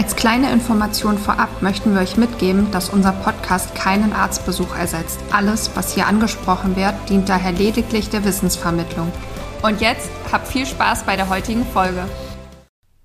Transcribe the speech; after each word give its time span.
Als 0.00 0.16
kleine 0.16 0.50
Information 0.50 1.18
vorab 1.18 1.60
möchten 1.60 1.92
wir 1.92 2.00
euch 2.00 2.16
mitgeben, 2.16 2.70
dass 2.70 2.88
unser 2.88 3.12
Podcast 3.12 3.74
keinen 3.74 4.14
Arztbesuch 4.14 4.74
ersetzt. 4.74 5.20
Alles, 5.30 5.72
was 5.74 5.92
hier 5.92 6.06
angesprochen 6.06 6.74
wird, 6.74 6.94
dient 7.10 7.28
daher 7.28 7.52
lediglich 7.52 8.08
der 8.08 8.24
Wissensvermittlung. 8.24 9.12
Und 9.60 9.82
jetzt 9.82 10.08
habt 10.32 10.48
viel 10.48 10.64
Spaß 10.64 11.04
bei 11.04 11.16
der 11.16 11.28
heutigen 11.28 11.66
Folge. 11.66 12.04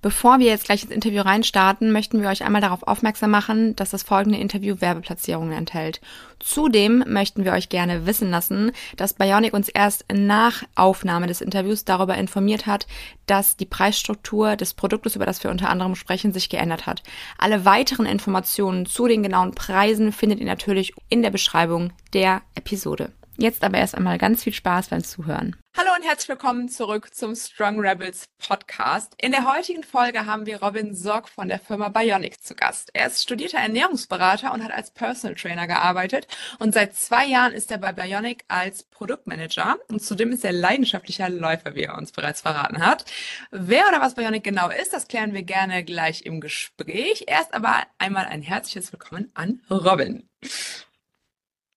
Bevor 0.06 0.38
wir 0.38 0.46
jetzt 0.46 0.66
gleich 0.66 0.84
ins 0.84 0.92
Interview 0.92 1.24
reinstarten, 1.24 1.92
möchten 1.92 2.22
wir 2.22 2.30
euch 2.30 2.44
einmal 2.44 2.62
darauf 2.62 2.84
aufmerksam 2.84 3.32
machen, 3.32 3.76
dass 3.76 3.90
das 3.90 4.04
folgende 4.04 4.38
Interview 4.38 4.76
Werbeplatzierungen 4.80 5.58
enthält. 5.58 6.00
Zudem 6.38 7.04
möchten 7.08 7.44
wir 7.44 7.54
euch 7.54 7.70
gerne 7.70 8.06
wissen 8.06 8.30
lassen, 8.30 8.72
dass 8.98 9.16
Bionic 9.16 9.56
uns 9.56 9.68
erst 9.68 10.06
nach 10.14 10.62
Aufnahme 10.76 11.26
des 11.26 11.42
Interviews 11.42 11.86
darüber 11.86 12.16
informiert 12.20 12.68
hat, 12.68 12.86
dass 13.26 13.58
die 13.58 13.66
Preisstruktur 13.66 14.56
des 14.56 14.76
Produktes, 14.76 15.16
über 15.16 15.26
das 15.26 15.44
wir 15.44 15.50
unter 15.50 15.70
anderem 15.70 15.96
sprechen, 15.96 16.34
sich 16.34 16.50
geändert 16.50 16.86
hat. 16.86 17.02
Alle 17.40 17.66
weiteren 17.66 18.06
Informationen 18.06 18.86
zu 18.86 19.08
den 19.08 19.24
genauen 19.24 19.56
Preisen 19.56 20.12
findet 20.12 20.40
ihr 20.40 20.46
natürlich 20.46 20.94
in 21.10 21.24
der 21.24 21.32
Beschreibung 21.32 21.94
der 22.14 22.44
Episode. 22.54 23.12
Jetzt 23.38 23.64
aber 23.64 23.80
erst 23.80 23.96
einmal 23.96 24.20
ganz 24.20 24.44
viel 24.44 24.54
Spaß 24.54 24.90
beim 24.90 25.04
Zuhören. 25.04 25.56
Hallo 25.78 25.90
und 25.94 26.06
herzlich 26.06 26.30
willkommen 26.30 26.70
zurück 26.70 27.14
zum 27.14 27.36
Strong 27.36 27.82
Rebels 27.82 28.30
Podcast. 28.38 29.14
In 29.20 29.34
der 29.34 29.54
heutigen 29.54 29.84
Folge 29.84 30.26
haben 30.26 30.46
wir 30.46 30.64
Robin 30.64 30.96
Sorg 30.96 31.28
von 31.28 31.50
der 31.50 31.60
Firma 31.60 31.90
Bionic 31.90 32.42
zu 32.42 32.56
Gast. 32.56 32.92
Er 32.94 33.08
ist 33.08 33.22
studierter 33.22 33.58
Ernährungsberater 33.58 34.54
und 34.54 34.64
hat 34.64 34.72
als 34.72 34.92
Personal 34.92 35.36
Trainer 35.36 35.68
gearbeitet 35.68 36.28
und 36.60 36.74
seit 36.74 36.96
zwei 36.96 37.26
Jahren 37.26 37.52
ist 37.52 37.72
er 37.72 37.78
bei 37.78 37.92
Bionic 37.92 38.46
als 38.48 38.84
Produktmanager 38.84 39.76
und 39.90 40.02
zudem 40.02 40.32
ist 40.32 40.46
er 40.46 40.54
leidenschaftlicher 40.54 41.28
Läufer, 41.28 41.76
wie 41.76 41.84
er 41.84 41.98
uns 41.98 42.14
bereits 42.14 42.40
verraten 42.40 42.80
hat. 42.80 43.04
Wer 43.52 43.86
oder 43.90 44.00
was 44.00 44.16
Bionic 44.16 44.46
genau 44.46 44.70
ist, 44.70 44.94
das 44.94 45.10
klären 45.10 45.34
wir 45.34 45.44
gerne 45.44 45.84
gleich 45.84 46.22
im 46.26 46.40
Gespräch. 46.40 47.26
Erst 47.28 47.54
aber 47.54 47.84
einmal 47.98 48.28
ein 48.28 48.42
herzliches 48.42 48.94
Willkommen 48.94 49.30
an 49.34 49.62
Robin. 49.70 50.30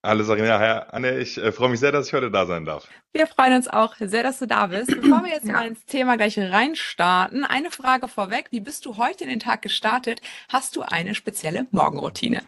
Hallo 0.01 0.23
Sarina, 0.23 0.59
Hi 0.59 0.81
Anne, 0.93 1.19
ich 1.19 1.37
äh, 1.37 1.51
freue 1.51 1.67
mich 1.67 1.81
sehr, 1.81 1.91
dass 1.91 2.07
ich 2.07 2.13
heute 2.13 2.31
da 2.31 2.45
sein 2.45 2.63
darf. 2.63 2.87
Wir 3.11 3.27
freuen 3.27 3.55
uns 3.55 3.67
auch 3.67 3.95
sehr, 3.99 4.23
dass 4.23 4.39
du 4.39 4.47
da 4.47 4.67
bist. 4.67 4.87
Bevor 4.87 5.25
wir 5.25 5.31
jetzt 5.31 5.45
ja. 5.45 5.51
mal 5.51 5.67
ins 5.67 5.85
Thema 5.85 6.15
gleich 6.15 6.39
reinstarten, 6.39 7.43
eine 7.43 7.69
Frage 7.69 8.07
vorweg. 8.07 8.47
Wie 8.51 8.61
bist 8.61 8.85
du 8.85 8.95
heute 8.95 9.25
in 9.25 9.29
den 9.29 9.41
Tag 9.41 9.61
gestartet? 9.61 10.21
Hast 10.47 10.77
du 10.77 10.83
eine 10.83 11.15
spezielle 11.15 11.67
Morgenroutine? 11.71 12.43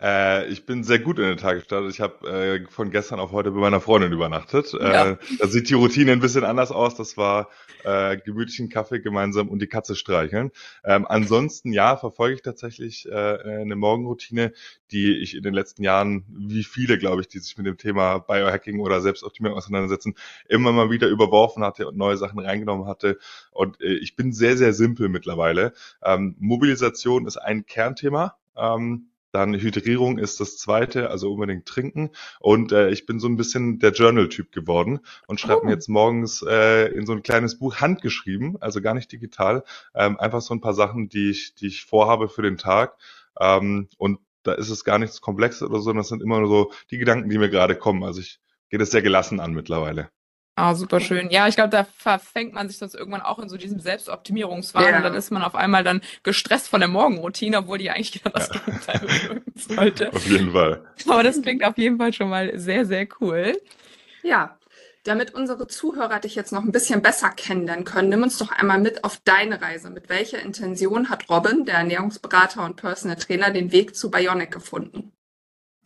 Äh, 0.00 0.48
ich 0.48 0.64
bin 0.64 0.82
sehr 0.82 0.98
gut 0.98 1.18
in 1.18 1.26
den 1.26 1.36
Tag 1.36 1.56
gestartet. 1.56 1.90
Ich 1.92 2.00
habe 2.00 2.28
äh, 2.28 2.66
von 2.70 2.90
gestern 2.90 3.20
auf 3.20 3.32
heute 3.32 3.50
bei 3.50 3.60
meiner 3.60 3.80
Freundin 3.80 4.12
übernachtet. 4.12 4.72
Äh, 4.74 4.92
ja. 4.92 5.10
Äh, 5.10 5.16
da 5.38 5.46
sieht 5.46 5.68
die 5.68 5.74
Routine 5.74 6.12
ein 6.12 6.20
bisschen 6.20 6.44
anders 6.44 6.72
aus. 6.72 6.94
Das 6.94 7.16
war 7.16 7.48
äh, 7.84 8.16
gemütlichen 8.16 8.68
Kaffee 8.68 9.00
gemeinsam 9.00 9.48
und 9.48 9.60
die 9.60 9.66
Katze 9.66 9.94
streicheln. 9.96 10.50
Ähm, 10.84 11.06
ansonsten 11.06 11.72
ja, 11.72 11.96
verfolge 11.96 12.36
ich 12.36 12.42
tatsächlich 12.42 13.06
äh, 13.08 13.12
eine 13.12 13.76
Morgenroutine, 13.76 14.52
die 14.90 15.18
ich 15.18 15.36
in 15.36 15.42
den 15.42 15.54
letzten 15.54 15.82
Jahren, 15.82 16.24
wie 16.28 16.64
viele, 16.64 16.98
glaube 16.98 17.20
ich, 17.20 17.28
die 17.28 17.38
sich 17.38 17.56
mit 17.58 17.66
dem 17.66 17.76
Thema 17.76 18.18
Biohacking 18.18 18.80
oder 18.80 19.00
Selbstoptimierung 19.00 19.58
auseinandersetzen, 19.58 20.14
immer 20.48 20.72
mal 20.72 20.90
wieder 20.90 21.08
überworfen 21.08 21.62
hatte 21.62 21.86
und 21.86 21.96
neue 21.96 22.16
Sachen 22.16 22.38
reingenommen 22.38 22.86
hatte. 22.86 23.18
Und 23.50 23.80
äh, 23.82 23.94
ich 23.94 24.16
bin 24.16 24.32
sehr, 24.32 24.56
sehr 24.56 24.72
simpel 24.72 25.08
mittlerweile. 25.08 25.74
Ähm, 26.02 26.36
Mobilisation 26.38 27.26
ist 27.26 27.36
ein 27.36 27.66
Kernthema. 27.66 28.36
Ähm, 28.56 29.10
dann 29.32 29.54
Hydrierung 29.54 30.18
ist 30.18 30.40
das 30.40 30.56
zweite, 30.56 31.10
also 31.10 31.32
unbedingt 31.32 31.66
trinken. 31.66 32.10
Und 32.40 32.72
äh, 32.72 32.90
ich 32.90 33.06
bin 33.06 33.20
so 33.20 33.28
ein 33.28 33.36
bisschen 33.36 33.78
der 33.78 33.92
Journal-Typ 33.92 34.52
geworden 34.52 35.00
und 35.26 35.40
schreibe 35.40 35.62
oh. 35.62 35.64
mir 35.66 35.72
jetzt 35.72 35.88
morgens 35.88 36.42
äh, 36.42 36.86
in 36.92 37.06
so 37.06 37.12
ein 37.12 37.22
kleines 37.22 37.58
Buch 37.58 37.76
handgeschrieben, 37.76 38.60
also 38.60 38.80
gar 38.80 38.94
nicht 38.94 39.12
digital, 39.12 39.64
ähm, 39.94 40.18
einfach 40.18 40.40
so 40.40 40.54
ein 40.54 40.60
paar 40.60 40.74
Sachen, 40.74 41.08
die 41.08 41.30
ich, 41.30 41.54
die 41.54 41.68
ich 41.68 41.84
vorhabe 41.84 42.28
für 42.28 42.42
den 42.42 42.56
Tag. 42.56 42.96
Ähm, 43.38 43.88
und 43.98 44.18
da 44.42 44.52
ist 44.52 44.70
es 44.70 44.84
gar 44.84 44.98
nichts 44.98 45.20
Komplexes 45.20 45.62
oder 45.62 45.78
so, 45.78 45.84
sondern 45.84 46.02
das 46.02 46.08
sind 46.08 46.22
immer 46.22 46.40
nur 46.40 46.48
so 46.48 46.72
die 46.90 46.98
Gedanken, 46.98 47.28
die 47.28 47.38
mir 47.38 47.50
gerade 47.50 47.76
kommen. 47.76 48.02
Also 48.04 48.20
ich 48.20 48.40
gehe 48.68 48.78
das 48.78 48.90
sehr 48.90 49.02
gelassen 49.02 49.40
an 49.40 49.52
mittlerweile. 49.52 50.10
Ah, 50.60 50.74
super 50.74 51.00
schön. 51.00 51.30
Ja, 51.30 51.48
ich 51.48 51.54
glaube, 51.54 51.70
da 51.70 51.84
verfängt 51.84 52.52
man 52.52 52.68
sich 52.68 52.76
sonst 52.76 52.94
irgendwann 52.94 53.22
auch 53.22 53.38
in 53.38 53.48
so 53.48 53.56
diesem 53.56 53.80
Selbstoptimierungswahn 53.80 54.84
ja. 54.84 54.96
und 54.98 55.04
dann 55.04 55.14
ist 55.14 55.30
man 55.30 55.42
auf 55.42 55.54
einmal 55.54 55.84
dann 55.84 56.02
gestresst 56.22 56.68
von 56.68 56.80
der 56.80 56.88
Morgenroutine, 56.90 57.56
obwohl 57.56 57.78
die 57.78 57.88
eigentlich 57.88 58.22
genau 58.22 58.34
das 58.34 58.50
ja. 58.52 58.60
Gegenteil 58.60 58.98
bewirken 58.98 59.52
sollte. 59.56 60.12
Auf 60.12 60.26
jeden 60.26 60.52
Fall. 60.52 60.84
Aber 61.08 61.22
das 61.22 61.40
klingt 61.40 61.64
auf 61.64 61.78
jeden 61.78 61.96
Fall 61.96 62.12
schon 62.12 62.28
mal 62.28 62.58
sehr, 62.58 62.84
sehr 62.84 63.08
cool. 63.22 63.58
Ja, 64.22 64.58
damit 65.04 65.32
unsere 65.34 65.66
Zuhörer 65.66 66.20
dich 66.20 66.34
jetzt 66.34 66.52
noch 66.52 66.62
ein 66.62 66.72
bisschen 66.72 67.00
besser 67.00 67.30
kennenlernen 67.30 67.86
können, 67.86 68.10
nimm 68.10 68.22
uns 68.22 68.36
doch 68.36 68.50
einmal 68.50 68.80
mit 68.80 69.02
auf 69.02 69.18
deine 69.24 69.62
Reise. 69.62 69.88
Mit 69.88 70.10
welcher 70.10 70.42
Intention 70.42 71.08
hat 71.08 71.30
Robin, 71.30 71.64
der 71.64 71.76
Ernährungsberater 71.76 72.66
und 72.66 72.76
Personal 72.76 73.16
Trainer, 73.16 73.50
den 73.50 73.72
Weg 73.72 73.96
zu 73.96 74.10
Bionic 74.10 74.50
gefunden? 74.50 75.12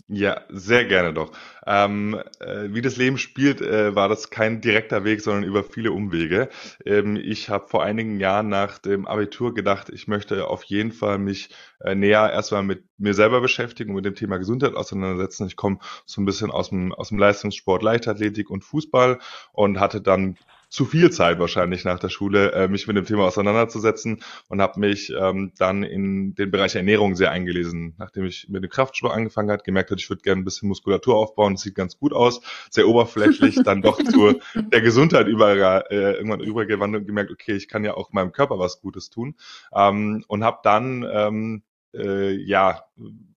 Ja, 0.09 0.42
sehr 0.50 0.84
gerne 0.84 1.15
doch. 1.15 1.32
Ähm, 1.66 2.20
äh, 2.38 2.69
wie 2.75 2.82
das 2.82 2.98
Leben 2.98 3.16
spielt, 3.16 3.62
äh, 3.62 3.94
war 3.94 4.10
das 4.10 4.28
kein 4.28 4.60
direkter 4.60 5.03
Weg, 5.04 5.22
sondern 5.22 5.44
über 5.44 5.65
viele 5.65 5.92
Umwege. 5.92 6.50
Ähm, 6.84 7.16
ich 7.16 7.48
habe 7.48 7.69
vor 7.69 7.82
einigen 7.82 8.20
Jahren 8.20 8.50
nach 8.50 8.76
dem 8.78 9.06
Abitur 9.06 9.54
gedacht, 9.54 9.88
ich 9.88 10.06
möchte 10.06 10.47
auf 10.47 10.62
jeden 10.65 10.92
Fall 10.92 11.16
mich 11.19 11.48
äh, 11.81 11.94
näher 11.94 12.31
erstmal 12.31 12.62
mit 12.62 12.84
mir 12.98 13.15
selber 13.15 13.41
beschäftigen 13.41 13.91
und 13.91 13.97
mit 13.97 14.04
dem 14.04 14.15
Thema 14.15 14.37
Gesundheit 14.37 14.75
auseinandersetzen. 14.75 15.47
Ich 15.47 15.56
komme 15.56 15.78
so 16.04 16.21
ein 16.21 16.26
bisschen 16.26 16.50
aus 16.50 16.69
dem, 16.69 16.92
aus 16.92 17.09
dem 17.09 17.19
Leistungssport, 17.19 17.82
Leichtathletik 17.82 18.50
und 18.50 18.62
Fußball 18.62 19.21
und 19.53 19.81
hatte 19.81 20.03
dann 20.03 20.36
zu 20.74 20.86
viel 20.86 21.12
Zeit 21.12 21.38
wahrscheinlich 21.38 21.84
nach 21.84 22.00
der 22.00 22.08
Schule, 22.08 22.50
äh, 22.50 22.66
mich 22.66 22.88
mit 22.88 22.96
dem 22.96 23.04
Thema 23.04 23.26
auseinanderzusetzen 23.26 24.20
und 24.48 24.60
habe 24.60 24.80
mich 24.80 25.12
ähm, 25.16 25.52
dann 25.56 25.84
in 25.84 26.34
den 26.34 26.50
Bereich 26.50 26.74
Ernährung 26.74 27.14
sehr 27.14 27.30
eingelesen. 27.30 27.94
Nachdem 27.96 28.24
ich 28.24 28.48
mit 28.48 28.64
dem 28.64 28.70
Kraftsport 28.70 29.14
angefangen 29.14 29.52
hat, 29.52 29.62
gemerkt 29.62 29.92
hat, 29.92 30.00
ich 30.00 30.10
würde 30.10 30.22
gerne 30.22 30.42
ein 30.42 30.44
bisschen 30.44 30.68
Muskulatur 30.68 31.14
aufbauen, 31.14 31.54
das 31.54 31.62
sieht 31.62 31.76
ganz 31.76 31.96
gut 31.96 32.12
aus, 32.12 32.40
sehr 32.70 32.88
oberflächlich, 32.88 33.62
dann 33.62 33.82
doch 33.82 34.02
zu 34.02 34.40
der 34.72 34.80
Gesundheit 34.80 35.28
über, 35.28 35.88
äh, 35.92 36.14
irgendwann 36.14 36.40
übergewandt 36.40 36.96
und 36.96 37.06
gemerkt, 37.06 37.30
okay, 37.30 37.54
ich 37.54 37.68
kann 37.68 37.84
ja 37.84 37.94
auch 37.94 38.12
meinem 38.12 38.32
Körper 38.32 38.58
was 38.58 38.80
Gutes 38.80 39.10
tun 39.10 39.36
ähm, 39.72 40.24
und 40.26 40.42
habe 40.42 40.58
dann 40.64 41.06
ähm, 41.08 41.62
äh, 41.94 42.32
ja 42.32 42.82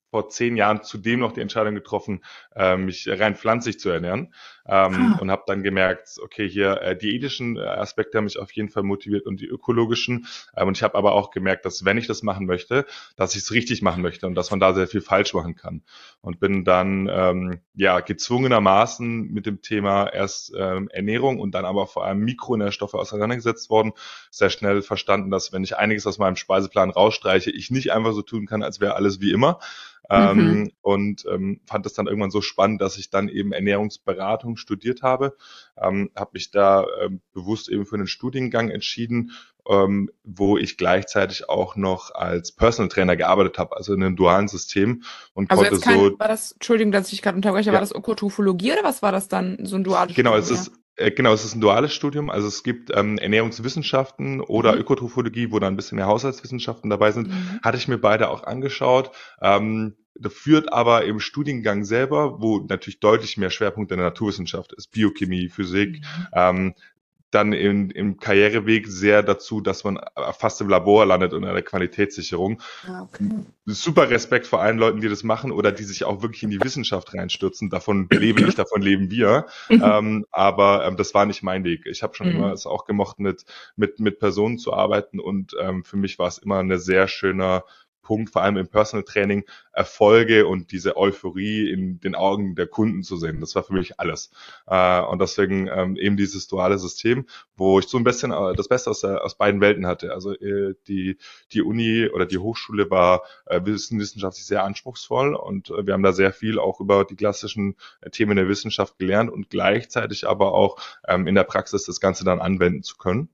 vor 0.09 0.29
zehn 0.29 0.55
Jahren 0.55 0.81
zudem 0.81 1.19
noch 1.19 1.33
die 1.33 1.41
Entscheidung 1.41 1.75
getroffen, 1.75 2.23
äh, 2.55 2.77
mich 2.77 3.07
rein 3.07 3.35
pflanzlich 3.35 3.79
zu 3.79 3.89
ernähren 3.89 4.33
ähm, 4.67 5.15
ah. 5.15 5.17
und 5.21 5.31
habe 5.31 5.43
dann 5.47 5.63
gemerkt, 5.63 6.17
okay, 6.21 6.47
hier 6.47 6.81
äh, 6.81 6.97
die 6.97 7.15
ethischen 7.15 7.57
äh, 7.57 7.61
Aspekte 7.61 8.17
haben 8.17 8.25
mich 8.25 8.37
auf 8.37 8.51
jeden 8.51 8.69
Fall 8.69 8.83
motiviert 8.83 9.25
und 9.25 9.39
die 9.39 9.45
ökologischen. 9.45 10.27
Ähm, 10.55 10.67
und 10.67 10.77
ich 10.77 10.83
habe 10.83 10.95
aber 10.95 11.13
auch 11.13 11.31
gemerkt, 11.31 11.65
dass 11.65 11.85
wenn 11.85 11.97
ich 11.97 12.07
das 12.07 12.23
machen 12.23 12.45
möchte, 12.45 12.85
dass 13.15 13.35
ich 13.35 13.43
es 13.43 13.51
richtig 13.51 13.81
machen 13.81 14.01
möchte 14.01 14.27
und 14.27 14.35
dass 14.35 14.51
man 14.51 14.59
da 14.59 14.73
sehr 14.73 14.87
viel 14.87 15.01
falsch 15.01 15.33
machen 15.33 15.55
kann. 15.55 15.83
Und 16.21 16.39
bin 16.39 16.65
dann 16.65 17.09
ähm, 17.11 17.61
ja 17.73 17.99
gezwungenermaßen 18.01 19.31
mit 19.31 19.45
dem 19.45 19.61
Thema 19.61 20.07
erst 20.07 20.53
ähm, 20.57 20.89
Ernährung 20.89 21.39
und 21.39 21.55
dann 21.55 21.65
aber 21.65 21.87
vor 21.87 22.05
allem 22.05 22.19
Mikronährstoffe 22.19 22.93
auseinandergesetzt 22.93 23.69
worden. 23.69 23.93
Sehr 24.31 24.49
schnell 24.49 24.81
verstanden, 24.81 25.31
dass 25.31 25.53
wenn 25.53 25.63
ich 25.63 25.77
einiges 25.77 26.05
aus 26.05 26.17
meinem 26.17 26.35
Speiseplan 26.35 26.89
rausstreiche, 26.89 27.51
ich 27.51 27.71
nicht 27.71 27.93
einfach 27.93 28.13
so 28.13 28.21
tun 28.21 28.45
kann, 28.45 28.63
als 28.63 28.79
wäre 28.79 28.95
alles 28.95 29.21
wie 29.21 29.31
immer. 29.31 29.59
Ähm, 30.09 30.37
mhm. 30.37 30.71
Und 30.81 31.25
ähm, 31.25 31.59
fand 31.65 31.85
es 31.85 31.93
dann 31.93 32.07
irgendwann 32.07 32.31
so 32.31 32.41
spannend, 32.41 32.81
dass 32.81 32.97
ich 32.97 33.09
dann 33.09 33.27
eben 33.27 33.51
Ernährungsberatung 33.51 34.56
studiert 34.57 35.01
habe, 35.01 35.35
ähm, 35.81 36.11
habe 36.15 36.31
mich 36.33 36.51
da 36.51 36.85
ähm, 37.01 37.21
bewusst 37.33 37.69
eben 37.69 37.85
für 37.85 37.95
einen 37.95 38.07
Studiengang 38.07 38.69
entschieden, 38.69 39.31
ähm, 39.69 40.09
wo 40.23 40.57
ich 40.57 40.77
gleichzeitig 40.77 41.49
auch 41.49 41.75
noch 41.75 42.13
als 42.13 42.51
Personal 42.51 42.89
Trainer 42.89 43.15
gearbeitet 43.15 43.57
habe, 43.57 43.75
also 43.75 43.93
in 43.93 44.03
einem 44.03 44.15
dualen 44.15 44.47
System 44.47 45.03
und 45.33 45.51
also 45.51 45.63
konnte 45.63 45.75
jetzt 45.75 45.83
kein, 45.83 45.99
so. 45.99 46.19
War 46.19 46.27
das, 46.27 46.53
Entschuldigung, 46.53 46.91
dass 46.91 47.11
ich 47.11 47.21
gerade 47.21 47.35
unterbreche, 47.35 47.67
ja. 47.67 47.73
war 47.73 47.81
das 47.81 47.91
Ökotrophologie 47.91 48.73
oder 48.73 48.83
was 48.83 49.01
war 49.01 49.11
das 49.11 49.27
dann, 49.27 49.57
so 49.63 49.75
ein 49.75 49.83
duales 49.83 50.15
Genau, 50.15 50.31
Studium, 50.31 50.57
es 50.59 50.67
ist 50.67 50.71
äh, 50.97 51.11
Genau, 51.11 51.31
es 51.33 51.45
ist 51.45 51.55
ein 51.55 51.61
duales 51.61 51.93
Studium. 51.93 52.29
Also 52.29 52.47
es 52.47 52.63
gibt 52.63 52.91
ähm, 52.95 53.17
Ernährungswissenschaften 53.17 54.41
oder 54.41 54.73
mhm. 54.73 54.81
Ökotrophologie, 54.81 55.51
wo 55.51 55.59
dann 55.59 55.73
ein 55.73 55.75
bisschen 55.75 55.97
mehr 55.97 56.07
Haushaltswissenschaften 56.07 56.89
dabei 56.89 57.11
sind. 57.11 57.29
Mhm. 57.29 57.59
Hatte 57.61 57.77
ich 57.77 57.87
mir 57.87 57.99
beide 57.99 58.29
auch 58.29 58.43
angeschaut. 58.43 59.11
Ähm, 59.41 59.95
das 60.19 60.33
führt 60.33 60.71
aber 60.71 61.05
im 61.05 61.19
Studiengang 61.19 61.83
selber, 61.83 62.41
wo 62.41 62.59
natürlich 62.59 62.99
deutlich 62.99 63.37
mehr 63.37 63.49
Schwerpunkt 63.49 63.91
in 63.91 63.97
der 63.97 64.07
Naturwissenschaft 64.07 64.73
ist, 64.73 64.91
Biochemie, 64.91 65.49
Physik, 65.49 65.99
mhm. 65.99 66.27
ähm, 66.33 66.75
dann 67.31 67.51
in, 67.51 67.89
im 67.89 68.17
Karriereweg 68.17 68.87
sehr 68.87 69.21
dazu, 69.21 69.59
dass 69.59 69.83
man 69.83 69.99
fast 70.37 70.61
im 70.61 70.69
Labor 70.69 71.05
landet 71.05 71.33
und 71.33 71.43
in 71.43 71.53
der 71.53 71.61
Qualitätssicherung. 71.61 72.61
Ah, 72.87 73.01
okay. 73.01 73.29
Super 73.65 74.09
Respekt 74.09 74.47
vor 74.47 74.61
allen 74.61 74.77
Leuten, 74.77 75.01
die 75.01 75.09
das 75.09 75.23
machen 75.23 75.51
oder 75.51 75.73
die 75.73 75.83
sich 75.83 76.05
auch 76.05 76.21
wirklich 76.21 76.43
in 76.43 76.51
die 76.51 76.61
Wissenschaft 76.61 77.13
reinstürzen. 77.13 77.69
Davon 77.69 78.07
lebe 78.11 78.41
ich, 78.43 78.55
davon 78.55 78.81
leben 78.81 79.11
wir. 79.11 79.47
ähm, 79.69 80.25
aber 80.31 80.85
ähm, 80.85 80.95
das 80.95 81.13
war 81.13 81.25
nicht 81.25 81.43
mein 81.43 81.65
Weg. 81.65 81.85
Ich 81.85 82.01
habe 82.01 82.15
schon 82.15 82.29
mhm. 82.29 82.35
immer 82.37 82.53
es 82.53 82.65
auch 82.65 82.85
gemocht, 82.85 83.19
mit, 83.19 83.43
mit, 83.75 83.99
mit 83.99 84.19
Personen 84.19 84.57
zu 84.57 84.73
arbeiten 84.73 85.19
und 85.19 85.53
ähm, 85.59 85.83
für 85.83 85.97
mich 85.97 86.17
war 86.19 86.29
es 86.29 86.37
immer 86.37 86.59
eine 86.59 86.79
sehr 86.79 87.09
schöner 87.09 87.65
Punkt, 88.07 88.31
vor 88.31 88.41
allem 88.41 88.55
im 88.55 88.69
Personal 88.69 89.03
Training, 89.03 89.43
Erfolge 89.73 90.47
und 90.47 90.71
diese 90.71 90.95
Euphorie 90.95 91.69
in 91.69 91.99
den 91.99 92.15
Augen 92.15 92.55
der 92.55 92.67
Kunden 92.67 93.03
zu 93.03 93.17
sehen. 93.17 93.41
Das 93.41 93.53
war 93.53 93.63
für 93.63 93.73
mich 93.73 93.99
alles. 93.99 94.31
Äh, 94.65 95.01
und 95.01 95.19
deswegen 95.19 95.67
ähm, 95.67 95.97
eben 95.97 96.15
dieses 96.15 96.47
duale 96.47 96.77
System, 96.77 97.25
wo 97.57 97.79
ich 97.79 97.87
so 97.87 97.97
ein 97.97 98.05
bisschen 98.05 98.31
äh, 98.31 98.53
das 98.55 98.69
Beste 98.69 98.89
aus, 98.91 99.03
aus 99.03 99.37
beiden 99.37 99.59
Welten 99.59 99.85
hatte. 99.85 100.13
Also 100.13 100.33
äh, 100.35 100.75
die, 100.87 101.17
die 101.51 101.61
Uni 101.61 102.07
oder 102.07 102.25
die 102.25 102.37
Hochschule 102.37 102.89
war 102.89 103.23
wissenschaftlich 103.49 104.45
sehr 104.45 104.63
anspruchsvoll 104.63 105.35
und 105.35 105.69
wir 105.69 105.93
haben 105.93 106.03
da 106.03 106.13
sehr 106.13 106.31
viel 106.31 106.59
auch 106.59 106.79
über 106.79 107.03
die 107.03 107.15
klassischen 107.15 107.75
Themen 108.11 108.37
der 108.37 108.47
Wissenschaft 108.47 108.97
gelernt 108.99 109.29
und 109.31 109.49
gleichzeitig 109.49 110.27
aber 110.27 110.53
auch 110.53 110.77
ähm, 111.07 111.27
in 111.27 111.35
der 111.35 111.43
Praxis 111.43 111.85
das 111.85 111.99
Ganze 111.99 112.23
dann 112.23 112.39
anwenden 112.39 112.83
zu 112.83 112.97
können. 112.97 113.29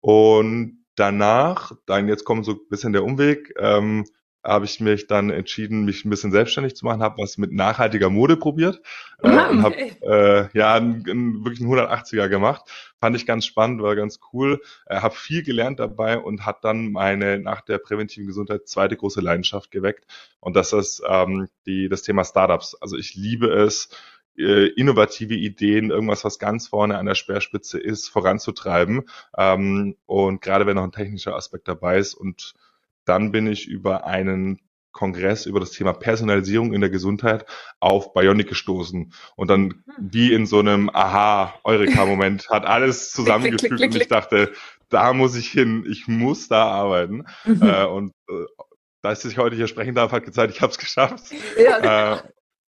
Und 0.00 0.83
danach, 0.96 1.72
dann 1.86 2.08
jetzt 2.08 2.24
kommt 2.24 2.44
so 2.44 2.52
ein 2.52 2.68
bisschen 2.68 2.92
der 2.92 3.04
Umweg, 3.04 3.54
ähm, 3.58 4.04
habe 4.44 4.66
ich 4.66 4.78
mich 4.78 5.06
dann 5.06 5.30
entschieden, 5.30 5.84
mich 5.84 6.04
ein 6.04 6.10
bisschen 6.10 6.30
selbstständig 6.30 6.76
zu 6.76 6.84
machen, 6.84 7.02
habe 7.02 7.20
was 7.22 7.38
mit 7.38 7.52
nachhaltiger 7.52 8.10
Mode 8.10 8.36
probiert 8.36 8.82
äh, 9.22 9.28
ah, 9.28 9.48
und 9.48 9.62
habe 9.62 9.74
äh, 10.02 10.48
ja 10.52 10.74
einen, 10.74 11.02
einen, 11.08 11.44
wirklich 11.44 11.62
einen 11.62 11.72
180er 11.72 12.28
gemacht. 12.28 12.70
Fand 13.00 13.16
ich 13.16 13.26
ganz 13.26 13.46
spannend, 13.46 13.80
war 13.82 13.96
ganz 13.96 14.20
cool. 14.32 14.60
Äh, 14.86 15.00
habe 15.00 15.14
viel 15.14 15.42
gelernt 15.42 15.80
dabei 15.80 16.18
und 16.18 16.44
hat 16.44 16.62
dann 16.62 16.92
meine 16.92 17.38
nach 17.38 17.62
der 17.62 17.78
präventiven 17.78 18.26
Gesundheit 18.26 18.68
zweite 18.68 18.96
große 18.96 19.22
Leidenschaft 19.22 19.70
geweckt 19.70 20.04
und 20.40 20.54
das 20.56 20.74
ist 20.74 21.02
ähm, 21.08 21.48
die 21.66 21.88
das 21.88 22.02
Thema 22.02 22.24
Startups. 22.24 22.74
Also 22.74 22.96
ich 22.96 23.14
liebe 23.14 23.46
es 23.48 23.88
äh, 24.36 24.66
innovative 24.68 25.34
Ideen, 25.34 25.90
irgendwas, 25.90 26.24
was 26.24 26.38
ganz 26.38 26.68
vorne 26.68 26.98
an 26.98 27.06
der 27.06 27.14
Speerspitze 27.14 27.78
ist, 27.78 28.08
voranzutreiben. 28.08 29.02
Ähm, 29.36 29.96
und 30.06 30.40
gerade 30.40 30.66
wenn 30.66 30.76
noch 30.76 30.84
ein 30.84 30.92
technischer 30.92 31.36
Aspekt 31.36 31.68
dabei 31.68 31.98
ist. 31.98 32.14
Und 32.14 32.54
dann 33.04 33.32
bin 33.32 33.46
ich 33.46 33.68
über 33.68 34.06
einen 34.06 34.60
Kongress 34.92 35.44
über 35.44 35.60
das 35.60 35.72
Thema 35.72 35.92
Personalisierung 35.92 36.72
in 36.72 36.80
der 36.80 36.88
Gesundheit 36.88 37.44
auf 37.80 38.14
Bionic 38.14 38.48
gestoßen. 38.48 39.12
Und 39.36 39.50
dann 39.50 39.62
hm. 39.70 39.82
wie 39.98 40.32
in 40.32 40.46
so 40.46 40.60
einem 40.60 40.88
Aha-Eureka-Moment 40.88 42.48
hat 42.50 42.64
alles 42.64 43.12
zusammengefügt 43.12 43.80
und 43.80 43.94
ich 43.96 44.08
dachte, 44.08 44.52
da 44.88 45.12
muss 45.12 45.36
ich 45.36 45.48
hin, 45.48 45.84
ich 45.88 46.06
muss 46.06 46.48
da 46.48 46.66
arbeiten. 46.66 47.24
Mhm. 47.44 47.62
Äh, 47.62 47.84
und 47.86 48.12
äh, 48.28 48.44
da 49.02 49.12
ich 49.12 49.36
heute 49.36 49.56
hier 49.56 49.66
sprechen 49.66 49.94
darf, 49.94 50.12
hat 50.12 50.24
gezeigt, 50.24 50.54
ich 50.54 50.62
habe 50.62 50.70
es 50.70 50.78
geschafft. 50.78 51.24
Ja. 51.58 52.14
Äh, 52.14 52.22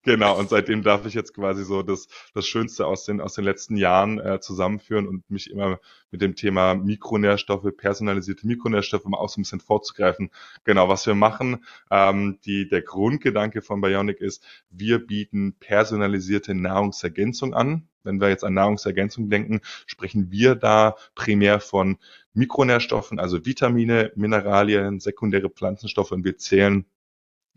Genau, 0.05 0.37
und 0.37 0.49
seitdem 0.49 0.83
darf 0.83 1.07
ich 1.07 1.15
jetzt 1.15 1.33
quasi 1.33 1.65
so 1.65 1.81
das, 1.81 2.07
das 2.35 2.45
Schönste 2.45 2.85
aus 2.85 3.05
den, 3.05 3.19
aus 3.19 3.33
den 3.33 3.43
letzten 3.43 3.75
Jahren 3.75 4.19
äh, 4.19 4.39
zusammenführen 4.39 5.07
und 5.07 5.27
mich 5.31 5.49
immer 5.49 5.79
mit 6.11 6.21
dem 6.21 6.35
Thema 6.35 6.75
Mikronährstoffe, 6.75 7.75
personalisierte 7.75 8.45
Mikronährstoffe 8.45 9.05
mal 9.05 9.17
auch 9.17 9.29
so 9.29 9.41
ein 9.41 9.43
bisschen 9.43 9.61
vorzugreifen. 9.61 10.29
Genau, 10.63 10.89
was 10.89 11.07
wir 11.07 11.15
machen, 11.15 11.65
ähm, 11.89 12.37
die, 12.45 12.69
der 12.69 12.83
Grundgedanke 12.83 13.63
von 13.63 13.81
Bionic 13.81 14.21
ist, 14.21 14.43
wir 14.69 14.99
bieten 14.99 15.55
personalisierte 15.59 16.53
Nahrungsergänzung 16.53 17.55
an. 17.55 17.89
Wenn 18.03 18.21
wir 18.21 18.29
jetzt 18.29 18.43
an 18.43 18.53
Nahrungsergänzung 18.53 19.31
denken, 19.31 19.61
sprechen 19.87 20.29
wir 20.29 20.53
da 20.53 20.97
primär 21.15 21.59
von 21.59 21.97
Mikronährstoffen, 22.35 23.17
also 23.17 23.43
Vitamine, 23.43 24.11
Mineralien, 24.15 24.99
sekundäre 24.99 25.49
Pflanzenstoffe 25.49 26.11
und 26.11 26.23
wir 26.23 26.37
zählen 26.37 26.85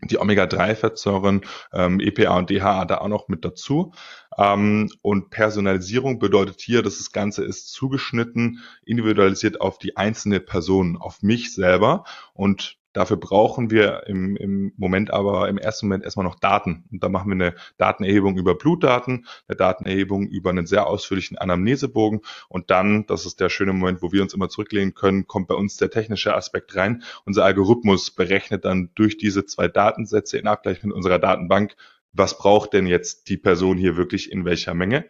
die 0.01 0.19
Omega-3-Fettsäuren, 0.19 1.41
ähm, 1.73 1.99
EPA 1.99 2.37
und 2.37 2.49
DHA 2.49 2.85
da 2.85 2.99
auch 2.99 3.07
noch 3.07 3.27
mit 3.27 3.43
dazu. 3.43 3.93
Ähm, 4.37 4.89
und 5.01 5.29
Personalisierung 5.29 6.19
bedeutet 6.19 6.61
hier, 6.61 6.81
dass 6.81 6.97
das 6.97 7.11
Ganze 7.11 7.43
ist 7.43 7.71
zugeschnitten, 7.71 8.59
individualisiert 8.85 9.61
auf 9.61 9.77
die 9.77 9.97
einzelne 9.97 10.39
Person, 10.39 10.97
auf 10.97 11.21
mich 11.21 11.53
selber. 11.53 12.05
Und 12.33 12.78
Dafür 12.93 13.17
brauchen 13.17 13.69
wir 13.69 14.07
im, 14.07 14.35
im 14.35 14.73
Moment 14.77 15.11
aber 15.11 15.47
im 15.47 15.57
ersten 15.57 15.87
Moment 15.87 16.03
erstmal 16.03 16.25
noch 16.25 16.39
Daten. 16.39 16.85
Und 16.91 17.03
da 17.03 17.09
machen 17.09 17.29
wir 17.29 17.35
eine 17.35 17.55
Datenerhebung 17.77 18.37
über 18.37 18.55
Blutdaten, 18.55 19.27
eine 19.47 19.55
Datenerhebung 19.55 20.27
über 20.27 20.49
einen 20.49 20.65
sehr 20.65 20.87
ausführlichen 20.87 21.37
Anamnesebogen 21.37 22.21
und 22.47 22.71
dann, 22.71 23.05
das 23.05 23.25
ist 23.25 23.39
der 23.39 23.49
schöne 23.49 23.73
Moment, 23.73 24.01
wo 24.01 24.11
wir 24.11 24.23
uns 24.23 24.33
immer 24.33 24.49
zurücklehnen 24.49 24.95
können, 24.95 25.27
kommt 25.27 25.47
bei 25.47 25.55
uns 25.55 25.77
der 25.77 25.91
technische 25.91 26.35
Aspekt 26.35 26.75
rein. 26.75 27.03
Unser 27.25 27.45
Algorithmus 27.45 28.11
berechnet 28.11 28.65
dann 28.65 28.89
durch 28.95 29.17
diese 29.17 29.45
zwei 29.45 29.67
Datensätze 29.67 30.37
in 30.37 30.47
Abgleich 30.47 30.83
mit 30.83 30.93
unserer 30.93 31.19
Datenbank, 31.19 31.75
was 32.13 32.37
braucht 32.37 32.73
denn 32.73 32.87
jetzt 32.87 33.29
die 33.29 33.37
Person 33.37 33.77
hier 33.77 33.97
wirklich 33.97 34.31
in 34.31 34.45
welcher 34.45 34.73
Menge. 34.73 35.05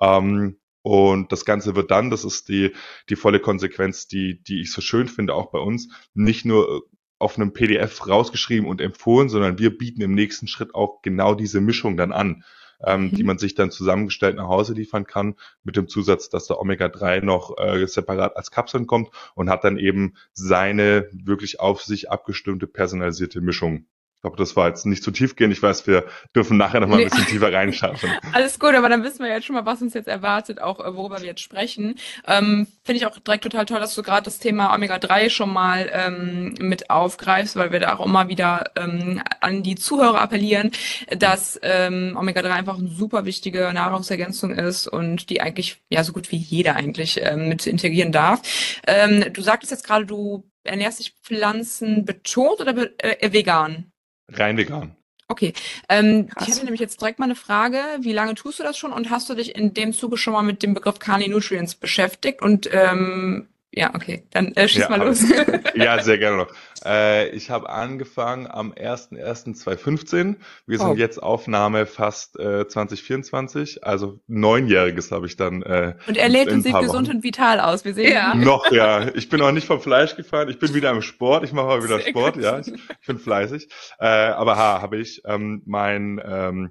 Ähm, 0.00 0.56
und 0.82 1.32
das 1.32 1.46
Ganze 1.46 1.74
wird 1.76 1.90
dann, 1.90 2.10
das 2.10 2.24
ist 2.24 2.48
die, 2.50 2.72
die 3.08 3.16
volle 3.16 3.40
Konsequenz, 3.40 4.06
die, 4.06 4.42
die 4.42 4.60
ich 4.60 4.70
so 4.70 4.82
schön 4.82 5.08
finde, 5.08 5.34
auch 5.34 5.50
bei 5.50 5.58
uns, 5.58 5.88
nicht 6.12 6.44
nur 6.44 6.84
auf 7.18 7.36
einem 7.36 7.52
PDF 7.52 8.06
rausgeschrieben 8.06 8.68
und 8.68 8.80
empfohlen, 8.80 9.28
sondern 9.28 9.58
wir 9.58 9.76
bieten 9.76 10.02
im 10.02 10.14
nächsten 10.14 10.48
Schritt 10.48 10.74
auch 10.74 11.02
genau 11.02 11.34
diese 11.34 11.60
Mischung 11.60 11.96
dann 11.96 12.12
an, 12.12 12.44
ähm, 12.84 13.04
mhm. 13.04 13.10
die 13.12 13.24
man 13.24 13.38
sich 13.38 13.54
dann 13.54 13.70
zusammengestellt 13.70 14.36
nach 14.36 14.48
Hause 14.48 14.74
liefern 14.74 15.06
kann, 15.06 15.36
mit 15.62 15.76
dem 15.76 15.88
Zusatz, 15.88 16.28
dass 16.28 16.46
der 16.46 16.60
Omega-3 16.60 17.22
noch 17.22 17.56
äh, 17.58 17.86
separat 17.86 18.36
als 18.36 18.50
Kapseln 18.50 18.86
kommt 18.86 19.10
und 19.34 19.48
hat 19.48 19.64
dann 19.64 19.78
eben 19.78 20.14
seine 20.32 21.08
wirklich 21.12 21.60
auf 21.60 21.82
sich 21.82 22.10
abgestimmte 22.10 22.66
personalisierte 22.66 23.40
Mischung 23.40 23.86
glaube, 24.24 24.38
das 24.38 24.56
war 24.56 24.68
jetzt 24.68 24.86
nicht 24.86 25.02
zu 25.02 25.10
tief 25.10 25.36
gehen. 25.36 25.50
Ich 25.50 25.62
weiß, 25.62 25.86
wir 25.86 26.06
dürfen 26.34 26.56
nachher 26.56 26.80
noch 26.80 26.88
mal 26.88 26.98
ein 26.98 27.04
bisschen 27.04 27.26
tiefer 27.26 27.52
reinschauen. 27.52 27.96
Alles 28.32 28.58
gut, 28.58 28.74
aber 28.74 28.88
dann 28.88 29.04
wissen 29.04 29.22
wir 29.22 29.30
jetzt 29.30 29.44
schon 29.44 29.54
mal, 29.54 29.66
was 29.66 29.82
uns 29.82 29.92
jetzt 29.92 30.08
erwartet, 30.08 30.62
auch 30.62 30.80
äh, 30.80 30.96
worüber 30.96 31.20
wir 31.20 31.26
jetzt 31.26 31.42
sprechen. 31.42 31.96
Ähm, 32.26 32.66
Finde 32.84 32.96
ich 32.98 33.06
auch 33.06 33.18
direkt 33.18 33.44
total 33.44 33.66
toll, 33.66 33.80
dass 33.80 33.94
du 33.94 34.02
gerade 34.02 34.24
das 34.24 34.38
Thema 34.38 34.74
Omega-3 34.74 35.28
schon 35.28 35.52
mal 35.52 35.90
ähm, 35.92 36.54
mit 36.58 36.88
aufgreifst, 36.88 37.56
weil 37.56 37.70
wir 37.70 37.80
da 37.80 37.94
auch 37.94 38.04
immer 38.04 38.28
wieder 38.28 38.70
ähm, 38.76 39.22
an 39.40 39.62
die 39.62 39.74
Zuhörer 39.74 40.22
appellieren, 40.22 40.70
dass 41.18 41.60
ähm, 41.62 42.16
Omega-3 42.18 42.50
einfach 42.50 42.78
eine 42.78 42.88
super 42.88 43.26
wichtige 43.26 43.70
Nahrungsergänzung 43.74 44.52
ist 44.52 44.88
und 44.88 45.28
die 45.28 45.42
eigentlich 45.42 45.82
ja 45.90 46.02
so 46.02 46.14
gut 46.14 46.32
wie 46.32 46.36
jeder 46.36 46.76
eigentlich 46.76 47.20
ähm, 47.22 47.48
mit 47.48 47.66
integrieren 47.66 48.10
darf. 48.10 48.40
Ähm, 48.86 49.32
du 49.34 49.42
sagtest 49.42 49.70
jetzt 49.70 49.86
gerade, 49.86 50.06
du 50.06 50.44
ernährst 50.62 50.98
dich 50.98 51.14
pflanzenbetont 51.22 52.60
oder 52.60 52.74
äh, 52.98 53.32
vegan? 53.32 53.92
Rein 54.28 54.56
vegan. 54.56 54.96
Okay. 55.28 55.54
Ähm, 55.88 56.28
ich 56.40 56.48
hätte 56.48 56.64
nämlich 56.64 56.80
jetzt 56.80 57.00
direkt 57.00 57.18
mal 57.18 57.24
eine 57.24 57.34
Frage. 57.34 57.78
Wie 58.00 58.12
lange 58.12 58.34
tust 58.34 58.58
du 58.58 58.62
das 58.62 58.76
schon 58.76 58.92
und 58.92 59.10
hast 59.10 59.28
du 59.30 59.34
dich 59.34 59.54
in 59.54 59.72
dem 59.72 59.92
Zuge 59.92 60.16
schon 60.16 60.34
mal 60.34 60.42
mit 60.42 60.62
dem 60.62 60.74
Begriff 60.74 60.98
Carni 60.98 61.28
Nutrients 61.28 61.74
beschäftigt? 61.74 62.42
Und 62.42 62.68
ähm, 62.72 63.48
ja, 63.76 63.92
okay, 63.94 64.24
dann 64.30 64.52
äh, 64.52 64.68
schieß 64.68 64.82
ja, 64.82 64.88
mal 64.88 65.04
los. 65.04 65.24
ja, 65.74 66.00
sehr 66.00 66.18
gerne 66.18 66.36
noch. 66.36 66.48
Äh, 66.84 67.30
ich 67.30 67.50
habe 67.50 67.68
angefangen 67.68 68.46
am 68.46 68.72
01.01.2015. 68.72 70.36
Wir 70.66 70.78
sind 70.78 70.88
oh. 70.88 70.94
jetzt 70.94 71.20
Aufnahme 71.20 71.86
fast 71.86 72.38
äh, 72.38 72.68
2024, 72.68 73.84
also 73.84 74.20
neunjähriges 74.28 75.10
habe 75.10 75.26
ich 75.26 75.36
dann. 75.36 75.62
Äh, 75.62 75.96
und 76.06 76.16
er 76.16 76.28
lebt 76.28 76.52
und 76.52 76.62
sieht 76.62 76.78
gesund 76.78 77.08
und 77.08 77.24
vital 77.24 77.58
aus, 77.58 77.84
wir 77.84 77.94
sehen 77.94 78.12
ja. 78.12 78.34
Noch, 78.34 78.70
ja. 78.70 79.08
Ich 79.14 79.28
bin 79.28 79.42
auch 79.42 79.52
nicht 79.52 79.66
vom 79.66 79.80
Fleisch 79.80 80.14
gefahren, 80.14 80.48
ich 80.48 80.58
bin 80.60 80.72
wieder 80.74 80.90
im 80.90 81.02
Sport, 81.02 81.44
ich 81.44 81.52
mache 81.52 81.66
mal 81.66 81.82
wieder 81.82 81.98
sehr 81.98 82.10
Sport, 82.10 82.34
gut. 82.34 82.44
ja. 82.44 82.60
Ich, 82.60 82.68
ich 82.68 83.06
bin 83.06 83.18
fleißig. 83.18 83.68
Äh, 83.98 84.06
aber 84.06 84.56
ha, 84.56 84.82
habe 84.82 84.98
ich 84.98 85.22
ähm, 85.24 85.62
mein, 85.66 86.20
ähm, 86.24 86.70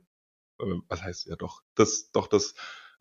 äh, 0.59 0.65
was 0.87 1.03
heißt 1.03 1.27
ja 1.27 1.35
doch, 1.35 1.61
das, 1.75 2.11
doch 2.11 2.27
das 2.27 2.53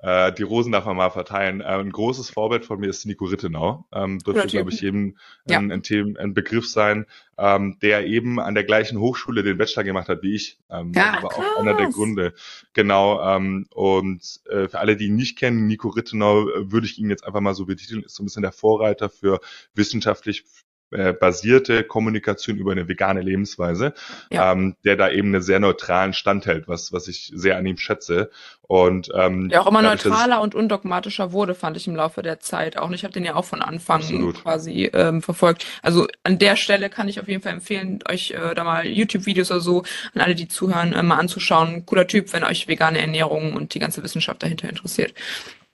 äh, 0.02 0.32
die 0.32 0.42
Rosen 0.42 0.72
darf 0.72 0.84
man 0.84 0.96
mal 0.96 1.10
verteilen. 1.10 1.60
Äh, 1.60 1.64
ein 1.64 1.90
großes 1.90 2.28
Vorbild 2.30 2.64
von 2.64 2.80
mir 2.80 2.88
ist 2.88 3.06
Nico 3.06 3.24
Rittenau. 3.24 3.86
Ähm, 3.92 4.18
dürfte, 4.18 4.48
glaube 4.48 4.70
ich, 4.70 4.80
jedem 4.80 5.16
ja. 5.46 5.58
ein, 5.58 5.70
ein, 5.70 5.84
Thema, 5.84 6.18
ein 6.18 6.34
Begriff 6.34 6.68
sein, 6.68 7.06
ähm, 7.38 7.78
der 7.80 8.04
eben 8.06 8.40
an 8.40 8.54
der 8.54 8.64
gleichen 8.64 8.98
Hochschule 8.98 9.44
den 9.44 9.58
Bachelor 9.58 9.84
gemacht 9.84 10.08
hat 10.08 10.22
wie 10.22 10.34
ich. 10.34 10.58
Ähm, 10.70 10.92
ja, 10.94 11.18
aber 11.18 11.28
krass. 11.28 11.44
auch 11.54 11.60
einer 11.60 11.74
der 11.74 11.88
Gründe. 11.88 12.34
Genau. 12.72 13.22
Ähm, 13.22 13.66
und 13.70 14.40
äh, 14.50 14.68
für 14.68 14.80
alle, 14.80 14.96
die 14.96 15.06
ihn 15.06 15.16
nicht 15.16 15.38
kennen, 15.38 15.68
Nico 15.68 15.88
Rittenau 15.88 16.48
äh, 16.48 16.72
würde 16.72 16.86
ich 16.86 16.98
ihn 16.98 17.08
jetzt 17.08 17.24
einfach 17.24 17.40
mal 17.40 17.54
so 17.54 17.66
betiteln, 17.66 18.02
ist 18.02 18.16
so 18.16 18.24
ein 18.24 18.26
bisschen 18.26 18.42
der 18.42 18.52
Vorreiter 18.52 19.08
für 19.08 19.40
wissenschaftlich 19.74 20.44
äh, 20.92 21.12
basierte 21.12 21.84
Kommunikation 21.84 22.56
über 22.56 22.72
eine 22.72 22.88
vegane 22.88 23.20
Lebensweise, 23.20 23.94
ja. 24.30 24.52
ähm, 24.52 24.76
der 24.84 24.96
da 24.96 25.10
eben 25.10 25.28
einen 25.28 25.42
sehr 25.42 25.60
neutralen 25.60 26.12
Stand 26.12 26.46
hält, 26.46 26.68
was, 26.68 26.92
was 26.92 27.08
ich 27.08 27.32
sehr 27.34 27.56
an 27.56 27.66
ihm 27.66 27.78
schätze. 27.78 28.30
Und 28.62 29.10
ähm, 29.14 29.50
der 29.50 29.62
auch 29.62 29.66
immer 29.66 29.82
dadurch, 29.82 30.04
neutraler 30.04 30.40
und 30.40 30.54
undogmatischer 30.54 31.32
wurde, 31.32 31.54
fand 31.54 31.76
ich 31.76 31.86
im 31.86 31.96
Laufe 31.96 32.22
der 32.22 32.40
Zeit. 32.40 32.78
Auch 32.78 32.90
ich 32.90 33.04
habe 33.04 33.12
den 33.12 33.24
ja 33.24 33.34
auch 33.34 33.44
von 33.44 33.60
Anfang 33.60 34.00
absolut. 34.00 34.42
quasi 34.42 34.90
ähm, 34.94 35.20
verfolgt. 35.20 35.66
Also 35.82 36.06
an 36.22 36.38
der 36.38 36.56
Stelle 36.56 36.88
kann 36.88 37.08
ich 37.08 37.20
auf 37.20 37.28
jeden 37.28 37.42
Fall 37.42 37.52
empfehlen, 37.52 37.98
euch 38.08 38.30
äh, 38.30 38.54
da 38.54 38.64
mal 38.64 38.86
YouTube-Videos 38.86 39.50
oder 39.50 39.60
so 39.60 39.82
an 40.14 40.22
alle, 40.22 40.34
die 40.34 40.48
zuhören, 40.48 40.92
äh, 40.92 41.02
mal 41.02 41.16
anzuschauen. 41.16 41.84
Cooler 41.84 42.06
Typ, 42.06 42.32
wenn 42.32 42.44
euch 42.44 42.68
vegane 42.68 42.98
Ernährung 42.98 43.52
und 43.54 43.74
die 43.74 43.78
ganze 43.78 44.02
Wissenschaft 44.02 44.42
dahinter 44.42 44.68
interessiert. 44.68 45.12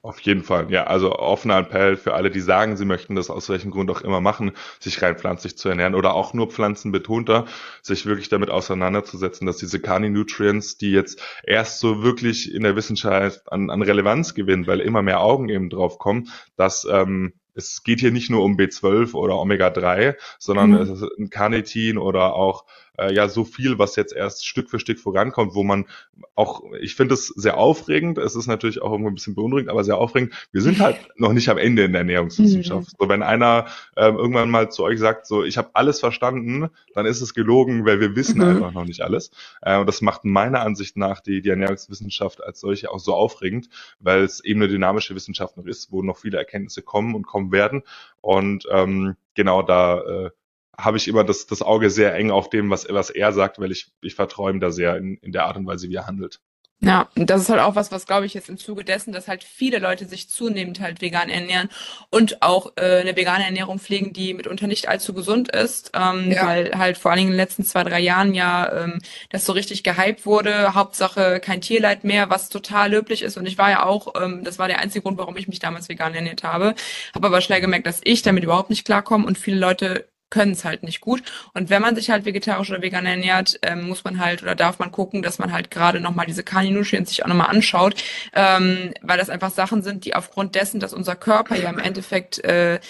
Auf 0.08 0.20
jeden 0.20 0.42
Fall, 0.42 0.70
ja. 0.70 0.84
Also 0.84 1.16
offener 1.16 1.58
Appell 1.58 1.98
für 1.98 2.14
alle, 2.14 2.30
die 2.30 2.40
sagen, 2.40 2.78
sie 2.78 2.86
möchten 2.86 3.14
das 3.14 3.28
aus 3.28 3.50
welchem 3.50 3.70
Grund 3.70 3.90
auch 3.90 4.00
immer 4.00 4.22
machen, 4.22 4.52
sich 4.80 5.02
rein 5.02 5.18
pflanzlich 5.18 5.58
zu 5.58 5.68
ernähren 5.68 5.94
oder 5.94 6.14
auch 6.14 6.32
nur 6.32 6.48
pflanzenbetonter, 6.48 7.44
sich 7.82 8.06
wirklich 8.06 8.30
damit 8.30 8.48
auseinanderzusetzen, 8.48 9.46
dass 9.46 9.58
diese 9.58 9.80
Carni-Nutrients, 9.80 10.78
die 10.78 10.92
jetzt 10.92 11.20
erst 11.44 11.80
so 11.80 12.02
wirklich 12.02 12.54
in 12.54 12.62
der 12.62 12.74
Wissenschaft 12.74 13.52
an, 13.52 13.68
an 13.68 13.82
Relevanz 13.82 14.32
gewinnen, 14.32 14.66
weil 14.66 14.80
immer 14.80 15.02
mehr 15.02 15.20
Augen 15.20 15.50
eben 15.50 15.68
drauf 15.68 15.98
kommen, 15.98 16.30
dass 16.56 16.88
ähm, 16.90 17.34
es 17.54 17.82
geht 17.82 18.00
hier 18.00 18.10
nicht 18.10 18.30
nur 18.30 18.44
um 18.44 18.56
B12 18.56 19.12
oder 19.12 19.34
Omega-3, 19.38 20.16
sondern 20.38 20.70
mhm. 20.70 20.76
es 20.78 20.88
ist 20.88 21.18
ein 21.18 21.28
Carnitin 21.28 21.98
oder 21.98 22.32
auch 22.32 22.64
äh, 22.98 23.12
ja 23.12 23.28
so 23.28 23.44
viel, 23.44 23.78
was 23.78 23.96
jetzt 23.96 24.14
erst 24.14 24.46
Stück 24.46 24.68
für 24.68 24.78
Stück 24.78 24.98
vorankommt, 24.98 25.54
wo 25.54 25.62
man 25.62 25.86
auch, 26.34 26.62
ich 26.80 26.94
finde 26.94 27.14
es 27.14 27.28
sehr 27.28 27.56
aufregend, 27.56 28.18
es 28.18 28.36
ist 28.36 28.46
natürlich 28.46 28.82
auch 28.82 28.90
irgendwo 28.90 29.10
ein 29.10 29.14
bisschen 29.14 29.34
beunruhigend, 29.34 29.70
aber 29.70 29.84
sehr 29.84 29.98
aufregend. 29.98 30.34
Wir 30.52 30.62
sind 30.62 30.80
halt 30.80 30.96
noch 31.16 31.32
nicht 31.32 31.48
am 31.48 31.58
Ende 31.58 31.84
in 31.84 31.92
der 31.92 32.00
Ernährungswissenschaft. 32.00 32.92
Mhm. 32.92 32.96
So, 32.98 33.08
wenn 33.08 33.22
einer 33.22 33.66
ähm, 33.96 34.16
irgendwann 34.16 34.50
mal 34.50 34.70
zu 34.70 34.84
euch 34.84 34.98
sagt, 34.98 35.26
so 35.26 35.44
ich 35.44 35.58
habe 35.58 35.70
alles 35.74 36.00
verstanden, 36.00 36.68
dann 36.94 37.06
ist 37.06 37.20
es 37.20 37.34
gelogen, 37.34 37.86
weil 37.86 38.00
wir 38.00 38.16
wissen 38.16 38.38
mhm. 38.38 38.48
einfach 38.48 38.72
noch 38.72 38.84
nicht 38.84 39.02
alles. 39.02 39.30
Äh, 39.62 39.78
und 39.78 39.86
das 39.86 40.00
macht 40.00 40.24
meiner 40.24 40.60
Ansicht 40.60 40.96
nach 40.96 41.20
die, 41.20 41.40
die 41.40 41.50
Ernährungswissenschaft 41.50 42.42
als 42.42 42.60
solche 42.60 42.90
auch 42.90 43.00
so 43.00 43.14
aufregend, 43.14 43.68
weil 44.00 44.22
es 44.22 44.44
eben 44.44 44.60
eine 44.60 44.70
dynamische 44.70 45.14
Wissenschaft 45.14 45.56
noch 45.56 45.66
ist, 45.66 45.92
wo 45.92 46.02
noch 46.02 46.18
viele 46.18 46.38
Erkenntnisse 46.38 46.82
kommen 46.82 47.14
und 47.14 47.26
kommen 47.26 47.52
werden. 47.52 47.82
Und 48.20 48.66
ähm, 48.70 49.16
genau 49.34 49.62
da 49.62 50.00
äh, 50.00 50.30
habe 50.78 50.96
ich 50.96 51.08
immer 51.08 51.24
das, 51.24 51.46
das 51.46 51.62
Auge 51.62 51.90
sehr 51.90 52.14
eng 52.14 52.30
auf 52.30 52.50
dem, 52.50 52.70
was, 52.70 52.86
was 52.88 53.10
er 53.10 53.32
sagt, 53.32 53.58
weil 53.58 53.72
ich, 53.72 53.92
ich 54.00 54.14
vertraue 54.14 54.52
ihm 54.52 54.60
da 54.60 54.70
sehr 54.70 54.96
in, 54.96 55.16
in 55.18 55.32
der 55.32 55.46
Art 55.46 55.56
und 55.56 55.66
Weise, 55.66 55.88
wie 55.88 55.96
er 55.96 56.06
handelt. 56.06 56.40
Ja, 56.80 57.08
und 57.16 57.28
das 57.28 57.42
ist 57.42 57.48
halt 57.48 57.60
auch 57.60 57.74
was, 57.74 57.90
was 57.90 58.06
glaube 58.06 58.26
ich 58.26 58.34
jetzt 58.34 58.48
im 58.48 58.56
Zuge 58.56 58.84
dessen, 58.84 59.12
dass 59.12 59.26
halt 59.26 59.42
viele 59.42 59.80
Leute 59.80 60.06
sich 60.06 60.30
zunehmend 60.30 60.78
halt 60.78 61.00
vegan 61.00 61.28
ernähren 61.28 61.68
und 62.10 62.40
auch 62.40 62.72
äh, 62.76 63.00
eine 63.00 63.16
vegane 63.16 63.44
Ernährung 63.44 63.80
pflegen, 63.80 64.12
die 64.12 64.32
mitunter 64.32 64.68
nicht 64.68 64.88
allzu 64.88 65.12
gesund 65.12 65.50
ist, 65.50 65.90
ähm, 65.94 66.30
ja. 66.30 66.46
weil 66.46 66.70
halt 66.78 66.96
vor 66.96 67.10
allen 67.10 67.18
Dingen 67.18 67.30
in 67.30 67.36
den 67.36 67.40
letzten 67.44 67.64
zwei, 67.64 67.82
drei 67.82 67.98
Jahren 67.98 68.32
ja 68.32 68.84
ähm, 68.84 69.00
das 69.30 69.44
so 69.44 69.52
richtig 69.54 69.82
gehypt 69.82 70.24
wurde. 70.24 70.74
Hauptsache 70.74 71.40
kein 71.40 71.60
Tierleid 71.60 72.04
mehr, 72.04 72.30
was 72.30 72.48
total 72.48 72.92
löblich 72.92 73.22
ist. 73.22 73.36
Und 73.36 73.46
ich 73.46 73.58
war 73.58 73.70
ja 73.70 73.84
auch, 73.84 74.14
ähm, 74.14 74.44
das 74.44 74.60
war 74.60 74.68
der 74.68 74.78
einzige 74.78 75.02
Grund, 75.02 75.18
warum 75.18 75.36
ich 75.36 75.48
mich 75.48 75.58
damals 75.58 75.88
vegan 75.88 76.14
ernährt 76.14 76.44
habe, 76.44 76.76
habe 77.12 77.26
aber 77.26 77.40
schnell 77.40 77.60
gemerkt, 77.60 77.88
dass 77.88 78.00
ich 78.04 78.22
damit 78.22 78.44
überhaupt 78.44 78.70
nicht 78.70 78.84
klarkomme 78.84 79.26
und 79.26 79.36
viele 79.36 79.58
Leute 79.58 80.06
können 80.30 80.52
es 80.52 80.64
halt 80.64 80.82
nicht 80.82 81.00
gut. 81.00 81.22
Und 81.54 81.70
wenn 81.70 81.82
man 81.82 81.94
sich 81.94 82.10
halt 82.10 82.24
vegetarisch 82.24 82.70
oder 82.70 82.82
vegan 82.82 83.06
ernährt, 83.06 83.58
ähm, 83.62 83.88
muss 83.88 84.04
man 84.04 84.18
halt 84.18 84.42
oder 84.42 84.54
darf 84.54 84.78
man 84.78 84.92
gucken, 84.92 85.22
dass 85.22 85.38
man 85.38 85.52
halt 85.52 85.70
gerade 85.70 86.00
nochmal 86.00 86.26
diese 86.26 86.42
Carninutrients 86.42 87.10
sich 87.10 87.24
auch 87.24 87.28
nochmal 87.28 87.48
anschaut, 87.48 88.02
ähm, 88.34 88.92
weil 89.02 89.18
das 89.18 89.30
einfach 89.30 89.50
Sachen 89.50 89.82
sind, 89.82 90.04
die 90.04 90.14
aufgrund 90.14 90.54
dessen, 90.54 90.80
dass 90.80 90.92
unser 90.92 91.16
Körper 91.16 91.56
ja 91.56 91.70
im 91.70 91.78
Endeffekt 91.78 92.44
äh, 92.44 92.80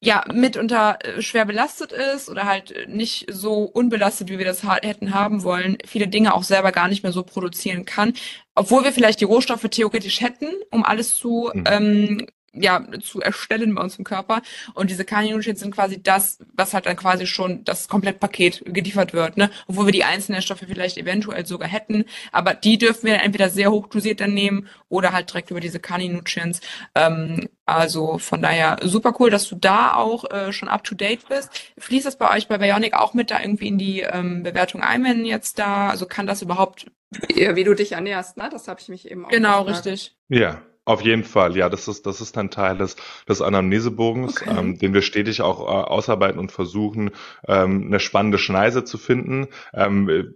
ja 0.00 0.24
mitunter 0.32 0.98
äh, 1.02 1.22
schwer 1.22 1.44
belastet 1.44 1.92
ist 1.92 2.28
oder 2.28 2.44
halt 2.44 2.88
nicht 2.88 3.26
so 3.30 3.62
unbelastet, 3.64 4.28
wie 4.28 4.38
wir 4.38 4.44
das 4.44 4.62
hätten 4.82 5.14
haben 5.14 5.42
wollen, 5.42 5.78
viele 5.86 6.08
Dinge 6.08 6.34
auch 6.34 6.44
selber 6.44 6.72
gar 6.72 6.88
nicht 6.88 7.02
mehr 7.02 7.12
so 7.12 7.22
produzieren 7.22 7.84
kann, 7.84 8.14
obwohl 8.54 8.84
wir 8.84 8.92
vielleicht 8.92 9.20
die 9.20 9.24
Rohstoffe 9.24 9.66
theoretisch 9.70 10.20
hätten, 10.20 10.48
um 10.70 10.84
alles 10.84 11.16
zu 11.16 11.50
mhm. 11.52 11.64
ähm, 11.66 12.26
ja, 12.60 12.84
zu 13.02 13.20
erstellen 13.20 13.74
bei 13.74 13.82
uns 13.82 13.96
im 13.96 14.04
Körper. 14.04 14.42
Und 14.74 14.90
diese 14.90 15.04
Carni-Nutrients 15.04 15.60
sind 15.60 15.74
quasi 15.74 16.02
das, 16.02 16.38
was 16.54 16.74
halt 16.74 16.86
dann 16.86 16.96
quasi 16.96 17.26
schon 17.26 17.64
das 17.64 17.88
Komplettpaket 17.88 18.62
geliefert 18.66 19.12
wird, 19.12 19.36
ne? 19.36 19.50
Obwohl 19.66 19.86
wir 19.86 19.92
die 19.92 20.04
einzelnen 20.04 20.42
Stoffe 20.42 20.66
vielleicht 20.66 20.96
eventuell 20.98 21.46
sogar 21.46 21.68
hätten. 21.68 22.04
Aber 22.32 22.54
die 22.54 22.78
dürfen 22.78 23.06
wir 23.06 23.14
dann 23.14 23.24
entweder 23.24 23.48
sehr 23.50 23.70
hoch 23.70 23.88
dosiert 23.88 24.20
dann 24.20 24.34
nehmen 24.34 24.68
oder 24.88 25.12
halt 25.12 25.30
direkt 25.30 25.50
über 25.50 25.60
diese 25.60 25.80
Carni-Nutrients. 25.80 26.60
Ähm, 26.94 27.48
also 27.64 28.18
von 28.18 28.42
daher 28.42 28.78
super 28.82 29.14
cool, 29.18 29.30
dass 29.30 29.48
du 29.48 29.56
da 29.56 29.94
auch 29.94 30.30
äh, 30.30 30.52
schon 30.52 30.68
up 30.68 30.84
to 30.84 30.94
date 30.94 31.28
bist. 31.28 31.50
Fließt 31.78 32.06
das 32.06 32.16
bei 32.16 32.34
euch 32.34 32.48
bei 32.48 32.58
Bionic 32.58 32.94
auch 32.94 33.12
mit 33.14 33.30
da 33.30 33.40
irgendwie 33.40 33.66
in 33.68 33.78
die 33.78 34.00
ähm, 34.00 34.42
Bewertung 34.44 34.82
ein, 34.82 35.02
wenn 35.04 35.24
jetzt 35.24 35.58
da, 35.58 35.88
also 35.88 36.06
kann 36.06 36.26
das 36.26 36.42
überhaupt 36.42 36.86
ja, 37.34 37.54
wie 37.54 37.64
du 37.64 37.74
dich 37.74 37.92
ernährst, 37.92 38.36
ne? 38.36 38.48
Das 38.50 38.68
habe 38.68 38.80
ich 38.80 38.88
mich 38.88 39.10
eben 39.10 39.24
auch 39.24 39.30
Genau, 39.30 39.64
gefragt. 39.64 39.86
richtig. 39.86 40.16
Ja, 40.28 40.62
auf 40.86 41.02
jeden 41.02 41.24
Fall, 41.24 41.56
ja, 41.56 41.68
das 41.68 41.88
ist, 41.88 42.06
das 42.06 42.20
ist 42.20 42.38
ein 42.38 42.50
Teil 42.50 42.78
des, 42.78 42.96
des 43.28 43.42
Anamnesebogens, 43.42 44.40
okay. 44.40 44.54
ähm, 44.56 44.78
den 44.78 44.94
wir 44.94 45.02
stetig 45.02 45.42
auch 45.42 45.60
äh, 45.60 45.64
ausarbeiten 45.64 46.38
und 46.38 46.52
versuchen, 46.52 47.10
ähm, 47.46 47.86
eine 47.86 48.00
spannende 48.00 48.38
Schneise 48.38 48.84
zu 48.84 48.96
finden. 48.96 49.48
Ähm, 49.74 50.32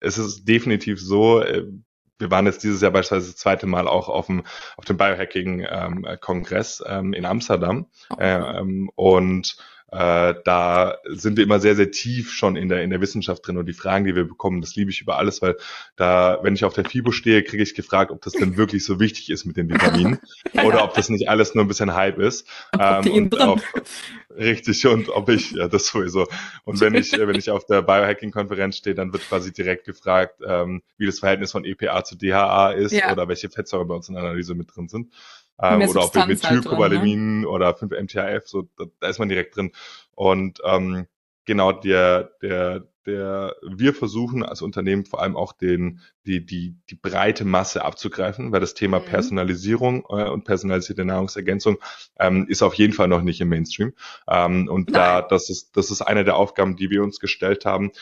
es 0.00 0.18
ist 0.18 0.44
definitiv 0.44 1.00
so, 1.00 1.40
äh, 1.40 1.64
wir 2.18 2.30
waren 2.30 2.44
jetzt 2.46 2.62
dieses 2.62 2.82
Jahr 2.82 2.92
beispielsweise 2.92 3.32
das 3.32 3.40
zweite 3.40 3.66
Mal 3.66 3.88
auch 3.88 4.08
auf 4.10 4.26
dem, 4.26 4.44
auf 4.76 4.84
dem 4.84 4.98
Biohacking-Kongress 4.98 6.84
ähm, 6.86 7.06
ähm, 7.06 7.12
in 7.14 7.24
Amsterdam. 7.24 7.86
Okay. 8.10 8.22
Äh, 8.22 8.58
ähm, 8.60 8.90
und 8.94 9.56
äh, 9.94 10.34
da 10.44 10.98
sind 11.04 11.36
wir 11.36 11.44
immer 11.44 11.60
sehr, 11.60 11.76
sehr 11.76 11.92
tief 11.92 12.32
schon 12.32 12.56
in 12.56 12.68
der, 12.68 12.82
in 12.82 12.90
der 12.90 13.00
Wissenschaft 13.00 13.46
drin 13.46 13.58
und 13.58 13.66
die 13.66 13.74
Fragen, 13.74 14.04
die 14.04 14.16
wir 14.16 14.24
bekommen, 14.24 14.60
das 14.60 14.74
liebe 14.74 14.90
ich 14.90 15.00
über 15.00 15.18
alles, 15.18 15.40
weil 15.40 15.56
da, 15.94 16.40
wenn 16.42 16.54
ich 16.54 16.64
auf 16.64 16.74
der 16.74 16.84
FIBO 16.84 17.12
stehe, 17.12 17.44
kriege 17.44 17.62
ich 17.62 17.76
gefragt, 17.76 18.10
ob 18.10 18.20
das 18.22 18.32
denn 18.32 18.56
wirklich 18.56 18.84
so 18.84 18.98
wichtig 18.98 19.30
ist 19.30 19.44
mit 19.44 19.56
den 19.56 19.70
Vitaminen 19.70 20.18
ja. 20.52 20.64
oder 20.64 20.82
ob 20.82 20.94
das 20.94 21.10
nicht 21.10 21.28
alles 21.28 21.54
nur 21.54 21.64
ein 21.64 21.68
bisschen 21.68 21.94
Hype 21.94 22.18
ist. 22.18 22.48
Ähm, 22.76 23.30
ob, 23.38 23.62
richtig, 24.36 24.84
und 24.88 25.10
ob 25.10 25.28
ich, 25.28 25.52
ja, 25.52 25.68
das 25.68 25.86
sowieso. 25.86 26.26
Und 26.64 26.80
wenn 26.80 26.94
ich, 26.94 27.12
wenn 27.12 27.36
ich 27.36 27.50
auf 27.50 27.64
der 27.64 27.82
Biohacking-Konferenz 27.82 28.78
stehe, 28.78 28.96
dann 28.96 29.12
wird 29.12 29.28
quasi 29.28 29.52
direkt 29.52 29.84
gefragt, 29.84 30.40
ähm, 30.44 30.82
wie 30.98 31.06
das 31.06 31.20
Verhältnis 31.20 31.52
von 31.52 31.64
EPA 31.64 32.02
zu 32.02 32.16
DHA 32.16 32.72
ist 32.72 32.92
ja. 32.92 33.12
oder 33.12 33.28
welche 33.28 33.48
Fettsäuren 33.48 33.86
bei 33.86 33.94
uns 33.94 34.08
in 34.08 34.14
der 34.14 34.24
Analyse 34.24 34.56
mit 34.56 34.74
drin 34.74 34.88
sind 34.88 35.12
ähm, 35.60 35.88
oder 35.88 36.00
auch 36.00 36.12
bei 36.12 36.26
Methylcobalamin 36.26 37.36
halt 37.36 37.40
ne? 37.42 37.48
oder 37.48 37.70
5-MTHF, 37.70 38.46
so 38.46 38.68
da, 38.76 38.84
da, 39.00 39.08
ist 39.08 39.18
man 39.18 39.28
direkt 39.28 39.56
drin. 39.56 39.72
Und 40.14 40.60
ähm, 40.64 41.06
genau 41.44 41.72
der, 41.72 42.32
der, 42.42 42.88
der, 43.06 43.54
wir 43.62 43.94
versuchen 43.94 44.42
als 44.42 44.62
Unternehmen 44.62 45.04
vor 45.04 45.22
allem 45.22 45.36
auch 45.36 45.52
den, 45.52 46.00
die, 46.26 46.44
die, 46.44 46.76
die 46.90 46.94
breite 46.94 47.44
Masse 47.44 47.84
abzugreifen, 47.84 48.50
weil 48.50 48.60
das 48.60 48.74
Thema 48.74 48.98
mhm. 49.00 49.04
Personalisierung 49.04 50.04
äh, 50.08 50.28
und 50.28 50.44
personalisierte 50.44 51.04
Nahrungsergänzung 51.04 51.78
ähm, 52.18 52.46
ist 52.48 52.62
auf 52.62 52.74
jeden 52.74 52.92
Fall 52.92 53.08
noch 53.08 53.22
nicht 53.22 53.40
im 53.40 53.48
Mainstream. 53.48 53.92
Ähm, 54.28 54.68
und 54.68 54.90
Nein. 54.90 54.94
da, 54.94 55.22
das 55.22 55.50
ist, 55.50 55.76
das 55.76 55.90
ist 55.90 56.02
eine 56.02 56.24
der 56.24 56.36
Aufgaben, 56.36 56.76
die 56.76 56.90
wir 56.90 57.02
uns 57.02 57.20
gestellt 57.20 57.64
haben, 57.64 57.92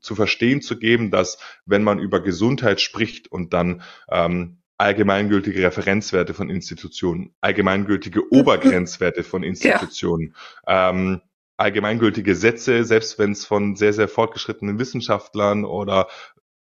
zu 0.00 0.14
verstehen 0.14 0.60
zu 0.60 0.78
geben, 0.78 1.10
dass 1.10 1.38
wenn 1.64 1.82
man 1.82 1.98
über 1.98 2.20
Gesundheit 2.20 2.82
spricht 2.82 3.32
und 3.32 3.54
dann 3.54 3.82
ähm, 4.10 4.57
allgemeingültige 4.78 5.62
Referenzwerte 5.62 6.34
von 6.34 6.50
Institutionen, 6.50 7.34
allgemeingültige 7.40 8.32
Obergrenzwerte 8.32 9.24
von 9.24 9.42
Institutionen, 9.44 10.34
ja. 10.66 10.90
ähm, 10.90 11.20
allgemeingültige 11.56 12.36
Sätze, 12.36 12.84
selbst 12.84 13.18
wenn 13.18 13.32
es 13.32 13.44
von 13.44 13.74
sehr, 13.74 13.92
sehr 13.92 14.08
fortgeschrittenen 14.08 14.78
Wissenschaftlern 14.78 15.64
oder 15.64 16.08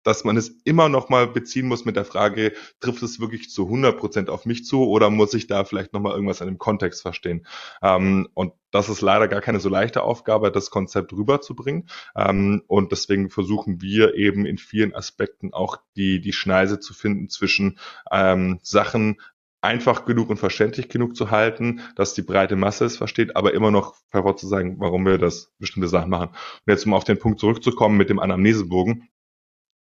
dass 0.08 0.24
man 0.24 0.38
es 0.38 0.62
immer 0.64 0.88
noch 0.88 1.10
mal 1.10 1.28
beziehen 1.28 1.68
muss 1.68 1.84
mit 1.84 1.98
der 1.98 2.06
Frage, 2.06 2.54
trifft 2.80 3.04
es 3.04 3.20
wirklich 3.20 3.50
zu 3.50 3.66
100 3.66 3.98
Prozent 3.98 4.30
auf 4.30 4.46
mich 4.46 4.64
zu 4.64 4.88
oder 4.88 5.10
muss 5.10 5.34
ich 5.34 5.48
da 5.48 5.66
vielleicht 5.66 5.92
noch 5.92 6.00
mal 6.00 6.14
irgendwas 6.14 6.42
an 6.42 6.48
dem 6.48 6.58
Kontext 6.58 7.02
verstehen? 7.02 7.46
Ähm, 7.82 8.30
und 8.34 8.54
das 8.72 8.88
ist 8.88 9.02
leider 9.02 9.28
gar 9.28 9.42
keine 9.42 9.60
so 9.60 9.68
leichte 9.68 10.04
Aufgabe, 10.04 10.50
das 10.50 10.70
Konzept 10.70 11.12
rüberzubringen. 11.12 11.90
Ähm, 12.16 12.64
und 12.68 12.94
deswegen 12.94 13.30
versuchen 13.30 13.82
wir 13.82 14.16
eben 14.16 14.46
in 14.46 14.58
vielen 14.58 14.96
Aspekten 14.96 15.52
auch 15.52 15.78
die, 15.98 16.22
die 16.22 16.32
Schneise 16.32 16.80
zu 16.80 16.94
finden 16.94 17.28
zwischen 17.28 17.78
ähm, 18.10 18.60
Sachen 18.64 19.18
einfach 19.60 20.06
genug 20.06 20.30
und 20.30 20.38
verständlich 20.38 20.88
genug 20.88 21.18
zu 21.18 21.32
halten, 21.32 21.82
dass 21.98 22.14
die 22.14 22.22
breite 22.22 22.56
Masse 22.56 22.86
es 22.86 22.96
versteht, 22.96 23.36
aber 23.36 23.54
immer 23.54 23.72
noch 23.72 23.96
sagen, 24.38 24.80
warum 24.80 25.06
wir 25.06 25.18
das 25.18 25.52
bestimmte 25.60 25.90
Sachen 25.90 26.10
machen. 26.10 26.30
Und 26.30 26.72
jetzt 26.72 26.86
um 26.86 26.94
auf 26.94 27.04
den 27.04 27.20
Punkt 27.20 27.42
zurückzukommen 27.42 27.98
mit 27.98 28.10
dem 28.10 28.20
Anamnesebogen, 28.20 29.10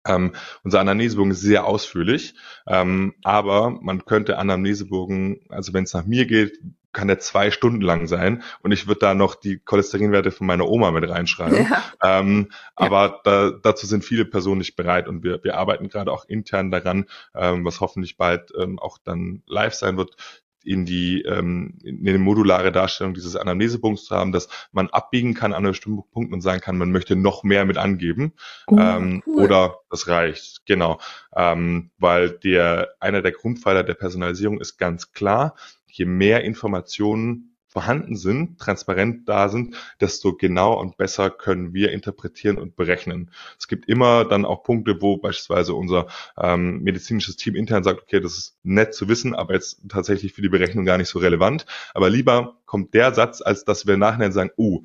ähm, 0.07 0.35
unser 0.63 0.81
Anamnesebogen 0.81 1.33
ist 1.33 1.41
sehr 1.41 1.65
ausführlich, 1.67 2.35
ähm, 2.67 3.15
aber 3.23 3.71
man 3.71 4.05
könnte 4.05 4.39
Anamnesebogen, 4.39 5.41
also 5.49 5.73
wenn 5.73 5.85
es 5.85 5.95
nach 5.95 6.07
mir 6.07 6.27
geht, 6.27 6.59
kann 6.95 7.09
der 7.09 7.19
zwei 7.19 7.51
Stunden 7.51 7.83
lang 7.83 8.07
sein 8.07 8.43
und 8.63 8.73
ich 8.73 8.87
würde 8.87 9.01
da 9.01 9.15
noch 9.15 9.35
die 9.35 9.59
Cholesterinwerte 9.59 10.31
von 10.31 10.47
meiner 10.47 10.69
Oma 10.69 10.93
mit 10.93 11.09
reinschreiben. 11.09 11.67
Ja. 11.69 11.83
Ähm, 12.03 12.49
ja. 12.51 12.57
Aber 12.77 13.21
da, 13.25 13.51
dazu 13.51 13.87
sind 13.87 14.05
viele 14.05 14.25
Personen 14.25 14.59
nicht 14.59 14.77
bereit 14.77 15.09
und 15.09 15.25
wir, 15.25 15.43
wir 15.43 15.57
arbeiten 15.57 15.89
gerade 15.89 16.13
auch 16.13 16.25
intern 16.27 16.71
daran, 16.71 17.07
ähm, 17.35 17.65
was 17.65 17.81
hoffentlich 17.81 18.17
bald 18.17 18.53
ähm, 18.59 18.79
auch 18.79 18.99
dann 19.03 19.43
live 19.47 19.75
sein 19.75 19.97
wird, 19.97 20.17
in 20.65 20.85
die 20.85 21.23
ähm, 21.23 21.79
in 21.83 22.07
eine 22.07 22.19
modulare 22.19 22.73
Darstellung 22.73 23.15
dieses 23.15 23.37
Anamnesebogens 23.37 24.05
zu 24.05 24.15
haben, 24.15 24.33
dass 24.33 24.49
man 24.73 24.89
abbiegen 24.89 25.35
kann 25.35 25.53
an 25.53 25.65
bestimmten 25.65 26.03
Punkten 26.11 26.35
und 26.35 26.41
sagen 26.41 26.61
kann, 26.61 26.79
man 26.79 26.93
möchte 26.93 27.17
noch 27.17 27.43
mehr 27.43 27.65
mit 27.65 27.77
angeben 27.77 28.33
oh, 28.67 28.79
ähm, 28.79 29.23
cool. 29.27 29.45
oder 29.45 29.79
das 29.91 30.09
reicht. 30.09 30.63
Genau, 30.67 30.99
ähm, 31.37 31.91
weil 31.99 32.31
der 32.31 32.95
einer 33.01 33.23
der 33.23 33.33
Grundpfeiler 33.33 33.83
der 33.83 33.95
Personalisierung 33.95 34.61
ist 34.61 34.79
ganz 34.79 35.13
klar, 35.13 35.55
je 35.87 36.05
mehr 36.05 36.45
Informationen 36.45 37.54
vorhanden 37.75 38.15
sind, 38.17 38.59
transparent 38.59 39.29
da 39.29 39.49
sind, 39.49 39.77
desto 40.01 40.35
genauer 40.35 40.79
und 40.79 40.97
besser 40.97 41.29
können 41.29 41.75
wir 41.75 41.91
interpretieren 41.91 42.57
und 42.57 42.77
berechnen. 42.77 43.33
Es 43.59 43.67
gibt 43.67 43.89
immer 43.89 44.25
dann 44.25 44.45
auch 44.45 44.63
Punkte, 44.63 45.03
wo 45.03 45.17
beispielsweise 45.17 45.75
unser 45.75 46.07
ähm, 46.39 46.83
medizinisches 46.83 47.37
Team 47.37 47.57
intern 47.57 47.83
sagt, 47.83 48.01
okay, 48.03 48.21
das 48.21 48.39
ist 48.39 48.59
nett 48.63 48.95
zu 48.95 49.09
wissen, 49.09 49.35
aber 49.35 49.55
jetzt 49.55 49.81
tatsächlich 49.89 50.33
für 50.33 50.43
die 50.43 50.49
Berechnung 50.49 50.85
gar 50.85 50.99
nicht 50.99 51.09
so 51.09 51.19
relevant. 51.19 51.67
Aber 51.95 52.09
lieber 52.09 52.61
kommt 52.65 52.95
der 52.95 53.13
Satz, 53.13 53.43
als 53.43 53.65
dass 53.65 53.89
wir 53.89 53.97
nachher 53.97 54.31
sagen, 54.31 54.51
uh, 54.57 54.85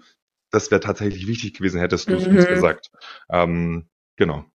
das 0.50 0.72
wäre 0.72 0.82
tatsächlich 0.82 1.28
wichtig 1.28 1.54
gewesen, 1.54 1.80
hättest 1.80 2.10
du 2.10 2.16
es 2.16 2.26
mhm. 2.26 2.38
uns 2.38 2.48
gesagt. 2.48 2.92
Ähm, 3.30 3.88
genau. 4.16 4.46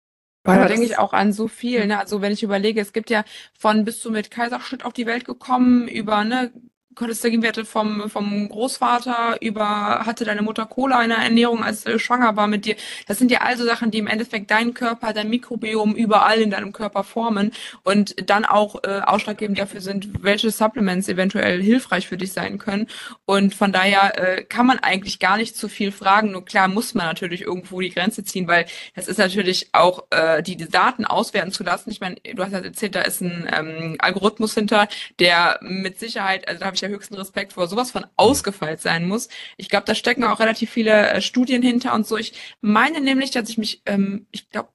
Weil 0.43 0.59
da 0.59 0.67
denke 0.67 0.85
ich 0.85 0.99
auch 0.99 1.15
an 1.15 1.33
so 1.33 1.49
viel. 1.49 1.87
Ne? 1.87 1.99
Also 1.99 2.21
wenn 2.21 2.33
ich 2.33 2.43
überlege, 2.43 2.81
es 2.81 2.93
gibt 2.93 3.09
ja 3.09 3.25
von 3.59 3.85
bis 3.85 4.01
zu 4.01 4.11
mit 4.11 4.31
Kaiserschnitt 4.31 4.85
auf 4.85 4.93
die 4.93 5.07
Welt 5.07 5.25
gekommen, 5.25 5.89
über 5.89 6.23
ne, 6.25 6.53
Cholesterinwerte 6.95 7.65
vom, 7.65 8.09
vom 8.09 8.49
Großvater 8.49 9.39
über 9.41 10.05
hatte 10.07 10.25
deine 10.25 10.43
Mutter 10.43 10.67
Cola 10.67 11.03
in 11.03 11.11
der 11.11 11.19
Ernährung, 11.19 11.63
als 11.65 11.85
du 11.85 11.99
schwanger 11.99 12.37
war 12.37 12.47
mit 12.47 12.65
dir. 12.65 12.77
Das 13.07 13.19
sind 13.19 13.31
ja 13.31 13.41
also 13.41 13.65
Sachen, 13.65 13.91
die 13.91 13.99
im 13.99 14.07
Endeffekt 14.07 14.51
deinen 14.51 14.75
Körper, 14.75 15.13
dein 15.13 15.31
Mikrobiom 15.31 15.95
überall 15.95 16.41
in 16.41 16.51
deinem 16.51 16.73
Körper 16.73 17.05
formen 17.05 17.53
und 17.83 18.29
dann 18.31 18.45
auch 18.45 18.83
äh, 18.85 19.01
ausschlaggebend 19.01 19.59
dafür 19.59 19.81
sind, 19.81 20.23
welche 20.23 20.51
Supplements 20.51 21.09
eventuell 21.09 21.63
hilfreich 21.63 22.07
für 22.07 22.17
dich 22.17 22.33
sein 22.33 22.59
können. 22.59 22.87
Und 23.25 23.55
von 23.55 23.73
daher 23.73 24.19
äh, 24.19 24.45
kann 24.45 24.67
man 24.67 24.79
eigentlich 24.79 25.19
gar 25.19 25.37
nicht 25.37 25.57
zu 25.57 25.69
viel 25.69 25.93
fragen. 25.93 26.33
Nur 26.33 26.45
klar 26.45 26.69
muss 26.69 26.95
man 26.95 27.07
natürlich 27.07 27.43
irgendwo 27.43 27.81
die 27.81 27.91
Grenze 27.91 28.25
ziehen, 28.25 28.47
weil 28.49 28.67
das 28.95 29.09
ist 29.09 29.19
natürlich 29.19 29.69
auch 29.73 30.05
äh, 30.11 30.43
die, 30.43 30.57
die 30.57 30.69
Daten 30.69 31.05
auswerten 31.05 31.53
zu 31.53 31.65
lassen. 31.65 31.91
Ich 31.91 32.01
meine, 32.01 32.17
du 32.17 32.43
hast 32.43 32.53
ja 32.53 32.61
erzählt, 32.61 32.95
da 32.95 33.03
ist 33.03 33.21
ein 33.21 33.49
ähm, 33.53 33.97
Algorithmus 33.99 34.55
hinter, 34.55 34.89
der 35.19 35.59
mit 35.63 35.99
Sicherheit, 35.99 36.47
also 36.49 36.61
da 36.61 36.67
habe 36.67 36.77
ich 36.77 36.84
ja 36.85 36.89
höchsten 36.89 37.15
Respekt 37.15 37.55
vor, 37.55 37.67
sowas 37.67 37.91
von 37.91 38.07
ausgefeilt 38.17 38.81
sein 38.81 39.07
muss. 39.07 39.29
Ich 39.57 39.69
glaube, 39.69 39.87
da 39.87 39.95
stecken 39.95 40.25
auch 40.25 40.41
relativ 40.41 40.71
viele 40.71 41.11
äh, 41.11 41.21
Studien 41.21 41.63
hinter 41.63 41.95
und 41.95 42.07
so. 42.07 42.17
Ich 42.17 42.35
meine 42.61 43.01
nämlich, 43.01 43.31
dass 43.31 43.49
ich 43.49 43.59
mich, 43.59 43.83
ähm, 43.87 44.27
ich 44.31 44.49
glaube, 44.51 44.69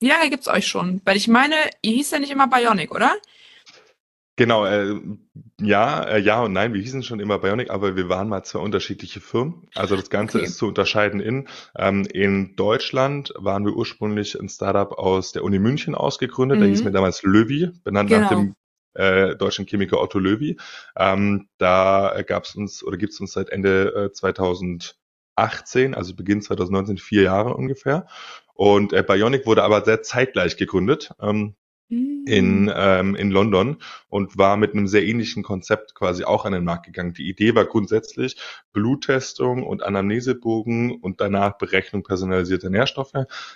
wie 0.00 0.08
lange 0.08 0.30
gibt's 0.30 0.48
euch 0.48 0.66
schon? 0.66 1.00
Weil 1.04 1.16
ich 1.16 1.28
meine, 1.28 1.54
ihr 1.82 1.92
hieß 1.92 2.10
ja 2.10 2.18
nicht 2.18 2.30
immer 2.30 2.48
Bionic, 2.48 2.90
oder? 2.94 3.14
Genau, 4.36 4.66
äh, 4.66 5.00
ja, 5.60 6.02
äh, 6.02 6.20
ja 6.20 6.42
und 6.42 6.52
nein, 6.52 6.74
wir 6.74 6.80
hießen 6.82 7.04
schon 7.04 7.20
immer 7.20 7.38
Bionic, 7.38 7.70
aber 7.70 7.94
wir 7.94 8.08
waren 8.08 8.28
mal 8.28 8.42
zwei 8.42 8.58
unterschiedliche 8.58 9.20
Firmen. 9.20 9.68
Also 9.76 9.94
das 9.94 10.10
Ganze 10.10 10.38
okay. 10.38 10.46
ist 10.46 10.58
zu 10.58 10.66
unterscheiden 10.66 11.20
in, 11.20 11.48
ähm, 11.78 12.04
in 12.12 12.56
Deutschland 12.56 13.32
waren 13.36 13.64
wir 13.64 13.74
ursprünglich 13.74 14.38
ein 14.38 14.48
Startup 14.48 14.90
aus 14.90 15.30
der 15.30 15.44
Uni 15.44 15.60
München 15.60 15.94
ausgegründet, 15.94 16.58
mhm. 16.58 16.62
der 16.62 16.70
hieß 16.70 16.82
mir 16.82 16.90
damals 16.90 17.22
Löwy, 17.22 17.70
benannt 17.84 18.10
genau. 18.10 18.22
nach 18.22 18.28
dem 18.30 18.54
äh, 18.94 19.36
deutschen 19.36 19.66
Chemiker 19.66 20.00
Otto 20.00 20.18
Löwy. 20.18 20.58
Ähm, 20.96 21.48
da 21.58 22.22
gab 22.26 22.44
es 22.44 22.54
uns 22.54 22.84
oder 22.84 22.96
gibt 22.96 23.12
es 23.12 23.20
uns 23.20 23.32
seit 23.32 23.50
Ende 23.50 24.10
äh, 24.10 24.12
2018, 24.12 25.94
also 25.94 26.14
Beginn 26.14 26.42
2019, 26.42 26.98
vier 26.98 27.22
Jahre 27.22 27.54
ungefähr. 27.54 28.06
Und 28.54 28.92
äh, 28.92 29.02
Bionic 29.02 29.46
wurde 29.46 29.64
aber 29.64 29.84
sehr 29.84 30.02
zeitgleich 30.02 30.56
gegründet. 30.56 31.10
Ähm, 31.20 31.54
in, 31.90 32.72
ähm, 32.74 33.14
in 33.14 33.30
London 33.30 33.76
und 34.14 34.38
war 34.38 34.56
mit 34.56 34.74
einem 34.74 34.86
sehr 34.86 35.04
ähnlichen 35.04 35.42
Konzept 35.42 35.96
quasi 35.96 36.22
auch 36.22 36.44
an 36.44 36.52
den 36.52 36.62
Markt 36.62 36.86
gegangen. 36.86 37.14
Die 37.14 37.28
Idee 37.28 37.56
war 37.56 37.64
grundsätzlich 37.64 38.36
Bluttestung 38.72 39.64
und 39.64 39.82
Anamnesebogen 39.82 41.00
und 41.00 41.20
danach 41.20 41.58
Berechnung 41.58 42.04
personalisierter 42.04 42.70
Nährstoffe. 42.70 43.14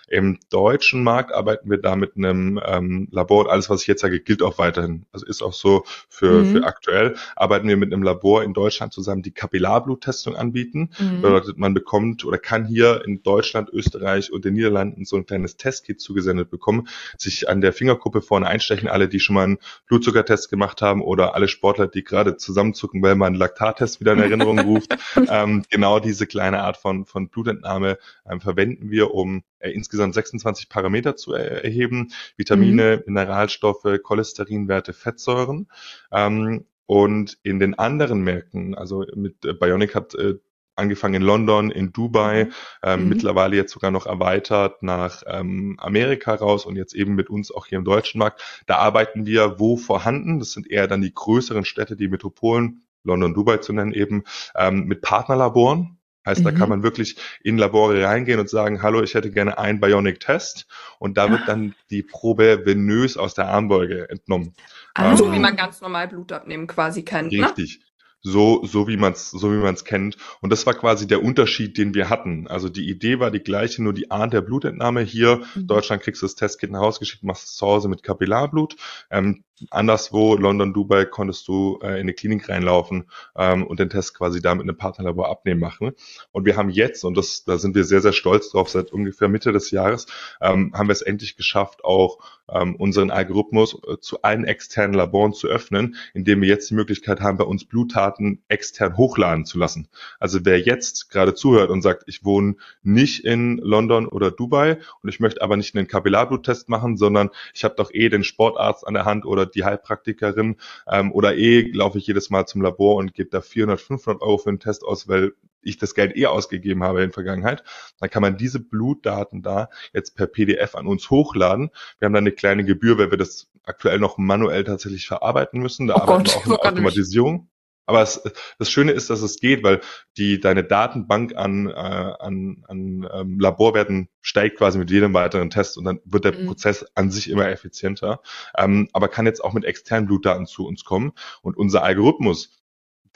Im 0.09 0.41
deutschen 0.51 1.05
Markt 1.05 1.33
arbeiten 1.33 1.71
wir 1.71 1.79
da 1.79 1.95
mit 1.95 2.17
einem 2.17 2.61
ähm, 2.67 3.07
Labor 3.13 3.45
und 3.45 3.51
alles, 3.51 3.71
was 3.71 3.83
ich 3.83 3.87
jetzt 3.87 4.01
sage, 4.01 4.19
gilt 4.19 4.43
auch 4.43 4.59
weiterhin. 4.59 5.07
Also 5.13 5.27
ist 5.27 5.43
auch 5.43 5.53
so 5.53 5.85
für, 6.09 6.43
mhm. 6.43 6.53
für 6.53 6.65
aktuell. 6.65 7.15
Arbeiten 7.37 7.69
wir 7.69 7.77
mit 7.77 7.93
einem 7.93 8.03
Labor 8.03 8.43
in 8.43 8.53
Deutschland 8.53 8.93
zusammen, 8.93 9.23
die 9.23 9.31
Kapillarbluttestung 9.31 10.35
anbieten. 10.35 10.91
Mhm. 10.99 11.23
Bedeutet, 11.23 11.59
man 11.59 11.73
bekommt 11.73 12.25
oder 12.25 12.39
kann 12.39 12.65
hier 12.65 13.05
in 13.05 13.23
Deutschland, 13.23 13.71
Österreich 13.73 14.33
und 14.33 14.45
den 14.45 14.55
Niederlanden 14.55 15.05
so 15.05 15.15
ein 15.15 15.25
kleines 15.25 15.57
Testkit 15.57 16.01
zugesendet 16.01 16.51
bekommen, 16.51 16.89
sich 17.17 17.49
an 17.49 17.61
der 17.61 17.73
Fingerkuppe 17.73 18.23
vorne 18.23 18.49
einstechen, 18.49 18.89
alle, 18.89 19.09
die 19.09 19.21
schon 19.21 19.35
mal 19.35 19.45
einen 19.45 19.59
Blutzuckertest 19.87 20.48
gemacht 20.49 20.83
haben 20.83 21.03
oder 21.03 21.35
alle 21.35 21.49
Sportler, 21.49 21.87
die 21.87 22.05
gerade 22.05 22.37
zusammenzucken, 22.37 23.03
weil 23.03 23.15
man 23.15 23.29
einen 23.29 23.37
Laktattest 23.37 24.01
wieder 24.01 24.13
in 24.13 24.21
Erinnerung 24.21 24.59
ruft. 24.61 24.97
ähm, 25.31 25.65
genau 25.71 26.01
diese 26.01 26.27
kleine 26.27 26.63
Art 26.63 26.77
von, 26.77 27.05
von 27.05 27.29
Blutentnahme 27.29 27.99
ähm, 28.29 28.41
verwenden 28.41 28.91
wir, 28.91 29.13
um 29.13 29.43
äh, 29.59 29.71
insgesamt 29.71 30.15
26 30.15 30.69
Parameter 30.69 31.17
zu 31.17 31.35
er 31.35 31.65
erheben. 31.65 32.13
Vitamine, 32.37 32.99
mhm. 32.99 33.15
Mineralstoffe, 33.15 33.87
Cholesterinwerte, 34.03 34.93
Fettsäuren. 34.93 35.69
Ähm, 36.13 36.65
und 36.87 37.37
in 37.43 37.59
den 37.59 37.79
anderen 37.79 38.23
Märkten, 38.23 38.75
also 38.75 39.05
mit 39.15 39.45
äh, 39.45 39.53
Bionic 39.53 39.95
hat 39.95 40.15
äh, 40.15 40.37
angefangen 40.79 41.15
in 41.15 41.23
London, 41.23 41.71
in 41.71 41.93
Dubai, 41.93 42.45
mhm. 42.45 42.53
ähm, 42.83 43.03
mhm. 43.03 43.09
mittlerweile 43.09 43.57
jetzt 43.57 43.73
sogar 43.73 43.91
noch 43.91 44.07
erweitert 44.07 44.83
nach 44.83 45.23
ähm, 45.27 45.77
Amerika 45.79 46.35
raus 46.35 46.65
und 46.67 46.77
jetzt 46.77 46.95
eben 46.95 47.15
mit 47.15 47.31
uns 47.31 47.51
auch 47.51 47.67
hier 47.67 47.79
im 47.79 47.85
deutschen 47.85 48.19
Markt. 48.19 48.43
Da 48.67 48.77
arbeiten 48.77 49.27
wir 49.27 49.59
wo 49.59 49.77
vorhanden. 49.77 50.39
Das 50.39 50.53
sind 50.53 50.71
eher 50.71 50.87
dann 50.87 51.03
die 51.03 51.13
größeren 51.15 51.65
Städte, 51.65 51.97
die 51.97 52.09
Metropolen, 52.09 52.85
London, 53.05 53.35
Dubai 53.35 53.59
zu 53.59 53.73
nennen 53.73 53.93
eben, 53.93 54.25
ähm, 54.57 54.85
mit 54.85 55.03
Partnerlaboren. 55.03 55.99
Heißt, 56.27 56.41
mhm. 56.41 56.45
da 56.45 56.51
kann 56.51 56.63
mhm. 56.65 56.69
man 56.69 56.83
wirklich 56.83 57.17
in 57.43 57.57
Labore 57.57 58.05
reingehen 58.05 58.39
und 58.39 58.51
sagen, 58.51 58.83
hallo, 58.83 59.03
ich 59.03 59.15
hätte 59.15 59.31
gerne 59.31 59.59
einen 59.59 59.81
Bionic-Test. 59.81 60.67
Und 60.99 61.17
da 61.17 61.31
wird 61.31 61.43
dann 61.47 61.75
die 61.91 62.03
Probe 62.03 62.67
venös 62.67 63.17
aus 63.17 63.35
der 63.35 63.49
Armbeuge 63.49 64.11
entnommen. 64.11 64.55
Also 64.95 65.27
ähm, 65.27 65.33
wie 65.33 65.39
man 65.39 65.57
ganz 65.57 65.81
normal 65.81 66.09
Blut 66.09 66.33
abnehmen 66.33 66.67
quasi 66.67 67.03
kennt. 67.03 67.33
Ne? 67.33 67.45
Richtig. 67.45 67.79
Ne? 67.79 67.88
So, 68.21 68.65
so 68.65 68.89
wie 68.89 68.97
man 68.97 69.13
es 69.13 69.31
so 69.31 69.53
wie 69.53 69.59
man 69.59 69.75
es 69.75 69.85
kennt. 69.85 70.17
Und 70.41 70.51
das 70.51 70.67
war 70.67 70.75
quasi 70.75 71.07
der 71.07 71.23
Unterschied, 71.23 71.79
den 71.79 71.95
wir 71.95 72.11
hatten. 72.11 72.49
Also 72.49 72.69
die 72.69 72.89
Idee 72.89 73.21
war 73.21 73.31
die 73.31 73.41
gleiche, 73.41 73.83
nur 73.83 73.93
die 73.93 74.11
Art 74.11 74.33
der 74.33 74.41
Blutentnahme. 74.41 75.03
Hier, 75.03 75.43
mhm. 75.55 75.67
Deutschland 75.67 76.03
kriegst 76.03 76.23
du 76.23 76.27
das 76.27 76.35
Testkit 76.35 76.71
nach 76.71 76.81
Hause 76.81 77.01
geschickt, 77.01 77.23
machst 77.23 77.47
es 77.47 77.57
zu 77.57 77.67
Hause 77.67 77.89
mit 77.89 78.03
Kapillarblut. 78.03 78.77
Ähm, 79.11 79.45
anderswo, 79.71 80.37
London, 80.37 80.73
Dubai, 80.73 81.05
konntest 81.05 81.49
du 81.49 81.79
äh, 81.83 81.95
in 81.95 82.01
eine 82.01 82.15
Klinik 82.15 82.49
reinlaufen 82.49 83.11
ähm, 83.37 83.67
und 83.67 83.81
den 83.81 83.91
Test 83.91 84.15
quasi 84.15 84.41
da 84.41 84.55
mit 84.55 84.63
einem 84.63 84.77
Partnerlabor 84.77 85.29
abnehmen 85.29 85.61
machen. 85.61 85.93
Und 86.33 86.45
wir 86.45 86.57
haben 86.57 86.71
jetzt, 86.71 87.05
und 87.05 87.17
das, 87.17 87.45
da 87.45 87.59
sind 87.59 87.75
wir 87.75 87.85
sehr, 87.85 88.01
sehr 88.01 88.13
stolz 88.13 88.51
drauf, 88.51 88.69
seit 88.69 88.93
ungefähr 88.93 89.29
Mitte 89.29 89.53
des 89.53 89.71
Jahres, 89.71 90.07
ähm, 90.41 90.73
haben 90.75 90.89
wir 90.89 90.93
es 90.93 91.03
endlich 91.03 91.37
geschafft, 91.37 91.85
auch 91.85 92.19
ähm, 92.53 92.77
unseren 92.77 93.11
Algorithmus 93.11 93.79
äh, 93.87 93.99
zu 94.01 94.23
allen 94.23 94.45
externen 94.45 94.95
Laboren 94.95 95.33
zu 95.33 95.49
öffnen, 95.49 95.97
indem 96.15 96.41
wir 96.41 96.49
jetzt 96.49 96.71
die 96.71 96.75
Möglichkeit 96.75 97.21
haben, 97.21 97.39
bei 97.39 97.45
uns 97.45 97.65
Blutdaten 97.65 98.43
extern 98.49 98.97
hochladen 98.97 99.45
zu 99.45 99.59
lassen. 99.59 99.89
Also 100.19 100.41
wer 100.45 100.61
jetzt 100.61 101.11
gerade 101.11 101.35
zuhört 101.35 101.71
und 101.71 101.83
sagt, 101.83 102.05
ich 102.07 102.25
wohne 102.25 102.57
nicht 102.83 103.25
in 103.25 103.59
London 103.59 104.07
oder 104.07 104.31
Dubai 104.31 104.79
und 105.03 105.09
ich 105.09 105.21
möchte 105.21 105.43
aber 105.43 105.57
nicht 105.57 105.77
einen 105.77 105.89
Kapillarbluttest 105.89 106.69
machen, 106.69 106.97
sondern 106.97 107.31
ich 107.55 107.65
habe 107.65 107.75
doch 107.77 107.93
eh 107.93 108.09
den 108.09 108.25
Sportarzt 108.25 108.87
an 108.87 108.95
der 108.95 109.05
Hand 109.05 109.25
oder 109.27 109.47
die 109.47 109.65
Heilpraktikerin 109.65 110.57
ähm, 110.91 111.13
oder 111.13 111.37
eh 111.37 111.71
laufe 111.73 111.99
ich 111.99 112.07
jedes 112.07 112.31
Mal 112.31 112.47
zum 112.47 112.63
Labor 112.63 112.97
und 112.97 113.15
gebe 113.15 113.31
da 113.31 113.41
400, 113.41 113.81
500 113.81 114.23
Euro 114.23 114.39
für 114.39 114.51
einen 114.51 114.61
Test 114.61 114.85
aus, 114.85 115.09
weil 115.09 115.33
ich 115.63 115.79
das 115.79 115.95
Geld 115.95 116.17
eh 116.17 116.27
ausgegeben 116.27 116.83
habe 116.85 117.03
in 117.03 117.13
Vergangenheit, 117.13 117.65
dann 118.01 118.11
kann 118.11 118.23
man 118.23 118.37
diese 118.37 118.61
Blutdaten 118.61 119.43
da 119.43 119.69
jetzt 119.93 120.17
per 120.17 120.27
PDF 120.27 120.75
an 120.75 120.87
uns 120.87 121.11
hochladen. 121.11 121.71
Wir 121.99 122.07
haben 122.07 122.13
dann 122.13 122.25
eine 122.25 122.33
kleine 122.33 122.65
Gebühr, 122.65 122.99
weil 122.99 123.11
wir 123.11 123.19
das 123.19 123.49
aktuell 123.65 123.99
noch 123.99 124.19
manuell 124.19 124.65
tatsächlich 124.65 125.07
verarbeiten 125.07 125.61
müssen. 125.61 125.87
Da 125.87 125.97
oh 125.97 126.01
arbeiten 126.01 126.25
Gott, 126.25 126.35
wir 126.35 126.37
auch 126.37 126.47
mit 126.47 126.61
Automatisierung. 126.61 127.49
Aber 127.89 128.03
es, 128.03 128.23
das 128.59 128.71
Schöne 128.71 128.93
ist, 128.93 129.09
dass 129.09 129.23
es 129.23 129.41
geht, 129.41 129.63
weil 129.63 129.81
die 130.19 130.41
deine 130.41 130.63
Datenbank 130.63 131.35
an, 131.35 131.69
äh, 131.69 131.73
an, 131.73 132.63
an 132.69 133.09
ähm, 133.11 133.41
Laborwerten 133.41 134.11
steigt 134.21 134.59
quasi 134.59 134.79
mit 134.79 134.91
jedem 134.91 135.15
weiteren 135.15 135.49
Test 135.49 135.79
und 135.79 135.85
dann 135.85 135.99
wird 136.05 136.27
der 136.27 136.39
mhm. 136.39 136.49
Prozess 136.49 136.85
an 136.95 137.11
sich 137.11 137.31
immer 137.31 137.49
effizienter. 137.49 138.21
Ähm, 138.59 138.91
aber 138.93 139.09
kann 139.09 139.25
jetzt 139.25 139.43
auch 139.43 139.55
mit 139.55 139.65
externen 139.65 140.07
Blutdaten 140.07 140.45
zu 140.45 140.67
uns 140.67 140.85
kommen. 140.85 141.13
Und 141.41 141.57
unser 141.57 141.83
Algorithmus 141.83 142.59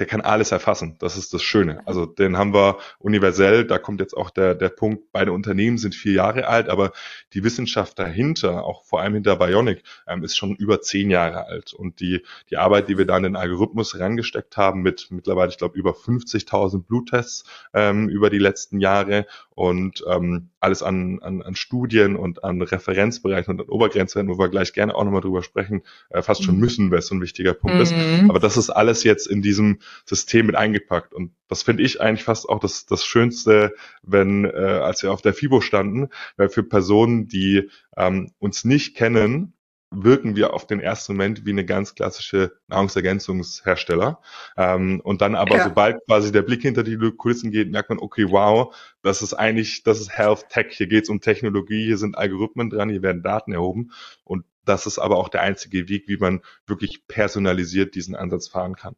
der 0.02 0.08
kann 0.08 0.20
alles 0.20 0.50
erfassen. 0.50 0.96
Das 0.98 1.16
ist 1.16 1.32
das 1.32 1.44
Schöne. 1.44 1.80
Also 1.86 2.06
den 2.06 2.36
haben 2.36 2.52
wir 2.52 2.78
universell. 2.98 3.64
Da 3.64 3.78
kommt 3.78 4.00
jetzt 4.00 4.16
auch 4.16 4.30
der, 4.30 4.56
der 4.56 4.68
Punkt, 4.68 5.12
beide 5.12 5.30
Unternehmen 5.30 5.78
sind 5.78 5.94
vier 5.94 6.14
Jahre 6.14 6.48
alt, 6.48 6.68
aber 6.68 6.90
die 7.34 7.44
Wissenschaft 7.44 8.00
dahinter, 8.00 8.64
auch 8.64 8.84
vor 8.84 9.00
allem 9.00 9.14
hinter 9.14 9.36
Bionic, 9.36 9.84
ähm, 10.08 10.24
ist 10.24 10.36
schon 10.36 10.56
über 10.56 10.80
zehn 10.80 11.08
Jahre 11.08 11.46
alt. 11.46 11.72
Und 11.72 12.00
die, 12.00 12.22
die 12.50 12.56
Arbeit, 12.56 12.88
die 12.88 12.98
wir 12.98 13.06
da 13.06 13.16
in 13.16 13.22
den 13.22 13.36
Algorithmus 13.36 13.96
rangesteckt 14.00 14.56
haben, 14.56 14.82
mit 14.82 15.06
mittlerweile, 15.10 15.50
ich 15.50 15.58
glaube, 15.58 15.78
über 15.78 15.92
50.000 15.92 16.82
Bluttests 16.82 17.44
ähm, 17.72 18.08
über 18.08 18.28
die 18.28 18.40
letzten 18.40 18.80
Jahre 18.80 19.26
und 19.50 20.02
ähm, 20.08 20.48
alles 20.58 20.82
an, 20.82 21.20
an, 21.22 21.42
an 21.42 21.54
Studien 21.54 22.16
und 22.16 22.42
an 22.42 22.60
Referenzbereichen 22.60 23.52
und 23.54 23.60
an 23.60 23.68
Obergrenzwerten, 23.68 24.32
wo 24.32 24.38
wir 24.38 24.48
gleich 24.48 24.72
gerne 24.72 24.96
auch 24.96 25.04
nochmal 25.04 25.20
drüber 25.20 25.44
sprechen, 25.44 25.82
äh, 26.10 26.22
fast 26.22 26.42
schon 26.42 26.56
mhm. 26.56 26.60
müssen, 26.60 26.90
weil 26.90 26.98
es 26.98 27.06
so 27.06 27.14
ein 27.14 27.20
wichtiger 27.20 27.54
Punkt 27.54 27.76
mhm. 27.76 27.82
ist. 27.82 27.94
Aber 28.28 28.40
das 28.40 28.56
ist 28.56 28.70
alles 28.70 29.04
jetzt 29.04 29.28
in 29.28 29.42
diesem 29.42 29.78
System 30.04 30.46
mit 30.46 30.56
eingepackt. 30.56 31.14
Und 31.14 31.34
das 31.48 31.62
finde 31.62 31.82
ich 31.82 32.00
eigentlich 32.00 32.24
fast 32.24 32.48
auch 32.48 32.60
das, 32.60 32.86
das 32.86 33.04
Schönste, 33.04 33.74
wenn, 34.02 34.44
äh, 34.44 34.48
als 34.48 35.02
wir 35.02 35.12
auf 35.12 35.22
der 35.22 35.34
FIBO 35.34 35.60
standen, 35.60 36.08
weil 36.36 36.48
für 36.48 36.62
Personen, 36.62 37.28
die 37.28 37.70
ähm, 37.96 38.32
uns 38.38 38.64
nicht 38.64 38.96
kennen, 38.96 39.54
wirken 39.94 40.36
wir 40.36 40.54
auf 40.54 40.66
den 40.66 40.80
ersten 40.80 41.12
Moment 41.12 41.44
wie 41.44 41.50
eine 41.50 41.64
ganz 41.64 41.94
klassische 41.94 42.52
Nahrungsergänzungshersteller. 42.68 44.20
Ähm, 44.56 45.00
und 45.00 45.20
dann 45.20 45.34
aber, 45.34 45.56
ja. 45.56 45.64
sobald 45.64 46.04
quasi 46.06 46.32
der 46.32 46.42
Blick 46.42 46.62
hinter 46.62 46.82
die 46.82 46.96
Kulissen 47.16 47.50
geht, 47.50 47.70
merkt 47.70 47.90
man, 47.90 47.98
okay, 47.98 48.26
wow, 48.30 48.74
das 49.02 49.22
ist 49.22 49.34
eigentlich, 49.34 49.82
das 49.82 50.00
ist 50.00 50.10
Health 50.10 50.48
Tech. 50.48 50.68
Hier 50.70 50.86
geht 50.86 51.04
es 51.04 51.10
um 51.10 51.20
Technologie, 51.20 51.84
hier 51.84 51.98
sind 51.98 52.16
Algorithmen 52.16 52.70
dran, 52.70 52.88
hier 52.88 53.02
werden 53.02 53.22
Daten 53.22 53.52
erhoben. 53.52 53.92
Und 54.24 54.44
das 54.64 54.86
ist 54.86 54.98
aber 54.98 55.18
auch 55.18 55.28
der 55.28 55.42
einzige 55.42 55.88
Weg, 55.88 56.08
wie 56.08 56.16
man 56.16 56.40
wirklich 56.66 57.06
personalisiert 57.06 57.94
diesen 57.94 58.14
Ansatz 58.14 58.48
fahren 58.48 58.76
kann. 58.76 58.94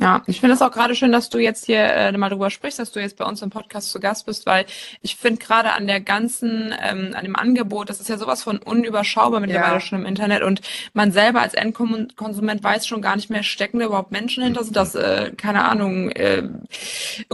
Ja, 0.00 0.22
ich 0.26 0.40
finde 0.40 0.54
es 0.54 0.62
auch 0.62 0.72
gerade 0.72 0.94
schön, 0.94 1.10
dass 1.10 1.30
du 1.30 1.38
jetzt 1.38 1.64
hier 1.64 1.78
äh, 1.78 2.16
mal 2.16 2.28
drüber 2.28 2.50
sprichst, 2.50 2.78
dass 2.78 2.92
du 2.92 3.00
jetzt 3.00 3.16
bei 3.16 3.24
uns 3.24 3.40
im 3.40 3.48
Podcast 3.48 3.90
zu 3.90 3.98
Gast 3.98 4.26
bist, 4.26 4.44
weil 4.44 4.66
ich 5.00 5.16
finde 5.16 5.42
gerade 5.44 5.72
an 5.72 5.86
der 5.86 6.00
ganzen, 6.00 6.74
ähm, 6.82 7.12
an 7.14 7.24
dem 7.24 7.34
Angebot, 7.34 7.88
das 7.88 8.00
ist 8.00 8.08
ja 8.08 8.18
sowas 8.18 8.42
von 8.42 8.58
unüberschaubar 8.58 9.40
mittlerweile 9.40 9.74
ja. 9.74 9.80
schon 9.80 10.00
im 10.00 10.06
Internet 10.06 10.42
und 10.42 10.60
man 10.92 11.12
selber 11.12 11.40
als 11.40 11.54
Endkonsument 11.54 12.62
weiß 12.62 12.86
schon 12.86 13.00
gar 13.00 13.16
nicht 13.16 13.30
mehr, 13.30 13.42
stecken 13.42 13.78
da 13.78 13.86
überhaupt 13.86 14.12
Menschen 14.12 14.44
hinter, 14.44 14.64
sind 14.64 14.76
das, 14.76 14.94
äh, 14.94 15.32
keine 15.34 15.64
Ahnung, 15.64 16.10
äh, 16.10 16.42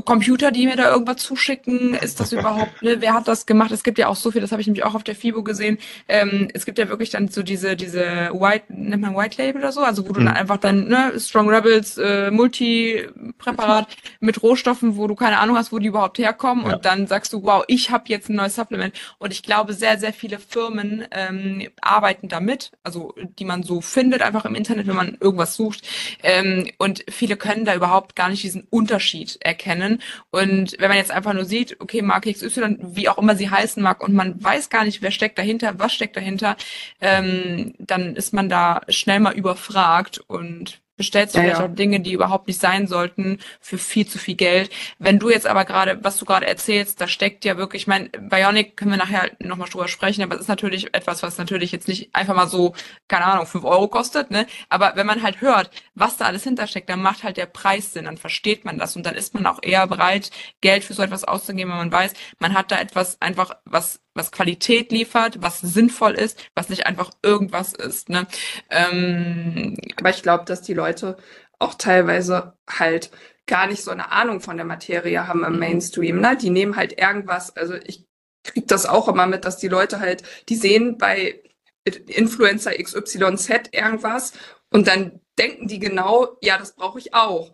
Computer, 0.05 0.53
die 0.53 0.66
mir 0.66 0.77
da 0.77 0.92
irgendwas 0.92 1.16
zuschicken, 1.16 1.94
ist 1.94 2.20
das 2.20 2.33
überhaupt, 2.33 2.81
ne, 2.83 3.01
wer 3.01 3.14
hat 3.14 3.27
das 3.27 3.46
gemacht? 3.46 3.72
Es 3.72 3.83
gibt 3.83 3.98
ja 3.98 4.07
auch 4.07 4.16
so 4.16 4.31
viel, 4.31 4.40
das 4.40 4.53
habe 4.53 4.61
ich 4.61 4.68
nämlich 4.68 4.85
auch 4.85 4.94
auf 4.94 5.03
der 5.03 5.16
FIBO 5.16 5.42
gesehen, 5.42 5.79
ähm, 6.07 6.48
es 6.55 6.64
gibt 6.64 6.79
ja 6.79 6.88
wirklich 6.88 7.11
dann 7.11 7.27
so 7.27 7.42
diese, 7.42 7.75
diese 7.75 8.31
White, 8.33 8.66
nennt 8.68 9.03
man 9.03 9.16
White 9.16 9.42
Label 9.42 9.62
oder 9.62 9.72
so, 9.72 9.81
also 9.81 10.09
wo 10.09 10.12
du 10.12 10.20
mhm. 10.20 10.27
dann 10.27 10.37
einfach 10.37 10.59
dann, 10.59 10.87
ne, 10.87 11.12
Strong 11.18 11.48
Rebels, 11.48 11.98
äh, 11.98 12.31
Multipräparat 12.52 13.88
mit 14.20 14.42
Rohstoffen, 14.42 14.96
wo 14.96 15.06
du 15.06 15.14
keine 15.14 15.38
Ahnung 15.38 15.56
hast, 15.56 15.72
wo 15.72 15.78
die 15.78 15.86
überhaupt 15.86 16.18
herkommen. 16.18 16.66
Ja. 16.66 16.74
Und 16.74 16.84
dann 16.84 17.06
sagst 17.06 17.32
du, 17.32 17.42
wow, 17.42 17.64
ich 17.66 17.90
habe 17.90 18.04
jetzt 18.08 18.28
ein 18.28 18.36
neues 18.36 18.54
Supplement. 18.54 18.94
Und 19.18 19.32
ich 19.32 19.42
glaube, 19.42 19.72
sehr, 19.72 19.98
sehr 19.98 20.12
viele 20.12 20.38
Firmen 20.38 21.06
ähm, 21.10 21.68
arbeiten 21.80 22.28
damit, 22.28 22.72
also 22.82 23.14
die 23.38 23.44
man 23.44 23.62
so 23.62 23.80
findet, 23.80 24.22
einfach 24.22 24.44
im 24.44 24.54
Internet, 24.54 24.86
wenn 24.86 24.96
man 24.96 25.16
irgendwas 25.20 25.56
sucht. 25.56 25.82
Ähm, 26.22 26.70
und 26.78 27.04
viele 27.08 27.36
können 27.36 27.64
da 27.64 27.74
überhaupt 27.74 28.16
gar 28.16 28.28
nicht 28.28 28.42
diesen 28.42 28.66
Unterschied 28.70 29.38
erkennen. 29.40 30.02
Und 30.30 30.76
wenn 30.78 30.88
man 30.88 30.98
jetzt 30.98 31.10
einfach 31.10 31.32
nur 31.32 31.44
sieht, 31.44 31.80
okay, 31.80 32.02
Marke 32.02 32.32
XY, 32.32 32.78
wie 32.80 33.08
auch 33.08 33.18
immer 33.18 33.36
sie 33.36 33.50
heißen 33.50 33.82
mag, 33.82 34.02
und 34.02 34.14
man 34.14 34.42
weiß 34.42 34.68
gar 34.68 34.84
nicht, 34.84 35.02
wer 35.02 35.10
steckt 35.10 35.38
dahinter, 35.38 35.78
was 35.78 35.92
steckt 35.94 36.16
dahinter, 36.16 36.56
ähm, 37.00 37.74
dann 37.78 38.16
ist 38.16 38.34
man 38.34 38.48
da 38.48 38.82
schnell 38.88 39.20
mal 39.20 39.34
überfragt 39.34 40.22
und 40.26 40.81
bestellst 41.02 41.34
du 41.34 41.38
ja, 41.38 41.44
vielleicht 41.44 41.60
ja. 41.60 41.66
auch 41.66 41.74
Dinge, 41.74 41.98
die 41.98 42.12
überhaupt 42.12 42.46
nicht 42.46 42.60
sein 42.60 42.86
sollten, 42.86 43.38
für 43.60 43.76
viel 43.76 44.06
zu 44.06 44.18
viel 44.18 44.36
Geld. 44.36 44.70
Wenn 45.00 45.18
du 45.18 45.30
jetzt 45.30 45.48
aber 45.48 45.64
gerade, 45.64 45.98
was 46.02 46.16
du 46.16 46.24
gerade 46.24 46.46
erzählst, 46.46 47.00
da 47.00 47.08
steckt 47.08 47.44
ja 47.44 47.56
wirklich, 47.56 47.82
ich 47.82 47.86
meine, 47.88 48.08
Bionic 48.08 48.76
können 48.76 48.92
wir 48.92 48.98
nachher 48.98 49.30
nochmal 49.40 49.68
drüber 49.68 49.88
sprechen, 49.88 50.22
aber 50.22 50.36
es 50.36 50.42
ist 50.42 50.48
natürlich 50.48 50.94
etwas, 50.94 51.24
was 51.24 51.38
natürlich 51.38 51.72
jetzt 51.72 51.88
nicht 51.88 52.14
einfach 52.14 52.36
mal 52.36 52.46
so, 52.46 52.74
keine 53.08 53.24
Ahnung, 53.24 53.46
fünf 53.46 53.64
Euro 53.64 53.88
kostet, 53.88 54.30
ne? 54.30 54.46
Aber 54.68 54.92
wenn 54.94 55.06
man 55.06 55.22
halt 55.22 55.40
hört, 55.40 55.70
was 55.94 56.16
da 56.16 56.26
alles 56.26 56.44
hintersteckt, 56.44 56.88
dann 56.88 57.02
macht 57.02 57.24
halt 57.24 57.36
der 57.36 57.46
Preis 57.46 57.92
Sinn, 57.92 58.04
dann 58.04 58.16
versteht 58.16 58.64
man 58.64 58.78
das 58.78 58.94
und 58.94 59.04
dann 59.04 59.16
ist 59.16 59.34
man 59.34 59.44
auch 59.46 59.58
eher 59.60 59.86
bereit, 59.88 60.30
Geld 60.60 60.84
für 60.84 60.94
so 60.94 61.02
etwas 61.02 61.24
auszugeben, 61.24 61.70
wenn 61.72 61.78
man 61.78 61.92
weiß, 61.92 62.12
man 62.38 62.54
hat 62.54 62.70
da 62.70 62.78
etwas 62.78 63.20
einfach, 63.20 63.56
was 63.64 64.00
was 64.14 64.33
Qualität 64.33 64.92
liefert, 64.92 65.40
was 65.40 65.61
sinnvoll 65.61 66.12
ist, 66.12 66.38
was 66.55 66.68
nicht 66.68 66.87
einfach 66.87 67.11
irgendwas 67.22 67.72
ist. 67.72 68.09
Ne? 68.09 68.27
Ähm, 68.70 69.77
Aber 69.96 70.11
ich 70.11 70.22
glaube, 70.22 70.44
dass 70.44 70.62
die 70.62 70.75
Leute 70.75 71.16
auch 71.59 71.75
teilweise 71.75 72.55
halt 72.68 73.11
gar 73.46 73.66
nicht 73.66 73.83
so 73.83 73.90
eine 73.90 74.11
Ahnung 74.12 74.40
von 74.40 74.57
der 74.57 74.66
Materie 74.66 75.27
haben 75.27 75.44
im 75.44 75.55
mhm. 75.55 75.59
Mainstream. 75.59 76.20
Ne? 76.20 76.37
Die 76.37 76.51
nehmen 76.51 76.77
halt 76.77 77.01
irgendwas, 77.01 77.57
also 77.57 77.75
ich 77.75 78.07
kriege 78.44 78.66
das 78.66 78.87
auch 78.87 79.09
immer 79.09 79.27
mit, 79.27 79.44
dass 79.44 79.59
die 79.59 79.68
Leute 79.68 80.01
halt, 80.01 80.22
die 80.48 80.57
sehen 80.57 80.98
bei 80.98 81.42
Influencer 81.85 82.72
XYZ 82.72 83.70
irgendwas 83.72 84.33
und 84.70 84.87
dann 84.87 85.20
denken 85.38 85.66
die 85.68 85.79
genau, 85.79 86.37
ja, 86.40 86.59
das 86.59 86.75
brauche 86.75 86.98
ich 86.98 87.14
auch. 87.14 87.53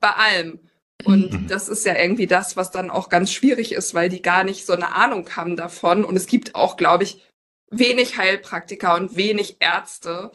Bei 0.00 0.10
allem. 0.10 0.60
Und 1.04 1.32
mhm. 1.32 1.46
das 1.46 1.68
ist 1.68 1.86
ja 1.86 1.96
irgendwie 1.96 2.26
das, 2.26 2.56
was 2.56 2.70
dann 2.70 2.90
auch 2.90 3.08
ganz 3.08 3.32
schwierig 3.32 3.72
ist, 3.72 3.94
weil 3.94 4.08
die 4.08 4.22
gar 4.22 4.44
nicht 4.44 4.66
so 4.66 4.72
eine 4.72 4.94
Ahnung 4.94 5.28
haben 5.36 5.56
davon. 5.56 6.04
Und 6.04 6.16
es 6.16 6.26
gibt 6.26 6.54
auch, 6.54 6.76
glaube 6.76 7.04
ich, 7.04 7.22
wenig 7.70 8.18
Heilpraktiker 8.18 8.96
und 8.96 9.16
wenig 9.16 9.56
Ärzte, 9.60 10.32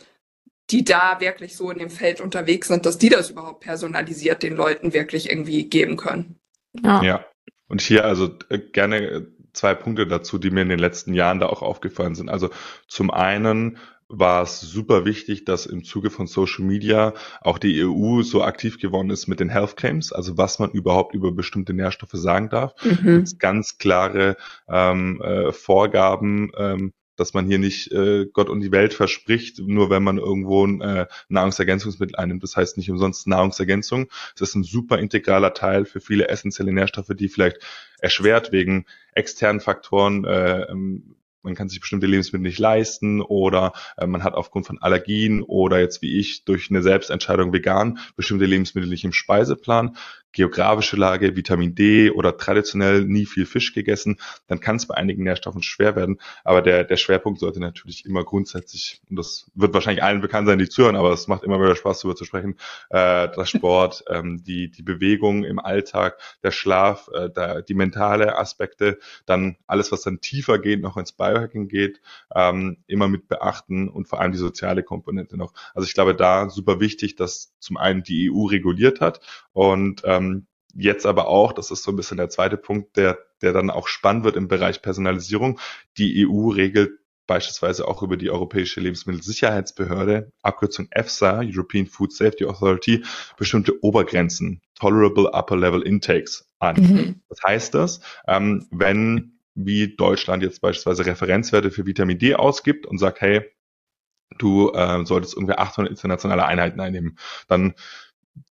die 0.70 0.84
da 0.84 1.20
wirklich 1.20 1.58
so 1.58 1.70
in 1.72 1.80
dem 1.80 1.90
Feld 1.90 2.22
unterwegs 2.22 2.68
sind, 2.68 2.86
dass 2.86 2.98
die 2.98 3.10
das 3.10 3.30
überhaupt 3.30 3.62
personalisiert 3.62 4.44
den 4.44 4.56
Leuten 4.56 4.94
wirklich 4.94 5.30
irgendwie 5.30 5.70
geben 5.70 5.98
können. 5.98 6.40
Ja. 6.82 7.04
ja. 7.04 7.26
Und 7.68 7.82
hier 7.82 8.06
also 8.06 8.32
äh, 8.50 8.60
gerne 8.60 8.98
äh, 8.98 9.26
zwei 9.52 9.74
Punkte 9.76 10.08
dazu, 10.08 10.38
die 10.38 10.52
mir 10.52 10.62
in 10.62 10.70
den 10.70 10.80
letzten 10.80 11.14
Jahren 11.14 11.40
da 11.40 11.48
auch 11.48 11.62
aufgefallen 11.62 12.16
sind. 12.16 12.30
Also 12.30 12.50
zum 12.88 13.12
einen 13.12 13.78
war 14.20 14.44
es 14.44 14.62
super 14.62 15.06
wichtig, 15.06 15.46
dass 15.46 15.66
im 15.66 15.84
Zuge 15.84 16.10
von 16.10 16.28
Social 16.28 16.64
Media 16.64 17.14
auch 17.42 17.58
die 17.58 17.84
EU 17.84 18.22
so 18.22 18.44
aktiv 18.44 18.80
geworden 18.80 19.10
ist 19.10 19.28
mit 19.28 19.40
den 19.40 19.50
Health 19.50 19.76
Claims, 19.76 20.14
also 20.14 20.38
was 20.38 20.60
man 20.60 20.72
überhaupt 20.72 21.16
über 21.16 21.32
bestimmte 21.32 21.74
Nährstoffe 21.74 22.14
sagen 22.14 22.50
darf. 22.50 22.74
Mhm. 22.84 23.26
Ganz 23.40 23.78
klare 23.78 24.38
ähm, 24.68 25.22
äh, 25.22 25.52
Vorgaben, 25.52 26.52
ähm, 26.58 26.94
dass 27.16 27.34
man 27.34 27.46
hier 27.46 27.60
nicht 27.60 27.92
äh, 27.92 28.26
Gott 28.32 28.50
und 28.50 28.62
die 28.62 28.72
Welt 28.72 28.94
verspricht, 28.94 29.60
nur 29.60 29.90
wenn 29.90 30.04
man 30.04 30.18
irgendwo 30.18 30.66
ein 30.66 30.82
äh, 30.82 31.08
Nahrungsergänzungsmittel 31.30 32.16
einnimmt. 32.16 32.44
Das 32.44 32.56
heißt 32.56 32.78
nicht 32.78 32.90
umsonst 32.90 33.28
Nahrungsergänzung. 33.28 34.10
Das 34.38 34.50
ist 34.50 34.56
ein 34.56 34.64
super 34.64 34.98
integraler 35.00 35.54
Teil 35.54 35.86
für 35.86 36.00
viele 36.00 36.28
essentielle 36.28 36.74
Nährstoffe, 36.74 37.12
die 37.16 37.30
vielleicht 37.30 37.58
erschwert 38.00 38.52
wegen 38.52 38.86
externen 39.14 39.62
Faktoren 39.62 40.26
äh, 40.26 40.62
ähm, 40.64 41.16
man 41.44 41.56
kann 41.56 41.70
sich 41.70 41.80
bestimmte 41.80 42.08
Lebensmittel 42.08 42.44
nicht 42.44 42.60
leisten 42.60 43.22
oder 43.22 43.74
äh, 43.98 44.08
man 44.08 44.24
hat 44.24 44.34
aufgrund 44.34 44.66
von 44.66 44.82
Allergien 44.82 45.44
oder 45.44 45.80
jetzt 45.80 46.02
wie 46.02 46.20
ich 46.20 46.46
durch 46.46 46.70
eine 46.70 46.82
Selbstentscheidung 46.82 47.54
vegan 47.54 48.00
bestimmte 48.16 48.46
Lebensmittel 48.46 48.90
nicht 48.90 49.04
im 49.04 49.14
Speiseplan 49.14 49.96
geografische 50.34 50.98
Lage, 50.98 51.36
Vitamin 51.36 51.76
D 51.76 52.10
oder 52.10 52.36
traditionell 52.36 53.06
nie 53.06 53.26
viel 53.26 53.46
Fisch 53.46 53.74
gegessen, 53.74 54.18
dann 54.48 54.60
kann 54.60 54.76
es 54.76 54.88
bei 54.88 54.96
einigen 54.96 55.24
Nährstoffen 55.24 55.62
schwer 55.62 55.96
werden. 55.96 56.20
Aber 56.44 56.62
der, 56.62 56.84
der 56.84 56.98
Schwerpunkt 56.98 57.40
sollte 57.40 57.60
natürlich 57.60 58.06
immer 58.06 58.24
grundsätzlich, 58.24 59.00
und 59.10 59.16
das 59.16 59.50
wird 59.54 59.74
wahrscheinlich 59.74 60.04
allen 60.04 60.22
bekannt 60.22 60.48
sein, 60.48 60.60
die 60.60 60.68
zuhören, 60.68 60.96
aber 60.96 61.14
es 61.14 61.28
macht 61.28 61.44
immer 61.44 61.62
wieder 61.62 61.76
Spaß, 61.76 62.02
darüber 62.02 62.16
zu 62.16 62.26
sprechen, 62.26 62.58
äh, 62.90 63.30
der 63.30 63.46
Sport, 63.46 64.04
ähm, 64.10 64.44
die, 64.44 64.70
die 64.70 64.84
Bewegung 64.84 65.44
im 65.44 65.60
Alltag, 65.60 66.18
der 66.42 66.52
Schlaf, 66.52 67.10
äh, 67.14 67.30
der, 67.30 67.62
die 67.62 67.76
mentale 67.76 68.38
Aspekte, 68.38 68.98
dann 69.26 69.56
alles, 69.68 69.92
was 69.92 70.02
dann 70.02 70.20
tiefer 70.20 70.58
geht, 70.58 70.82
noch 70.82 70.98
ins 70.98 71.12
Biohacking 71.34 71.68
geht, 71.68 72.02
ähm, 72.36 72.78
immer 72.88 73.08
mit 73.08 73.28
beachten 73.28 73.90
und 73.90 74.08
vor 74.08 74.20
allem 74.22 74.32
die 74.32 74.38
soziale 74.38 74.84
Komponente 74.84 75.38
noch. 75.38 75.54
Also 75.74 75.88
ich 75.88 75.94
glaube, 75.94 76.16
da 76.16 76.50
super 76.50 76.80
wichtig, 76.80 77.16
dass 77.16 77.54
zum 77.60 77.78
einen 77.78 78.04
die 78.04 78.32
EU 78.32 78.46
reguliert 78.46 79.02
hat 79.02 79.20
und 79.52 80.02
ähm, 80.06 80.48
jetzt 80.76 81.06
aber 81.06 81.28
auch, 81.28 81.54
das 81.54 81.72
ist 81.72 81.84
so 81.84 81.92
ein 81.92 81.96
bisschen 81.96 82.18
der 82.18 82.30
zweite 82.30 82.58
Punkt, 82.58 82.98
der, 82.98 83.20
der 83.42 83.54
dann 83.54 83.70
auch 83.70 83.88
spannend 83.88 84.24
wird 84.24 84.36
im 84.36 84.48
Bereich 84.48 84.82
Personalisierung. 84.82 85.60
Die 85.98 86.26
EU 86.28 86.50
regelt 86.50 86.92
beispielsweise 87.28 87.88
auch 87.88 88.04
über 88.04 88.18
die 88.18 88.30
Europäische 88.30 88.82
Lebensmittelsicherheitsbehörde, 88.82 90.32
Abkürzung 90.42 90.88
EFSA, 90.92 91.42
European 91.44 91.86
Food 91.86 92.14
Safety 92.14 92.46
Authority, 92.46 93.04
bestimmte 93.38 93.82
Obergrenzen, 93.84 94.62
Tolerable 94.76 95.32
Upper 95.32 95.56
Level 95.56 95.82
Intakes 95.82 96.50
an. 96.60 96.76
Mhm. 96.76 97.22
Was 97.30 97.40
heißt 97.46 97.74
das? 97.74 98.02
Ähm, 98.28 98.68
wenn 98.72 99.33
wie 99.56 99.96
Deutschland 99.96 100.44
jetzt 100.44 100.62
beispielsweise 100.62 101.06
Referenzwerte 101.06 101.72
für 101.72 101.86
Vitamin 101.86 102.18
D 102.18 102.36
ausgibt 102.36 102.86
und 102.86 102.98
sagt, 102.98 103.22
hey, 103.22 103.42
du 104.38 104.72
äh, 104.72 105.06
solltest 105.06 105.36
ungefähr 105.36 105.60
800 105.60 105.92
internationale 105.92 106.46
Einheiten 106.46 106.80
einnehmen, 106.80 107.18
dann 107.48 107.76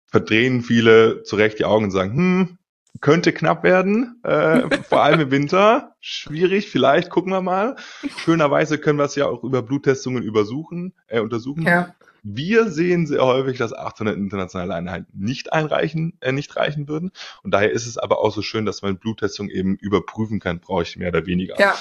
verdrehen 0.06 0.62
viele 0.62 1.22
zu 1.22 1.36
Recht 1.36 1.58
die 1.58 1.64
Augen 1.64 1.86
und 1.86 1.90
sagen, 1.90 2.16
hm, 2.16 2.58
könnte 3.00 3.32
knapp 3.32 3.64
werden, 3.64 4.20
äh, 4.22 4.68
vor 4.88 5.02
allem 5.02 5.20
im 5.20 5.30
Winter. 5.30 5.96
Schwierig, 6.00 6.70
vielleicht 6.70 7.10
gucken 7.10 7.32
wir 7.32 7.42
mal. 7.42 7.76
Schönerweise 8.18 8.78
können 8.78 8.98
wir 8.98 9.04
es 9.04 9.14
ja 9.14 9.26
auch 9.26 9.42
über 9.42 9.62
Bluttestungen 9.62 10.22
übersuchen, 10.22 10.94
äh, 11.06 11.20
untersuchen. 11.20 11.62
Ja. 11.62 11.94
Wir 12.22 12.70
sehen 12.70 13.06
sehr 13.06 13.24
häufig, 13.24 13.58
dass 13.58 13.72
800 13.72 14.16
internationale 14.16 14.74
Einheiten 14.74 15.06
nicht 15.12 15.52
einreichen, 15.52 16.16
äh, 16.20 16.30
nicht 16.30 16.54
reichen 16.56 16.86
würden. 16.88 17.10
Und 17.42 17.52
daher 17.52 17.72
ist 17.72 17.86
es 17.86 17.98
aber 17.98 18.18
auch 18.18 18.32
so 18.32 18.42
schön, 18.42 18.64
dass 18.64 18.82
man 18.82 18.98
Bluttestung 18.98 19.48
eben 19.48 19.76
überprüfen 19.76 20.38
kann, 20.38 20.60
brauche 20.60 20.82
ich 20.82 20.96
mehr 20.96 21.08
oder 21.08 21.26
weniger. 21.26 21.58
Ja. 21.58 21.74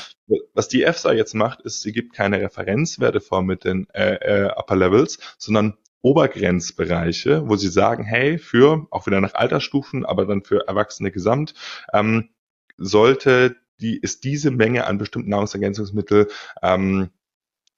Was 0.54 0.68
die 0.68 0.84
EFSA 0.84 1.14
jetzt 1.14 1.36
macht, 1.36 1.62
ist, 1.62 1.82
sie 1.82 1.92
gibt 1.92 2.14
keine 2.14 2.42
Referenzwerte 2.42 3.22
vor 3.22 3.44
mit 3.44 3.66
den 3.66 3.88
äh, 3.92 4.16
äh, 4.16 4.52
Upper 4.56 4.76
Levels, 4.76 5.20
sondern 5.38 5.78
Obergrenzbereiche, 6.02 7.48
wo 7.48 7.56
sie 7.56 7.70
sagen, 7.70 8.04
hey, 8.04 8.40
für, 8.40 8.88
auch 8.90 9.06
wieder 9.06 9.22
nach 9.22 9.36
Altersstufen, 9.36 10.06
aber 10.06 10.26
dann 10.26 10.44
für 10.44 10.68
Erwachsene 10.68 11.12
gesamt, 11.12 11.54
ähm, 11.94 12.30
sollte 12.78 13.58
die, 13.80 13.98
ist 13.98 14.24
diese 14.24 14.52
Menge 14.52 14.88
an 14.88 14.98
bestimmten 14.98 15.30
Nahrungsergänzungsmittel 15.30 16.30
ähm, 16.64 17.10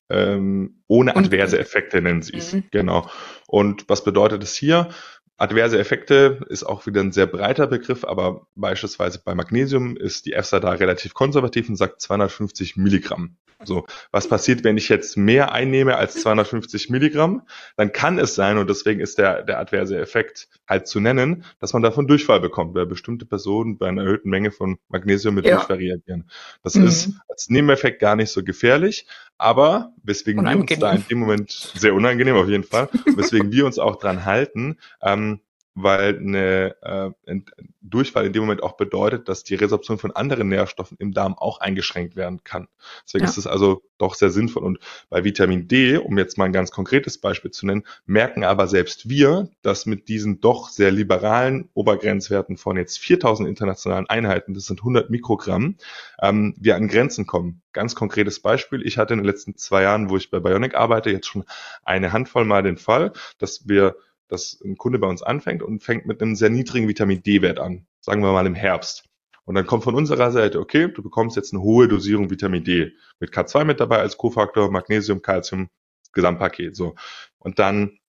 ähm, 0.10 0.84
ohne 0.88 1.16
adverse 1.16 1.58
Effekte, 1.58 2.02
nennen 2.02 2.22
sie 2.22 2.38
es. 2.38 2.54
Mhm. 2.54 2.63
Genau. 2.72 3.10
Und 3.48 3.89
was 3.89 4.04
bedeutet 4.04 4.44
es 4.44 4.56
hier? 4.56 4.89
Adverse 5.38 5.78
Effekte 5.78 6.46
ist 6.50 6.63
auch 6.63 6.86
wieder 6.86 7.02
ein 7.02 7.12
sehr 7.12 7.28
breiter 7.28 7.67
Begriff, 7.67 8.04
aber 8.04 8.48
beispielsweise 8.56 9.22
bei 9.24 9.36
Magnesium 9.36 9.98
ist 9.98 10.26
die 10.26 10.34
EFSA 10.34 10.60
da 10.60 10.72
relativ 10.72 11.13
konservativ 11.13 11.69
und 11.69 11.76
sagt 11.76 12.02
250 12.02 12.78
Milligramm. 12.78 13.38
So, 13.65 13.86
was 14.12 14.28
passiert, 14.28 14.63
wenn 14.63 14.78
ich 14.78 14.89
jetzt 14.89 15.17
mehr 15.17 15.52
einnehme 15.52 15.96
als 15.96 16.22
250 16.22 16.89
Milligramm? 16.89 17.43
Dann 17.78 17.91
kann 17.91 18.19
es 18.19 18.36
sein, 18.36 18.58
und 18.58 18.69
deswegen 18.69 19.00
ist 19.00 19.17
der, 19.17 19.43
der 19.43 19.60
adverse 19.60 19.98
Effekt 19.98 20.50
halt 20.67 20.88
zu 20.88 21.00
nennen, 21.00 21.46
dass 21.60 21.74
man 21.74 21.82
davon 21.82 22.08
Durchfall 22.08 22.39
bekommt, 22.39 22.76
weil 22.76 22.86
bestimmte 22.86 23.26
Personen 23.26 23.78
bei 23.78 23.88
einer 23.88 24.04
erhöhten 24.04 24.30
Menge 24.30 24.52
von 24.52 24.78
Magnesium 24.89 25.36
mit 25.36 25.46
ja. 25.46 25.56
Durchfall 25.56 25.78
reagieren. 25.78 26.30
Das 26.63 26.76
mhm. 26.76 26.88
ist 26.88 27.12
als 27.28 27.50
Nebeneffekt 27.50 28.00
gar 28.00 28.15
nicht 28.15 28.32
so 28.32 28.43
gefährlich, 28.43 29.08
aber 29.38 29.93
weswegen 30.04 30.43
wir 30.43 30.58
uns 30.58 30.80
da 30.80 30.93
in 30.93 31.06
dem 31.10 31.19
Moment 31.19 31.52
sehr 31.52 31.93
unangenehm 31.93 32.36
auf 32.36 32.48
jeden 32.48 32.63
Fall, 32.63 32.89
weswegen 33.15 33.52
wir 33.52 33.65
uns 33.65 33.80
auch 33.80 33.98
dran 33.98 34.26
halten, 34.26 34.78
ähm, 35.02 35.33
weil 35.75 36.17
eine 36.17 36.75
äh, 37.25 37.39
Durchfall 37.81 38.25
in 38.25 38.33
dem 38.33 38.43
Moment 38.43 38.63
auch 38.63 38.77
bedeutet, 38.77 39.27
dass 39.27 39.43
die 39.43 39.55
Resorption 39.55 39.97
von 39.97 40.12
anderen 40.12 40.49
Nährstoffen 40.49 40.97
im 40.99 41.13
Darm 41.13 41.36
auch 41.38 41.59
eingeschränkt 41.59 42.15
werden 42.15 42.43
kann. 42.43 42.67
Deswegen 43.05 43.25
ja. 43.25 43.29
ist 43.29 43.38
es 43.38 43.47
also 43.47 43.81
doch 43.97 44.15
sehr 44.15 44.29
sinnvoll. 44.29 44.63
Und 44.63 44.79
bei 45.09 45.23
Vitamin 45.23 45.67
D, 45.67 45.97
um 45.97 46.17
jetzt 46.17 46.38
mal 46.38 46.45
ein 46.45 46.53
ganz 46.53 46.71
konkretes 46.71 47.17
Beispiel 47.17 47.51
zu 47.51 47.65
nennen, 47.65 47.83
merken 48.05 48.43
aber 48.43 48.67
selbst 48.67 49.09
wir, 49.09 49.49
dass 49.62 49.86
mit 49.86 50.07
diesen 50.09 50.41
doch 50.41 50.69
sehr 50.69 50.91
liberalen 50.91 51.69
Obergrenzwerten 51.73 52.57
von 52.57 52.77
jetzt 52.77 52.99
4000 52.99 53.49
internationalen 53.49 54.07
Einheiten, 54.07 54.53
das 54.53 54.65
sind 54.65 54.81
100 54.81 55.09
Mikrogramm, 55.09 55.75
ähm, 56.21 56.53
wir 56.59 56.75
an 56.75 56.88
Grenzen 56.88 57.25
kommen. 57.25 57.62
Ganz 57.71 57.95
konkretes 57.95 58.39
Beispiel. 58.39 58.86
Ich 58.86 58.97
hatte 58.97 59.13
in 59.13 59.19
den 59.19 59.25
letzten 59.25 59.57
zwei 59.57 59.83
Jahren, 59.83 60.09
wo 60.09 60.17
ich 60.17 60.29
bei 60.29 60.39
Bionic 60.39 60.75
arbeite, 60.75 61.09
jetzt 61.09 61.27
schon 61.27 61.45
eine 61.83 62.13
Handvoll 62.13 62.45
mal 62.45 62.62
den 62.62 62.77
Fall, 62.77 63.13
dass 63.39 63.67
wir 63.67 63.95
dass 64.34 64.60
ein 64.65 64.78
Kunde 64.78 65.00
bei 65.00 65.08
uns 65.08 65.24
anfängt 65.24 65.63
und 65.63 65.84
fängt 65.84 66.06
mit 66.06 66.22
einem 66.22 66.36
sehr 66.36 66.50
niedrigen 66.50 66.88
Vitamin 66.88 67.24
D-Wert 67.24 67.60
an, 67.60 67.86
sagen 68.02 68.22
wir 68.22 68.34
mal 68.34 68.48
im 68.48 68.56
Herbst. 68.56 69.06
Und 69.46 69.56
dann 69.56 69.65
kommt 69.65 69.84
von 69.84 69.96
unserer 69.96 70.32
Seite, 70.32 70.60
okay, 70.60 70.91
du 70.91 71.04
bekommst 71.04 71.36
jetzt 71.36 71.54
eine 71.54 71.62
hohe 71.62 71.88
Dosierung 71.88 72.30
Vitamin 72.30 72.63
D 72.63 72.93
mit 73.19 73.32
K2 73.32 73.65
mit 73.65 73.80
dabei 73.80 74.00
als 74.00 74.17
Kofaktor, 74.17 74.72
Magnesium, 74.72 75.22
Calcium, 75.22 75.69
Gesamtpaket, 76.13 76.76
so. 76.76 76.96
Und 77.39 77.60
dann 77.60 78.00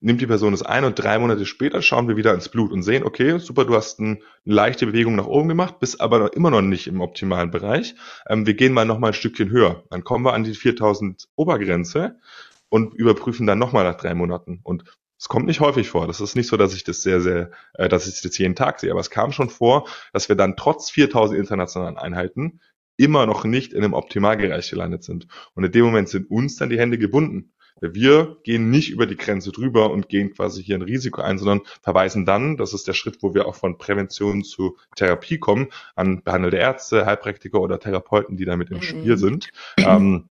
nimmt 0.00 0.20
die 0.20 0.26
Person 0.26 0.52
es 0.52 0.62
ein 0.62 0.84
und 0.84 0.94
drei 0.94 1.18
Monate 1.18 1.44
später 1.44 1.82
schauen 1.82 2.06
wir 2.06 2.16
wieder 2.16 2.32
ins 2.34 2.48
Blut 2.48 2.70
und 2.70 2.82
sehen, 2.82 3.02
okay, 3.02 3.38
super, 3.38 3.64
du 3.64 3.74
hast 3.74 3.98
eine 3.98 4.18
leichte 4.44 4.86
Bewegung 4.86 5.16
nach 5.16 5.26
oben 5.26 5.48
gemacht, 5.48 5.80
bist 5.80 6.00
aber 6.00 6.34
immer 6.34 6.50
noch 6.50 6.62
nicht 6.62 6.86
im 6.86 7.00
optimalen 7.00 7.50
Bereich. 7.50 7.94
Ähm, 8.28 8.46
wir 8.46 8.54
gehen 8.54 8.72
mal 8.72 8.84
noch 8.84 8.98
mal 8.98 9.08
ein 9.08 9.14
Stückchen 9.14 9.50
höher. 9.50 9.84
Dann 9.90 10.04
kommen 10.04 10.24
wir 10.24 10.34
an 10.34 10.44
die 10.44 10.54
4000 10.54 11.28
Obergrenze 11.34 12.18
und 12.68 12.94
überprüfen 12.94 13.46
dann 13.46 13.58
nochmal 13.58 13.84
nach 13.84 13.96
drei 13.96 14.14
Monaten. 14.14 14.60
Und 14.62 14.84
es 15.18 15.28
kommt 15.28 15.46
nicht 15.46 15.60
häufig 15.60 15.88
vor. 15.88 16.06
Das 16.06 16.20
ist 16.20 16.36
nicht 16.36 16.46
so, 16.46 16.56
dass 16.56 16.74
ich 16.74 16.84
das 16.84 17.02
sehr, 17.02 17.20
sehr, 17.20 17.50
äh, 17.74 17.88
dass 17.88 18.06
ich 18.06 18.20
das 18.20 18.38
jeden 18.38 18.54
Tag 18.54 18.80
sehe. 18.80 18.90
Aber 18.90 19.00
es 19.00 19.10
kam 19.10 19.32
schon 19.32 19.50
vor, 19.50 19.88
dass 20.12 20.28
wir 20.28 20.36
dann 20.36 20.56
trotz 20.56 20.90
4000 20.90 21.38
internationalen 21.38 21.98
Einheiten 21.98 22.60
immer 22.96 23.26
noch 23.26 23.44
nicht 23.44 23.72
in 23.72 23.82
einem 23.82 23.94
Optimalbereich 23.94 24.70
gelandet 24.70 25.04
sind. 25.04 25.26
Und 25.54 25.64
in 25.64 25.72
dem 25.72 25.84
Moment 25.84 26.08
sind 26.08 26.30
uns 26.30 26.56
dann 26.56 26.70
die 26.70 26.78
Hände 26.78 26.98
gebunden. 26.98 27.52
Wir 27.80 28.38
gehen 28.42 28.70
nicht 28.70 28.90
über 28.90 29.06
die 29.06 29.16
Grenze 29.16 29.52
drüber 29.52 29.90
und 29.90 30.08
gehen 30.08 30.32
quasi 30.34 30.62
hier 30.62 30.76
ein 30.76 30.82
Risiko 30.82 31.20
ein, 31.20 31.38
sondern 31.38 31.60
verweisen 31.80 32.26
dann, 32.26 32.56
das 32.56 32.74
ist 32.74 32.88
der 32.88 32.92
Schritt, 32.92 33.18
wo 33.22 33.34
wir 33.34 33.46
auch 33.46 33.54
von 33.54 33.78
Prävention 33.78 34.42
zu 34.42 34.76
Therapie 34.96 35.38
kommen, 35.38 35.68
an 35.94 36.24
behandelte 36.24 36.56
Ärzte, 36.56 37.06
Heilpraktiker 37.06 37.60
oder 37.60 37.78
Therapeuten, 37.78 38.36
die 38.36 38.44
damit 38.44 38.70
im 38.70 38.82
Spiel 38.82 39.12
mhm. 39.12 39.18
sind. 39.18 39.50
Ähm, 39.78 40.28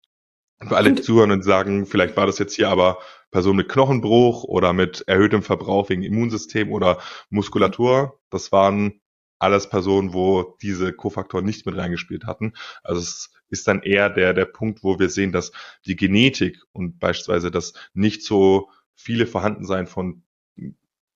für 0.61 0.77
alle, 0.77 0.93
die 0.93 1.03
zuhören 1.03 1.31
und 1.31 1.43
sagen, 1.43 1.87
vielleicht 1.87 2.17
war 2.17 2.27
das 2.27 2.39
jetzt 2.39 2.55
hier 2.55 2.69
aber 2.69 2.99
Person 3.31 3.57
mit 3.57 3.69
Knochenbruch 3.69 4.45
oder 4.45 4.73
mit 4.73 5.05
erhöhtem 5.07 5.43
Verbrauch 5.43 5.89
wegen 5.89 6.03
Immunsystem 6.03 6.71
oder 6.71 6.99
Muskulatur. 7.31 8.21
Das 8.31 8.53
waren 8.53 9.01
alles 9.39 9.69
Personen, 9.69 10.15
wo 10.15 10.57
diese 10.63 10.93
Kofaktoren 10.93 11.45
nicht 11.45 11.67
mit 11.67 11.77
reingespielt 11.77 12.25
hatten. 12.27 12.55
Also 12.83 13.01
es 13.01 13.33
ist 13.51 13.69
dann 13.69 13.83
eher 13.83 14.09
der, 14.09 14.33
der 14.33 14.47
Punkt, 14.47 14.83
wo 14.83 14.99
wir 14.99 15.11
sehen, 15.11 15.33
dass 15.33 15.53
die 15.85 15.97
Genetik 15.97 16.63
und 16.73 16.99
beispielsweise 16.99 17.51
das 17.51 17.75
nicht 17.93 18.23
so 18.23 18.71
viele 18.95 19.27
Vorhandensein 19.27 19.87
von 19.87 20.23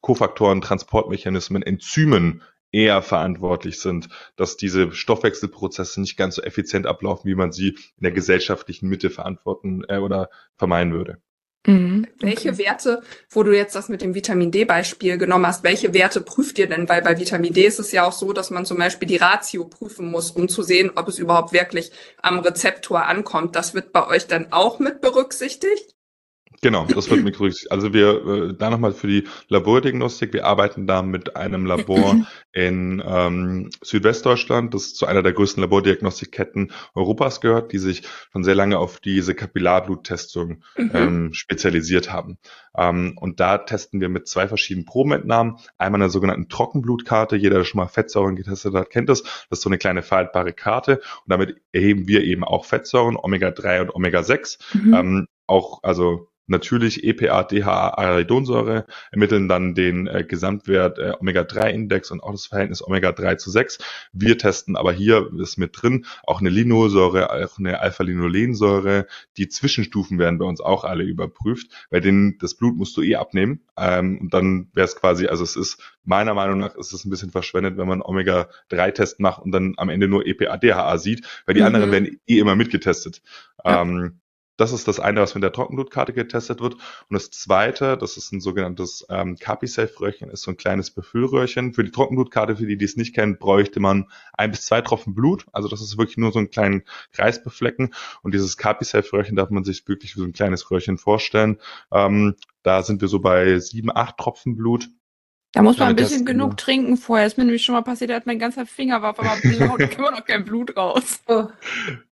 Kofaktoren, 0.00 0.60
Transportmechanismen, 0.60 1.62
Enzymen 1.62 2.42
eher 2.72 3.02
verantwortlich 3.02 3.80
sind, 3.80 4.08
dass 4.36 4.56
diese 4.56 4.92
Stoffwechselprozesse 4.92 6.00
nicht 6.00 6.16
ganz 6.16 6.36
so 6.36 6.42
effizient 6.42 6.86
ablaufen, 6.86 7.28
wie 7.28 7.34
man 7.34 7.52
sie 7.52 7.70
in 7.70 8.02
der 8.02 8.12
gesellschaftlichen 8.12 8.88
Mitte 8.88 9.10
verantworten 9.10 9.84
äh, 9.88 9.98
oder 9.98 10.30
vermeiden 10.56 10.92
würde. 10.92 11.18
Mhm. 11.66 12.06
Welche 12.20 12.56
Werte, 12.56 13.02
wo 13.30 13.42
du 13.42 13.54
jetzt 13.54 13.74
das 13.74 13.88
mit 13.88 14.00
dem 14.00 14.14
Vitamin 14.14 14.50
D-Beispiel 14.50 15.18
genommen 15.18 15.46
hast, 15.46 15.64
welche 15.64 15.92
Werte 15.92 16.20
prüft 16.20 16.58
ihr 16.58 16.66
denn? 16.66 16.88
Weil 16.88 17.02
bei 17.02 17.18
Vitamin 17.18 17.52
D 17.52 17.66
ist 17.66 17.78
es 17.78 17.92
ja 17.92 18.06
auch 18.06 18.12
so, 18.12 18.32
dass 18.32 18.50
man 18.50 18.64
zum 18.64 18.78
Beispiel 18.78 19.08
die 19.08 19.16
Ratio 19.16 19.64
prüfen 19.64 20.10
muss, 20.10 20.30
um 20.30 20.48
zu 20.48 20.62
sehen, 20.62 20.90
ob 20.94 21.08
es 21.08 21.18
überhaupt 21.18 21.52
wirklich 21.52 21.90
am 22.22 22.38
Rezeptor 22.38 23.04
ankommt. 23.04 23.54
Das 23.54 23.74
wird 23.74 23.92
bei 23.92 24.06
euch 24.06 24.26
dann 24.26 24.52
auch 24.52 24.78
mit 24.78 25.00
berücksichtigt? 25.00 25.97
Genau, 26.60 26.86
das 26.86 27.10
wird 27.10 27.22
mit 27.22 27.38
berücksichtigt. 27.38 27.70
Also 27.72 27.92
wir, 27.92 28.26
äh, 28.26 28.54
da 28.54 28.70
nochmal 28.70 28.92
für 28.92 29.06
die 29.06 29.28
Labordiagnostik, 29.48 30.32
wir 30.32 30.46
arbeiten 30.46 30.86
da 30.86 31.02
mit 31.02 31.36
einem 31.36 31.66
Labor 31.66 32.26
in 32.52 33.02
ähm, 33.06 33.70
Südwestdeutschland, 33.82 34.74
das 34.74 34.94
zu 34.94 35.06
einer 35.06 35.22
der 35.22 35.32
größten 35.32 35.62
Labordiagnostikketten 35.62 36.72
Europas 36.94 37.40
gehört, 37.40 37.72
die 37.72 37.78
sich 37.78 38.02
schon 38.32 38.42
sehr 38.42 38.54
lange 38.54 38.78
auf 38.78 38.98
diese 39.00 39.34
Kapillarbluttestung 39.34 40.64
mhm. 40.76 40.90
ähm, 40.94 41.32
spezialisiert 41.32 42.12
haben. 42.12 42.38
Ähm, 42.76 43.14
und 43.16 43.40
da 43.40 43.58
testen 43.58 44.00
wir 44.00 44.08
mit 44.08 44.26
zwei 44.28 44.48
verschiedenen 44.48 44.86
Probenentnahmen. 44.86 45.58
Einmal 45.76 46.00
einer 46.00 46.10
sogenannten 46.10 46.48
Trockenblutkarte. 46.48 47.36
Jeder, 47.36 47.58
der 47.58 47.64
schon 47.64 47.78
mal 47.78 47.88
Fettsäuren 47.88 48.36
getestet 48.36 48.74
hat, 48.74 48.90
kennt 48.90 49.08
das. 49.08 49.22
Das 49.22 49.58
ist 49.58 49.62
so 49.62 49.68
eine 49.68 49.78
kleine 49.78 50.02
faltbare 50.02 50.52
Karte. 50.52 50.96
Und 50.96 51.28
damit 51.28 51.60
erheben 51.72 52.08
wir 52.08 52.24
eben 52.24 52.44
auch 52.44 52.64
Fettsäuren, 52.64 53.16
Omega-3 53.16 53.82
und 53.82 53.94
Omega-6. 53.94 54.58
Mhm. 54.74 54.94
Ähm, 54.94 55.28
auch, 55.46 55.82
also 55.82 56.27
natürlich 56.48 57.04
EPA, 57.04 57.44
DHA, 57.44 57.90
Arachidonsäure, 57.90 58.86
ermitteln 59.10 59.48
dann 59.48 59.74
den 59.74 60.06
äh, 60.06 60.24
Gesamtwert 60.24 60.98
äh, 60.98 61.12
Omega-3-Index 61.18 62.10
und 62.10 62.22
auch 62.22 62.32
das 62.32 62.46
Verhältnis 62.46 62.82
Omega-3 62.82 63.36
zu 63.36 63.50
6. 63.50 63.78
Wir 64.12 64.38
testen 64.38 64.76
aber 64.76 64.92
hier 64.92 65.30
ist 65.38 65.58
mit 65.58 65.80
drin 65.80 66.06
auch 66.24 66.40
eine 66.40 66.50
Linosäure, 66.50 67.32
auch 67.32 67.58
eine 67.58 67.80
Alpha-Linolensäure. 67.80 69.06
Die 69.36 69.48
Zwischenstufen 69.48 70.18
werden 70.18 70.38
bei 70.38 70.44
uns 70.44 70.60
auch 70.60 70.84
alle 70.84 71.04
überprüft, 71.04 71.70
weil 71.90 72.00
den, 72.00 72.38
das 72.40 72.54
Blut 72.54 72.76
musst 72.76 72.96
du 72.96 73.02
eh 73.02 73.16
abnehmen. 73.16 73.60
Ähm, 73.76 74.18
und 74.20 74.34
dann 74.34 74.68
wäre 74.72 74.86
es 74.86 74.96
quasi, 74.96 75.26
also 75.26 75.44
es 75.44 75.56
ist 75.56 75.80
meiner 76.04 76.34
Meinung 76.34 76.58
nach 76.58 76.74
ist 76.74 76.92
es 76.92 77.04
ein 77.04 77.10
bisschen 77.10 77.30
verschwendet, 77.30 77.76
wenn 77.76 77.86
man 77.86 78.02
Omega-3-Test 78.02 79.20
macht 79.20 79.42
und 79.42 79.52
dann 79.52 79.74
am 79.76 79.90
Ende 79.90 80.08
nur 80.08 80.26
EPA, 80.26 80.56
DHA 80.56 80.98
sieht, 80.98 81.26
weil 81.46 81.54
die 81.54 81.60
mhm. 81.60 81.66
anderen 81.66 81.92
werden 81.92 82.20
eh 82.26 82.38
immer 82.38 82.56
mitgetestet. 82.56 83.22
Ja. 83.64 83.82
Ähm, 83.82 84.20
das 84.58 84.72
ist 84.72 84.88
das 84.88 85.00
eine, 85.00 85.20
was 85.20 85.34
mit 85.34 85.44
der 85.44 85.52
Trockenblutkarte 85.52 86.12
getestet 86.12 86.60
wird. 86.60 86.74
Und 86.74 86.82
das 87.10 87.30
zweite, 87.30 87.96
das 87.96 88.16
ist 88.16 88.32
ein 88.32 88.40
sogenanntes 88.40 89.06
ähm, 89.08 89.36
Capisafe-Röhrchen, 89.36 90.30
ist 90.30 90.42
so 90.42 90.50
ein 90.50 90.56
kleines 90.56 90.90
Befüllröhrchen. 90.90 91.72
Für 91.72 91.84
die 91.84 91.92
Trockenblutkarte, 91.92 92.56
für 92.56 92.66
die, 92.66 92.76
die 92.76 92.84
es 92.84 92.96
nicht 92.96 93.14
kennen, 93.14 93.38
bräuchte 93.38 93.78
man 93.78 94.10
ein 94.32 94.50
bis 94.50 94.66
zwei 94.66 94.80
Tropfen 94.80 95.14
Blut. 95.14 95.46
Also 95.52 95.68
das 95.68 95.80
ist 95.80 95.96
wirklich 95.96 96.16
nur 96.18 96.32
so 96.32 96.40
ein 96.40 96.50
kleinen 96.50 96.82
Kreis 97.12 97.42
beflecken. 97.42 97.94
Und 98.22 98.34
dieses 98.34 98.56
Capisafe-Röhrchen 98.56 99.36
darf 99.36 99.50
man 99.50 99.62
sich 99.62 99.86
wirklich 99.86 100.16
wie 100.16 100.20
so 100.20 100.26
ein 100.26 100.32
kleines 100.32 100.68
Röhrchen 100.70 100.98
vorstellen. 100.98 101.58
Ähm, 101.92 102.34
da 102.64 102.82
sind 102.82 103.00
wir 103.00 103.08
so 103.08 103.20
bei 103.20 103.60
sieben, 103.60 103.90
acht 103.94 104.18
Tropfen 104.18 104.56
Blut. 104.56 104.90
Da 105.52 105.62
muss 105.62 105.78
man 105.78 105.88
ein 105.88 105.96
bisschen 105.96 106.26
genug 106.26 106.58
trinken 106.58 106.96
vorher. 106.98 107.26
Ist 107.26 107.38
mir 107.38 107.44
nämlich 107.44 107.64
schon 107.64 107.74
mal 107.74 107.82
passiert, 107.82 108.10
da 108.10 108.14
hat 108.14 108.26
mein 108.26 108.38
ganzer 108.38 108.66
Finger 108.66 109.00
war 109.00 109.10
auf 109.10 109.20
einmal 109.20 109.40
blau, 109.40 109.76
da 109.78 109.86
kann 109.88 110.02
man 110.02 110.14
noch 110.14 110.24
kein 110.24 110.44
Blut 110.44 110.76
raus. 110.76 111.20
Oh. 111.26 111.46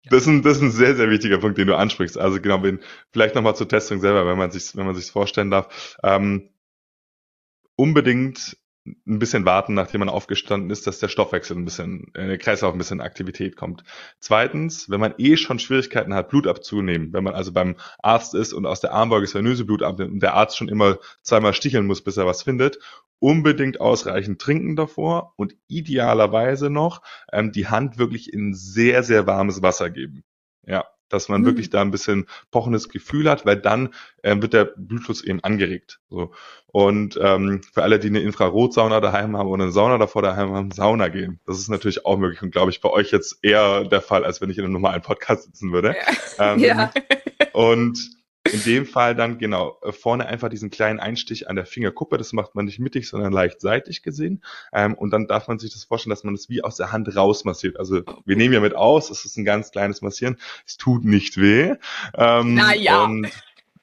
Das, 0.09 0.23
ist 0.23 0.29
ein, 0.29 0.43
das 0.43 0.57
ist 0.57 0.63
ein 0.63 0.71
sehr, 0.71 0.97
sehr 0.97 1.11
wichtiger 1.11 1.39
Punkt, 1.39 1.59
den 1.59 1.67
du 1.67 1.77
ansprichst. 1.77 2.17
Also 2.17 2.41
genau, 2.41 2.63
wenn, 2.63 2.81
vielleicht 3.13 3.35
nochmal 3.35 3.55
zur 3.55 3.69
Testung 3.69 4.01
selber, 4.01 4.27
wenn 4.27 4.39
man 4.39 4.51
sich, 4.51 4.75
wenn 4.75 4.87
man 4.87 4.95
sich 4.95 5.11
vorstellen 5.11 5.51
darf. 5.51 5.97
Ähm, 6.03 6.49
unbedingt 7.77 8.57
ein 9.07 9.19
bisschen 9.19 9.45
warten, 9.45 9.75
nachdem 9.75 10.01
man 10.01 10.09
aufgestanden 10.09 10.71
ist, 10.71 10.87
dass 10.87 10.99
der 10.99 11.09
Stoffwechsel 11.09 11.57
ein 11.57 11.65
bisschen, 11.65 12.13
äh, 12.15 12.27
der 12.27 12.39
Kreislauf 12.39 12.73
ein 12.73 12.79
bisschen 12.79 13.01
Aktivität 13.01 13.57
kommt. 13.57 13.85
Zweitens, 14.21 14.89
wenn 14.91 15.01
man 15.01 15.15
eh 15.19 15.37
schon 15.37 15.59
Schwierigkeiten 15.59 16.15
hat, 16.15 16.29
Blut 16.29 16.47
abzunehmen, 16.47 17.13
wenn 17.13 17.25
man 17.25 17.35
also 17.35 17.53
beim 17.53 17.77
Arzt 18.03 18.35
ist 18.35 18.53
und 18.53 18.67
aus 18.67 18.81
der 18.81 18.93
Armbeuge 18.93 19.33
venöse 19.33 19.65
Blut 19.65 19.83
abnimmt 19.83 20.13
und 20.13 20.21
der 20.21 20.35
Arzt 20.35 20.57
schon 20.57 20.69
immer 20.69 20.99
zweimal 21.23 21.55
sticheln 21.55 21.87
muss, 21.87 22.03
bis 22.03 22.17
er 22.17 22.27
was 22.27 22.43
findet, 22.43 22.79
unbedingt 23.19 23.81
ausreichend 23.81 24.41
trinken 24.41 24.77
davor 24.77 25.33
und 25.37 25.55
idealerweise 25.69 26.71
noch 26.71 27.03
ähm, 27.33 27.53
die 27.53 27.69
Hand 27.69 27.99
wirklich 27.99 28.33
in 28.33 28.55
sehr, 28.55 29.03
sehr 29.03 29.27
warmes 29.27 29.63
Wasser 29.63 29.91
geben. 29.91 30.25
Ja, 30.67 30.85
dass 31.09 31.29
man 31.29 31.43
mhm. 31.43 31.47
wirklich 31.47 31.71
da 31.71 31.81
ein 31.81 31.91
bisschen 31.91 32.27
pochendes 32.51 32.89
Gefühl 32.89 33.31
hat, 33.31 33.47
weil 33.47 33.57
dann 33.57 33.95
äh, 34.23 34.37
wird 34.41 34.53
der 34.53 34.73
Blutfluss 34.77 35.23
eben 35.23 35.43
angeregt. 35.43 36.01
So. 36.11 36.33
Und 36.67 37.19
ähm, 37.23 37.63
für 37.73 37.83
alle, 37.83 37.99
die 37.99 38.09
eine 38.09 38.21
Infrarotsauna 38.21 39.01
daheim 39.01 39.37
haben 39.37 39.49
oder 39.49 39.65
eine 39.65 39.73
Sauna 39.73 39.99
davor 39.99 40.23
daheim 40.23 40.53
haben, 40.53 40.71
Sauna 40.71 41.09
gehen. 41.09 41.41
Das 41.47 41.59
ist 41.59 41.69
natürlich 41.69 42.05
auch 42.05 42.19
möglich 42.19 42.43
und 42.43 42.51
glaube 42.51 42.71
ich 42.71 42.81
bei 42.81 42.91
euch 42.91 43.11
jetzt 43.13 43.39
eher 43.43 43.85
der 43.85 44.03
Fall, 44.03 44.25
als 44.25 44.41
wenn 44.41 44.51
ich 44.51 44.59
in 44.59 44.65
einem 44.65 44.75
normalen 44.75 45.03
Podcast 45.03 45.45
sitzen 45.45 45.73
würde. 45.73 45.95
Ja. 46.39 46.53
Ähm, 46.53 46.59
ja. 46.61 46.91
Und 47.53 48.16
in 48.53 48.63
dem 48.65 48.87
Fall 48.87 49.15
dann 49.15 49.39
genau 49.39 49.79
äh, 49.83 49.93
vorne 49.93 50.27
einfach 50.27 50.49
diesen 50.49 50.71
kleinen 50.71 51.01
Einstich 51.01 51.49
an 51.49 51.57
der 51.57 51.67
Fingerkuppe. 51.67 52.19
Das 52.19 52.33
macht 52.33 52.55
man 52.55 52.65
nicht 52.65 52.79
mittig, 52.79 53.09
sondern 53.09 53.33
leicht 53.33 53.61
seitlich 53.61 54.03
gesehen. 54.03 54.43
Ähm, 54.73 54.95
und 54.95 55.11
dann 55.11 55.27
darf 55.27 55.49
man 55.49 55.59
sich 55.59 55.73
das 55.73 55.85
vorstellen, 55.85 56.11
dass 56.11 56.25
man 56.25 56.35
das 56.35 56.49
wie 56.49 56.63
aus 56.63 56.77
der 56.77 56.93
Hand 56.93 57.15
rausmassiert. 57.15 57.79
Also 57.79 58.03
wir 58.25 58.37
nehmen 58.37 58.55
ja 58.55 58.61
mit 58.61 58.75
aus, 58.75 59.11
es 59.11 59.25
ist 59.25 59.37
ein 59.37 59.45
ganz 59.45 59.71
kleines 59.71 60.03
Massieren. 60.03 60.37
Es 60.67 60.77
tut 60.77 61.05
nicht 61.05 61.41
weh. 61.41 61.75
Ähm, 62.15 62.55
naja. 62.55 63.05
Und 63.05 63.29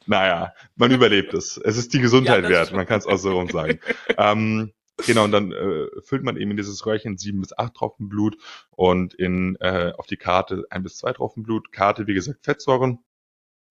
naja, 0.06 0.54
man 0.76 0.92
überlebt 0.92 1.34
es. 1.34 1.58
Es 1.58 1.78
ist 1.78 1.94
die 1.94 2.00
Gesundheit 2.00 2.44
ja, 2.44 2.50
wert, 2.50 2.74
man 2.74 2.86
kann 2.86 3.00
es 3.00 3.08
auch 3.08 3.18
so 3.18 3.34
rum 3.34 3.50
sagen. 3.50 3.80
ähm, 4.18 4.74
Genau, 5.08 5.24
und 5.24 5.32
dann 5.32 5.52
äh, 5.52 5.88
füllt 6.02 6.24
man 6.24 6.38
eben 6.38 6.52
in 6.52 6.58
dieses 6.58 6.86
Röhrchen 6.86 7.18
sieben 7.18 7.42
bis 7.42 7.58
acht 7.58 7.74
Tropfen 7.74 8.10
Blut 8.10 8.38
und 8.70 9.14
in 9.16 9.58
äh, 9.60 9.92
auf 9.98 10.06
die 10.06 10.18
Karte 10.18 10.66
ein 10.70 10.84
bis 10.84 10.98
zwei 10.98 11.12
Tropfen 11.14 11.44
Blut. 11.44 11.72
Karte, 11.72 12.06
wie 12.06 12.14
gesagt, 12.14 12.46
Fettsäuren. 12.46 13.00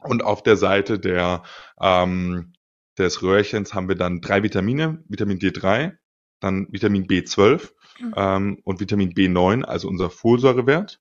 Und 0.05 0.23
auf 0.25 0.43
der 0.43 0.57
Seite 0.57 0.99
der 0.99 1.43
ähm, 1.81 2.53
des 2.99 3.23
Röhrchens 3.23 3.75
haben 3.75 3.89
wir 3.89 3.97
dann 3.97 4.21
drei 4.21 4.43
Vitamine, 4.43 5.03
Vitamin 5.09 5.39
D3, 5.39 5.97
dann 6.41 6.67
Vitamin 6.71 7.07
B12 7.07 7.71
mhm. 8.01 8.15
ähm, 8.17 8.59
und 8.65 8.81
Vitamin 8.81 9.13
B9, 9.13 9.63
also 9.63 9.89
unser 9.89 10.11
Folsäurewert. 10.11 11.01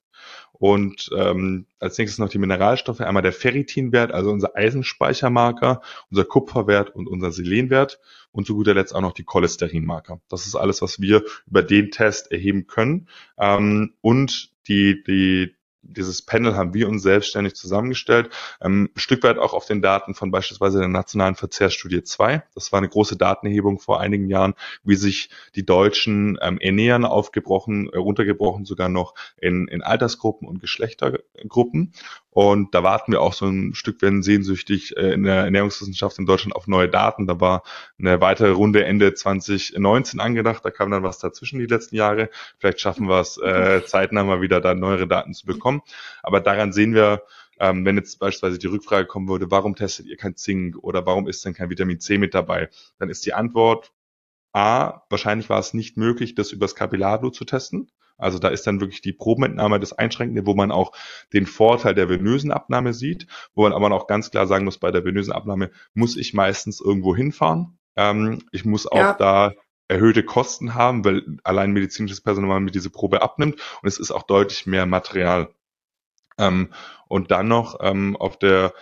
Und 0.52 1.10
ähm, 1.16 1.66
als 1.80 1.98
nächstes 1.98 2.18
noch 2.18 2.28
die 2.28 2.38
Mineralstoffe, 2.38 3.00
einmal 3.00 3.24
der 3.24 3.32
Ferritinwert, 3.32 4.12
also 4.12 4.30
unser 4.30 4.54
Eisenspeichermarker, 4.54 5.82
unser 6.10 6.24
Kupferwert 6.24 6.94
und 6.94 7.08
unser 7.08 7.32
Selenwert 7.32 7.98
und 8.30 8.46
zu 8.46 8.54
guter 8.54 8.72
Letzt 8.72 8.94
auch 8.94 9.00
noch 9.00 9.12
die 9.12 9.24
Cholesterinmarker. 9.24 10.20
Das 10.28 10.46
ist 10.46 10.54
alles, 10.54 10.80
was 10.80 11.00
wir 11.00 11.24
über 11.48 11.64
den 11.64 11.90
Test 11.90 12.30
erheben 12.30 12.68
können. 12.68 13.08
Ähm, 13.38 13.94
und 14.00 14.52
die, 14.68 15.02
die, 15.02 15.56
dieses 15.82 16.22
Panel 16.22 16.56
haben 16.56 16.74
wir 16.74 16.88
uns 16.88 17.02
selbstständig 17.02 17.54
zusammengestellt, 17.54 18.30
ähm, 18.60 18.90
ein 18.94 18.98
Stück 18.98 19.22
weit 19.22 19.38
auch 19.38 19.52
auf 19.52 19.66
den 19.66 19.82
Daten 19.82 20.14
von 20.14 20.30
beispielsweise 20.30 20.78
der 20.78 20.88
Nationalen 20.88 21.34
Verzehrsstudie 21.34 22.02
2. 22.02 22.42
Das 22.54 22.72
war 22.72 22.78
eine 22.78 22.88
große 22.88 23.16
Datenerhebung 23.16 23.78
vor 23.78 24.00
einigen 24.00 24.28
Jahren, 24.28 24.54
wie 24.84 24.96
sich 24.96 25.30
die 25.54 25.66
Deutschen 25.66 26.38
ähm, 26.40 26.58
ernähren, 26.58 27.04
aufgebrochen, 27.04 27.88
äh, 27.92 27.98
runtergebrochen 27.98 28.64
sogar 28.64 28.88
noch 28.88 29.14
in, 29.36 29.68
in 29.68 29.82
Altersgruppen 29.82 30.48
und 30.48 30.60
Geschlechtergruppen. 30.60 31.92
Und 32.34 32.74
da 32.74 32.82
warten 32.82 33.12
wir 33.12 33.20
auch 33.20 33.34
so 33.34 33.44
ein 33.44 33.74
Stück 33.74 34.00
werden 34.00 34.22
sehnsüchtig 34.22 34.96
äh, 34.96 35.12
in 35.12 35.24
der 35.24 35.44
Ernährungswissenschaft 35.44 36.18
in 36.18 36.24
Deutschland 36.24 36.56
auf 36.56 36.66
neue 36.66 36.88
Daten. 36.88 37.26
Da 37.26 37.40
war 37.40 37.62
eine 37.98 38.22
weitere 38.22 38.52
Runde 38.52 38.86
Ende 38.86 39.12
2019 39.12 40.18
angedacht. 40.18 40.64
Da 40.64 40.70
kam 40.70 40.90
dann 40.90 41.02
was 41.02 41.18
dazwischen 41.18 41.58
die 41.58 41.66
letzten 41.66 41.96
Jahre. 41.96 42.30
Vielleicht 42.58 42.80
schaffen 42.80 43.06
wir 43.06 43.20
es 43.20 43.36
äh, 43.36 43.82
zeitnah 43.86 44.24
mal 44.24 44.40
wieder 44.40 44.62
da 44.62 44.74
neuere 44.74 45.06
Daten 45.06 45.34
zu 45.34 45.44
bekommen. 45.44 45.82
Aber 46.22 46.40
daran 46.40 46.72
sehen 46.72 46.94
wir, 46.94 47.22
ähm, 47.60 47.84
wenn 47.84 47.96
jetzt 47.96 48.18
beispielsweise 48.18 48.58
die 48.58 48.66
Rückfrage 48.66 49.06
kommen 49.06 49.28
würde, 49.28 49.50
warum 49.50 49.76
testet 49.76 50.06
ihr 50.06 50.16
kein 50.16 50.34
Zink 50.34 50.78
oder 50.78 51.04
warum 51.04 51.28
ist 51.28 51.44
denn 51.44 51.52
kein 51.52 51.68
Vitamin 51.68 52.00
C 52.00 52.16
mit 52.16 52.32
dabei, 52.32 52.70
dann 52.98 53.10
ist 53.10 53.26
die 53.26 53.34
Antwort 53.34 53.92
A, 54.54 55.02
wahrscheinlich 55.10 55.50
war 55.50 55.58
es 55.58 55.74
nicht 55.74 55.98
möglich, 55.98 56.34
das 56.34 56.52
übers 56.52 56.74
Kapillarblut 56.74 57.34
zu 57.34 57.44
testen. 57.44 57.90
Also 58.18 58.38
da 58.38 58.48
ist 58.48 58.66
dann 58.66 58.80
wirklich 58.80 59.00
die 59.00 59.12
Probenentnahme 59.12 59.80
das 59.80 59.92
Einschränkende, 59.92 60.46
wo 60.46 60.54
man 60.54 60.70
auch 60.70 60.92
den 61.32 61.46
Vorteil 61.46 61.94
der 61.94 62.08
venösen 62.08 62.52
Abnahme 62.52 62.94
sieht, 62.94 63.26
wo 63.54 63.62
man 63.62 63.72
aber 63.72 63.92
auch 63.92 64.06
ganz 64.06 64.30
klar 64.30 64.46
sagen 64.46 64.64
muss, 64.64 64.78
bei 64.78 64.90
der 64.90 65.04
venösen 65.04 65.32
Abnahme 65.32 65.70
muss 65.94 66.16
ich 66.16 66.34
meistens 66.34 66.80
irgendwo 66.80 67.16
hinfahren. 67.16 67.78
Ähm, 67.96 68.42
ich 68.52 68.64
muss 68.64 68.86
auch 68.86 68.96
ja. 68.96 69.14
da 69.14 69.52
erhöhte 69.88 70.22
Kosten 70.22 70.74
haben, 70.74 71.04
weil 71.04 71.22
allein 71.44 71.72
medizinisches 71.72 72.20
Personal 72.20 72.60
mir 72.60 72.70
diese 72.70 72.90
Probe 72.90 73.22
abnimmt 73.22 73.56
und 73.82 73.88
es 73.88 73.98
ist 73.98 74.10
auch 74.10 74.22
deutlich 74.22 74.66
mehr 74.66 74.86
Material. 74.86 75.50
Ähm, 76.38 76.72
und 77.08 77.30
dann 77.30 77.48
noch 77.48 77.78
ähm, 77.80 78.16
auf 78.16 78.38
der 78.38 78.72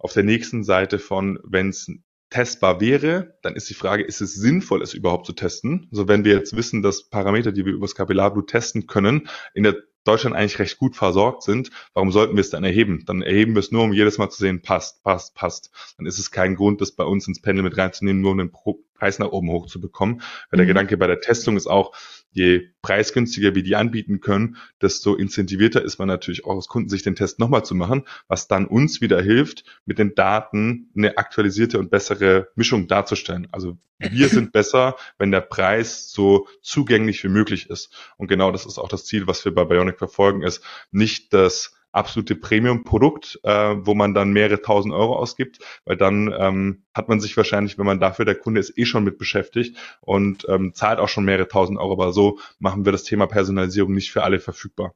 auf 0.00 0.14
der 0.14 0.22
nächsten 0.22 0.64
Seite 0.64 0.98
von, 0.98 1.38
wenn 1.44 1.68
es 1.68 1.90
testbar 2.30 2.80
wäre, 2.80 3.38
dann 3.42 3.56
ist 3.56 3.68
die 3.68 3.74
Frage, 3.74 4.04
ist 4.04 4.20
es 4.20 4.34
sinnvoll, 4.34 4.82
es 4.82 4.94
überhaupt 4.94 5.26
zu 5.26 5.32
testen? 5.32 5.88
Also 5.90 6.08
wenn 6.08 6.24
wir 6.24 6.34
jetzt 6.34 6.56
wissen, 6.56 6.82
dass 6.82 7.10
Parameter, 7.10 7.52
die 7.52 7.66
wir 7.66 7.72
übers 7.72 7.94
Kapillarblut 7.94 8.48
testen 8.48 8.86
können, 8.86 9.28
in 9.52 9.64
der 9.64 9.76
Deutschland 10.04 10.34
eigentlich 10.34 10.58
recht 10.58 10.78
gut 10.78 10.96
versorgt 10.96 11.42
sind, 11.42 11.70
warum 11.92 12.10
sollten 12.10 12.34
wir 12.34 12.40
es 12.40 12.50
dann 12.50 12.64
erheben? 12.64 13.04
Dann 13.04 13.20
erheben 13.20 13.54
wir 13.54 13.60
es 13.60 13.70
nur, 13.70 13.82
um 13.82 13.92
jedes 13.92 14.16
Mal 14.16 14.30
zu 14.30 14.38
sehen, 14.38 14.62
passt, 14.62 15.02
passt, 15.02 15.34
passt. 15.34 15.70
Dann 15.98 16.06
ist 16.06 16.18
es 16.18 16.30
kein 16.30 16.56
Grund, 16.56 16.80
das 16.80 16.92
bei 16.92 17.04
uns 17.04 17.28
ins 17.28 17.42
Panel 17.42 17.62
mit 17.62 17.76
reinzunehmen, 17.76 18.22
nur 18.22 18.32
um 18.32 18.38
den 18.38 18.52
Preis 18.94 19.18
nach 19.18 19.28
oben 19.28 19.50
hochzubekommen. 19.50 20.22
Weil 20.50 20.56
mhm. 20.56 20.56
der 20.58 20.66
Gedanke 20.66 20.96
bei 20.96 21.06
der 21.06 21.20
Testung 21.20 21.56
ist 21.56 21.66
auch, 21.66 21.94
je 22.32 22.68
preisgünstiger 22.82 23.54
wir 23.54 23.62
die 23.62 23.76
anbieten 23.76 24.20
können, 24.20 24.56
desto 24.80 25.14
incentivierter 25.14 25.82
ist 25.82 25.98
man 25.98 26.08
natürlich 26.08 26.44
auch 26.44 26.56
aus 26.56 26.68
Kundensicht 26.68 27.06
den 27.06 27.16
Test 27.16 27.38
nochmal 27.38 27.64
zu 27.64 27.74
machen, 27.74 28.04
was 28.28 28.48
dann 28.48 28.66
uns 28.66 29.00
wieder 29.00 29.20
hilft, 29.20 29.64
mit 29.84 29.98
den 29.98 30.14
Daten 30.14 30.90
eine 30.96 31.18
aktualisierte 31.18 31.78
und 31.78 31.90
bessere 31.90 32.48
Mischung 32.54 32.88
darzustellen. 32.88 33.48
Also 33.52 33.78
wir 33.98 34.28
sind 34.28 34.52
besser, 34.52 34.96
wenn 35.18 35.30
der 35.30 35.40
Preis 35.40 36.10
so 36.10 36.46
zugänglich 36.62 37.22
wie 37.24 37.28
möglich 37.28 37.68
ist. 37.68 37.92
Und 38.16 38.28
genau 38.28 38.50
das 38.50 38.66
ist 38.66 38.78
auch 38.78 38.88
das 38.88 39.04
Ziel, 39.04 39.26
was 39.26 39.44
wir 39.44 39.54
bei 39.54 39.64
Bionic 39.64 39.98
verfolgen, 39.98 40.42
ist 40.42 40.62
nicht 40.90 41.32
das 41.32 41.79
absolute 41.92 42.36
Premium-Produkt, 42.36 43.40
äh, 43.42 43.76
wo 43.78 43.94
man 43.94 44.14
dann 44.14 44.32
mehrere 44.32 44.62
tausend 44.62 44.94
Euro 44.94 45.16
ausgibt, 45.16 45.58
weil 45.84 45.96
dann 45.96 46.32
ähm, 46.38 46.84
hat 46.94 47.08
man 47.08 47.20
sich 47.20 47.36
wahrscheinlich, 47.36 47.78
wenn 47.78 47.86
man 47.86 48.00
dafür 48.00 48.24
der 48.24 48.36
Kunde 48.36 48.60
ist, 48.60 48.76
eh 48.78 48.84
schon 48.84 49.04
mit 49.04 49.18
beschäftigt 49.18 49.76
und 50.00 50.46
ähm, 50.48 50.72
zahlt 50.74 50.98
auch 50.98 51.08
schon 51.08 51.24
mehrere 51.24 51.48
tausend 51.48 51.78
Euro. 51.78 51.92
Aber 51.92 52.12
so 52.12 52.38
machen 52.58 52.84
wir 52.84 52.92
das 52.92 53.04
Thema 53.04 53.26
Personalisierung 53.26 53.92
nicht 53.92 54.12
für 54.12 54.22
alle 54.22 54.40
verfügbar. 54.40 54.94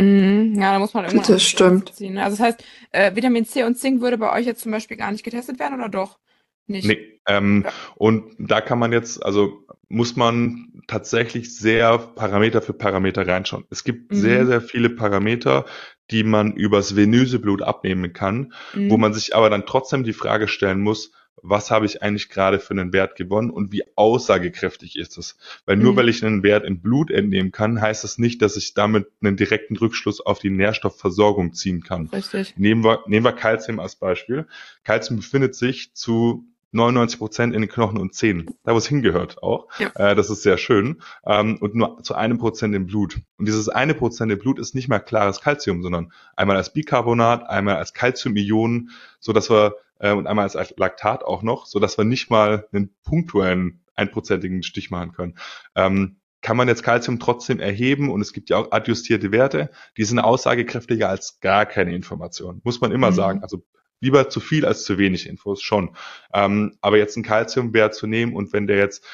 Mhm, 0.00 0.54
ja, 0.56 0.72
da 0.72 0.78
muss 0.78 0.94
man 0.94 1.04
irgendwann. 1.04 1.34
Das 1.34 1.42
stimmt. 1.42 1.94
Ziehen, 1.94 2.14
ne? 2.14 2.24
Also 2.24 2.36
das 2.36 2.46
heißt, 2.46 2.64
äh, 2.90 3.14
Vitamin 3.14 3.44
C 3.44 3.62
und 3.64 3.76
Zink 3.76 4.00
würde 4.00 4.18
bei 4.18 4.32
euch 4.32 4.46
jetzt 4.46 4.62
zum 4.62 4.72
Beispiel 4.72 4.96
gar 4.96 5.12
nicht 5.12 5.24
getestet 5.24 5.58
werden 5.58 5.74
oder 5.78 5.88
doch? 5.88 6.18
Nicht. 6.66 6.86
Nee, 6.86 7.20
ähm, 7.26 7.62
ja. 7.64 7.72
und 7.96 8.34
da 8.38 8.60
kann 8.60 8.78
man 8.78 8.92
jetzt, 8.92 9.22
also 9.24 9.66
muss 9.88 10.16
man 10.16 10.82
tatsächlich 10.86 11.54
sehr 11.54 11.98
Parameter 11.98 12.62
für 12.62 12.72
Parameter 12.72 13.26
reinschauen. 13.26 13.64
Es 13.68 13.84
gibt 13.84 14.10
mhm. 14.10 14.16
sehr, 14.16 14.46
sehr 14.46 14.60
viele 14.60 14.88
Parameter, 14.88 15.66
die 16.10 16.24
man 16.24 16.52
übers 16.54 16.96
venöse 16.96 17.38
Blut 17.38 17.62
abnehmen 17.62 18.12
kann, 18.12 18.52
mhm. 18.74 18.90
wo 18.90 18.96
man 18.96 19.14
sich 19.14 19.34
aber 19.34 19.50
dann 19.50 19.66
trotzdem 19.66 20.04
die 20.04 20.12
Frage 20.12 20.48
stellen 20.48 20.80
muss, 20.80 21.12
was 21.42 21.70
habe 21.70 21.86
ich 21.86 22.02
eigentlich 22.02 22.28
gerade 22.28 22.60
für 22.60 22.70
einen 22.72 22.92
Wert 22.92 23.16
gewonnen 23.16 23.50
und 23.50 23.72
wie 23.72 23.82
aussagekräftig 23.96 24.96
ist 24.96 25.18
es? 25.18 25.36
Weil 25.66 25.76
nur 25.76 25.92
mhm. 25.92 25.96
weil 25.96 26.08
ich 26.08 26.24
einen 26.24 26.42
Wert 26.42 26.64
im 26.64 26.80
Blut 26.80 27.10
entnehmen 27.10 27.50
kann, 27.50 27.80
heißt 27.80 28.04
das 28.04 28.18
nicht, 28.18 28.42
dass 28.42 28.56
ich 28.56 28.74
damit 28.74 29.08
einen 29.20 29.36
direkten 29.36 29.76
Rückschluss 29.76 30.20
auf 30.20 30.38
die 30.38 30.50
Nährstoffversorgung 30.50 31.52
ziehen 31.52 31.82
kann. 31.82 32.06
Richtig. 32.08 32.56
Nehmen 32.56 32.84
wir, 32.84 33.00
nehmen 33.06 33.24
wir 33.24 33.32
Calcium 33.32 33.80
als 33.80 33.96
Beispiel. 33.96 34.46
Calcium 34.84 35.16
befindet 35.16 35.56
sich 35.56 35.94
zu 35.94 36.46
99 36.72 37.18
Prozent 37.18 37.54
in 37.54 37.62
den 37.62 37.70
Knochen 37.70 37.98
und 37.98 38.14
Zähnen, 38.14 38.46
da 38.64 38.72
wo 38.72 38.78
es 38.78 38.86
hingehört 38.86 39.42
auch. 39.42 39.68
Ja. 39.78 39.90
Äh, 39.94 40.14
das 40.14 40.30
ist 40.30 40.42
sehr 40.42 40.58
schön. 40.58 41.02
Ähm, 41.24 41.58
und 41.60 41.74
nur 41.74 42.02
zu 42.02 42.14
einem 42.14 42.38
Prozent 42.38 42.74
im 42.74 42.86
Blut. 42.86 43.20
Und 43.38 43.46
dieses 43.46 43.68
eine 43.68 43.94
Prozent 43.94 44.32
im 44.32 44.38
Blut 44.38 44.58
ist 44.58 44.74
nicht 44.74 44.88
mal 44.88 44.98
klares 44.98 45.40
Calcium, 45.40 45.82
sondern 45.82 46.12
einmal 46.34 46.56
als 46.56 46.72
Bicarbonat, 46.72 47.48
einmal 47.48 47.76
als 47.76 47.92
Calcium-Ionen, 47.92 48.90
so 49.20 49.32
dass 49.32 49.50
wir 49.50 49.76
äh, 49.98 50.12
und 50.12 50.26
einmal 50.26 50.44
als 50.44 50.74
Laktat 50.76 51.24
auch 51.24 51.42
noch, 51.42 51.66
so 51.66 51.78
dass 51.78 51.98
wir 51.98 52.04
nicht 52.04 52.30
mal 52.30 52.66
einen 52.72 52.94
punktuellen 53.04 53.82
einprozentigen 53.94 54.62
Stich 54.62 54.90
machen 54.90 55.12
können. 55.12 55.34
Ähm, 55.74 56.16
kann 56.40 56.56
man 56.56 56.66
jetzt 56.66 56.82
Calcium 56.82 57.20
trotzdem 57.20 57.60
erheben 57.60 58.10
und 58.10 58.20
es 58.20 58.32
gibt 58.32 58.50
ja 58.50 58.56
auch 58.56 58.72
adjustierte 58.72 59.30
Werte, 59.30 59.70
die 59.96 60.04
sind 60.04 60.18
aussagekräftiger 60.18 61.08
als 61.08 61.38
gar 61.40 61.66
keine 61.66 61.94
Information, 61.94 62.60
muss 62.64 62.80
man 62.80 62.90
immer 62.90 63.10
mhm. 63.10 63.14
sagen. 63.14 63.42
Also 63.42 63.62
lieber 64.02 64.28
zu 64.28 64.40
viel 64.40 64.66
als 64.66 64.84
zu 64.84 64.98
wenig 64.98 65.26
Infos, 65.26 65.62
schon. 65.62 65.96
Ähm, 66.34 66.76
aber 66.82 66.98
jetzt 66.98 67.16
einen 67.16 67.24
Calciumwert 67.24 67.94
zu 67.94 68.06
nehmen 68.06 68.34
und 68.34 68.52
wenn 68.52 68.66
der 68.66 68.76
jetzt 68.76 69.04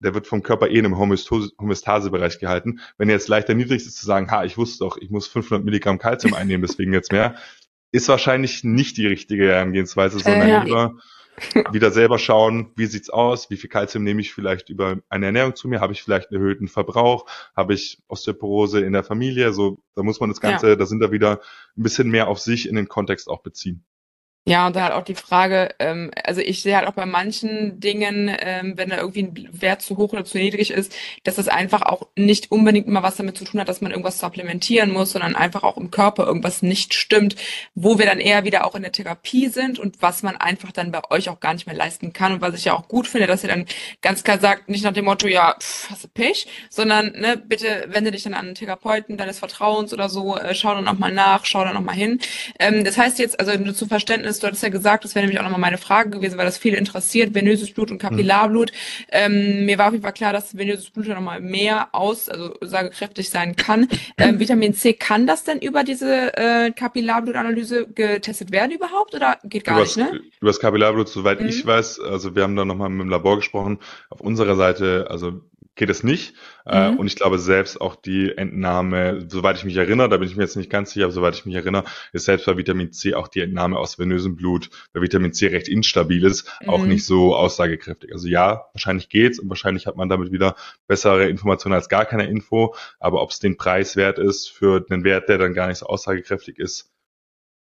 der 0.00 0.14
wird 0.14 0.26
vom 0.26 0.42
Körper 0.42 0.68
eh 0.68 0.78
in 0.78 0.84
einem 0.84 0.98
Homöostase-Bereich 0.98 2.38
gehalten. 2.38 2.80
Wenn 2.98 3.08
jetzt 3.08 3.28
leicht 3.28 3.48
erniedrigt 3.48 3.86
ist, 3.86 3.96
zu 3.96 4.04
sagen, 4.04 4.30
ha, 4.30 4.44
ich 4.44 4.58
wusste 4.58 4.84
doch, 4.84 4.98
ich 4.98 5.08
muss 5.08 5.26
500 5.26 5.64
Milligramm 5.64 5.98
Calcium 5.98 6.34
einnehmen, 6.34 6.66
deswegen 6.66 6.92
jetzt 6.92 7.12
mehr, 7.12 7.36
ist 7.92 8.08
wahrscheinlich 8.08 8.62
nicht 8.62 8.98
die 8.98 9.06
richtige 9.06 9.46
Herangehensweise, 9.48 10.18
sondern 10.18 10.48
äh, 10.48 10.50
ja. 10.50 10.62
lieber 10.62 10.96
wieder 11.70 11.90
selber 11.90 12.18
schauen, 12.18 12.72
wie 12.76 12.86
sieht's 12.86 13.10
aus, 13.10 13.50
wie 13.50 13.56
viel 13.56 13.68
Calcium 13.68 14.04
nehme 14.04 14.20
ich 14.20 14.32
vielleicht 14.32 14.70
über 14.70 14.98
eine 15.08 15.26
Ernährung 15.26 15.54
zu 15.54 15.68
mir, 15.68 15.80
habe 15.80 15.92
ich 15.92 16.02
vielleicht 16.02 16.30
einen 16.30 16.40
erhöhten 16.40 16.68
Verbrauch, 16.68 17.26
habe 17.54 17.74
ich 17.74 18.02
Osteoporose 18.08 18.80
in 18.80 18.92
der 18.92 19.04
Familie, 19.04 19.52
so, 19.52 19.78
da 19.94 20.02
muss 20.02 20.20
man 20.20 20.30
das 20.30 20.40
Ganze, 20.40 20.70
ja. 20.70 20.76
da 20.76 20.86
sind 20.86 21.00
da 21.00 21.12
wieder 21.12 21.40
ein 21.76 21.82
bisschen 21.82 22.10
mehr 22.10 22.28
auf 22.28 22.38
sich 22.38 22.68
in 22.68 22.74
den 22.74 22.88
Kontext 22.88 23.28
auch 23.28 23.42
beziehen. 23.42 23.84
Ja, 24.48 24.68
und 24.68 24.76
dann 24.76 24.84
halt 24.84 24.92
auch 24.92 25.02
die 25.02 25.16
Frage, 25.16 25.74
ähm, 25.80 26.12
also 26.22 26.40
ich 26.40 26.62
sehe 26.62 26.76
halt 26.76 26.86
auch 26.86 26.92
bei 26.92 27.04
manchen 27.04 27.80
Dingen, 27.80 28.30
ähm, 28.38 28.74
wenn 28.76 28.90
da 28.90 28.96
irgendwie 28.98 29.24
ein 29.24 29.48
Wert 29.50 29.82
zu 29.82 29.96
hoch 29.96 30.12
oder 30.12 30.24
zu 30.24 30.38
niedrig 30.38 30.70
ist, 30.70 30.94
dass 31.24 31.34
das 31.34 31.48
einfach 31.48 31.82
auch 31.82 32.06
nicht 32.14 32.52
unbedingt 32.52 32.86
immer 32.86 33.02
was 33.02 33.16
damit 33.16 33.36
zu 33.36 33.44
tun 33.44 33.58
hat, 33.60 33.68
dass 33.68 33.80
man 33.80 33.90
irgendwas 33.90 34.20
supplementieren 34.20 34.92
muss, 34.92 35.10
sondern 35.10 35.34
einfach 35.34 35.64
auch 35.64 35.76
im 35.76 35.90
Körper 35.90 36.28
irgendwas 36.28 36.62
nicht 36.62 36.94
stimmt, 36.94 37.34
wo 37.74 37.98
wir 37.98 38.06
dann 38.06 38.20
eher 38.20 38.44
wieder 38.44 38.64
auch 38.64 38.76
in 38.76 38.82
der 38.82 38.92
Therapie 38.92 39.48
sind 39.48 39.80
und 39.80 40.00
was 40.00 40.22
man 40.22 40.36
einfach 40.36 40.70
dann 40.70 40.92
bei 40.92 41.00
euch 41.10 41.28
auch 41.28 41.40
gar 41.40 41.52
nicht 41.52 41.66
mehr 41.66 41.74
leisten 41.74 42.12
kann 42.12 42.32
und 42.32 42.40
was 42.40 42.54
ich 42.54 42.66
ja 42.66 42.74
auch 42.74 42.86
gut 42.86 43.08
finde, 43.08 43.26
dass 43.26 43.42
ihr 43.42 43.48
dann 43.48 43.66
ganz 44.00 44.22
klar 44.22 44.38
sagt, 44.38 44.68
nicht 44.68 44.84
nach 44.84 44.92
dem 44.92 45.06
Motto, 45.06 45.26
ja, 45.26 45.56
pff, 45.58 45.90
hast 45.90 46.04
du 46.04 46.08
Pech, 46.08 46.46
sondern 46.70 47.10
ne, 47.18 47.36
bitte 47.36 47.86
wende 47.88 48.12
dich 48.12 48.22
dann 48.22 48.34
an 48.34 48.46
einen 48.46 48.54
Therapeuten 48.54 49.16
deines 49.16 49.40
Vertrauens 49.40 49.92
oder 49.92 50.08
so, 50.08 50.36
äh, 50.36 50.54
schau 50.54 50.72
dann 50.72 50.84
nochmal 50.84 51.10
nach, 51.10 51.44
schau 51.44 51.64
dann 51.64 51.74
nochmal 51.74 51.96
hin. 51.96 52.20
Ähm, 52.60 52.84
das 52.84 52.96
heißt 52.96 53.18
jetzt, 53.18 53.40
also 53.40 53.52
nur 53.58 53.74
zu 53.74 53.86
Verständnis, 53.86 54.35
ist, 54.36 54.42
du 54.42 54.46
hattest 54.46 54.62
ja 54.62 54.68
gesagt, 54.68 55.04
das 55.04 55.14
wäre 55.14 55.24
nämlich 55.24 55.40
auch 55.40 55.44
nochmal 55.44 55.60
meine 55.60 55.78
Frage 55.78 56.10
gewesen, 56.10 56.38
weil 56.38 56.46
das 56.46 56.58
viele 56.58 56.76
interessiert, 56.76 57.34
venöses 57.34 57.72
Blut 57.72 57.90
und 57.90 57.98
Kapillarblut. 57.98 58.72
Mhm. 58.72 59.06
Ähm, 59.12 59.64
mir 59.66 59.78
war 59.78 59.86
auf 59.86 59.92
jeden 59.92 60.02
Fall 60.02 60.12
klar, 60.12 60.32
dass 60.32 60.56
venöses 60.56 60.90
Blut 60.90 61.06
ja 61.06 61.14
nochmal 61.14 61.40
mehr 61.40 61.88
aus, 61.92 62.28
also 62.28 62.54
sagekräftig 62.60 63.30
sein 63.30 63.56
kann. 63.56 63.88
Ähm, 64.18 64.38
Vitamin 64.38 64.74
C, 64.74 64.92
kann 64.92 65.26
das 65.26 65.44
denn 65.44 65.58
über 65.60 65.84
diese 65.84 66.36
äh, 66.36 66.70
Kapillarblutanalyse 66.72 67.86
getestet 67.88 68.52
werden 68.52 68.72
überhaupt 68.72 69.14
oder 69.14 69.38
geht 69.44 69.64
gar 69.64 69.78
übers, 69.78 69.96
nicht, 69.96 70.12
ne? 70.12 70.20
Über 70.40 70.50
das 70.50 70.60
Kapillarblut, 70.60 71.08
soweit 71.08 71.40
mhm. 71.40 71.48
ich 71.48 71.64
weiß, 71.66 72.00
also 72.00 72.34
wir 72.34 72.42
haben 72.42 72.56
da 72.56 72.64
nochmal 72.64 72.90
mit 72.90 73.02
dem 73.02 73.10
Labor 73.10 73.36
gesprochen, 73.36 73.78
auf 74.10 74.20
unserer 74.20 74.56
Seite, 74.56 75.06
also 75.10 75.40
geht 75.76 75.90
es 75.90 76.02
nicht. 76.02 76.34
Äh, 76.66 76.90
mhm. 76.90 76.98
und 76.98 77.06
ich 77.06 77.14
glaube 77.14 77.38
selbst 77.38 77.80
auch 77.80 77.94
die 77.94 78.36
Entnahme, 78.36 79.24
soweit 79.28 79.56
ich 79.56 79.64
mich 79.64 79.76
erinnere, 79.76 80.08
da 80.08 80.16
bin 80.16 80.28
ich 80.28 80.34
mir 80.34 80.42
jetzt 80.42 80.56
nicht 80.56 80.70
ganz 80.70 80.90
sicher, 80.90 81.04
aber 81.04 81.12
soweit 81.12 81.36
ich 81.36 81.46
mich 81.46 81.54
erinnere, 81.54 81.84
ist 82.12 82.24
selbst 82.24 82.46
bei 82.46 82.56
Vitamin 82.56 82.92
C 82.92 83.14
auch 83.14 83.28
die 83.28 83.40
Entnahme 83.40 83.78
aus 83.78 83.98
venösem 83.98 84.34
Blut, 84.34 84.70
weil 84.92 85.02
Vitamin 85.02 85.32
C 85.32 85.46
recht 85.46 85.68
instabil 85.68 86.24
ist, 86.24 86.50
mhm. 86.62 86.70
auch 86.70 86.84
nicht 86.84 87.04
so 87.04 87.36
aussagekräftig. 87.36 88.12
Also 88.12 88.26
ja, 88.26 88.64
wahrscheinlich 88.72 89.08
geht's 89.08 89.38
und 89.38 89.48
wahrscheinlich 89.48 89.86
hat 89.86 89.96
man 89.96 90.08
damit 90.08 90.32
wieder 90.32 90.56
bessere 90.88 91.28
Informationen 91.28 91.74
als 91.74 91.88
gar 91.88 92.06
keine 92.06 92.26
Info, 92.26 92.74
aber 92.98 93.22
ob 93.22 93.30
es 93.30 93.38
den 93.38 93.56
Preis 93.56 93.94
wert 93.94 94.18
ist 94.18 94.50
für 94.50 94.84
einen 94.90 95.04
Wert, 95.04 95.28
der 95.28 95.38
dann 95.38 95.54
gar 95.54 95.68
nicht 95.68 95.78
so 95.78 95.86
aussagekräftig 95.86 96.58
ist, 96.58 96.90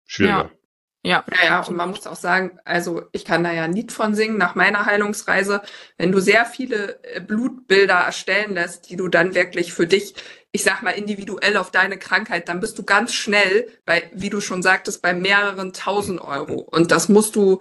schwieriger. 0.06 0.52
Ja. 0.52 0.63
Ja. 1.06 1.26
Naja, 1.30 1.62
und 1.62 1.76
man 1.76 1.90
muss 1.90 2.08
auch 2.08 2.16
sagen, 2.16 2.60
also 2.64 3.04
ich 3.12 3.26
kann 3.26 3.44
da 3.44 3.52
ja 3.52 3.64
ein 3.64 3.74
Lied 3.74 3.92
von 3.92 4.16
singen 4.16 4.38
nach 4.38 4.56
meiner 4.56 4.86
Heilungsreise. 4.86 5.62
Wenn 5.98 6.14
du 6.14 6.20
sehr 6.22 6.46
viele 6.46 7.04
äh, 7.04 7.20
Blutbilder 7.20 7.96
erstellen 7.96 8.54
lässt, 8.54 8.90
die 8.90 8.96
du 8.96 9.10
dann 9.10 9.36
wirklich 9.36 9.74
für 9.74 9.86
dich, 9.86 10.16
ich 10.54 10.64
sag 10.64 10.82
mal, 10.82 10.92
individuell 10.92 11.58
auf 11.58 11.72
deine 11.72 11.98
Krankheit, 11.98 12.48
dann 12.48 12.62
bist 12.62 12.78
du 12.78 12.84
ganz 12.84 13.14
schnell 13.14 13.68
bei, 13.86 14.10
wie 14.14 14.30
du 14.30 14.40
schon 14.40 14.64
sagtest, 14.64 15.02
bei 15.02 15.14
mehreren 15.14 15.74
tausend 15.74 16.22
Euro. 16.22 16.54
Und 16.54 16.92
das 16.92 17.10
musst 17.10 17.36
du 17.36 17.60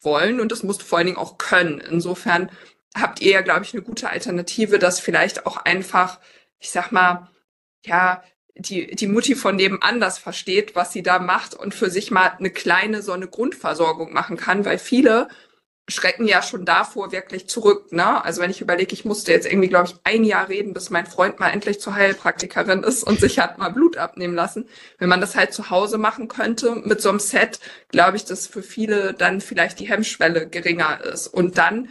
wollen 0.00 0.40
und 0.40 0.50
das 0.50 0.62
musst 0.62 0.80
du 0.80 0.86
vor 0.86 0.98
allen 0.98 1.08
Dingen 1.08 1.18
auch 1.18 1.36
können. 1.36 1.78
Insofern 1.78 2.50
habt 2.94 3.20
ihr 3.20 3.32
ja, 3.32 3.42
glaube 3.42 3.64
ich, 3.64 3.74
eine 3.74 3.82
gute 3.82 4.08
Alternative, 4.08 4.78
das 4.78 4.98
vielleicht 4.98 5.44
auch 5.46 5.58
einfach, 5.58 6.20
ich 6.58 6.70
sag 6.70 6.90
mal, 6.90 7.28
ja, 7.84 8.22
die, 8.54 8.94
die 8.94 9.06
Mutti 9.06 9.34
von 9.34 9.56
nebenan 9.56 10.00
das 10.00 10.18
versteht, 10.18 10.74
was 10.74 10.92
sie 10.92 11.02
da 11.02 11.18
macht 11.18 11.54
und 11.54 11.74
für 11.74 11.90
sich 11.90 12.10
mal 12.10 12.32
eine 12.38 12.50
kleine 12.50 13.02
so 13.02 13.12
eine 13.12 13.28
Grundversorgung 13.28 14.12
machen 14.12 14.36
kann, 14.36 14.64
weil 14.64 14.78
viele 14.78 15.28
schrecken 15.88 16.28
ja 16.28 16.42
schon 16.42 16.64
davor 16.64 17.12
wirklich 17.12 17.48
zurück. 17.48 17.92
Ne? 17.92 18.24
Also 18.24 18.40
wenn 18.40 18.50
ich 18.50 18.60
überlege, 18.60 18.92
ich 18.92 19.04
musste 19.04 19.32
jetzt 19.32 19.46
irgendwie, 19.46 19.68
glaube 19.68 19.88
ich, 19.88 19.96
ein 20.04 20.24
Jahr 20.24 20.48
reden, 20.48 20.74
bis 20.74 20.90
mein 20.90 21.06
Freund 21.06 21.40
mal 21.40 21.50
endlich 21.50 21.80
zur 21.80 21.94
Heilpraktikerin 21.94 22.82
ist 22.84 23.02
und 23.02 23.20
sich 23.20 23.38
hat 23.38 23.58
mal 23.58 23.70
Blut 23.70 23.96
abnehmen 23.96 24.34
lassen. 24.34 24.68
Wenn 24.98 25.08
man 25.08 25.20
das 25.20 25.34
halt 25.34 25.52
zu 25.52 25.70
Hause 25.70 25.98
machen 25.98 26.28
könnte 26.28 26.76
mit 26.76 27.00
so 27.00 27.08
einem 27.08 27.18
Set, 27.18 27.58
glaube 27.88 28.16
ich, 28.16 28.24
dass 28.24 28.46
für 28.46 28.62
viele 28.62 29.12
dann 29.14 29.40
vielleicht 29.40 29.80
die 29.80 29.88
Hemmschwelle 29.88 30.48
geringer 30.48 31.04
ist 31.04 31.26
und 31.26 31.58
dann 31.58 31.88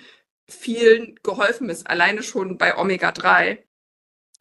vielen 0.48 1.20
geholfen 1.24 1.70
ist, 1.70 1.88
alleine 1.88 2.24
schon 2.24 2.58
bei 2.58 2.78
Omega-3 2.78 3.60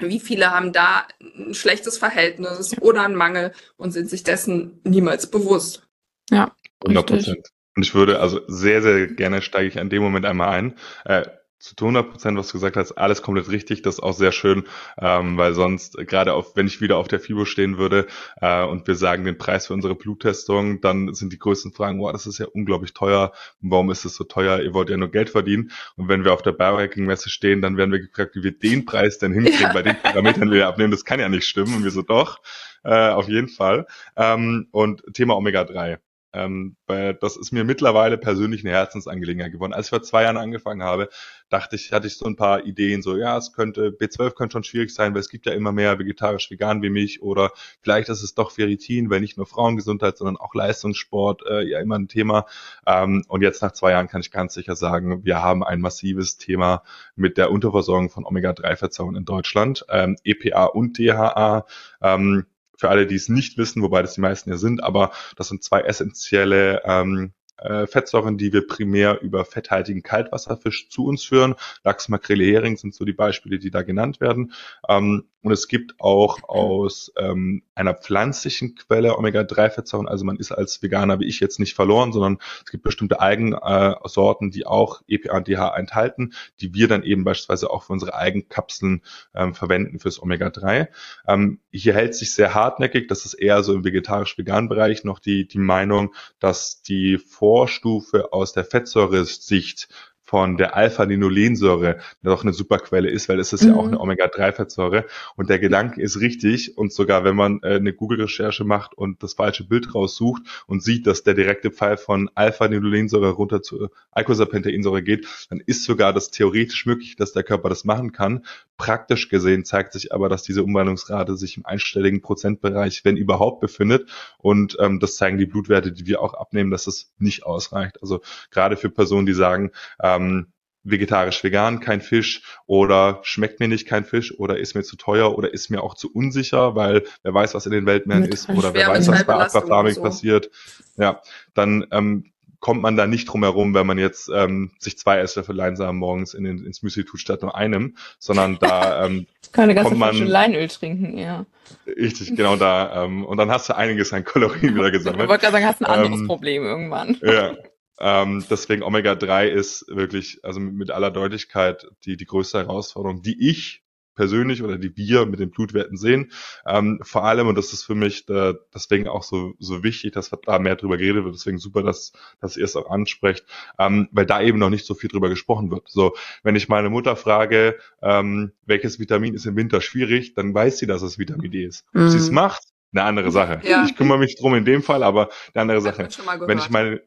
wie 0.01 0.21
viele 0.21 0.51
haben 0.51 0.73
da 0.73 1.07
ein 1.21 1.55
schlechtes 1.55 1.99
Verhältnis 1.99 2.77
oder 2.81 3.03
einen 3.03 3.15
Mangel 3.15 3.53
und 3.77 3.93
sind 3.93 4.09
sich 4.11 4.23
dessen 4.23 4.81
niemals 4.85 5.31
bewusst. 5.31 5.87
Ja. 6.31 6.55
100 6.85 7.07
Prozent. 7.07 7.49
Und 7.77 7.83
ich 7.85 7.95
würde 7.95 8.21
also 8.21 8.41
sehr, 8.47 8.83
sehr 8.83 9.07
gerne 9.07 9.43
steige 9.43 9.69
ich 9.69 9.79
an 9.79 9.91
dem 9.91 10.03
Moment 10.03 10.27
einmal 10.27 10.51
ein. 10.51 10.75
Äh, 11.05 11.27
zu 11.61 11.75
100 11.79 12.11
Prozent, 12.11 12.39
was 12.39 12.49
du 12.49 12.55
gesagt 12.55 12.77
hast, 12.77 12.93
alles 12.93 13.23
komplett 13.23 13.51
richtig. 13.51 13.83
Das 13.83 13.97
ist 13.97 14.01
auch 14.01 14.15
sehr 14.15 14.33
schön, 14.33 14.65
ähm, 14.99 15.37
weil 15.37 15.55
sonst 15.55 15.99
äh, 15.99 16.05
gerade 16.05 16.33
auf, 16.33 16.57
wenn 16.57 16.67
ich 16.67 16.81
wieder 16.81 16.97
auf 16.97 17.07
der 17.07 17.21
FIBO 17.21 17.45
stehen 17.45 17.77
würde 17.79 18.07
äh, 18.41 18.65
und 18.65 18.87
wir 18.87 18.95
sagen 18.95 19.25
den 19.25 19.37
Preis 19.39 19.67
für 19.67 19.75
unsere 19.75 19.95
Bluttestung, 19.95 20.81
dann 20.81 21.13
sind 21.15 21.33
die 21.33 21.39
größten 21.39 21.73
Fragen, 21.73 21.99
boah, 21.99 22.13
das 22.13 22.27
ist 22.27 22.39
ja 22.39 22.47
unglaublich 22.47 22.95
teuer. 22.95 23.33
Warum 23.61 23.91
ist 23.91 24.05
es 24.07 24.15
so 24.15 24.25
teuer? 24.25 24.61
Ihr 24.61 24.73
wollt 24.73 24.89
ja 24.89 24.97
nur 24.97 25.11
Geld 25.11 25.31
verdienen. 25.31 25.71
Und 25.97 26.09
wenn 26.09 26.25
wir 26.25 26.33
auf 26.33 26.43
der 26.43 26.53
Biohacking-Messe 26.53 27.29
stehen, 27.29 27.61
dann 27.61 27.77
werden 27.77 27.93
wir 27.93 28.01
gefragt, 28.01 28.37
wie 28.37 28.43
wir 28.43 28.53
den 28.53 28.87
Preis 28.87 29.19
denn 29.19 29.33
hinkriegen 29.33 29.61
ja. 29.61 29.73
bei 29.73 29.83
den 29.83 29.97
Parametern, 30.03 30.49
die 30.49 30.57
wir 30.57 30.67
abnehmen. 30.67 30.91
Das 30.91 31.05
kann 31.05 31.21
ja 31.21 31.29
nicht 31.29 31.47
stimmen. 31.47 31.75
Und 31.77 31.85
wir 31.85 31.91
so, 31.91 32.03
doch, 32.03 32.41
äh, 32.85 33.11
auf 33.11 33.29
jeden 33.29 33.49
Fall. 33.49 33.87
Ähm, 34.17 34.69
und 34.71 35.03
Thema 35.13 35.37
Omega-3. 35.37 35.99
Ähm, 36.33 36.77
weil 36.87 37.15
das 37.15 37.37
ist 37.37 37.53
mir 37.53 37.65
mittlerweile 37.65 38.17
persönlich 38.17 38.65
eine 38.65 38.75
Herzensangelegenheit 38.75 39.53
geworden. 39.53 39.73
Als 39.73 39.87
ich 39.87 39.91
vor 39.91 40.03
zwei 40.03 40.23
Jahren 40.23 40.37
angefangen 40.37 40.83
habe, 40.83 41.09
dachte 41.49 41.77
ich, 41.77 41.93
hatte 41.93 42.07
ich 42.07 42.17
so 42.17 42.27
ein 42.27 42.37
paar 42.37 42.65
Ideen, 42.65 43.03
so 43.03 43.17
ja, 43.17 43.37
es 43.37 43.53
könnte, 43.53 43.91
B12 43.91 44.33
könnte 44.35 44.53
schon 44.53 44.65
schwierig 44.65 44.95
sein, 44.95 45.13
weil 45.13 45.21
es 45.21 45.29
gibt 45.29 45.47
ja 45.47 45.53
immer 45.53 45.73
mehr 45.73 45.99
vegetarisch-vegan 45.99 46.83
wie 46.83 46.91
mich 46.91 47.23
oder 47.23 47.51
vielleicht 47.83 48.09
ist 48.09 48.23
es 48.23 48.35
doch 48.35 48.53
Ferritin, 48.53 49.11
weil 49.11 49.21
nicht 49.21 49.37
nur 49.37 49.47
Frauengesundheit, 49.47 50.17
sondern 50.17 50.37
auch 50.37 50.55
Leistungssport 50.55 51.43
äh, 51.49 51.63
ja 51.63 51.81
immer 51.81 51.99
ein 51.99 52.09
Thema. 52.09 52.47
Ähm, 52.87 53.25
und 53.29 53.43
jetzt 53.43 53.63
nach 53.63 53.73
zwei 53.73 53.91
Jahren 53.91 54.09
kann 54.09 54.21
ich 54.21 54.31
ganz 54.31 54.55
sicher 54.55 54.77
sagen, 54.77 55.25
wir 55.25 55.43
haben 55.43 55.65
ein 55.65 55.81
massives 55.81 56.39
Thema 56.39 56.83
mit 57.17 57.39
der 57.39 57.51
Unterversorgung 57.51 58.11
von 58.11 58.25
Omega-3-Fettsäuren 58.25 59.17
in 59.17 59.25
Deutschland, 59.25 59.85
ähm, 59.89 60.17
EPA 60.25 60.67
und 60.67 60.99
DHA. 60.99 61.67
Ähm, 62.03 62.47
für 62.81 62.89
alle, 62.89 63.07
die 63.07 63.15
es 63.15 63.29
nicht 63.29 63.59
wissen, 63.59 63.83
wobei 63.83 64.03
das 64.03 64.15
die 64.15 64.21
meisten 64.21 64.51
ja 64.51 64.57
sind, 64.57 64.83
aber 64.83 65.13
das 65.37 65.49
sind 65.49 65.63
zwei 65.63 65.83
essentielle 65.83 66.83
ähm, 66.85 67.33
äh, 67.59 67.87
Fettsäuren, 67.87 68.39
die 68.39 68.53
wir 68.53 68.67
primär 68.67 69.21
über 69.21 69.45
fetthaltigen 69.45 70.03
Kaltwasserfisch 70.03 70.89
zu 70.89 71.05
uns 71.05 71.25
führen. 71.25 71.55
Lachs, 71.85 72.09
Makrele, 72.09 72.45
Hering 72.45 72.77
sind 72.77 72.95
so 72.95 73.05
die 73.05 73.13
Beispiele, 73.13 73.59
die 73.59 73.71
da 73.71 73.83
genannt 73.83 74.21
werden. 74.21 74.53
Ähm, 74.89 75.25
und 75.43 75.53
es 75.53 75.69
gibt 75.69 75.95
auch 75.99 76.43
aus 76.49 77.13
ähm, 77.17 77.63
einer 77.75 77.95
pflanzlichen 77.95 78.75
Quelle 78.75 79.17
Omega-3-Fettsäuren, 79.17 80.09
also 80.09 80.25
man 80.25 80.37
ist 80.37 80.53
als 80.53 80.83
Veganer 80.83 81.19
wie 81.21 81.27
ich 81.27 81.41
jetzt 81.41 81.59
nicht 81.59 81.75
verloren, 81.75 82.13
sondern 82.13 82.39
es 82.65 82.71
gibt 82.71 82.85
bestimmte 82.85 83.21
Algensorten, 83.21 84.49
äh, 84.49 84.51
die 84.51 84.67
auch 84.67 85.03
EPA 85.09 85.39
und 85.39 85.49
DHA 85.49 85.77
enthalten, 85.77 86.35
die 86.61 86.75
wir 86.75 86.89
dann 86.89 87.03
eben 87.03 87.25
beispielsweise 87.25 87.71
auch 87.71 87.85
für 87.85 87.93
unsere 87.93 88.15
Eigenkapseln 88.15 89.03
ähm, 89.35 89.55
verwenden 89.55 89.99
fürs 89.99 90.23
Omega-3. 90.23 90.89
Ähm, 91.27 91.61
hier 91.71 91.95
hält 91.95 92.15
sich 92.15 92.33
sehr 92.35 92.55
hartnäckig, 92.55 93.09
das 93.09 93.25
ist 93.25 93.35
eher 93.35 93.63
so 93.63 93.75
im 93.75 93.85
vegetarisch-veganen 93.85 94.69
Bereich 94.69 95.05
noch 95.05 95.19
die, 95.19 95.49
die 95.49 95.59
Meinung, 95.59 96.15
dass 96.39 96.83
die 96.83 97.17
Vorstufe 97.19 98.33
aus 98.33 98.53
der 98.53 98.65
Fettsäure-Sicht 98.65 99.89
von 100.31 100.57
der 100.57 100.77
Alpha-Linolensäure 100.77 101.99
doch 102.23 102.45
eine 102.45 102.53
super 102.53 102.79
Quelle 102.79 103.11
ist, 103.11 103.29
weil 103.29 103.41
es 103.41 103.53
ist 103.53 103.65
mhm. 103.65 103.71
ja 103.71 103.75
auch 103.75 103.83
mhm. 103.83 103.89
eine 103.89 104.01
Omega-3-Fettsäure. 104.01 105.07
Und 105.35 105.51
der 105.51 105.59
Gedanke 105.59 106.01
ist 106.01 106.21
richtig. 106.21 106.79
Und 106.79 106.93
sogar 106.93 107.25
wenn 107.25 107.35
man 107.35 107.59
äh, 107.65 107.75
eine 107.75 107.93
Google-Recherche 107.93 108.63
macht 108.63 108.95
und 108.95 109.25
das 109.25 109.35
falsche 109.35 109.65
Bild 109.65 109.93
raussucht 109.93 110.43
und 110.69 110.85
sieht, 110.85 111.09
dass 111.09 111.25
der 111.25 111.35
direkte 111.35 111.73
Pfeil 111.73 111.97
von 111.97 112.31
Alpha-Linolensäure 112.37 113.31
runter 113.31 113.61
zu 113.61 113.89
Eicosapentaensäure 114.13 115.03
geht, 115.03 115.27
dann 115.51 115.61
ist 115.67 115.83
sogar 115.83 116.13
das 116.13 116.31
theoretisch 116.31 116.87
möglich, 116.87 117.17
dass 117.17 117.33
der 117.33 117.43
Körper 117.43 117.69
das 117.69 117.85
machen 117.85 118.13
kann. 118.13 118.45
Praktisch 118.77 119.31
gesehen 119.31 119.65
zeigt 119.65 119.93
sich 119.93 120.15
aber, 120.15 120.29
dass 120.29 120.45
diese 120.45 120.63
Umwandlungsrate 120.63 121.37
sich 121.37 121.57
im 121.57 121.67
einstelligen 121.67 122.23
Prozentbereich, 122.23 123.05
wenn 123.05 123.17
überhaupt, 123.17 123.61
befindet. 123.61 124.09
Und 124.39 124.77
ähm, 124.79 125.01
das 125.01 125.17
zeigen 125.17 125.39
die 125.39 125.47
Blutwerte, 125.47 125.91
die 125.91 126.07
wir 126.07 126.23
auch 126.23 126.35
abnehmen, 126.35 126.71
dass 126.71 126.87
es 126.87 127.13
nicht 127.19 127.45
ausreicht. 127.45 128.01
Also 128.01 128.21
gerade 128.53 128.77
für 128.77 128.91
Personen, 128.91 129.27
die 129.27 129.35
sagen, 129.35 129.73
ähm, 130.01 130.20
ähm, 130.21 130.47
vegetarisch-vegan, 130.83 131.81
kein 131.81 132.01
Fisch 132.01 132.43
oder 132.67 133.21
schmeckt 133.23 133.61
mir 133.61 133.69
nicht 133.69 133.87
kein 133.87 134.05
Fisch 134.05 134.39
oder 134.39 134.59
ist 134.59 134.75
mir 134.75 134.83
zu 134.83 134.97
teuer 134.97 135.37
oder 135.37 135.53
ist 135.53 135.69
mir 135.69 135.83
auch 135.83 135.95
zu 135.95 136.11
unsicher, 136.13 136.75
weil 136.75 137.05
wer 137.23 137.35
weiß, 137.35 137.55
was 137.55 137.67
in 137.67 137.73
den 137.73 137.87
Weltmeeren 137.87 138.25
ist 138.25 138.49
oder 138.49 138.73
wer 138.73 138.89
weiß, 138.89 139.09
was 139.09 139.25
bei 139.25 139.35
Aquafarming 139.35 139.95
so. 139.95 140.03
passiert. 140.03 140.51
Ja, 140.97 141.21
dann 141.55 141.87
ähm, 141.91 142.33
kommt 142.61 142.83
man 142.83 142.97
da 142.97 143.07
nicht 143.07 143.27
drum 143.27 143.43
herum, 143.43 143.75
wenn 143.75 143.87
man 143.87 143.99
jetzt 143.99 144.31
ähm, 144.35 144.71
sich 144.79 144.99
zwei 144.99 145.19
Esslöffel 145.19 145.57
Leinsamen 145.57 145.99
morgens 145.99 146.35
in 146.35 146.45
den, 146.45 146.65
ins 146.65 146.83
Müsli 146.83 147.05
tut 147.05 147.21
statt 147.21 147.43
nur 147.43 147.57
einem, 147.57 147.97
sondern 148.19 148.59
da 148.61 149.07
ähm, 149.07 149.27
kann 149.53 149.65
eine 149.65 149.75
ganze 149.75 149.97
Flasche 149.97 150.25
Leinöl 150.25 150.69
trinken, 150.69 151.19
ja. 151.19 151.47
Richtig, 151.87 152.37
genau 152.37 152.57
da. 152.57 153.05
Ähm, 153.05 153.25
und 153.25 153.37
dann 153.39 153.51
hast 153.51 153.69
du 153.69 153.77
einiges 153.77 154.13
an 154.13 154.25
Kalorien 154.25 154.75
wieder 154.75 154.91
gesammelt. 154.91 155.23
Ich 155.23 155.29
wollte 155.29 155.43
gerade 155.43 155.53
sagen, 155.53 155.67
hast 155.67 155.81
ein 155.81 155.87
anderes 155.87 156.21
ähm, 156.21 156.27
Problem 156.27 156.63
irgendwann. 156.63 157.17
Ja, 157.23 157.55
ähm, 158.01 158.45
deswegen 158.49 158.83
Omega-3 158.83 159.47
ist 159.47 159.87
wirklich, 159.89 160.41
also 160.43 160.59
mit, 160.59 160.91
aller 160.91 161.11
Deutlichkeit 161.11 161.87
die, 162.05 162.17
die 162.17 162.25
größte 162.25 162.59
Herausforderung, 162.59 163.23
die 163.23 163.49
ich 163.49 163.83
persönlich 164.21 164.63
oder 164.63 164.77
die 164.77 164.95
wir 164.97 165.25
mit 165.25 165.41
den 165.41 165.51
Blutwerten 165.51 165.97
sehen. 165.97 166.33
Ähm, 166.67 166.99
vor 167.03 167.25
allem, 167.25 167.47
und 167.47 167.57
das 167.57 167.73
ist 167.73 167.85
für 167.85 167.95
mich 167.95 168.27
da, 168.27 168.55
deswegen 168.75 169.09
auch 169.09 169.23
so, 169.23 169.55
so 169.59 169.83
wichtig, 169.83 170.13
dass 170.13 170.31
da 170.31 170.59
mehr 170.59 170.77
drüber 170.77 170.99
geredet 170.99 171.25
wird, 171.25 171.35
deswegen 171.35 171.59
super, 171.59 171.83
dass, 171.83 172.13
dass 172.41 172.57
ihr 172.57 172.65
es 172.65 172.77
auch 172.77 172.91
ansprecht, 172.91 173.47
ähm, 173.79 174.09
weil 174.13 174.27
da 174.27 174.43
eben 174.43 174.59
noch 174.59 174.71
nicht 174.71 174.85
so 174.85 174.95
viel 174.95 175.09
drüber 175.09 175.29
gesprochen 175.29 175.71
wird. 175.71 175.89
So, 175.89 176.15
wenn 176.43 176.57
ich 176.57 176.69
meine 176.69 176.91
Mutter 176.91 177.17
frage, 177.17 177.79
ähm, 178.03 178.53
welches 178.67 178.99
Vitamin 178.99 179.35
ist 179.35 179.47
im 179.47 179.57
Winter 179.57 179.81
schwierig, 179.81 180.35
dann 180.35 180.53
weiß 180.53 180.79
sie, 180.79 180.87
dass 180.87 181.03
es 181.03 181.19
Vitamin 181.19 181.51
D 181.51 181.65
ist. 181.65 181.87
Ob 181.95 182.03
mhm. 182.03 182.11
sie 182.11 182.19
es 182.19 182.31
macht, 182.31 182.65
eine 182.93 183.05
andere 183.05 183.31
Sache. 183.31 183.61
Ja. 183.65 183.85
Ich 183.85 183.97
kümmere 183.97 184.19
mich 184.19 184.37
drum 184.37 184.55
in 184.55 184.65
dem 184.65 184.83
Fall, 184.83 185.03
aber 185.03 185.31
eine 185.55 185.63
andere 185.63 185.81
Sache. 185.81 186.09
Wenn 186.47 186.59
ich 186.59 186.71
meine, 186.71 187.01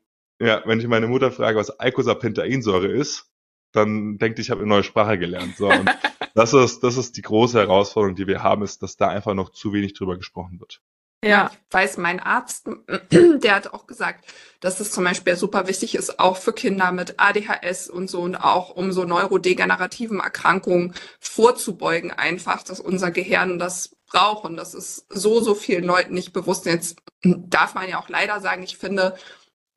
ja, 0.46 0.62
wenn 0.66 0.80
ich 0.80 0.88
meine 0.88 1.08
Mutter 1.08 1.32
frage, 1.32 1.58
was 1.58 1.80
Eicosapentaensäure 1.80 2.88
ist, 2.88 3.30
dann 3.72 4.18
denkt 4.18 4.40
ich 4.40 4.52
habe 4.52 4.62
eine 4.62 4.70
neue 4.70 4.84
Sprache 4.84 5.18
gelernt. 5.18 5.58
So, 5.58 5.68
und 5.68 5.90
das 6.36 6.54
ist, 6.54 6.84
das 6.84 6.98
ist 6.98 7.18
die 7.18 7.22
große 7.22 7.60
Herausforderung, 7.60 8.16
die 8.16 8.28
wir 8.28 8.44
haben, 8.44 8.64
ist, 8.64 8.84
dass 8.84 8.98
da 8.98 9.10
einfach 9.10 9.34
noch 9.34 9.50
zu 9.50 9.74
wenig 9.74 9.94
drüber 9.94 10.18
gesprochen 10.18 10.60
wird. 10.60 10.82
Ja. 11.24 11.52
Ich 11.54 11.74
weiß, 11.74 11.98
mein 11.98 12.20
Arzt, 12.20 12.70
der 13.12 13.56
hat 13.56 13.74
auch 13.74 13.88
gesagt, 13.88 14.26
dass 14.60 14.80
es 14.80 14.92
zum 14.92 15.06
Beispiel 15.06 15.36
super 15.36 15.68
wichtig 15.68 15.96
ist, 15.96 16.20
auch 16.20 16.38
für 16.38 16.54
Kinder 16.54 16.92
mit 16.92 17.16
ADHS 17.18 17.90
und 17.90 18.10
so 18.10 18.22
und 18.22 18.36
auch 18.36 18.70
um 18.70 18.92
so 18.92 19.06
neurodegenerativen 19.06 20.20
Erkrankungen 20.20 20.94
vorzubeugen, 21.20 22.12
einfach, 22.12 22.64
dass 22.64 22.80
unser 22.80 23.10
Gehirn 23.12 23.58
das 23.58 23.96
braucht. 24.06 24.44
Und 24.44 24.58
das 24.58 24.74
ist 24.74 25.06
so, 25.10 25.40
so 25.40 25.56
vielen 25.56 25.86
Leuten 25.86 26.14
nicht 26.14 26.34
bewusst. 26.34 26.66
Jetzt 26.66 26.98
darf 27.24 27.74
man 27.74 27.88
ja 27.88 28.00
auch 28.00 28.10
leider 28.10 28.42
sagen, 28.42 28.62
ich 28.64 28.78
finde, 28.78 29.16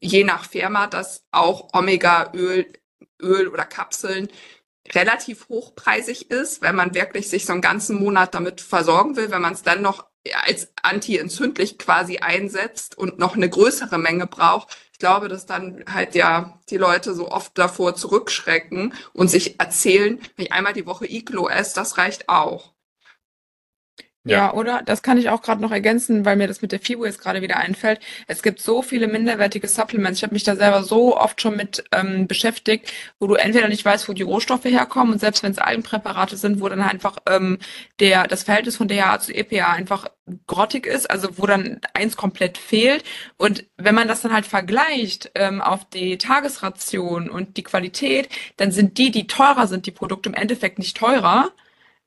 je 0.01 0.25
nach 0.25 0.49
Firma, 0.49 0.87
dass 0.87 1.25
auch 1.31 1.69
Omega-Öl 1.73 2.67
Öl 3.21 3.49
oder 3.49 3.65
Kapseln 3.65 4.29
relativ 4.93 5.49
hochpreisig 5.49 6.31
ist, 6.31 6.63
wenn 6.63 6.77
man 6.77 6.95
wirklich 6.95 7.29
sich 7.29 7.47
so 7.47 7.53
einen 7.53 7.63
ganzen 7.63 7.99
Monat 7.99 8.35
damit 8.35 8.61
versorgen 8.61 9.17
will, 9.17 9.31
wenn 9.31 9.43
man 9.43 9.55
es 9.55 9.63
dann 9.63 9.83
noch 9.83 10.07
als 10.45 10.73
anti-entzündlich 10.83 11.79
quasi 11.79 12.19
einsetzt 12.19 12.97
und 12.99 13.19
noch 13.19 13.37
eine 13.37 13.49
größere 13.49 13.99
Menge 13.99 14.27
braucht. 14.27 14.77
Ich 14.93 14.99
glaube, 14.99 15.29
dass 15.29 15.47
dann 15.47 15.85
halt 15.93 16.15
ja 16.15 16.61
die 16.69 16.79
Leute 16.79 17.15
so 17.15 17.31
oft 17.31 17.57
davor 17.59 17.95
zurückschrecken 17.95 18.95
und 19.13 19.29
sich 19.29 19.61
erzählen, 19.61 20.21
wenn 20.37 20.47
ich 20.47 20.53
einmal 20.53 20.73
die 20.73 20.87
Woche 20.87 21.11
Iglo 21.11 21.49
esse, 21.49 21.75
das 21.75 21.99
reicht 21.99 22.29
auch. 22.29 22.76
Ja. 24.31 24.53
oder? 24.55 24.83
Das 24.85 25.03
kann 25.03 25.19
ich 25.19 25.29
auch 25.31 25.43
gerade 25.43 25.63
noch 25.63 25.73
ergänzen, 25.73 26.25
weil 26.25 26.37
mir 26.37 26.49
das 26.49 26.63
mit 26.63 26.73
der 26.73 26.81
FIBO 26.81 27.05
jetzt 27.05 27.21
gerade 27.21 27.43
wieder 27.43 27.57
einfällt. 27.59 28.01
Es 28.27 28.43
gibt 28.43 28.61
so 28.61 28.83
viele 28.83 29.07
minderwertige 29.09 29.69
Supplements. 29.69 30.19
Ich 30.19 30.23
habe 30.25 30.35
mich 30.35 30.45
da 30.45 30.57
selber 30.57 30.83
so 30.83 31.17
oft 31.17 31.41
schon 31.41 31.57
mit 31.57 31.85
ähm, 31.93 32.27
beschäftigt, 32.27 32.93
wo 33.19 33.27
du 33.27 33.35
entweder 33.35 33.69
nicht 33.69 33.85
weißt, 33.85 34.09
wo 34.09 34.13
die 34.13 34.23
Rohstoffe 34.23 34.65
herkommen 34.65 35.13
und 35.15 35.21
selbst 35.21 35.43
wenn 35.43 35.53
es 35.53 35.59
Algenpräparate 35.59 36.37
sind, 36.37 36.61
wo 36.61 36.69
dann 36.69 36.81
einfach 36.81 37.19
ähm, 37.29 37.59
der 38.01 38.27
das 38.27 38.43
Verhältnis 38.43 38.77
von 38.77 38.89
DHA 38.89 39.21
zu 39.21 39.33
EPA 39.33 39.73
einfach 39.73 40.09
grottig 40.47 40.87
ist, 40.87 41.11
also 41.11 41.39
wo 41.39 41.47
dann 41.47 41.81
eins 41.95 42.17
komplett 42.17 42.59
fehlt. 42.59 43.05
Und 43.37 43.65
wenn 43.77 43.95
man 43.95 44.09
das 44.09 44.23
dann 44.23 44.33
halt 44.33 44.47
vergleicht 44.47 45.31
ähm, 45.35 45.61
auf 45.61 45.89
die 45.89 46.19
Tagesration 46.19 47.31
und 47.31 47.57
die 47.57 47.63
Qualität, 47.63 48.29
dann 48.57 48.73
sind 48.73 48.99
die, 48.99 49.11
die 49.11 49.27
teurer 49.27 49.67
sind, 49.67 49.87
die 49.87 49.93
Produkte 49.93 50.29
im 50.29 50.35
Endeffekt 50.35 50.79
nicht 50.79 50.97
teurer. 50.97 51.53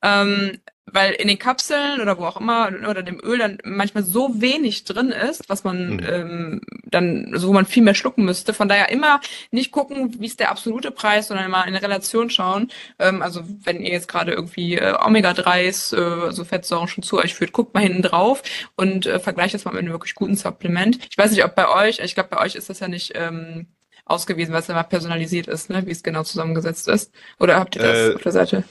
Ähm, 0.02 0.58
weil 0.92 1.12
in 1.12 1.28
den 1.28 1.38
Kapseln 1.38 2.00
oder 2.00 2.18
wo 2.18 2.24
auch 2.24 2.40
immer 2.40 2.70
oder 2.88 3.02
dem 3.02 3.20
Öl 3.22 3.38
dann 3.38 3.58
manchmal 3.64 4.04
so 4.04 4.40
wenig 4.40 4.84
drin 4.84 5.10
ist, 5.10 5.48
was 5.48 5.64
man 5.64 5.94
mhm. 5.94 6.06
ähm, 6.08 6.60
dann, 6.84 7.30
also 7.32 7.48
wo 7.48 7.52
man 7.52 7.66
viel 7.66 7.82
mehr 7.82 7.94
schlucken 7.94 8.24
müsste. 8.24 8.54
Von 8.54 8.68
daher 8.68 8.90
immer 8.90 9.20
nicht 9.50 9.72
gucken, 9.72 10.20
wie 10.20 10.26
ist 10.26 10.40
der 10.40 10.50
absolute 10.50 10.90
Preis, 10.90 11.28
sondern 11.28 11.46
immer 11.46 11.66
in 11.66 11.76
Relation 11.76 12.30
schauen. 12.30 12.70
Ähm, 12.98 13.22
also 13.22 13.42
wenn 13.64 13.80
ihr 13.80 13.92
jetzt 13.92 14.08
gerade 14.08 14.32
irgendwie 14.32 14.76
äh, 14.76 14.94
Omega-3s, 15.00 15.96
äh, 15.96 16.26
also 16.26 16.44
Fettsäuren 16.44 16.88
schon 16.88 17.02
zu 17.02 17.18
euch 17.18 17.34
führt, 17.34 17.52
guckt 17.52 17.74
mal 17.74 17.80
hinten 17.82 18.02
drauf 18.02 18.42
und 18.76 19.06
äh, 19.06 19.20
vergleicht 19.20 19.54
das 19.54 19.64
mal 19.64 19.72
mit 19.72 19.80
einem 19.80 19.92
wirklich 19.92 20.14
guten 20.14 20.36
Supplement. 20.36 20.98
Ich 21.10 21.18
weiß 21.18 21.30
nicht, 21.30 21.44
ob 21.44 21.54
bei 21.54 21.68
euch, 21.68 22.00
ich 22.00 22.14
glaube, 22.14 22.30
bei 22.30 22.40
euch 22.40 22.54
ist 22.54 22.70
das 22.70 22.80
ja 22.80 22.88
nicht 22.88 23.12
ähm, 23.14 23.66
ausgewiesen, 24.04 24.52
weil 24.52 24.60
es 24.60 24.68
immer 24.68 24.82
personalisiert 24.82 25.46
ist, 25.46 25.70
ne, 25.70 25.86
wie 25.86 25.92
es 25.92 26.02
genau 26.02 26.24
zusammengesetzt 26.24 26.88
ist. 26.88 27.12
Oder 27.38 27.56
habt 27.56 27.76
ihr 27.76 27.82
das 27.82 27.98
äh, 27.98 28.14
auf 28.14 28.22
der 28.22 28.32
Seite? 28.32 28.64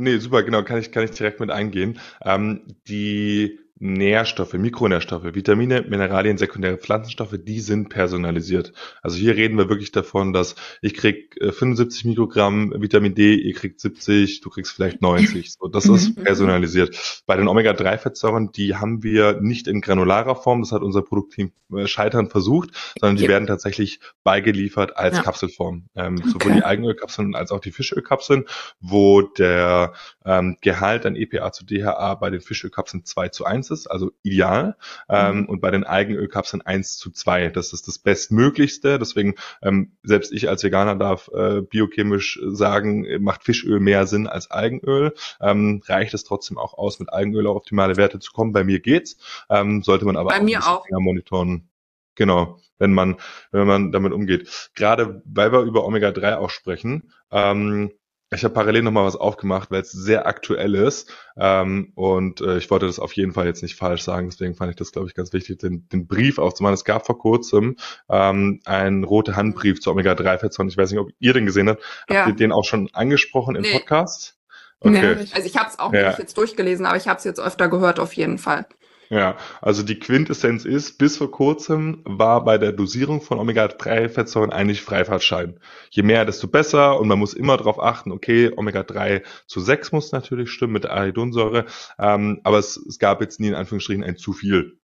Nee, 0.00 0.18
super, 0.20 0.44
genau, 0.44 0.62
kann 0.62 0.78
ich, 0.78 0.92
kann 0.92 1.02
ich 1.02 1.10
direkt 1.10 1.40
mit 1.40 1.50
eingehen. 1.50 1.98
Ähm, 2.22 2.62
die 2.86 3.58
Nährstoffe, 3.80 4.54
Mikronährstoffe, 4.54 5.34
Vitamine, 5.34 5.82
Mineralien, 5.82 6.36
sekundäre 6.36 6.78
Pflanzenstoffe, 6.78 7.36
die 7.38 7.60
sind 7.60 7.90
personalisiert. 7.90 8.72
Also 9.02 9.16
hier 9.16 9.36
reden 9.36 9.56
wir 9.56 9.68
wirklich 9.68 9.92
davon, 9.92 10.32
dass 10.32 10.56
ich 10.82 10.94
krieg 10.94 11.36
75 11.40 12.04
äh, 12.04 12.08
Mikrogramm 12.08 12.72
Vitamin 12.76 13.14
D, 13.14 13.34
ihr 13.36 13.54
kriegt 13.54 13.80
70, 13.80 14.40
du 14.40 14.50
kriegst 14.50 14.72
vielleicht 14.72 15.00
90. 15.00 15.52
So, 15.52 15.68
das 15.68 15.86
ist 15.86 16.16
mhm. 16.16 16.24
personalisiert. 16.24 17.22
Bei 17.26 17.36
den 17.36 17.46
Omega-3-Fettsäuren, 17.46 18.50
die 18.50 18.74
haben 18.74 19.02
wir 19.02 19.40
nicht 19.40 19.68
in 19.68 19.80
granularer 19.80 20.34
Form, 20.34 20.62
das 20.62 20.72
hat 20.72 20.82
unser 20.82 21.02
Produktteam 21.02 21.52
äh, 21.72 21.86
Scheitern 21.86 22.30
versucht, 22.30 22.70
sondern 22.98 23.16
die 23.16 23.28
werden 23.28 23.46
tatsächlich 23.46 24.00
beigeliefert 24.24 24.96
als 24.96 25.18
ja. 25.18 25.22
Kapselform. 25.22 25.84
Ähm, 25.94 26.16
okay. 26.18 26.28
Sowohl 26.30 26.52
die 26.54 26.64
Eigenölkapseln 26.64 27.36
als 27.36 27.52
auch 27.52 27.60
die 27.60 27.70
Fischölkapseln, 27.70 28.44
wo 28.80 29.22
der 29.22 29.92
ähm, 30.24 30.56
Gehalt 30.60 31.06
an 31.06 31.14
EPA 31.14 31.52
zu 31.52 31.64
DHA 31.64 32.14
bei 32.16 32.30
den 32.30 32.40
Fischölkapseln 32.40 33.04
2 33.04 33.28
zu 33.28 33.44
1 33.44 33.67
ist, 33.70 33.86
also 33.86 34.12
ideal. 34.22 34.76
Ähm, 35.08 35.40
mhm. 35.40 35.46
Und 35.46 35.60
bei 35.60 35.70
den 35.70 35.84
Eigenölkapseln 35.84 36.62
1 36.62 36.96
zu 36.96 37.10
2. 37.10 37.48
Das 37.48 37.72
ist 37.72 37.86
das 37.88 37.98
Bestmöglichste. 37.98 38.98
Deswegen, 38.98 39.34
ähm, 39.62 39.92
selbst 40.02 40.32
ich 40.32 40.48
als 40.48 40.64
Veganer 40.64 40.96
darf 40.96 41.28
äh, 41.34 41.62
biochemisch 41.62 42.40
sagen, 42.46 43.06
macht 43.22 43.44
Fischöl 43.44 43.80
mehr 43.80 44.06
Sinn 44.06 44.26
als 44.26 44.50
Eigenöl. 44.50 45.14
Ähm, 45.40 45.82
reicht 45.86 46.14
es 46.14 46.24
trotzdem 46.24 46.58
auch 46.58 46.74
aus, 46.74 46.98
mit 46.98 47.12
Eigenöl 47.12 47.46
auf 47.46 47.56
optimale 47.56 47.96
Werte 47.96 48.18
zu 48.18 48.32
kommen? 48.32 48.52
Bei 48.52 48.64
mir 48.64 48.80
geht's. 48.80 49.18
Ähm, 49.50 49.82
sollte 49.82 50.04
man 50.04 50.16
aber 50.16 50.30
bei 50.30 50.38
auch, 50.38 50.42
mir 50.42 50.66
auch. 50.66 50.84
monitoren. 50.90 51.68
Genau, 52.14 52.58
wenn 52.78 52.92
man, 52.94 53.16
wenn 53.52 53.66
man 53.66 53.92
damit 53.92 54.12
umgeht. 54.12 54.70
Gerade 54.74 55.22
weil 55.24 55.52
wir 55.52 55.62
über 55.62 55.84
Omega-3 55.84 56.36
auch 56.36 56.50
sprechen, 56.50 57.12
ähm, 57.30 57.92
ich 58.30 58.44
habe 58.44 58.52
parallel 58.52 58.82
nochmal 58.82 59.06
was 59.06 59.16
aufgemacht, 59.16 59.70
weil 59.70 59.80
es 59.80 59.90
sehr 59.90 60.26
aktuell 60.26 60.74
ist. 60.74 61.10
Ähm, 61.36 61.92
und 61.94 62.40
äh, 62.40 62.58
ich 62.58 62.70
wollte 62.70 62.86
das 62.86 62.98
auf 62.98 63.12
jeden 63.14 63.32
Fall 63.32 63.46
jetzt 63.46 63.62
nicht 63.62 63.76
falsch 63.76 64.02
sagen. 64.02 64.28
Deswegen 64.28 64.54
fand 64.54 64.70
ich 64.70 64.76
das, 64.76 64.92
glaube 64.92 65.08
ich, 65.08 65.14
ganz 65.14 65.32
wichtig, 65.32 65.58
den, 65.58 65.88
den 65.88 66.06
Brief 66.06 66.38
aufzumachen. 66.38 66.74
Es 66.74 66.84
gab 66.84 67.06
vor 67.06 67.18
kurzem 67.18 67.76
ähm, 68.10 68.60
einen 68.66 69.04
rote 69.04 69.34
Handbrief 69.34 69.80
zu 69.80 69.90
Omega-3-Fettsäuren. 69.90 70.68
Ich 70.68 70.76
weiß 70.76 70.90
nicht, 70.90 71.00
ob 71.00 71.08
ihr 71.18 71.32
den 71.32 71.46
gesehen 71.46 71.70
habt. 71.70 71.82
Ja. 72.10 72.20
Habt 72.20 72.28
ihr 72.28 72.36
den 72.36 72.52
auch 72.52 72.64
schon 72.64 72.90
angesprochen 72.92 73.56
im 73.56 73.62
nee. 73.62 73.72
Podcast? 73.72 74.36
Okay. 74.80 75.16
Nee, 75.16 75.26
also 75.32 75.46
ich 75.46 75.56
habe 75.56 75.68
es 75.70 75.78
auch 75.78 75.92
ja. 75.92 76.08
nicht 76.08 76.18
jetzt 76.20 76.36
durchgelesen, 76.36 76.86
aber 76.86 76.96
ich 76.96 77.08
habe 77.08 77.18
es 77.18 77.24
jetzt 77.24 77.40
öfter 77.40 77.68
gehört 77.68 77.98
auf 77.98 78.12
jeden 78.12 78.38
Fall. 78.38 78.66
Ja, 79.10 79.38
also 79.62 79.82
die 79.82 79.98
Quintessenz 79.98 80.66
ist, 80.66 80.98
bis 80.98 81.16
vor 81.16 81.30
kurzem 81.30 82.02
war 82.04 82.44
bei 82.44 82.58
der 82.58 82.72
Dosierung 82.72 83.22
von 83.22 83.38
Omega-3-Fettsäuren 83.38 84.52
eigentlich 84.52 84.82
Freifahrtschein. 84.82 85.58
Je 85.90 86.02
mehr, 86.02 86.26
desto 86.26 86.46
besser 86.46 87.00
und 87.00 87.08
man 87.08 87.18
muss 87.18 87.32
immer 87.32 87.56
darauf 87.56 87.80
achten, 87.82 88.12
okay, 88.12 88.52
Omega-3 88.54 89.22
zu 89.46 89.60
6 89.60 89.92
muss 89.92 90.12
natürlich 90.12 90.50
stimmen 90.50 90.74
mit 90.74 90.84
der 90.84 90.92
Arachidonsäure, 90.92 91.64
ähm, 91.98 92.40
aber 92.44 92.58
es, 92.58 92.76
es 92.76 92.98
gab 92.98 93.22
jetzt 93.22 93.40
nie 93.40 93.48
in 93.48 93.54
Anführungsstrichen 93.54 94.04
ein 94.04 94.18
zu 94.18 94.34
viel. 94.34 94.78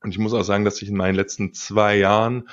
Und 0.00 0.12
ich 0.12 0.18
muss 0.18 0.32
auch 0.32 0.44
sagen, 0.44 0.64
dass 0.64 0.80
ich 0.80 0.88
in 0.88 0.96
meinen 0.96 1.16
letzten 1.16 1.52
zwei 1.52 1.96
Jahren, 1.98 2.48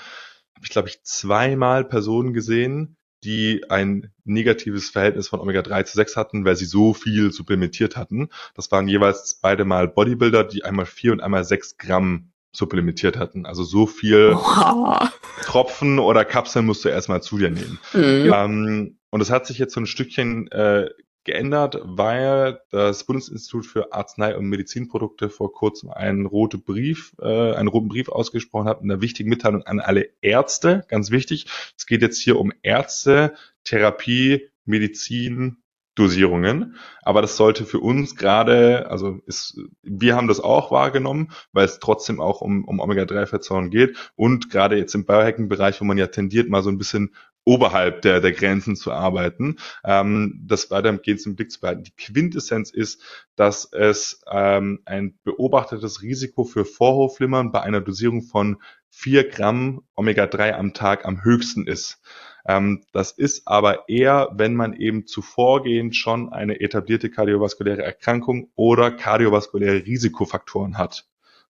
habe 0.56 0.66
ich 0.66 0.70
glaube 0.70 0.90
ich 0.90 1.02
zweimal 1.04 1.86
Personen 1.86 2.34
gesehen, 2.34 2.98
die 3.26 3.70
ein 3.70 4.12
negatives 4.24 4.90
Verhältnis 4.90 5.28
von 5.28 5.40
Omega-3 5.40 5.86
zu 5.86 5.96
6 5.96 6.16
hatten, 6.16 6.46
weil 6.46 6.56
sie 6.56 6.66
so 6.66 6.94
viel 6.94 7.32
supplementiert 7.32 7.98
hatten. 7.98 8.30
Das 8.54 8.72
waren 8.72 8.88
jeweils 8.88 9.40
beide 9.42 9.66
mal 9.66 9.88
Bodybuilder, 9.88 10.44
die 10.44 10.64
einmal 10.64 10.86
4 10.86 11.14
und 11.14 11.22
einmal 11.22 11.44
6 11.44 11.78
Gramm 11.78 12.32
supplementiert 12.54 13.18
hatten. 13.18 13.46
Also 13.46 13.64
so 13.64 13.88
viel 13.88 14.34
Oha. 14.34 15.12
Tropfen 15.44 16.00
oder 16.00 16.24
Kapseln 16.24 16.66
musst 16.66 16.86
du 16.86 16.90
erstmal 16.90 17.22
zu 17.22 17.38
dir 17.38 17.50
nehmen. 17.50 17.80
Mhm. 17.94 18.32
Ähm, 18.34 18.98
und 19.10 19.22
es 19.22 19.32
hat 19.32 19.46
sich 19.48 19.58
jetzt 19.58 19.74
so 19.74 19.82
ein 19.82 19.88
Stückchen 19.88 20.50
äh, 20.52 20.90
geändert, 21.26 21.80
weil 21.84 22.62
das 22.72 23.04
Bundesinstitut 23.04 23.66
für 23.66 23.94
Arznei- 23.94 24.38
und 24.38 24.46
Medizinprodukte 24.46 25.30
vor 25.30 25.52
kurzem 25.52 25.90
einen 25.90 26.26
roten 26.26 26.64
Brief, 26.64 27.14
äh, 27.20 27.54
einen 27.54 27.68
roten 27.68 27.90
Brief 27.90 28.10
ausgesprochen 28.10 28.68
hat, 28.68 28.82
eine 28.82 29.02
wichtige 29.02 29.30
Mitteilung 29.30 29.64
an 29.64 29.80
alle 29.80 30.10
Ärzte, 30.22 30.86
ganz 30.88 31.12
wichtig. 31.12 31.48
Es 31.78 31.86
geht 31.86 32.02
jetzt 32.02 32.20
hier 32.20 32.40
um 32.40 32.54
Ärzte, 32.62 33.34
Therapie, 33.64 34.50
Medizin, 34.66 35.58
Dosierungen. 35.96 36.76
Aber 37.02 37.22
das 37.22 37.38
sollte 37.38 37.66
für 37.66 37.80
uns 37.80 38.16
gerade, 38.16 38.90
also 38.90 39.22
ist, 39.26 39.58
wir 39.82 40.16
haben 40.16 40.28
das 40.28 40.42
auch 40.42 40.70
wahrgenommen, 40.72 41.32
weil 41.54 41.66
es 41.66 41.80
trotzdem 41.80 42.20
auch 42.20 42.42
um, 42.42 42.66
um 42.66 42.80
Omega-3-Fettsäuren 42.80 43.70
geht 43.70 44.12
und 44.16 44.50
gerade 44.50 44.78
jetzt 44.78 44.94
im 44.94 45.06
Biohacking-Bereich, 45.06 45.80
wo 45.80 45.86
man 45.86 45.98
ja 45.98 46.08
tendiert, 46.08 46.50
mal 46.50 46.62
so 46.62 46.70
ein 46.70 46.78
bisschen 46.78 47.16
oberhalb 47.46 48.02
der, 48.02 48.20
der 48.20 48.34
Grenzen 48.34 48.76
zu 48.76 48.92
arbeiten, 48.92 49.58
ähm, 49.86 50.42
das 50.46 50.72
weitergehend 50.72 51.26
im 51.26 51.36
Blick 51.36 51.52
zu 51.52 51.62
behalten. 51.62 51.84
Die 51.84 51.96
Quintessenz 51.96 52.72
ist, 52.72 53.02
dass 53.36 53.72
es 53.72 54.22
ähm, 54.30 54.82
ein 54.86 55.18
beobachtetes 55.24 56.02
Risiko 56.02 56.44
für 56.44 56.66
Vorhofflimmern 56.66 57.52
bei 57.52 57.62
einer 57.62 57.82
Dosierung 57.82 58.24
von 58.24 58.58
vier 58.90 59.30
Gramm 59.30 59.84
Omega-3 59.96 60.54
am 60.54 60.74
Tag 60.74 61.06
am 61.06 61.24
höchsten 61.24 61.68
ist. 61.68 62.02
Ähm, 62.48 62.84
das 62.92 63.12
ist 63.12 63.48
aber 63.48 63.90
eher, 63.90 64.30
wenn 64.34 64.56
man 64.56 64.74
eben 64.74 65.06
zuvorgehend 65.06 65.96
schon 65.96 66.32
eine 66.32 66.60
etablierte 66.60 67.10
kardiovaskuläre 67.10 67.84
Erkrankung 67.84 68.52
oder 68.56 68.92
kardiovaskuläre 68.92 69.86
Risikofaktoren 69.86 70.78
hat. 70.78 71.08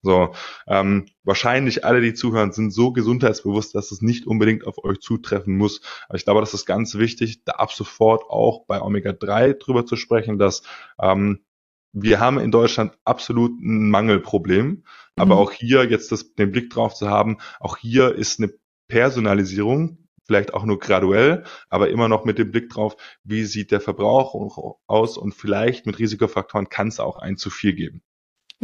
So, 0.04 0.34
ähm, 0.66 1.06
wahrscheinlich 1.22 1.84
alle, 1.84 2.00
die 2.00 2.12
zuhören, 2.12 2.50
sind 2.52 2.72
so 2.72 2.92
gesundheitsbewusst, 2.92 3.74
dass 3.74 3.92
es 3.92 4.02
nicht 4.02 4.26
unbedingt 4.26 4.66
auf 4.66 4.82
euch 4.82 4.98
zutreffen 4.98 5.56
muss. 5.56 5.80
Aber 6.08 6.16
ich 6.16 6.24
glaube, 6.24 6.40
das 6.40 6.54
ist 6.54 6.66
ganz 6.66 6.96
wichtig, 6.96 7.44
da 7.44 7.52
ab 7.52 7.72
sofort 7.72 8.24
auch 8.28 8.66
bei 8.66 8.82
Omega-3 8.82 9.54
drüber 9.54 9.86
zu 9.86 9.94
sprechen, 9.94 10.38
dass 10.38 10.64
ähm, 11.00 11.44
wir 11.92 12.18
haben 12.20 12.40
in 12.40 12.50
Deutschland 12.50 12.98
absolut 13.04 13.52
ein 13.60 13.90
Mangelproblem. 13.90 14.84
Aber 15.16 15.36
mhm. 15.36 15.40
auch 15.40 15.52
hier 15.52 15.84
jetzt 15.84 16.10
das, 16.10 16.34
den 16.34 16.50
Blick 16.50 16.70
drauf 16.70 16.94
zu 16.94 17.08
haben, 17.08 17.38
auch 17.60 17.76
hier 17.76 18.14
ist 18.14 18.40
eine 18.40 18.52
Personalisierung, 18.88 20.08
vielleicht 20.26 20.54
auch 20.54 20.64
nur 20.64 20.78
graduell, 20.78 21.44
aber 21.68 21.90
immer 21.90 22.08
noch 22.08 22.24
mit 22.24 22.38
dem 22.38 22.50
Blick 22.50 22.70
drauf, 22.70 22.96
wie 23.22 23.44
sieht 23.44 23.70
der 23.70 23.80
Verbrauch 23.80 24.78
aus 24.86 25.16
und 25.16 25.34
vielleicht 25.34 25.86
mit 25.86 25.98
Risikofaktoren 25.98 26.68
kann 26.68 26.88
es 26.88 26.98
auch 26.98 27.18
ein 27.18 27.36
zu 27.36 27.50
viel 27.50 27.74
geben. 27.74 28.02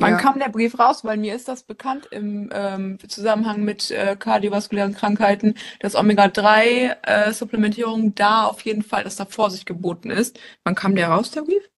Wann 0.01 0.12
ja. 0.12 0.18
kam 0.18 0.38
der 0.38 0.49
Brief 0.49 0.78
raus? 0.78 1.05
Weil 1.05 1.16
mir 1.16 1.34
ist 1.34 1.49
das 1.49 1.64
bekannt 1.64 2.07
im 2.12 2.51
ähm, 2.53 2.99
Zusammenhang 3.09 3.64
mit 3.64 3.90
äh, 3.90 4.14
kardiovaskulären 4.16 4.94
Krankheiten, 4.94 5.55
dass 5.80 5.96
Omega-3-Supplementierung 5.96 8.11
äh, 8.11 8.12
da 8.14 8.44
auf 8.44 8.61
jeden 8.61 8.84
Fall, 8.84 9.03
dass 9.03 9.16
da 9.16 9.24
Vorsicht 9.24 9.66
geboten 9.66 10.11
ist. 10.11 10.38
Wann 10.62 10.76
kam 10.76 10.94
der 10.94 11.09
raus, 11.09 11.32
der 11.32 11.42
Brief? 11.42 11.68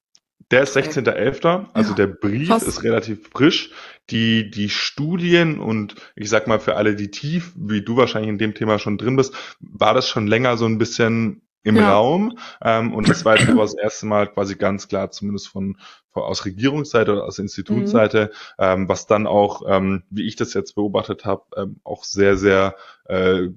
Der 0.51 0.65
ist 0.65 0.77
16.11., 0.77 1.69
also 1.73 1.91
ja, 1.91 1.97
der 1.97 2.09
Brief 2.09 2.49
fast. 2.49 2.67
ist 2.67 2.83
relativ 2.83 3.31
frisch. 3.33 3.71
Die, 4.11 4.51
die 4.51 4.69
Studien 4.69 5.59
und 5.59 5.95
ich 6.15 6.29
sag 6.29 6.47
mal 6.47 6.61
für 6.61 6.77
alle, 6.77 6.97
die 6.97 7.11
tief, 7.11 7.55
wie 7.57 7.81
du 7.83 7.97
wahrscheinlich 7.97 8.29
in 8.29 8.37
dem 8.39 8.55
Thema 8.55 8.79
schon 8.79 8.99
drin 8.99 9.17
bist, 9.17 9.35
war 9.61 9.95
das 9.95 10.09
schon 10.09 10.27
länger 10.27 10.59
so 10.59 10.67
ein 10.67 10.77
bisschen 10.77 11.41
im 11.63 11.77
ja. 11.77 11.93
Raum. 11.93 12.39
Ähm, 12.63 12.95
und 12.95 13.09
das 13.09 13.25
war 13.25 13.37
jetzt 13.37 13.49
aber 13.51 13.63
das 13.63 13.75
erste 13.75 14.07
Mal 14.07 14.27
quasi 14.29 14.57
ganz 14.57 14.89
klar, 14.89 15.11
zumindest 15.11 15.49
von, 15.49 15.77
von 16.11 16.23
aus 16.23 16.45
Regierungsseite 16.45 17.13
oder 17.13 17.25
aus 17.25 17.39
Institutsseite, 17.39 18.31
mhm. 18.59 18.65
ähm, 18.65 18.89
was 18.89 19.07
dann 19.07 19.27
auch, 19.27 19.63
ähm, 19.67 20.03
wie 20.11 20.27
ich 20.27 20.37
das 20.37 20.55
jetzt 20.55 20.75
beobachtet 20.75 21.25
habe, 21.25 21.45
ähm, 21.57 21.81
auch 21.85 22.05
sehr, 22.05 22.37
sehr 22.37 22.77
äh, 23.05 23.49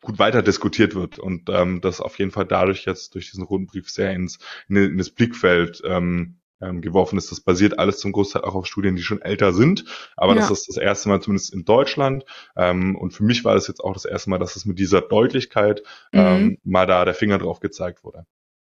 gut 0.00 0.18
weiter 0.18 0.42
diskutiert 0.42 0.94
wird 0.94 1.18
und 1.18 1.50
ähm, 1.50 1.80
das 1.80 2.00
auf 2.00 2.18
jeden 2.18 2.30
Fall 2.30 2.46
dadurch 2.46 2.84
jetzt 2.84 3.14
durch 3.14 3.30
diesen 3.30 3.44
roten 3.44 3.66
Brief 3.66 3.90
sehr 3.90 4.12
ins 4.12 4.38
in, 4.68 4.76
in 4.76 4.98
das 4.98 5.10
Blickfeld 5.10 5.82
ähm, 5.84 6.37
ähm, 6.60 6.80
geworfen 6.80 7.18
ist. 7.18 7.30
Das 7.30 7.40
basiert 7.40 7.78
alles 7.78 7.98
zum 7.98 8.12
Großteil 8.12 8.42
auch 8.42 8.54
auf 8.54 8.66
Studien, 8.66 8.96
die 8.96 9.02
schon 9.02 9.22
älter 9.22 9.52
sind, 9.52 9.84
aber 10.16 10.34
ja. 10.34 10.40
das 10.40 10.50
ist 10.50 10.68
das 10.68 10.76
erste 10.76 11.08
Mal 11.08 11.20
zumindest 11.20 11.52
in 11.52 11.64
Deutschland. 11.64 12.24
Ähm, 12.56 12.96
und 12.96 13.12
für 13.12 13.24
mich 13.24 13.44
war 13.44 13.54
das 13.54 13.68
jetzt 13.68 13.80
auch 13.80 13.92
das 13.92 14.04
erste 14.04 14.30
Mal, 14.30 14.38
dass 14.38 14.56
es 14.56 14.64
mit 14.64 14.78
dieser 14.78 15.00
Deutlichkeit 15.00 15.82
mhm. 16.12 16.18
ähm, 16.20 16.58
mal 16.64 16.86
da 16.86 17.04
der 17.04 17.14
Finger 17.14 17.38
drauf 17.38 17.60
gezeigt 17.60 18.04
wurde. 18.04 18.26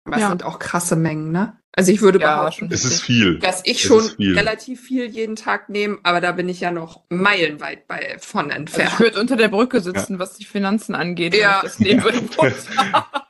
Aber 0.04 0.18
ja. 0.18 0.26
es 0.26 0.28
sind 0.30 0.44
auch 0.44 0.58
krasse 0.58 0.96
Mengen, 0.96 1.32
ne? 1.32 1.56
Also 1.76 1.90
ich 1.90 2.02
würde 2.02 2.20
ja, 2.20 2.36
behaupten, 2.36 2.68
es 2.72 2.84
ist 2.84 3.02
viel. 3.02 3.40
dass 3.40 3.62
ich 3.64 3.82
schon 3.82 4.04
viel. 4.04 4.38
relativ 4.38 4.80
viel 4.80 5.06
jeden 5.06 5.34
Tag 5.34 5.68
nehme, 5.68 5.98
aber 6.04 6.20
da 6.20 6.30
bin 6.30 6.48
ich 6.48 6.60
ja 6.60 6.70
noch 6.70 7.02
meilenweit 7.08 7.88
bei 7.88 8.16
von 8.20 8.50
entfernt. 8.50 8.92
Also 8.92 8.94
ich 8.94 9.00
würde 9.00 9.20
unter 9.20 9.34
der 9.34 9.48
Brücke 9.48 9.80
sitzen, 9.80 10.14
ja. 10.14 10.18
was 10.20 10.34
die 10.34 10.44
Finanzen 10.44 10.94
angeht, 10.94 11.34
ja. 11.34 11.62
das 11.62 11.80
nehmen 11.80 12.04
würde. 12.04 12.22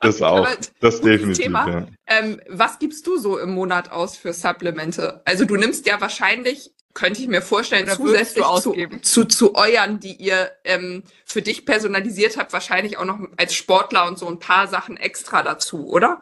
das 0.03 0.20
auch, 0.20 0.47
das 0.81 1.01
definitiv. 1.01 1.45
Thema. 1.45 1.68
Ja. 1.70 1.87
Ähm, 2.07 2.39
was 2.51 2.79
gibst 2.79 3.07
du 3.07 3.16
so 3.16 3.39
im 3.39 3.51
Monat 3.51 3.91
aus 3.91 4.18
für 4.18 4.35
Supplemente? 4.35 5.22
Also 5.25 5.47
du 5.47 5.57
nimmst 5.57 5.87
ja 5.87 6.01
wahrscheinlich 6.03 6.75
könnte 6.93 7.20
ich 7.20 7.27
mir 7.27 7.43
vorstellen, 7.43 7.87
Oder 7.87 7.97
zusätzlich 7.97 8.45
zu, 8.61 8.72
zu, 9.03 9.25
zu 9.25 9.55
euren, 9.57 9.99
die 9.99 10.14
ihr 10.14 10.53
ähm, 10.62 11.03
für 11.25 11.43
dich 11.43 11.66
personalisiert 11.66 12.37
habt, 12.37 12.53
wahrscheinlich 12.53 12.99
auch 12.99 13.05
noch 13.05 13.18
als 13.37 13.53
Sportler 13.55 14.07
und 14.07 14.16
so 14.16 14.29
ein 14.29 14.39
paar 14.39 14.68
Sachen 14.68 14.97
extra 14.97 15.43
dazu, 15.43 15.89
oder? 15.89 16.20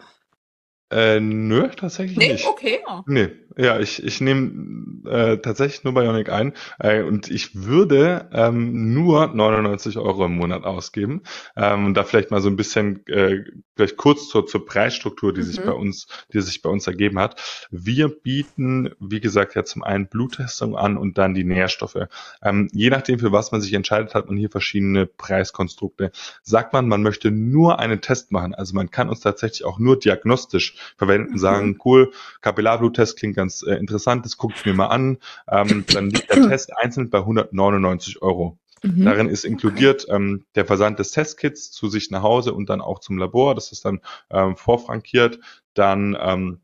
Äh, 0.93 1.21
nö, 1.21 1.69
tatsächlich 1.75 2.19
nee? 2.19 2.33
nicht. 2.33 2.47
Okay. 2.47 2.81
Nee, 3.07 3.31
ja, 3.57 3.79
ich, 3.81 4.03
ich 4.03 4.21
nehme 4.21 5.09
äh, 5.09 5.39
tatsächlich 5.39 5.85
nur 5.85 5.95
Bionic 5.95 6.31
ein 6.31 6.55
äh, 6.79 7.03
und 7.03 7.31
ich 7.31 7.55
würde 7.55 8.29
ähm, 8.33 8.95
nur 8.95 9.27
99 9.29 9.99
Euro 9.99 10.27
im 10.27 10.37
Monat 10.37 10.65
ausgeben. 10.65 11.23
Ähm, 11.57 11.87
und 11.87 11.95
da 11.95 12.05
vielleicht 12.05 12.31
mal 12.31 12.41
so 12.41 12.49
ein 12.49 12.57
bisschen, 12.57 13.07
äh, 13.09 13.45
vielleicht 13.77 13.97
kurz 13.97 14.29
zur, 14.29 14.47
zur 14.47 14.65
Preisstruktur, 14.65 15.33
die 15.33 15.41
mhm. 15.41 15.45
sich 15.45 15.61
bei 15.63 15.73
uns, 15.73 16.07
die 16.33 16.41
sich 16.41 16.63
bei 16.63 16.71
uns 16.71 16.87
ergeben 16.87 17.19
hat. 17.19 17.69
Wir 17.71 18.09
bieten, 18.09 18.91
wie 19.01 19.21
gesagt, 19.21 19.55
ja 19.55 19.65
zum 19.65 19.83
einen 19.83 20.07
Bluttestung 20.07 20.77
an 20.77 20.97
und 20.97 21.19
dann 21.19 21.35
die 21.35 21.45
Nährstoffe. 21.45 22.09
Ähm, 22.43 22.69
je 22.73 22.91
nachdem, 22.91 23.19
für 23.19 23.33
was 23.33 23.53
man 23.53 23.61
sich 23.61 23.73
entscheidet, 23.75 24.15
hat 24.15 24.29
man 24.29 24.37
hier 24.37 24.51
verschiedene 24.51 25.07
Preiskonstrukte. 25.07 26.13
Sagt 26.43 26.73
man, 26.73 26.89
man 26.89 27.03
möchte 27.03 27.31
nur 27.31 27.79
einen 27.79 28.01
Test 28.01 28.33
machen, 28.33 28.55
also 28.55 28.75
man 28.75 28.91
kann 28.91 29.09
uns 29.09 29.21
tatsächlich 29.21 29.65
auch 29.65 29.79
nur 29.79 29.99
diagnostisch 29.99 30.77
verwenden, 30.97 31.33
mhm. 31.33 31.39
sagen, 31.39 31.79
cool, 31.85 32.13
Kapillarbluttest 32.41 33.19
klingt 33.19 33.37
ganz 33.37 33.63
äh, 33.63 33.75
interessant, 33.75 34.25
das 34.25 34.37
gucke 34.37 34.55
ich 34.57 34.65
mir 34.65 34.75
mal 34.75 34.87
an. 34.87 35.19
Ähm, 35.51 35.85
dann 35.93 36.11
liegt 36.11 36.31
der 36.31 36.49
Test 36.49 36.77
einzeln 36.77 37.11
bei 37.11 37.19
199 37.19 38.23
Euro. 38.23 38.59
Mhm. 38.83 39.05
Darin 39.05 39.29
ist 39.29 39.45
inkludiert 39.45 40.07
ähm, 40.09 40.45
der 40.55 40.65
Versand 40.65 40.99
des 40.99 41.13
Testkits 41.13 41.71
zu 41.71 41.89
sich 41.89 42.11
nach 42.11 42.23
Hause 42.23 42.53
und 42.53 42.69
dann 42.69 42.81
auch 42.81 42.99
zum 42.99 43.19
Labor. 43.19 43.55
Das 43.55 43.73
ist 43.73 43.85
dann 43.85 44.01
ähm, 44.31 44.57
vorfrankiert. 44.57 45.39
Dann 45.75 46.17
ähm, 46.21 46.61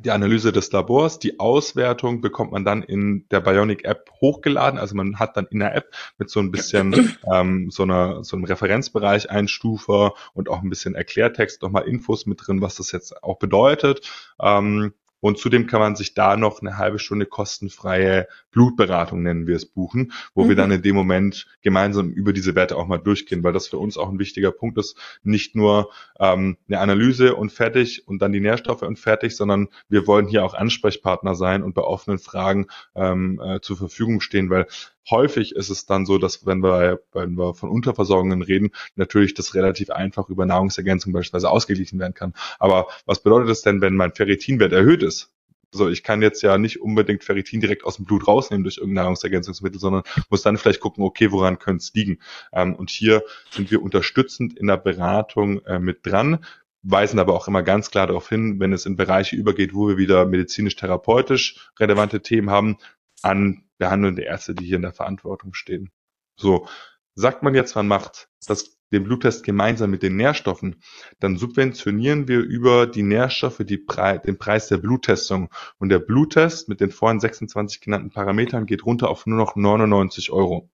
die 0.00 0.10
Analyse 0.10 0.52
des 0.52 0.70
Labors, 0.72 1.18
die 1.18 1.40
Auswertung 1.40 2.20
bekommt 2.20 2.52
man 2.52 2.64
dann 2.64 2.82
in 2.82 3.26
der 3.30 3.40
Bionic 3.40 3.84
App 3.84 4.10
hochgeladen. 4.20 4.78
Also 4.78 4.94
man 4.94 5.18
hat 5.18 5.36
dann 5.36 5.46
in 5.50 5.60
der 5.60 5.74
App 5.74 5.94
mit 6.18 6.30
so 6.30 6.40
ein 6.40 6.50
bisschen 6.50 7.16
ähm, 7.32 7.70
so, 7.70 7.82
einer, 7.82 8.24
so 8.24 8.36
einem 8.36 8.44
Referenzbereich 8.44 9.30
Einstufer 9.30 10.14
und 10.34 10.48
auch 10.48 10.62
ein 10.62 10.70
bisschen 10.70 10.94
Erklärtext 10.94 11.62
nochmal 11.62 11.86
Infos 11.88 12.26
mit 12.26 12.46
drin, 12.46 12.60
was 12.60 12.76
das 12.76 12.92
jetzt 12.92 13.22
auch 13.22 13.38
bedeutet. 13.38 14.08
Ähm, 14.40 14.92
und 15.20 15.38
zudem 15.38 15.66
kann 15.66 15.80
man 15.80 15.96
sich 15.96 16.14
da 16.14 16.36
noch 16.36 16.60
eine 16.60 16.78
halbe 16.78 16.98
Stunde 16.98 17.26
kostenfreie 17.26 18.28
Blutberatung, 18.50 19.22
nennen 19.22 19.46
wir 19.46 19.56
es, 19.56 19.66
buchen, 19.66 20.12
wo 20.34 20.44
mhm. 20.44 20.48
wir 20.48 20.56
dann 20.56 20.70
in 20.70 20.82
dem 20.82 20.94
Moment 20.94 21.46
gemeinsam 21.62 22.10
über 22.10 22.32
diese 22.32 22.54
Werte 22.54 22.76
auch 22.76 22.86
mal 22.86 22.98
durchgehen, 22.98 23.42
weil 23.42 23.52
das 23.52 23.68
für 23.68 23.78
uns 23.78 23.96
auch 23.96 24.08
ein 24.08 24.18
wichtiger 24.18 24.52
Punkt 24.52 24.78
ist. 24.78 24.96
Nicht 25.22 25.54
nur 25.56 25.90
ähm, 26.18 26.56
eine 26.68 26.80
Analyse 26.80 27.34
und 27.34 27.50
fertig 27.50 28.06
und 28.06 28.20
dann 28.20 28.32
die 28.32 28.40
Nährstoffe 28.40 28.82
und 28.82 28.98
fertig, 28.98 29.36
sondern 29.36 29.68
wir 29.88 30.06
wollen 30.06 30.26
hier 30.26 30.44
auch 30.44 30.54
Ansprechpartner 30.54 31.34
sein 31.34 31.62
und 31.62 31.74
bei 31.74 31.82
offenen 31.82 32.18
Fragen 32.18 32.66
ähm, 32.94 33.40
äh, 33.42 33.60
zur 33.60 33.76
Verfügung 33.76 34.20
stehen, 34.20 34.50
weil 34.50 34.66
häufig 35.10 35.54
ist 35.54 35.70
es 35.70 35.86
dann 35.86 36.06
so, 36.06 36.18
dass 36.18 36.46
wenn 36.46 36.62
wir, 36.62 37.00
wenn 37.12 37.34
wir 37.36 37.54
von 37.54 37.70
Unterversorgungen 37.70 38.42
reden, 38.42 38.70
natürlich 38.94 39.34
das 39.34 39.54
relativ 39.54 39.90
einfach 39.90 40.28
über 40.28 40.46
Nahrungsergänzung 40.46 41.12
beispielsweise 41.12 41.50
ausgeglichen 41.50 41.98
werden 41.98 42.14
kann. 42.14 42.34
Aber 42.58 42.88
was 43.04 43.22
bedeutet 43.22 43.50
das 43.50 43.62
denn, 43.62 43.80
wenn 43.80 43.94
mein 43.94 44.12
Ferritinwert 44.12 44.72
erhöht 44.72 45.02
ist? 45.02 45.30
So, 45.72 45.88
ich 45.88 46.02
kann 46.02 46.22
jetzt 46.22 46.42
ja 46.42 46.58
nicht 46.58 46.80
unbedingt 46.80 47.24
Ferritin 47.24 47.60
direkt 47.60 47.84
aus 47.84 47.96
dem 47.96 48.04
Blut 48.04 48.26
rausnehmen 48.26 48.64
durch 48.64 48.78
irgendein 48.78 49.04
Nahrungsergänzungsmittel, 49.04 49.80
sondern 49.80 50.04
muss 50.30 50.42
dann 50.42 50.56
vielleicht 50.56 50.80
gucken, 50.80 51.04
okay, 51.04 51.32
woran 51.32 51.58
könnte 51.58 51.82
es 51.82 51.92
liegen? 51.92 52.18
Ähm, 52.52 52.74
und 52.74 52.88
hier 52.88 53.22
sind 53.50 53.70
wir 53.70 53.82
unterstützend 53.82 54.56
in 54.56 54.68
der 54.68 54.76
Beratung 54.76 55.64
äh, 55.66 55.78
mit 55.78 56.06
dran, 56.06 56.44
weisen 56.82 57.18
aber 57.18 57.34
auch 57.34 57.48
immer 57.48 57.62
ganz 57.62 57.90
klar 57.90 58.06
darauf 58.06 58.28
hin, 58.28 58.60
wenn 58.60 58.72
es 58.72 58.86
in 58.86 58.96
Bereiche 58.96 59.36
übergeht, 59.36 59.74
wo 59.74 59.88
wir 59.88 59.96
wieder 59.96 60.24
medizinisch-therapeutisch 60.24 61.70
relevante 61.78 62.22
Themen 62.22 62.50
haben, 62.50 62.78
an 63.22 63.64
behandelnde 63.78 64.22
Ärzte, 64.22 64.54
die 64.54 64.64
hier 64.64 64.76
in 64.76 64.82
der 64.82 64.92
Verantwortung 64.92 65.54
stehen. 65.54 65.90
So, 66.36 66.68
sagt 67.14 67.42
man 67.42 67.54
jetzt, 67.54 67.74
man 67.74 67.88
macht 67.88 68.28
das, 68.46 68.76
den 68.92 69.04
Bluttest 69.04 69.44
gemeinsam 69.44 69.90
mit 69.90 70.02
den 70.02 70.16
Nährstoffen, 70.16 70.82
dann 71.18 71.36
subventionieren 71.36 72.28
wir 72.28 72.38
über 72.38 72.86
die 72.86 73.02
Nährstoffe 73.02 73.62
die 73.64 73.78
Pre 73.78 74.20
den 74.24 74.38
Preis 74.38 74.68
der 74.68 74.76
Bluttestung. 74.76 75.50
Und 75.78 75.88
der 75.88 75.98
Bluttest 75.98 76.68
mit 76.68 76.80
den 76.80 76.92
vorhin 76.92 77.18
26 77.18 77.80
genannten 77.80 78.10
Parametern 78.10 78.66
geht 78.66 78.86
runter 78.86 79.08
auf 79.08 79.26
nur 79.26 79.38
noch 79.38 79.56
99 79.56 80.30
Euro. 80.30 80.70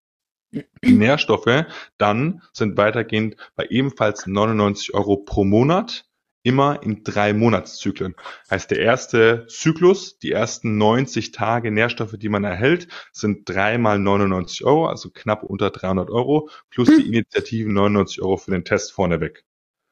Die 0.53 0.93
Nährstoffe 0.93 1.65
dann 1.97 2.43
sind 2.53 2.77
weitergehend 2.77 3.37
bei 3.55 3.67
ebenfalls 3.71 4.27
99 4.27 4.93
Euro 4.93 5.17
pro 5.17 5.45
Monat 5.45 6.05
immer 6.43 6.83
in 6.83 7.05
drei 7.05 7.33
Monatszyklen. 7.33 8.15
Heißt, 8.51 8.71
der 8.71 8.81
erste 8.81 9.47
Zyklus, 9.49 10.19
die 10.19 10.33
ersten 10.33 10.77
90 10.79 11.33
Tage 11.33 11.71
Nährstoffe, 11.71 12.17
die 12.17 12.29
man 12.29 12.45
erhält, 12.45 12.89
sind 13.13 13.49
dreimal 13.49 13.99
99 13.99 14.65
Euro, 14.65 14.87
also 14.87 15.11
knapp 15.11 15.43
unter 15.43 15.71
300 15.71 16.11
Euro, 16.11 16.49
plus 16.71 16.89
hm. 16.89 16.99
die 16.99 17.09
Initiativen 17.09 17.73
99 17.73 18.23
Euro 18.23 18.37
für 18.37 18.51
den 18.51 18.65
Test 18.65 18.93
vorneweg. 18.93 19.45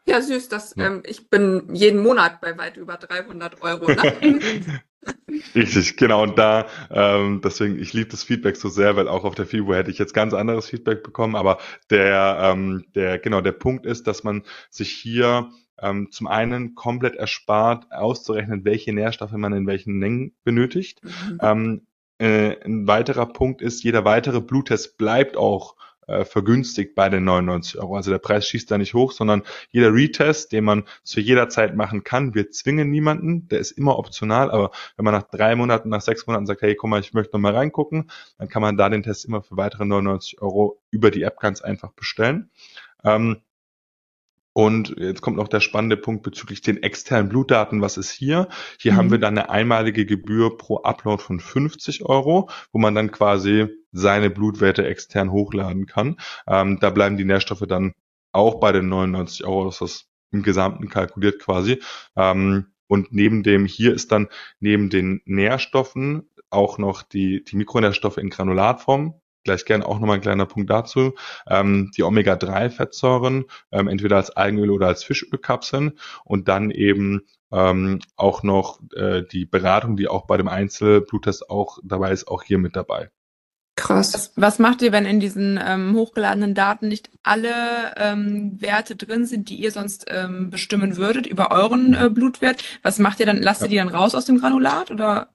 Ja, 0.06 0.20
süß, 0.20 0.48
das, 0.48 0.74
ja. 0.76 0.86
Ähm, 0.86 1.02
ich 1.06 1.30
bin 1.30 1.68
jeden 1.72 2.02
Monat 2.02 2.40
bei 2.40 2.56
weit 2.58 2.76
über 2.76 2.96
300 2.96 3.62
Euro. 3.62 3.92
Ne? 3.92 4.80
Richtig, 5.54 5.96
genau. 5.96 6.22
Und 6.22 6.38
da, 6.38 6.66
ähm, 6.90 7.40
deswegen, 7.42 7.78
ich 7.78 7.92
liebe 7.92 8.10
das 8.10 8.24
Feedback 8.24 8.56
so 8.56 8.68
sehr, 8.68 8.96
weil 8.96 9.08
auch 9.08 9.24
auf 9.24 9.34
der 9.34 9.46
FIBO 9.46 9.74
hätte 9.74 9.90
ich 9.90 9.98
jetzt 9.98 10.12
ganz 10.12 10.34
anderes 10.34 10.66
Feedback 10.66 11.02
bekommen. 11.02 11.36
Aber 11.36 11.58
der, 11.90 12.38
ähm, 12.42 12.84
der, 12.94 13.18
genau, 13.18 13.40
der 13.40 13.52
Punkt 13.52 13.86
ist, 13.86 14.06
dass 14.06 14.24
man 14.24 14.42
sich 14.68 14.90
hier 14.90 15.50
ähm, 15.80 16.08
zum 16.10 16.26
einen 16.26 16.74
komplett 16.74 17.16
erspart, 17.16 17.90
auszurechnen, 17.90 18.64
welche 18.64 18.92
Nährstoffe 18.92 19.32
man 19.32 19.52
in 19.52 19.66
welchen 19.66 19.98
Mengen 19.98 20.32
benötigt. 20.44 21.00
Mhm. 21.02 21.38
Ähm, 21.42 21.80
äh, 22.18 22.62
ein 22.64 22.86
weiterer 22.86 23.26
Punkt 23.26 23.62
ist, 23.62 23.82
jeder 23.82 24.04
weitere 24.04 24.40
Bluttest 24.40 24.98
bleibt 24.98 25.36
auch 25.36 25.76
äh, 26.10 26.24
vergünstigt 26.24 26.94
bei 26.94 27.08
den 27.08 27.24
99 27.24 27.78
Euro. 27.78 27.96
Also 27.96 28.10
der 28.10 28.18
Preis 28.18 28.46
schießt 28.46 28.70
da 28.70 28.78
nicht 28.78 28.94
hoch, 28.94 29.12
sondern 29.12 29.42
jeder 29.70 29.94
Retest, 29.94 30.52
den 30.52 30.64
man 30.64 30.84
zu 31.04 31.20
jeder 31.20 31.48
Zeit 31.48 31.76
machen 31.76 32.02
kann, 32.04 32.34
wir 32.34 32.50
zwingen 32.50 32.90
niemanden, 32.90 33.48
der 33.48 33.60
ist 33.60 33.70
immer 33.70 33.96
optional, 33.96 34.50
aber 34.50 34.72
wenn 34.96 35.04
man 35.04 35.14
nach 35.14 35.30
drei 35.30 35.54
Monaten, 35.54 35.88
nach 35.88 36.00
sechs 36.00 36.26
Monaten 36.26 36.46
sagt, 36.46 36.62
hey, 36.62 36.74
guck 36.74 36.90
mal, 36.90 37.00
ich 37.00 37.14
möchte 37.14 37.34
noch 37.34 37.40
mal 37.40 37.54
reingucken, 37.54 38.10
dann 38.38 38.48
kann 38.48 38.60
man 38.60 38.76
da 38.76 38.88
den 38.88 39.04
Test 39.04 39.24
immer 39.24 39.42
für 39.42 39.56
weitere 39.56 39.84
99 39.84 40.42
Euro 40.42 40.80
über 40.90 41.10
die 41.10 41.22
App 41.22 41.38
ganz 41.38 41.62
einfach 41.62 41.92
bestellen. 41.92 42.50
Ähm, 43.04 43.42
und 44.60 44.94
jetzt 44.98 45.22
kommt 45.22 45.38
noch 45.38 45.48
der 45.48 45.60
spannende 45.60 45.96
Punkt 45.96 46.22
bezüglich 46.22 46.60
den 46.60 46.82
externen 46.82 47.30
Blutdaten. 47.30 47.80
Was 47.80 47.96
ist 47.96 48.10
hier? 48.10 48.46
Hier 48.78 48.92
mhm. 48.92 48.96
haben 48.98 49.10
wir 49.10 49.16
dann 49.16 49.38
eine 49.38 49.48
einmalige 49.48 50.04
Gebühr 50.04 50.58
pro 50.58 50.82
Upload 50.82 51.22
von 51.22 51.40
50 51.40 52.04
Euro, 52.04 52.50
wo 52.70 52.78
man 52.78 52.94
dann 52.94 53.10
quasi 53.10 53.68
seine 53.90 54.28
Blutwerte 54.28 54.86
extern 54.86 55.32
hochladen 55.32 55.86
kann. 55.86 56.18
Ähm, 56.46 56.78
da 56.78 56.90
bleiben 56.90 57.16
die 57.16 57.24
Nährstoffe 57.24 57.64
dann 57.66 57.94
auch 58.32 58.60
bei 58.60 58.70
den 58.70 58.90
99 58.90 59.46
Euro, 59.46 59.64
das 59.64 59.80
ist 59.80 60.10
im 60.30 60.42
Gesamten 60.42 60.90
kalkuliert 60.90 61.38
quasi. 61.38 61.80
Ähm, 62.14 62.66
und 62.86 63.14
neben 63.14 63.42
dem, 63.42 63.64
hier 63.64 63.94
ist 63.94 64.12
dann 64.12 64.28
neben 64.58 64.90
den 64.90 65.22
Nährstoffen 65.24 66.28
auch 66.50 66.76
noch 66.76 67.02
die, 67.02 67.42
die 67.44 67.56
Mikronährstoffe 67.56 68.18
in 68.18 68.28
Granulatform. 68.28 69.14
Gleich 69.44 69.64
gern 69.64 69.82
auch 69.82 69.98
nochmal 69.98 70.16
ein 70.16 70.22
kleiner 70.22 70.46
Punkt 70.46 70.70
dazu. 70.70 71.14
Ähm, 71.48 71.90
die 71.96 72.02
Omega-3-Fettsäuren, 72.02 73.44
ähm, 73.72 73.88
entweder 73.88 74.16
als 74.16 74.30
Algenöl 74.30 74.70
oder 74.70 74.88
als 74.88 75.04
Fischölkapseln 75.04 75.98
und 76.24 76.48
dann 76.48 76.70
eben 76.70 77.22
ähm, 77.52 78.00
auch 78.16 78.42
noch 78.42 78.80
äh, 78.94 79.22
die 79.22 79.46
Beratung, 79.46 79.96
die 79.96 80.08
auch 80.08 80.26
bei 80.26 80.36
dem 80.36 80.48
Einzelbluttest 80.48 81.50
auch 81.50 81.78
dabei 81.82 82.12
ist, 82.12 82.28
auch 82.28 82.42
hier 82.42 82.58
mit 82.58 82.76
dabei. 82.76 83.10
Krass. 83.76 84.12
Was, 84.12 84.32
was, 84.36 84.58
macht 84.58 84.82
ihr, 84.82 84.92
wenn 84.92 85.06
in 85.06 85.20
diesen 85.20 85.58
ähm, 85.62 85.94
hochgeladenen 85.94 86.54
Daten 86.54 86.88
nicht 86.88 87.10
alle 87.22 87.94
ähm, 87.96 88.60
Werte 88.60 88.94
drin 88.94 89.24
sind, 89.24 89.48
die 89.48 89.56
ihr 89.56 89.72
sonst 89.72 90.04
ähm, 90.08 90.50
bestimmen 90.50 90.98
würdet 90.98 91.26
über 91.26 91.50
euren 91.50 91.94
äh, 91.94 92.10
Blutwert? 92.10 92.62
Was 92.82 92.98
macht 92.98 93.20
ihr 93.20 93.26
dann? 93.26 93.40
Lasst 93.40 93.62
ihr 93.62 93.68
die 93.68 93.76
dann 93.76 93.88
raus 93.88 94.14
aus 94.14 94.26
dem 94.26 94.38
Granulat 94.38 94.90
oder? 94.90 95.30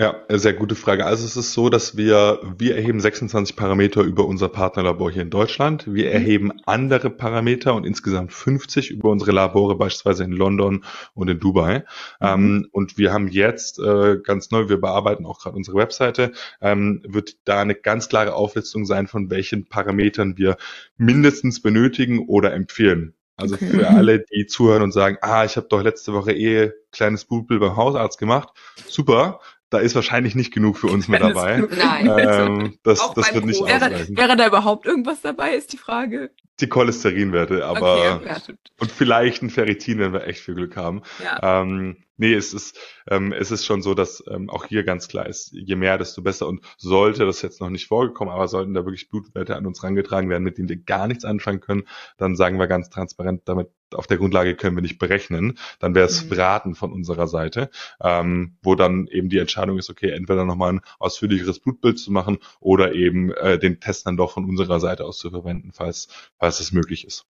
Ja, 0.00 0.14
sehr 0.28 0.52
gute 0.52 0.76
Frage. 0.76 1.06
Also 1.06 1.24
es 1.24 1.36
ist 1.36 1.52
so, 1.54 1.70
dass 1.70 1.96
wir, 1.96 2.38
wir 2.56 2.76
erheben 2.76 3.00
26 3.00 3.56
Parameter 3.56 4.02
über 4.02 4.26
unser 4.26 4.48
Partnerlabor 4.48 5.10
hier 5.10 5.22
in 5.22 5.30
Deutschland. 5.30 5.92
Wir 5.92 6.06
mhm. 6.06 6.12
erheben 6.12 6.52
andere 6.66 7.10
Parameter 7.10 7.74
und 7.74 7.84
insgesamt 7.84 8.32
50 8.32 8.92
über 8.92 9.10
unsere 9.10 9.32
Labore 9.32 9.74
beispielsweise 9.74 10.22
in 10.22 10.30
London 10.30 10.84
und 11.14 11.28
in 11.28 11.40
Dubai. 11.40 11.80
Mhm. 12.20 12.26
Ähm, 12.28 12.68
und 12.70 12.96
wir 12.96 13.12
haben 13.12 13.26
jetzt 13.26 13.80
äh, 13.80 14.18
ganz 14.22 14.52
neu, 14.52 14.68
wir 14.68 14.80
bearbeiten 14.80 15.26
auch 15.26 15.40
gerade 15.40 15.56
unsere 15.56 15.76
Webseite, 15.76 16.30
ähm, 16.60 17.02
wird 17.04 17.36
da 17.44 17.60
eine 17.60 17.74
ganz 17.74 18.08
klare 18.08 18.34
Auflistung 18.34 18.86
sein, 18.86 19.08
von 19.08 19.30
welchen 19.30 19.68
Parametern 19.68 20.38
wir 20.38 20.58
mindestens 20.96 21.60
benötigen 21.60 22.20
oder 22.28 22.54
empfehlen. 22.54 23.14
Also 23.38 23.54
okay. 23.54 23.66
für 23.66 23.88
alle, 23.88 24.24
die 24.32 24.46
zuhören 24.46 24.82
und 24.82 24.92
sagen, 24.92 25.18
ah, 25.22 25.44
ich 25.44 25.56
habe 25.56 25.68
doch 25.68 25.82
letzte 25.82 26.12
Woche 26.12 26.32
eh 26.32 26.72
kleines 26.90 27.24
Blutbild 27.24 27.60
beim 27.60 27.76
Hausarzt 27.76 28.18
gemacht. 28.18 28.48
Super, 28.88 29.40
da 29.70 29.78
ist 29.78 29.94
wahrscheinlich 29.94 30.34
nicht 30.34 30.52
genug 30.52 30.78
für 30.78 30.86
uns 30.86 31.08
mit 31.08 31.20
dabei. 31.20 31.62
Nein. 31.76 32.06
Ähm, 32.06 32.78
das 32.82 33.12
das 33.14 33.34
wird 33.34 33.44
nicht 33.44 33.62
ausreichen. 33.62 34.16
Wäre, 34.16 34.28
wäre 34.28 34.36
da 34.36 34.46
überhaupt 34.46 34.86
irgendwas 34.86 35.20
dabei, 35.20 35.54
ist 35.54 35.72
die 35.72 35.78
Frage. 35.78 36.30
Die 36.60 36.68
Cholesterinwerte, 36.68 37.64
aber 37.64 38.16
okay, 38.16 38.26
ja, 38.26 38.36
und 38.80 38.90
vielleicht 38.90 39.42
ein 39.42 39.50
Ferritin, 39.50 39.98
wenn 39.98 40.12
wir 40.12 40.26
echt 40.26 40.40
viel 40.40 40.54
Glück 40.54 40.76
haben. 40.76 41.02
Ja. 41.22 41.62
Ähm, 41.62 41.98
nee, 42.18 42.34
es 42.34 42.52
ist, 42.52 42.78
ähm, 43.08 43.32
es 43.32 43.50
ist 43.50 43.64
schon 43.64 43.82
so, 43.82 43.94
dass 43.94 44.22
ähm, 44.28 44.50
auch 44.50 44.66
hier 44.66 44.84
ganz 44.84 45.08
klar 45.08 45.26
ist, 45.26 45.52
je 45.52 45.76
mehr, 45.76 45.98
desto 45.98 46.22
besser. 46.22 46.46
Und 46.46 46.60
sollte 46.76 47.24
das 47.24 47.42
jetzt 47.42 47.60
noch 47.60 47.70
nicht 47.70 47.86
vorgekommen, 47.86 48.32
aber 48.32 48.48
sollten 48.48 48.74
da 48.74 48.84
wirklich 48.84 49.08
Blutwerte 49.08 49.56
an 49.56 49.66
uns 49.66 49.82
rangetragen 49.82 50.28
werden, 50.28 50.44
mit 50.44 50.58
denen 50.58 50.68
wir 50.68 50.76
gar 50.76 51.06
nichts 51.06 51.24
anfangen 51.24 51.60
können, 51.60 51.84
dann 52.18 52.36
sagen 52.36 52.58
wir 52.58 52.66
ganz 52.66 52.90
transparent, 52.90 53.42
damit 53.46 53.70
auf 53.94 54.06
der 54.06 54.18
Grundlage 54.18 54.54
können 54.54 54.76
wir 54.76 54.82
nicht 54.82 54.98
berechnen, 54.98 55.58
dann 55.78 55.94
wäre 55.94 56.06
es 56.06 56.24
mhm. 56.24 56.32
Raten 56.32 56.74
von 56.74 56.92
unserer 56.92 57.26
Seite, 57.26 57.70
ähm, 58.02 58.58
wo 58.62 58.74
dann 58.74 59.06
eben 59.06 59.28
die 59.30 59.38
Entscheidung 59.38 59.78
ist, 59.78 59.88
okay, 59.90 60.10
entweder 60.10 60.44
nochmal 60.44 60.74
ein 60.74 60.80
ausführlicheres 60.98 61.60
Blutbild 61.60 61.98
zu 61.98 62.12
machen 62.12 62.38
oder 62.60 62.92
eben 62.94 63.32
äh, 63.32 63.58
den 63.58 63.80
Test 63.80 64.06
dann 64.06 64.16
doch 64.16 64.32
von 64.32 64.44
unserer 64.44 64.80
Seite 64.80 65.04
aus 65.04 65.18
zu 65.18 65.30
verwenden, 65.30 65.70
falls, 65.72 66.08
falls 66.38 66.60
es 66.60 66.72
möglich 66.72 67.06
ist. 67.06 67.26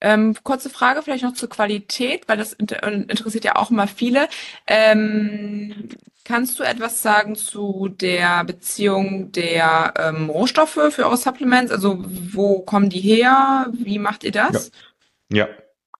Ähm, 0.00 0.36
kurze 0.42 0.70
Frage 0.70 1.02
vielleicht 1.02 1.24
noch 1.24 1.34
zur 1.34 1.48
Qualität, 1.48 2.28
weil 2.28 2.36
das 2.36 2.52
inter 2.52 2.82
interessiert 2.82 3.44
ja 3.44 3.56
auch 3.56 3.70
immer 3.70 3.86
viele. 3.86 4.28
Ähm, 4.66 5.88
kannst 6.24 6.58
du 6.58 6.62
etwas 6.62 7.02
sagen 7.02 7.36
zu 7.36 7.88
der 7.88 8.44
Beziehung 8.44 9.32
der 9.32 9.94
ähm, 9.98 10.30
Rohstoffe 10.30 10.78
für 10.90 11.04
eure 11.04 11.16
Supplements? 11.16 11.72
Also 11.72 12.04
wo 12.06 12.60
kommen 12.60 12.90
die 12.90 13.00
her? 13.00 13.72
Wie 13.72 13.98
macht 13.98 14.24
ihr 14.24 14.32
das? 14.32 14.66
Ja. 14.66 14.78
Ja, 15.30 15.48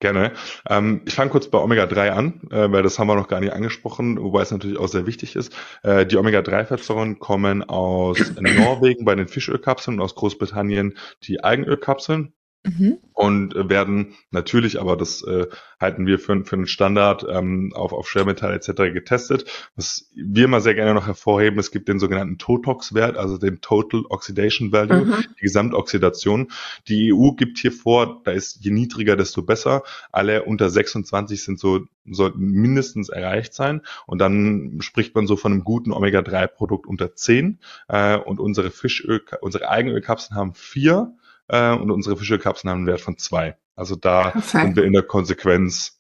gerne. 0.01 0.33
Ähm, 0.69 1.03
ich 1.07 1.14
fange 1.14 1.31
kurz 1.31 1.49
bei 1.49 1.59
Omega-3 1.59 2.11
an, 2.11 2.41
äh, 2.51 2.71
weil 2.73 2.83
das 2.83 2.99
haben 2.99 3.09
wir 3.09 3.14
noch 3.14 3.29
gar 3.29 3.41
nicht 3.41 3.53
angesprochen, 3.53 4.19
wobei 4.23 4.43
es 4.43 4.51
natürlich 4.51 4.79
auch 4.79 4.89
sehr 4.89 5.07
wichtig 5.07 5.37
ist. 5.37 5.55
Äh, 5.83 6.07
die 6.07 6.16
Omega-3-Fettsäuren 6.16 7.19
kommen 7.19 7.62
aus 7.62 8.19
Norwegen 8.41 9.05
bei 9.05 9.14
den 9.14 9.29
Fischölkapseln 9.29 9.99
und 9.99 10.05
aus 10.05 10.14
Großbritannien 10.14 10.97
die 11.25 11.45
Algenölkapseln. 11.45 12.33
Mhm. 12.65 12.99
Und 13.13 13.55
werden 13.55 14.15
natürlich, 14.31 14.81
aber 14.81 14.97
das 14.97 15.23
äh, 15.23 15.47
halten 15.81 16.07
wir 16.07 16.19
für, 16.19 16.45
für 16.45 16.57
einen 16.57 16.67
Standard 16.67 17.25
ähm, 17.29 17.73
auf, 17.75 17.93
auf 17.93 18.09
Schwermetall 18.09 18.53
etc. 18.55 18.93
getestet. 18.93 19.45
Was 19.77 20.11
wir 20.15 20.45
immer 20.45 20.61
sehr 20.61 20.75
gerne 20.75 20.95
noch 20.95 21.07
hervorheben, 21.07 21.59
es 21.59 21.71
gibt 21.71 21.89
den 21.89 21.99
sogenannten 21.99 22.39
Totox-Wert, 22.39 23.17
also 23.17 23.39
den 23.39 23.61
Total 23.61 24.03
Oxidation 24.09 24.73
Value, 24.73 25.07
mhm. 25.07 25.15
die 25.39 25.43
Gesamtoxidation. 25.43 26.49
Die 26.89 27.13
EU 27.13 27.33
gibt 27.33 27.59
hier 27.59 27.73
vor, 27.73 28.23
da 28.25 28.33
ist 28.33 28.65
je 28.65 28.71
niedriger, 28.71 29.17
desto 29.17 29.43
besser. 29.43 29.83
Alle 30.11 30.45
unter 30.45 30.69
26 30.69 31.43
sind 31.43 31.59
so, 31.59 31.87
sollten 32.09 32.41
mindestens 32.41 33.09
erreicht 33.09 33.55
sein. 33.55 33.83
Und 34.07 34.19
dann 34.19 34.79
spricht 34.81 35.15
man 35.15 35.27
so 35.27 35.37
von 35.37 35.53
einem 35.53 35.65
guten 35.65 35.93
Omega-3-Produkt 35.93 36.87
unter 36.87 37.15
10. 37.15 37.61
Äh, 37.89 38.17
und 38.17 38.41
unsere 38.41 38.71
Fischöl, 38.71 39.23
unsere 39.41 39.69
Eigenölkapseln 39.69 40.37
haben 40.37 40.55
vier 40.55 41.17
äh, 41.49 41.72
und 41.72 41.90
unsere 41.90 42.16
Fischölkapseln 42.16 42.70
haben 42.70 42.78
einen 42.78 42.86
Wert 42.86 43.01
von 43.01 43.18
zwei. 43.18 43.57
Also 43.74 43.96
da 43.96 44.28
okay. 44.28 44.40
sind 44.40 44.76
wir 44.76 44.84
in 44.84 44.92
der 44.92 45.03
Konsequenz 45.03 45.99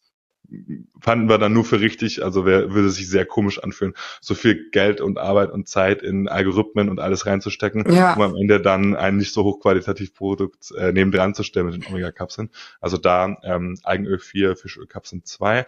fanden 1.00 1.28
wir 1.28 1.38
dann 1.38 1.52
nur 1.52 1.64
für 1.64 1.80
richtig, 1.80 2.24
also 2.24 2.46
wer 2.46 2.72
würde 2.72 2.90
sich 2.90 3.08
sehr 3.08 3.26
komisch 3.26 3.62
anfühlen, 3.62 3.94
so 4.20 4.34
viel 4.34 4.70
Geld 4.70 5.00
und 5.00 5.18
Arbeit 5.18 5.50
und 5.50 5.68
Zeit 5.68 6.02
in 6.02 6.28
Algorithmen 6.28 6.88
und 6.88 7.00
alles 7.00 7.26
reinzustecken, 7.26 7.90
ja. 7.92 8.14
um 8.14 8.22
am 8.22 8.36
Ende 8.36 8.60
dann 8.60 8.96
ein 8.96 9.16
nicht 9.16 9.32
so 9.32 9.44
hochqualitativ 9.44 10.14
Produkt 10.14 10.72
äh, 10.76 10.92
neben 10.92 11.12
dran 11.12 11.34
zu 11.34 11.42
stellen 11.42 11.66
mit 11.66 11.74
den 11.74 11.86
Omega-Kapseln. 11.86 12.50
Also 12.80 12.96
da 12.96 13.36
ähm, 13.42 13.78
Eigenöl 13.84 14.18
4, 14.18 14.56
Fischölkapseln 14.56 15.24
2. 15.24 15.66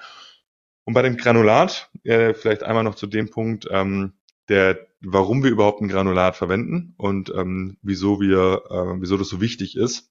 Und 0.84 0.94
bei 0.94 1.02
dem 1.02 1.16
Granulat, 1.16 1.90
äh, 2.04 2.32
vielleicht 2.32 2.62
einmal 2.62 2.84
noch 2.84 2.94
zu 2.94 3.06
dem 3.06 3.30
Punkt, 3.30 3.68
ähm, 3.70 4.14
der, 4.50 4.86
warum 5.00 5.42
wir 5.42 5.50
überhaupt 5.50 5.80
ein 5.80 5.88
Granulat 5.88 6.36
verwenden 6.36 6.94
und 6.98 7.32
ähm, 7.34 7.78
wieso 7.82 8.20
wir, 8.20 8.62
äh, 8.68 9.00
wieso 9.00 9.16
das 9.16 9.28
so 9.28 9.40
wichtig 9.40 9.76
ist 9.76 10.10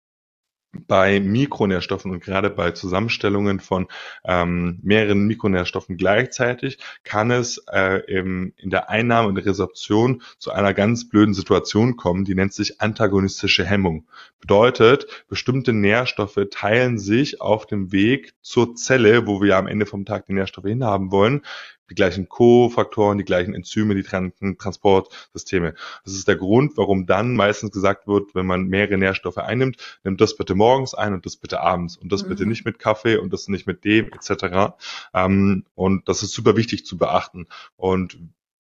bei 0.71 1.19
Mikronährstoffen 1.19 2.11
und 2.11 2.23
gerade 2.23 2.49
bei 2.49 2.71
Zusammenstellungen 2.71 3.59
von 3.59 3.87
ähm, 4.23 4.79
mehreren 4.83 5.25
Mikronährstoffen 5.25 5.97
gleichzeitig 5.97 6.77
kann 7.03 7.31
es 7.31 7.63
äh, 7.71 8.03
im, 8.07 8.53
in 8.57 8.69
der 8.69 8.89
Einnahme 8.89 9.29
und 9.29 9.37
Resorption 9.37 10.21
zu 10.37 10.51
einer 10.51 10.73
ganz 10.75 11.09
blöden 11.09 11.33
Situation 11.33 11.95
kommen, 11.95 12.23
die 12.23 12.35
nennt 12.35 12.53
sich 12.53 12.81
antagonistische 12.81 13.65
Hemmung. 13.65 14.07
Bedeutet, 14.39 15.25
bestimmte 15.27 15.73
Nährstoffe 15.73 16.39
teilen 16.51 16.99
sich 16.99 17.41
auf 17.41 17.65
dem 17.65 17.91
Weg 17.91 18.33
zur 18.41 18.75
Zelle, 18.75 19.25
wo 19.25 19.41
wir 19.41 19.57
am 19.57 19.67
Ende 19.67 19.87
vom 19.87 20.05
Tag 20.05 20.27
die 20.27 20.33
Nährstoffe 20.33 20.65
hinhaben 20.65 21.11
wollen, 21.11 21.41
die 21.89 21.95
gleichen 21.95 22.29
Kofaktoren, 22.29 23.17
die 23.17 23.25
gleichen 23.25 23.53
Enzyme, 23.53 23.95
die 23.95 24.03
Transportsysteme. 24.03 25.75
Das 26.03 26.13
ist 26.13 26.27
der 26.27 26.35
Grund, 26.35 26.77
warum 26.77 27.05
dann 27.05 27.35
meistens 27.35 27.71
gesagt 27.71 28.07
wird, 28.07 28.35
wenn 28.35 28.45
man 28.45 28.65
mehrere 28.65 28.97
Nährstoffe 28.97 29.37
einnimmt, 29.37 29.77
nimm 30.03 30.17
das 30.17 30.35
bitte 30.35 30.55
morgens 30.55 30.93
ein 30.93 31.13
und 31.13 31.25
das 31.25 31.37
bitte 31.37 31.61
abends 31.61 31.97
und 31.97 32.11
das 32.11 32.23
mhm. 32.23 32.29
bitte 32.29 32.45
nicht 32.45 32.65
mit 32.65 32.79
Kaffee 32.79 33.17
und 33.17 33.33
das 33.33 33.47
nicht 33.47 33.67
mit 33.67 33.83
dem 33.83 34.11
etc. 34.13 34.75
Ähm, 35.13 35.65
und 35.75 36.07
das 36.07 36.23
ist 36.23 36.33
super 36.33 36.55
wichtig 36.55 36.85
zu 36.85 36.97
beachten. 36.97 37.47
Und 37.75 38.19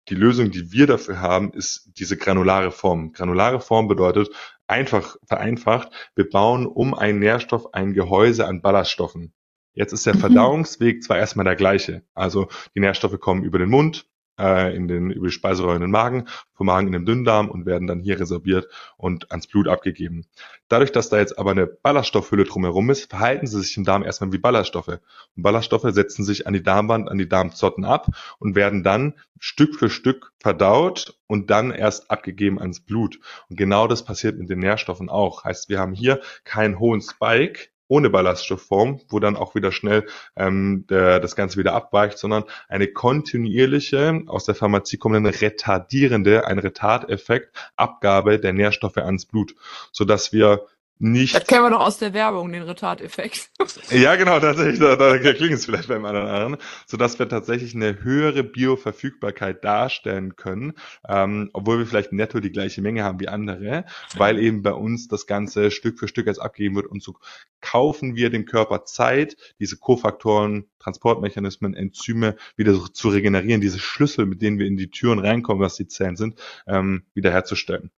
die 0.09 0.15
Lösung, 0.15 0.51
die 0.51 0.71
wir 0.71 0.87
dafür 0.87 1.19
haben, 1.19 1.51
ist 1.51 1.89
diese 1.97 2.15
granulare 2.15 2.71
Form. 2.71 3.11
Granulare 3.11 3.59
Form 3.59 3.87
bedeutet 3.87 4.29
einfach 4.67 5.17
vereinfacht, 5.25 5.89
wir 6.15 6.29
bauen 6.29 6.65
um 6.65 6.93
einen 6.93 7.19
Nährstoff 7.19 7.73
ein 7.73 7.93
Gehäuse 7.93 8.47
an 8.47 8.61
Ballaststoffen. 8.61 9.33
Jetzt 9.77 9.93
ist 9.93 10.07
der 10.07 10.15
mhm. 10.15 10.19
Verdauungsweg 10.19 11.03
zwar 11.03 11.17
erstmal 11.19 11.45
der 11.45 11.55
gleiche. 11.55 12.01
Also 12.15 12.47
die 12.73 12.79
Nährstoffe 12.79 13.19
kommen 13.19 13.43
über 13.43 13.59
den 13.59 13.69
Mund, 13.69 14.07
äh, 14.39 14.75
in 14.75 14.87
den, 14.87 15.11
über 15.11 15.27
die 15.27 15.33
Speiseröhre 15.33 15.75
in 15.75 15.81
den 15.81 15.91
Magen, 15.91 16.27
vom 16.53 16.65
Magen 16.65 16.87
in 16.87 16.93
den 16.93 17.05
Dünndarm 17.05 17.47
und 17.47 17.67
werden 17.67 17.87
dann 17.87 17.99
hier 17.99 18.19
resorbiert 18.19 18.67
und 18.97 19.31
ans 19.31 19.45
Blut 19.45 19.67
abgegeben. 19.67 20.25
Dadurch, 20.67 20.91
dass 20.91 21.09
da 21.09 21.19
jetzt 21.19 21.37
aber 21.37 21.51
eine 21.51 21.67
Ballaststoffhülle 21.67 22.45
drumherum 22.45 22.89
ist, 22.89 23.11
verhalten 23.11 23.45
sie 23.45 23.61
sich 23.61 23.77
im 23.77 23.83
Darm 23.83 24.03
erstmal 24.03 24.31
wie 24.31 24.39
Ballaststoffe. 24.39 24.99
Und 25.35 25.43
Ballaststoffe 25.43 25.93
setzen 25.93 26.25
sich 26.25 26.47
an 26.47 26.53
die 26.53 26.63
Darmwand, 26.63 27.07
an 27.07 27.19
die 27.19 27.29
Darmzotten 27.29 27.85
ab 27.85 28.07
und 28.39 28.55
werden 28.55 28.83
dann 28.83 29.13
Stück 29.39 29.75
für 29.75 29.91
Stück 29.91 30.33
verdaut 30.39 31.19
und 31.27 31.51
dann 31.51 31.69
erst 31.69 32.09
abgegeben 32.09 32.59
ans 32.59 32.79
Blut. 32.79 33.19
Und 33.47 33.57
genau 33.57 33.87
das 33.87 34.03
passiert 34.03 34.39
mit 34.39 34.49
den 34.49 34.59
Nährstoffen 34.59 35.09
auch. 35.09 35.43
Heißt, 35.43 35.69
wir 35.69 35.79
haben 35.79 35.93
hier 35.93 36.19
keinen 36.43 36.79
hohen 36.79 37.01
Spike, 37.01 37.69
ohne 37.87 38.09
Ballaststoffform, 38.09 39.01
wo 39.09 39.19
dann 39.19 39.35
auch 39.35 39.55
wieder 39.55 39.71
schnell 39.71 40.05
ähm, 40.35 40.85
der, 40.89 41.19
das 41.19 41.35
Ganze 41.35 41.57
wieder 41.57 41.73
abweicht, 41.73 42.17
sondern 42.17 42.43
eine 42.67 42.87
kontinuierliche, 42.87 44.23
aus 44.27 44.45
der 44.45 44.55
Pharmazie 44.55 44.97
kommende 44.97 45.41
retardierende, 45.41 46.45
ein 46.45 46.59
Retardeffekt, 46.59 47.55
Abgabe 47.75 48.39
der 48.39 48.53
Nährstoffe 48.53 48.97
ans 48.97 49.25
Blut, 49.25 49.55
so 49.91 50.05
dass 50.05 50.33
wir 50.33 50.65
nicht. 50.99 51.35
Das 51.35 51.45
kennen 51.45 51.63
wir 51.63 51.69
doch 51.69 51.81
aus 51.81 51.97
der 51.97 52.13
Werbung, 52.13 52.51
den 52.51 52.63
Retardeffekt. 52.63 53.49
ja, 53.89 54.15
genau, 54.15 54.39
tatsächlich, 54.39 54.79
da, 54.79 54.95
da 54.95 55.17
klingt 55.17 55.53
es 55.53 55.65
vielleicht 55.65 55.87
beim 55.87 56.05
anderen 56.05 56.27
anderen, 56.27 56.57
sodass 56.85 57.19
wir 57.19 57.29
tatsächlich 57.29 57.75
eine 57.75 58.03
höhere 58.03 58.43
Bioverfügbarkeit 58.43 59.63
darstellen 59.63 60.35
können, 60.35 60.73
ähm, 61.07 61.49
obwohl 61.53 61.79
wir 61.79 61.85
vielleicht 61.85 62.13
netto 62.13 62.39
die 62.39 62.51
gleiche 62.51 62.81
Menge 62.81 63.03
haben 63.03 63.19
wie 63.19 63.27
andere, 63.27 63.85
weil 64.15 64.39
eben 64.39 64.61
bei 64.61 64.73
uns 64.73 65.07
das 65.07 65.27
Ganze 65.27 65.71
Stück 65.71 65.99
für 65.99 66.07
Stück 66.07 66.27
als 66.27 66.39
abgegeben 66.39 66.75
wird 66.75 66.87
und 66.87 67.03
so 67.03 67.15
kaufen 67.61 68.15
wir 68.15 68.29
dem 68.29 68.45
Körper 68.45 68.85
Zeit, 68.85 69.35
diese 69.59 69.77
Kofaktoren, 69.77 70.65
Transportmechanismen, 70.79 71.73
Enzyme 71.73 72.35
wieder 72.55 72.77
zu 72.93 73.09
regenerieren, 73.09 73.61
diese 73.61 73.79
Schlüssel, 73.79 74.25
mit 74.25 74.41
denen 74.41 74.59
wir 74.59 74.67
in 74.67 74.77
die 74.77 74.89
Türen 74.89 75.19
reinkommen, 75.19 75.61
was 75.61 75.75
die 75.75 75.87
Zellen 75.87 76.15
sind, 76.15 76.39
ähm, 76.67 77.03
wiederherzustellen. 77.13 77.91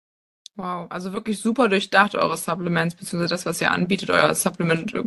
Wow, 0.59 0.87
also 0.91 1.13
wirklich 1.13 1.39
super 1.39 1.69
durchdacht, 1.69 2.17
eure 2.17 2.37
Supplements, 2.37 2.97
beziehungsweise 2.97 3.33
das, 3.33 3.47
was 3.47 3.61
ihr 3.61 3.71
anbietet, 3.71 4.11
euer 4.11 4.35
Supplement, 4.35 4.93
äh, 4.93 5.05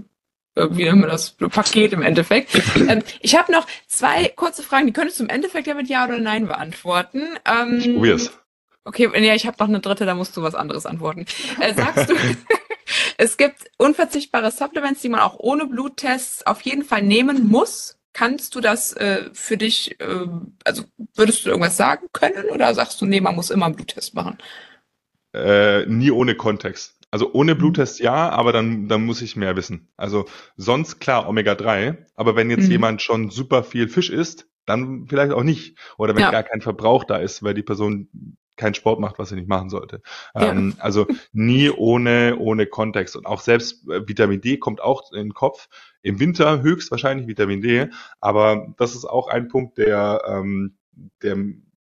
wie 0.72 0.86
wir 0.86 1.08
das, 1.08 1.32
Paket 1.32 1.92
im 1.92 2.02
Endeffekt. 2.02 2.56
ähm, 2.76 3.04
ich 3.20 3.36
habe 3.36 3.52
noch 3.52 3.68
zwei 3.86 4.30
kurze 4.30 4.64
Fragen, 4.64 4.88
die 4.88 4.94
könntest 4.94 5.20
du 5.20 5.24
im 5.26 5.30
Endeffekt 5.30 5.68
ja 5.68 5.74
mit 5.74 5.90
Ja 5.90 6.06
oder 6.06 6.20
Nein 6.20 6.48
beantworten. 6.48 7.24
Ähm, 7.44 7.80
ich 7.80 7.94
probier's. 7.94 8.32
Okay, 8.86 9.10
ja, 9.14 9.36
ich 9.36 9.46
habe 9.46 9.58
noch 9.60 9.68
eine 9.68 9.82
dritte, 9.82 10.06
da 10.06 10.16
musst 10.16 10.38
du 10.38 10.42
was 10.42 10.56
anderes 10.56 10.86
antworten. 10.86 11.26
Äh, 11.60 11.74
sagst 11.74 12.10
du, 12.10 12.16
es 13.18 13.36
gibt 13.36 13.70
unverzichtbare 13.78 14.52
Supplements, 14.52 15.02
die 15.02 15.10
man 15.10 15.20
auch 15.20 15.38
ohne 15.38 15.66
Bluttests 15.66 16.48
auf 16.48 16.62
jeden 16.62 16.86
Fall 16.86 17.02
nehmen 17.02 17.50
muss? 17.50 17.98
Kannst 18.14 18.56
du 18.56 18.62
das 18.62 18.94
äh, 18.94 19.30
für 19.34 19.58
dich, 19.58 20.00
äh, 20.00 20.28
also 20.64 20.84
würdest 21.14 21.46
du 21.46 21.50
irgendwas 21.50 21.76
sagen 21.76 22.08
können 22.14 22.50
oder 22.52 22.74
sagst 22.74 23.02
du, 23.02 23.06
nee, 23.06 23.20
man 23.20 23.36
muss 23.36 23.50
immer 23.50 23.66
einen 23.66 23.76
Bluttest 23.76 24.16
machen? 24.16 24.38
Äh, 25.34 25.86
nie 25.86 26.12
ohne 26.12 26.36
Kontext. 26.36 26.98
Also 27.12 27.34
ohne 27.34 27.56
mhm. 27.56 27.60
Bluttest 27.60 28.00
ja, 28.00 28.30
aber 28.30 28.54
dann, 28.54 28.88
dann 28.88 29.06
muss 29.06 29.22
ich 29.22 29.36
mehr 29.36 29.56
wissen. 29.56 29.90
Also 29.98 30.26
sonst 30.56 31.00
klar 31.00 31.28
Omega-3, 31.28 31.98
aber 32.16 32.36
wenn 32.36 32.50
jetzt 32.50 32.66
mhm. 32.66 32.72
jemand 32.72 33.02
schon 33.02 33.30
super 33.30 33.64
viel 33.64 33.90
Fisch 33.90 34.10
isst, 34.10 34.48
dann 34.66 35.08
vielleicht 35.08 35.34
auch 35.34 35.44
nicht. 35.44 35.78
Oder 35.98 36.16
wenn 36.16 36.22
ja. 36.22 36.32
gar 36.32 36.44
kein 36.44 36.62
Verbrauch 36.62 37.04
da 37.04 37.18
ist, 37.18 37.44
weil 37.44 37.54
die 37.54 37.64
Person 37.64 38.38
keinen 38.56 38.76
Sport 38.76 39.00
macht, 39.00 39.18
was 39.18 39.30
sie 39.30 39.36
nicht 39.36 39.48
machen 39.48 39.70
sollte. 39.70 40.02
Ja. 40.36 40.52
Ähm, 40.52 40.76
also 40.78 41.08
nie 41.34 41.70
ohne, 41.70 42.38
ohne 42.38 42.68
Kontext. 42.68 43.16
Und 43.16 43.26
auch 43.26 43.42
selbst 43.42 43.88
äh, 43.90 44.08
Vitamin 44.08 44.40
D 44.40 44.58
kommt 44.58 44.82
auch 44.82 45.12
in 45.12 45.18
den 45.18 45.34
Kopf. 45.34 45.68
Im 46.04 46.20
Winter 46.20 46.62
höchstwahrscheinlich 46.62 47.28
Vitamin 47.28 47.62
D, 47.62 47.90
aber 48.20 48.74
das 48.78 48.96
ist 48.96 49.06
auch 49.06 49.28
ein 49.28 49.48
Punkt, 49.48 49.78
der, 49.78 50.22
ähm, 50.28 50.78
der 51.24 51.38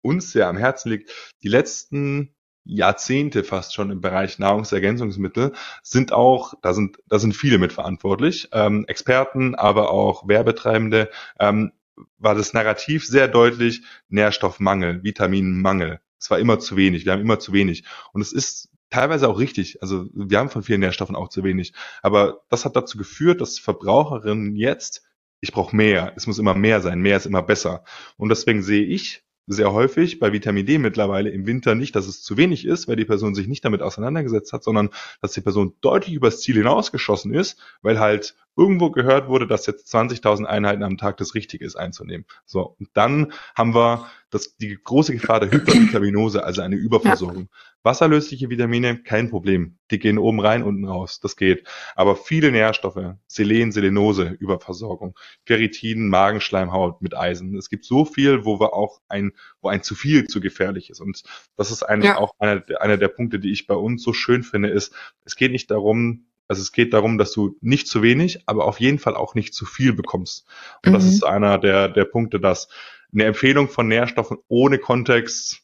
uns 0.02 0.30
sehr 0.30 0.48
am 0.48 0.56
Herzen 0.56 0.90
liegt. 0.90 1.10
Die 1.42 1.48
letzten 1.48 2.34
Jahrzehnte 2.68 3.44
fast 3.44 3.74
schon 3.74 3.90
im 3.90 4.00
Bereich 4.00 4.38
Nahrungsergänzungsmittel 4.38 5.52
sind 5.82 6.12
auch, 6.12 6.54
da 6.62 6.74
sind, 6.74 6.98
da 7.08 7.18
sind 7.18 7.34
viele 7.34 7.58
mitverantwortlich, 7.58 8.50
ähm, 8.52 8.84
Experten, 8.86 9.54
aber 9.54 9.90
auch 9.90 10.28
Werbetreibende, 10.28 11.10
ähm, 11.40 11.72
war 12.18 12.34
das 12.34 12.52
Narrativ 12.52 13.06
sehr 13.06 13.26
deutlich, 13.26 13.82
Nährstoffmangel, 14.08 15.02
Vitaminmangel. 15.02 16.00
Es 16.20 16.30
war 16.30 16.38
immer 16.38 16.58
zu 16.58 16.76
wenig, 16.76 17.06
wir 17.06 17.12
haben 17.12 17.22
immer 17.22 17.38
zu 17.38 17.52
wenig. 17.52 17.84
Und 18.12 18.20
es 18.20 18.32
ist 18.32 18.68
teilweise 18.90 19.28
auch 19.28 19.38
richtig. 19.38 19.82
Also 19.82 20.06
wir 20.12 20.38
haben 20.38 20.50
von 20.50 20.62
vielen 20.62 20.80
Nährstoffen 20.80 21.16
auch 21.16 21.28
zu 21.28 21.44
wenig. 21.44 21.72
Aber 22.02 22.42
das 22.50 22.64
hat 22.64 22.76
dazu 22.76 22.98
geführt, 22.98 23.40
dass 23.40 23.58
Verbraucherinnen 23.58 24.56
jetzt, 24.56 25.04
ich 25.40 25.52
brauche 25.52 25.74
mehr, 25.74 26.12
es 26.16 26.26
muss 26.26 26.38
immer 26.38 26.54
mehr 26.54 26.80
sein, 26.80 27.00
mehr 27.00 27.16
ist 27.16 27.26
immer 27.26 27.42
besser. 27.42 27.82
Und 28.16 28.28
deswegen 28.28 28.62
sehe 28.62 28.84
ich 28.84 29.24
sehr 29.48 29.72
häufig 29.72 30.18
bei 30.18 30.32
Vitamin 30.32 30.66
D 30.66 30.78
mittlerweile 30.78 31.30
im 31.30 31.46
Winter 31.46 31.74
nicht, 31.74 31.96
dass 31.96 32.06
es 32.06 32.22
zu 32.22 32.36
wenig 32.36 32.66
ist, 32.66 32.86
weil 32.86 32.96
die 32.96 33.04
Person 33.04 33.34
sich 33.34 33.48
nicht 33.48 33.64
damit 33.64 33.82
auseinandergesetzt 33.82 34.52
hat, 34.52 34.62
sondern 34.62 34.90
dass 35.20 35.32
die 35.32 35.40
Person 35.40 35.74
deutlich 35.80 36.14
übers 36.14 36.40
Ziel 36.40 36.56
hinausgeschossen 36.56 37.34
ist, 37.34 37.58
weil 37.82 37.98
halt 37.98 38.36
irgendwo 38.58 38.90
gehört 38.90 39.28
wurde, 39.28 39.46
dass 39.46 39.66
jetzt 39.66 39.94
20.000 39.94 40.44
Einheiten 40.44 40.82
am 40.82 40.98
Tag 40.98 41.16
das 41.18 41.34
Richtige 41.34 41.64
ist 41.64 41.76
einzunehmen. 41.76 42.26
So, 42.44 42.74
und 42.78 42.90
dann 42.92 43.32
haben 43.56 43.72
wir 43.74 44.08
das, 44.30 44.56
die 44.56 44.76
große 44.82 45.14
Gefahr 45.14 45.40
der 45.40 45.50
Hypervitaminose, 45.50 46.44
also 46.44 46.60
eine 46.60 46.74
Überversorgung. 46.74 47.42
Ja. 47.42 47.58
Wasserlösliche 47.84 48.50
Vitamine, 48.50 48.98
kein 48.98 49.30
Problem. 49.30 49.78
Die 49.90 49.98
gehen 49.98 50.18
oben 50.18 50.40
rein, 50.40 50.64
unten 50.64 50.84
raus. 50.84 51.20
Das 51.20 51.36
geht. 51.36 51.66
Aber 51.94 52.16
viele 52.16 52.50
Nährstoffe, 52.50 53.14
Selen, 53.28 53.70
Selenose, 53.70 54.36
Überversorgung, 54.40 55.16
Ferritin, 55.46 56.08
Magenschleimhaut 56.08 57.00
mit 57.00 57.16
Eisen. 57.16 57.56
Es 57.56 57.70
gibt 57.70 57.84
so 57.84 58.04
viel, 58.04 58.44
wo 58.44 58.60
wir 58.60 58.74
auch 58.74 59.00
ein, 59.08 59.32
wo 59.62 59.68
ein 59.68 59.82
zu 59.84 59.94
viel 59.94 60.26
zu 60.26 60.40
gefährlich 60.40 60.90
ist. 60.90 61.00
Und 61.00 61.22
das 61.56 61.70
ist 61.70 61.84
eigentlich 61.84 62.10
ja. 62.10 62.18
auch 62.18 62.32
einer, 62.38 62.62
einer 62.80 62.98
der 62.98 63.08
Punkte, 63.08 63.38
die 63.38 63.52
ich 63.52 63.66
bei 63.68 63.76
uns 63.76 64.02
so 64.02 64.12
schön 64.12 64.42
finde, 64.42 64.68
ist, 64.68 64.92
es 65.24 65.36
geht 65.36 65.52
nicht 65.52 65.70
darum, 65.70 66.26
also 66.48 66.62
es 66.62 66.72
geht 66.72 66.94
darum, 66.94 67.18
dass 67.18 67.32
du 67.32 67.56
nicht 67.60 67.88
zu 67.88 68.02
wenig, 68.02 68.42
aber 68.46 68.64
auf 68.64 68.80
jeden 68.80 68.98
Fall 68.98 69.14
auch 69.14 69.34
nicht 69.34 69.54
zu 69.54 69.66
viel 69.66 69.92
bekommst. 69.92 70.46
Und 70.84 70.90
mhm. 70.90 70.94
das 70.94 71.04
ist 71.04 71.22
einer 71.24 71.58
der, 71.58 71.88
der 71.88 72.04
Punkte, 72.04 72.40
dass 72.40 72.68
eine 73.12 73.24
Empfehlung 73.24 73.68
von 73.68 73.86
Nährstoffen 73.86 74.38
ohne 74.48 74.78
Kontext 74.78 75.62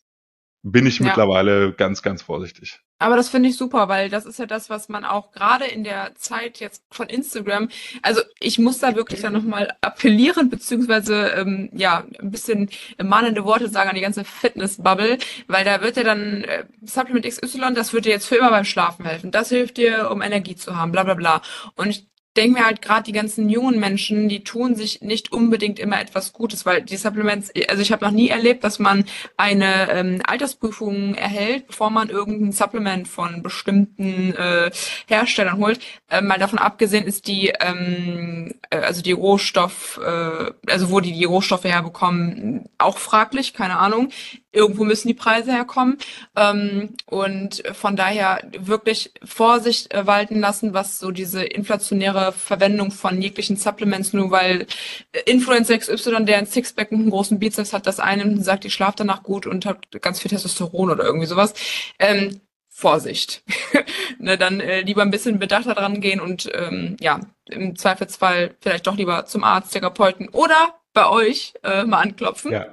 bin 0.64 0.86
ich 0.86 0.98
ja. 0.98 1.06
mittlerweile 1.06 1.72
ganz, 1.72 2.02
ganz 2.02 2.22
vorsichtig. 2.22 2.80
Aber 2.98 3.16
das 3.16 3.28
finde 3.28 3.50
ich 3.50 3.56
super, 3.58 3.88
weil 3.88 4.08
das 4.08 4.24
ist 4.24 4.38
ja 4.38 4.46
das, 4.46 4.70
was 4.70 4.88
man 4.88 5.04
auch 5.04 5.30
gerade 5.30 5.66
in 5.66 5.84
der 5.84 6.14
Zeit 6.14 6.58
jetzt 6.58 6.82
von 6.90 7.08
Instagram, 7.08 7.68
also 8.00 8.22
ich 8.40 8.58
muss 8.58 8.78
da 8.78 8.96
wirklich 8.96 9.20
dann 9.20 9.34
nochmal 9.34 9.74
appellieren, 9.82 10.48
beziehungsweise 10.48 11.26
ähm, 11.36 11.68
ja, 11.74 12.04
ein 12.18 12.30
bisschen 12.30 12.70
mahnende 13.02 13.44
Worte 13.44 13.68
sagen 13.68 13.90
an 13.90 13.94
die 13.94 14.00
ganze 14.00 14.24
Fitness-Bubble, 14.24 15.18
weil 15.48 15.64
da 15.66 15.82
wird 15.82 15.98
ja 15.98 16.02
dann 16.02 16.44
äh, 16.44 16.64
Supplement 16.82 17.26
XY, 17.26 17.74
das 17.74 17.92
wird 17.92 18.06
dir 18.06 18.10
jetzt 18.10 18.26
für 18.26 18.36
immer 18.36 18.50
beim 18.50 18.64
Schlafen 18.64 19.04
helfen. 19.04 19.30
Das 19.30 19.50
hilft 19.50 19.76
dir, 19.76 20.10
um 20.10 20.22
Energie 20.22 20.56
zu 20.56 20.76
haben, 20.76 20.92
bla 20.92 21.02
bla 21.02 21.14
bla. 21.14 21.42
Und 21.74 21.90
ich 21.90 22.06
denke 22.36 22.58
mir 22.58 22.66
halt 22.66 22.82
gerade 22.82 23.04
die 23.04 23.12
ganzen 23.12 23.48
jungen 23.48 23.78
Menschen, 23.78 24.28
die 24.28 24.42
tun 24.42 24.74
sich 24.74 25.00
nicht 25.00 25.32
unbedingt 25.32 25.78
immer 25.78 26.00
etwas 26.00 26.32
Gutes, 26.32 26.66
weil 26.66 26.82
die 26.82 26.96
Supplements, 26.96 27.52
also 27.68 27.82
ich 27.82 27.92
habe 27.92 28.04
noch 28.04 28.12
nie 28.12 28.28
erlebt, 28.28 28.64
dass 28.64 28.78
man 28.78 29.04
eine 29.36 29.90
ähm, 29.90 30.22
Altersprüfung 30.24 31.14
erhält, 31.14 31.68
bevor 31.68 31.90
man 31.90 32.08
irgendein 32.08 32.52
Supplement 32.52 33.06
von 33.06 33.42
bestimmten 33.42 34.34
äh, 34.34 34.70
Herstellern 35.06 35.58
holt. 35.58 35.80
Äh, 36.10 36.22
mal 36.22 36.38
davon 36.38 36.58
abgesehen 36.58 37.06
ist 37.06 37.28
die, 37.28 37.52
ähm, 37.60 38.54
äh, 38.70 38.78
also 38.78 39.02
die 39.02 39.12
Rohstoff, 39.12 40.00
äh, 40.04 40.50
also 40.66 40.90
wo 40.90 41.00
die 41.00 41.12
die 41.12 41.24
Rohstoffe 41.24 41.64
herbekommen, 41.64 42.68
auch 42.78 42.98
fraglich, 42.98 43.54
keine 43.54 43.78
Ahnung 43.78 44.10
irgendwo 44.54 44.84
müssen 44.84 45.08
die 45.08 45.14
Preise 45.14 45.52
herkommen. 45.52 45.98
Ähm, 46.36 46.90
und 47.06 47.62
von 47.72 47.96
daher 47.96 48.40
wirklich 48.58 49.12
Vorsicht 49.24 49.92
äh, 49.92 50.06
walten 50.06 50.40
lassen, 50.40 50.74
was 50.74 50.98
so 50.98 51.10
diese 51.10 51.44
inflationäre 51.44 52.32
Verwendung 52.32 52.90
von 52.90 53.20
jeglichen 53.20 53.56
Supplements, 53.56 54.12
nur 54.12 54.30
weil 54.30 54.66
äh, 55.12 55.20
Influencer 55.26 55.78
XY, 55.78 56.24
der 56.24 56.38
ein 56.38 56.46
Sixpack 56.46 56.92
und 56.92 57.00
einen 57.00 57.10
großen 57.10 57.38
Bizeps 57.38 57.72
hat, 57.72 57.86
das 57.86 58.00
einen 58.00 58.42
sagt, 58.42 58.64
ich 58.64 58.74
schlafe 58.74 58.96
danach 58.98 59.22
gut 59.22 59.46
und 59.46 59.66
habe 59.66 59.80
ganz 60.00 60.20
viel 60.20 60.30
Testosteron 60.30 60.90
oder 60.90 61.04
irgendwie 61.04 61.26
sowas. 61.26 61.54
Ähm, 61.98 62.40
Vorsicht. 62.76 63.44
ne, 64.18 64.36
dann 64.36 64.58
äh, 64.58 64.80
lieber 64.80 65.02
ein 65.02 65.12
bisschen 65.12 65.38
bedachter 65.38 65.74
dran 65.74 66.00
gehen 66.00 66.20
und 66.20 66.50
ähm, 66.52 66.96
ja, 67.00 67.20
im 67.48 67.76
Zweifelsfall 67.76 68.56
vielleicht 68.60 68.88
doch 68.88 68.96
lieber 68.96 69.26
zum 69.26 69.44
Arzt, 69.44 69.72
Therapeuten 69.72 70.28
oder 70.30 70.74
bei 70.94 71.08
euch 71.08 71.52
äh, 71.64 71.84
mal 71.84 72.00
anklopfen, 72.00 72.52
ja. 72.52 72.66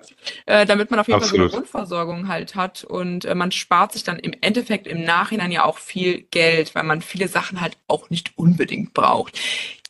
äh, 0.45 0.65
damit 0.65 0.91
man 0.91 0.99
auf 0.99 1.07
jeden 1.07 1.21
Absolut. 1.21 1.31
Fall 1.31 1.49
so 1.49 1.57
eine 1.57 1.63
Grundversorgung 1.63 2.27
halt 2.27 2.55
hat 2.55 2.83
und 2.83 3.25
äh, 3.25 3.35
man 3.35 3.51
spart 3.51 3.91
sich 3.91 4.03
dann 4.03 4.19
im 4.19 4.33
Endeffekt 4.39 4.87
im 4.87 5.03
Nachhinein 5.03 5.51
ja 5.51 5.65
auch 5.65 5.79
viel 5.79 6.21
Geld, 6.31 6.73
weil 6.75 6.83
man 6.83 7.01
viele 7.01 7.27
Sachen 7.27 7.59
halt 7.59 7.77
auch 7.87 8.09
nicht 8.09 8.37
unbedingt 8.37 8.93
braucht. 8.93 9.39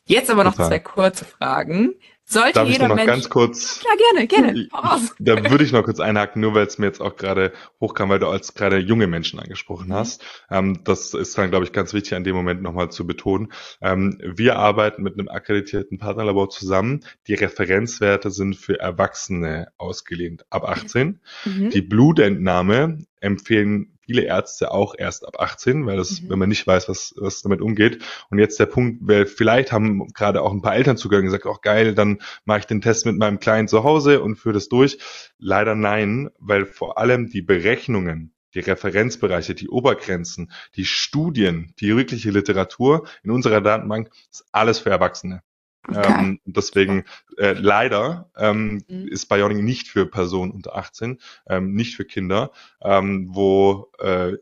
Jetzt 0.05 0.29
aber 0.29 0.43
noch 0.43 0.53
Total. 0.53 0.67
zwei 0.67 0.79
kurze 0.79 1.25
Fragen. 1.25 1.93
Sollte 2.31 2.53
Darf 2.53 2.69
jeder 2.69 2.83
ich 2.83 2.87
noch 2.87 2.95
Mensch... 2.95 3.07
ganz 3.07 3.29
kurz... 3.29 3.83
Ja, 3.83 3.91
gerne, 4.13 4.27
gerne. 4.27 4.69
Da 5.19 5.51
würde 5.51 5.65
ich 5.65 5.73
noch 5.73 5.83
kurz 5.83 5.99
einhaken, 5.99 6.41
nur 6.41 6.53
weil 6.53 6.65
es 6.65 6.77
mir 6.77 6.85
jetzt 6.85 7.01
auch 7.01 7.17
gerade 7.17 7.51
hochkam, 7.81 8.07
weil 8.07 8.19
du 8.19 8.27
als 8.27 8.53
gerade 8.53 8.77
junge 8.77 9.05
Menschen 9.05 9.37
angesprochen 9.37 9.89
mhm. 9.89 9.93
hast. 9.93 10.23
Ähm, 10.49 10.81
das 10.85 11.13
ist 11.13 11.37
dann, 11.37 11.49
glaube 11.49 11.65
ich, 11.65 11.73
ganz 11.73 11.93
wichtig 11.93 12.15
an 12.15 12.23
dem 12.23 12.35
Moment 12.35 12.61
nochmal 12.61 12.89
zu 12.89 13.05
betonen. 13.05 13.51
Ähm, 13.81 14.17
wir 14.23 14.57
arbeiten 14.57 15.03
mit 15.03 15.19
einem 15.19 15.27
akkreditierten 15.27 15.97
Partnerlabor 15.97 16.49
zusammen. 16.49 17.01
Die 17.27 17.33
Referenzwerte 17.33 18.31
sind 18.31 18.55
für 18.55 18.79
Erwachsene 18.79 19.67
ausgelehnt 19.77 20.45
ab 20.49 20.63
18. 20.63 21.19
Mhm. 21.43 21.69
Die 21.71 21.81
Blutentnahme 21.81 23.05
empfehlen 23.21 23.97
viele 24.01 24.23
Ärzte 24.23 24.71
auch 24.71 24.93
erst 24.97 25.25
ab 25.25 25.39
18, 25.39 25.85
weil 25.85 25.97
das, 25.97 26.21
mhm. 26.21 26.29
wenn 26.29 26.39
man 26.39 26.49
nicht 26.49 26.67
weiß, 26.67 26.89
was, 26.89 27.13
was 27.17 27.41
damit 27.41 27.61
umgeht. 27.61 28.03
Und 28.29 28.39
jetzt 28.39 28.59
der 28.59 28.65
Punkt, 28.65 28.99
weil 29.01 29.25
vielleicht 29.25 29.71
haben 29.71 30.07
gerade 30.13 30.41
auch 30.41 30.51
ein 30.51 30.61
paar 30.61 30.75
Eltern 30.75 30.97
zugehört 30.97 31.23
gesagt, 31.23 31.45
auch 31.45 31.61
geil, 31.61 31.95
dann 31.95 32.19
mache 32.43 32.59
ich 32.59 32.65
den 32.65 32.81
Test 32.81 33.05
mit 33.05 33.17
meinem 33.17 33.39
Kleinen 33.39 33.67
zu 33.67 33.83
Hause 33.83 34.21
und 34.21 34.35
führe 34.35 34.55
das 34.55 34.67
durch. 34.67 34.97
Leider 35.37 35.75
nein, 35.75 36.29
weil 36.39 36.65
vor 36.65 36.97
allem 36.97 37.29
die 37.29 37.41
Berechnungen 37.41 38.33
die 38.53 38.59
Referenzbereiche, 38.59 39.55
die 39.55 39.69
Obergrenzen, 39.69 40.51
die 40.75 40.83
Studien, 40.83 41.73
die 41.79 41.95
wirkliche 41.95 42.31
Literatur 42.31 43.07
in 43.23 43.31
unserer 43.31 43.61
Datenbank 43.61 44.09
ist 44.29 44.45
alles 44.51 44.79
für 44.79 44.89
Erwachsene. 44.89 45.41
Okay. 45.87 46.13
Ähm, 46.19 46.39
deswegen 46.45 47.05
äh, 47.37 47.53
leider 47.53 48.29
ähm, 48.37 48.83
mhm. 48.87 49.07
ist 49.07 49.27
Bionic 49.27 49.63
nicht 49.63 49.87
für 49.87 50.05
Personen 50.05 50.51
unter 50.51 50.75
18, 50.75 51.19
ähm, 51.47 51.73
nicht 51.73 51.95
für 51.95 52.05
Kinder, 52.05 52.51
ähm, 52.81 53.29
wo 53.31 53.91
äh, 53.99 54.37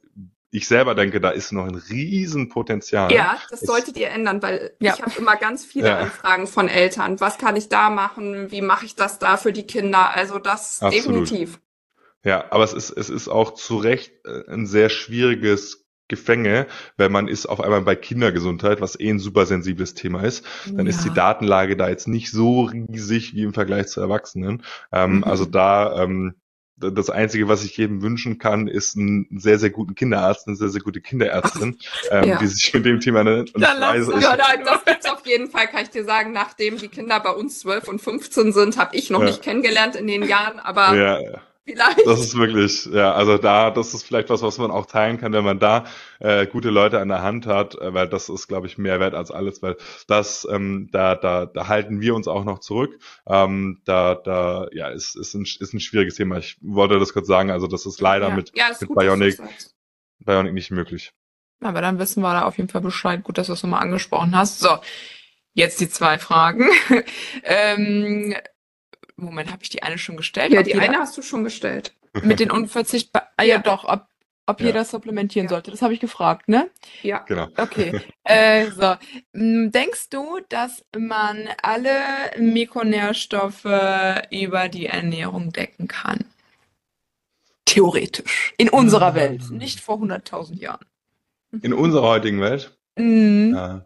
ich 0.51 0.67
selber 0.67 0.95
denke, 0.95 1.21
da 1.21 1.29
ist 1.29 1.51
noch 1.51 1.65
ein 1.65 1.75
Riesenpotenzial. 1.75 3.11
Ja, 3.11 3.37
das 3.49 3.61
solltet 3.61 3.97
ihr 3.97 4.09
ändern, 4.09 4.41
weil 4.41 4.75
ja. 4.79 4.95
ich 4.95 5.01
habe 5.01 5.11
immer 5.17 5.35
ganz 5.35 5.63
viele 5.63 5.89
ja. 5.89 5.99
Anfragen 5.99 6.47
von 6.47 6.67
Eltern. 6.67 7.19
Was 7.19 7.37
kann 7.37 7.55
ich 7.55 7.69
da 7.69 7.89
machen? 7.89 8.51
Wie 8.51 8.61
mache 8.61 8.85
ich 8.85 8.95
das 8.95 9.19
da 9.19 9.37
für 9.37 9.53
die 9.53 9.67
Kinder? 9.67 10.15
Also 10.15 10.39
das 10.39 10.81
Absolut. 10.81 11.29
definitiv. 11.29 11.59
Ja, 12.23 12.45
aber 12.49 12.63
es 12.63 12.73
ist, 12.73 12.89
es 12.89 13.09
ist 13.09 13.29
auch 13.29 13.53
zu 13.53 13.77
Recht 13.77 14.11
äh, 14.25 14.51
ein 14.51 14.65
sehr 14.65 14.89
schwieriges 14.89 15.78
Gefänge, 16.09 16.67
weil 16.97 17.07
man 17.09 17.29
ist 17.29 17.45
auf 17.45 17.61
einmal 17.61 17.81
bei 17.81 17.95
Kindergesundheit, 17.95 18.81
was 18.81 18.99
eh 18.99 19.09
ein 19.09 19.19
super 19.19 19.45
sensibles 19.45 19.93
Thema 19.93 20.23
ist, 20.23 20.45
dann 20.65 20.85
ja. 20.85 20.89
ist 20.89 21.05
die 21.05 21.13
Datenlage 21.13 21.77
da 21.77 21.87
jetzt 21.87 22.07
nicht 22.07 22.31
so 22.31 22.63
riesig 22.63 23.33
wie 23.33 23.43
im 23.43 23.53
Vergleich 23.53 23.87
zu 23.87 24.01
Erwachsenen. 24.01 24.63
Ähm, 24.91 25.17
mhm. 25.17 25.23
Also 25.23 25.45
da 25.45 26.03
ähm, 26.03 26.35
das 26.79 27.09
Einzige, 27.09 27.47
was 27.47 27.63
ich 27.63 27.75
jedem 27.77 28.01
wünschen 28.01 28.37
kann, 28.37 28.67
ist 28.67 28.95
einen 28.95 29.27
sehr, 29.37 29.59
sehr 29.59 29.69
guten 29.69 29.95
Kinderarzt, 29.95 30.47
eine 30.47 30.55
sehr, 30.55 30.69
sehr 30.69 30.81
gute 30.81 31.01
Kinderärztin, 31.01 31.77
ähm, 32.11 32.23
ja. 32.23 32.37
die 32.37 32.47
sich 32.47 32.73
mit 32.73 32.85
dem 32.85 32.99
Thema 32.99 33.23
nennt. 33.23 33.53
Und 33.53 33.61
ich 33.61 33.67
weiß, 33.67 34.07
ich, 34.07 34.21
ja, 34.21 34.37
das 34.37 34.85
gibt's 34.85 35.05
auf 35.09 35.25
jeden 35.25 35.49
Fall, 35.49 35.67
kann 35.67 35.83
ich 35.83 35.89
dir 35.89 36.05
sagen. 36.05 36.31
Nachdem 36.31 36.77
die 36.77 36.87
Kinder 36.87 37.19
bei 37.19 37.31
uns 37.31 37.59
12 37.59 37.87
und 37.87 38.01
15 38.01 38.53
sind, 38.53 38.77
habe 38.77 38.95
ich 38.95 39.09
noch 39.09 39.19
ja. 39.19 39.27
nicht 39.27 39.41
kennengelernt 39.41 39.95
in 39.95 40.07
den 40.07 40.23
Jahren, 40.23 40.59
aber 40.59 40.95
ja, 40.95 41.19
ja. 41.19 41.41
Vielleicht. 41.69 42.07
Das 42.07 42.19
ist 42.19 42.35
wirklich, 42.35 42.85
ja, 42.85 43.13
also 43.13 43.37
da, 43.37 43.69
das 43.69 43.93
ist 43.93 44.03
vielleicht 44.03 44.29
was, 44.31 44.41
was 44.41 44.57
man 44.57 44.71
auch 44.71 44.87
teilen 44.87 45.19
kann, 45.19 45.33
wenn 45.33 45.43
man 45.43 45.59
da 45.59 45.85
äh, 46.19 46.47
gute 46.47 46.71
Leute 46.71 46.99
an 46.99 47.09
der 47.09 47.21
Hand 47.21 47.45
hat, 47.45 47.75
äh, 47.75 47.93
weil 47.93 48.07
das 48.07 48.27
ist, 48.27 48.47
glaube 48.47 48.65
ich, 48.65 48.79
mehr 48.79 48.99
wert 48.99 49.13
als 49.13 49.29
alles, 49.29 49.61
weil 49.61 49.77
das, 50.07 50.47
ähm, 50.49 50.89
da, 50.91 51.13
da, 51.13 51.45
da 51.45 51.67
halten 51.67 52.01
wir 52.01 52.15
uns 52.15 52.27
auch 52.27 52.43
noch 52.43 52.57
zurück. 52.57 52.99
Ähm, 53.27 53.81
da, 53.85 54.15
da, 54.15 54.67
ja, 54.71 54.89
ist, 54.89 55.15
ist, 55.15 55.35
ein, 55.35 55.43
ist 55.43 55.73
ein 55.73 55.79
schwieriges 55.79 56.15
Thema. 56.15 56.39
Ich 56.39 56.57
wollte 56.61 56.97
das 56.97 57.13
kurz 57.13 57.27
sagen, 57.27 57.51
also 57.51 57.67
das 57.67 57.85
ist 57.85 58.01
leider 58.01 58.29
ja. 58.29 58.35
mit, 58.35 58.51
ja, 58.55 58.69
ist 58.69 58.81
mit 58.81 58.87
gut, 58.87 58.97
Bionic, 58.97 59.39
Bionic 60.19 60.53
nicht 60.53 60.71
möglich. 60.71 61.13
Aber 61.61 61.81
dann 61.81 61.99
wissen 61.99 62.23
wir 62.23 62.33
da 62.33 62.45
auf 62.45 62.57
jeden 62.57 62.69
Fall 62.69 62.81
Bescheid. 62.81 63.23
Gut, 63.23 63.37
dass 63.37 63.47
du 63.47 63.53
es 63.53 63.61
nochmal 63.61 63.83
angesprochen 63.83 64.35
hast. 64.35 64.59
So, 64.59 64.79
jetzt 65.53 65.79
die 65.81 65.89
zwei 65.89 66.17
Fragen. 66.17 66.67
ähm, 67.43 68.33
Moment, 69.21 69.51
habe 69.51 69.63
ich 69.63 69.69
die 69.69 69.83
eine 69.83 69.97
schon 69.97 70.17
gestellt? 70.17 70.51
Ja, 70.51 70.63
die 70.63 70.71
jeder, 70.71 70.83
eine 70.83 70.99
hast 70.99 71.17
du 71.17 71.21
schon 71.21 71.43
gestellt. 71.43 71.93
Mit 72.23 72.39
den 72.39 72.51
unverzichtbaren, 72.51 73.27
ah, 73.37 73.43
ja. 73.43 73.55
ja 73.55 73.61
doch, 73.61 73.83
ob, 73.85 74.05
ob 74.45 74.59
ja. 74.59 74.67
jeder 74.67 74.85
supplementieren 74.85 75.45
ja. 75.45 75.49
sollte. 75.49 75.71
Das 75.71 75.81
habe 75.81 75.93
ich 75.93 75.99
gefragt, 75.99 76.49
ne? 76.49 76.69
Ja. 77.01 77.19
Genau. 77.19 77.47
Okay. 77.57 78.01
äh, 78.23 78.69
so. 78.71 78.95
Denkst 79.33 80.09
du, 80.09 80.39
dass 80.49 80.83
man 80.97 81.49
alle 81.61 81.99
Mikronährstoffe 82.37 83.65
über 84.31 84.69
die 84.69 84.87
Ernährung 84.87 85.51
decken 85.51 85.87
kann? 85.87 86.25
Theoretisch. 87.65 88.53
In 88.57 88.69
unserer 88.69 89.13
Welt, 89.13 89.51
nicht 89.51 89.79
vor 89.79 89.97
100.000 89.97 90.59
Jahren. 90.59 90.85
In 91.61 91.73
unserer 91.73 92.07
heutigen 92.07 92.41
Welt? 92.41 92.77
Mhm. 92.95 93.53
Ja. 93.55 93.85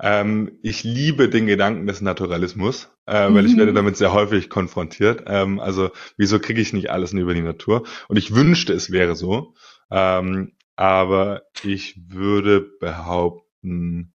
Ähm, 0.00 0.58
ich 0.62 0.84
liebe 0.84 1.28
den 1.28 1.46
Gedanken 1.46 1.86
des 1.86 2.00
Naturalismus, 2.00 2.90
äh, 3.06 3.12
weil 3.12 3.42
mhm. 3.42 3.48
ich 3.48 3.56
werde 3.56 3.72
damit 3.72 3.96
sehr 3.96 4.12
häufig 4.12 4.50
konfrontiert. 4.50 5.24
Ähm, 5.26 5.60
also 5.60 5.90
wieso 6.16 6.38
kriege 6.38 6.60
ich 6.60 6.72
nicht 6.72 6.90
alles 6.90 7.12
über 7.12 7.34
die 7.34 7.42
Natur? 7.42 7.84
Und 8.08 8.16
ich 8.16 8.34
wünschte, 8.34 8.72
es 8.72 8.90
wäre 8.90 9.14
so. 9.14 9.54
Ähm, 9.90 10.52
aber 10.76 11.42
ich 11.62 12.00
würde 12.08 12.60
behaupten, 12.60 14.12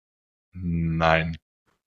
nein. 0.54 1.38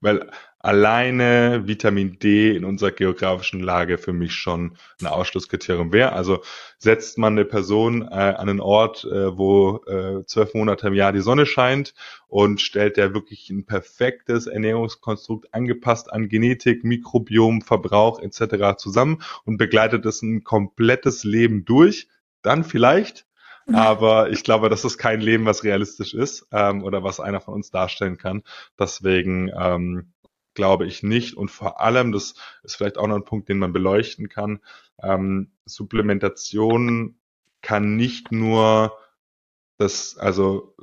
Weil 0.01 0.31
alleine 0.61 1.67
Vitamin 1.67 2.19
D 2.19 2.55
in 2.55 2.67
unserer 2.67 2.91
geografischen 2.91 3.61
Lage 3.61 3.97
für 3.97 4.13
mich 4.13 4.35
schon 4.35 4.77
ein 5.01 5.07
Ausschlusskriterium 5.07 5.93
wäre. 5.93 6.13
Also 6.13 6.43
setzt 6.79 7.17
man 7.17 7.33
eine 7.33 7.47
Person 7.47 8.03
äh, 8.03 8.15
an 8.15 8.49
einen 8.49 8.61
Ort, 8.61 9.05
äh, 9.05 9.37
wo 9.37 9.83
äh, 9.87 10.25
zwölf 10.27 10.53
Monate 10.53 10.89
im 10.89 10.95
Jahr 10.95 11.13
die 11.13 11.23
Sonne 11.23 11.47
scheint 11.47 11.95
und 12.29 12.61
stellt 12.61 12.99
der 12.99 13.15
wirklich 13.15 13.49
ein 13.49 13.65
perfektes 13.65 14.47
Ernährungskonstrukt 14.47 15.53
angepasst 15.55 16.13
an 16.13 16.29
Genetik, 16.29 16.85
Mikrobiom, 16.85 17.63
Verbrauch 17.63 18.21
etc. 18.21 18.77
zusammen 18.77 19.23
und 19.45 19.57
begleitet 19.57 20.05
es 20.05 20.21
ein 20.21 20.45
komplettes 20.45 21.25
Leben 21.25 21.65
durch, 21.65 22.09
dann 22.43 22.65
vielleicht 22.65 23.25
mhm. 23.67 23.77
aber 23.77 24.29
ich 24.31 24.45
glaube, 24.45 24.69
das 24.69 24.85
ist 24.85 24.99
kein 24.99 25.23
Leben, 25.23 25.47
was 25.47 25.65
realistisch 25.65 26.13
ist 26.13 26.47
ähm, 26.53 26.85
oder 26.85 27.03
was 27.03 27.19
einer 27.19 27.41
von 27.41 27.55
uns 27.55 27.71
darstellen 27.71 28.19
kann. 28.19 28.43
Deswegen 28.79 29.51
ähm, 29.59 30.13
glaube 30.61 30.87
ich 30.87 31.03
nicht. 31.03 31.39
Und 31.39 31.51
vor 31.51 31.81
allem, 31.81 32.13
das 32.13 32.35
ist 32.63 32.77
vielleicht 32.77 32.99
auch 32.99 33.07
noch 33.07 33.17
ein 33.17 33.25
Punkt, 33.25 33.49
den 33.49 33.59
man 33.59 33.73
beleuchten 33.73 34.29
kann, 34.29 34.61
ähm, 35.03 35.53
Supplementation 35.65 37.17
kann 37.63 37.97
nicht 37.97 38.31
nur 38.31 38.93
das, 39.79 40.19
also 40.19 40.77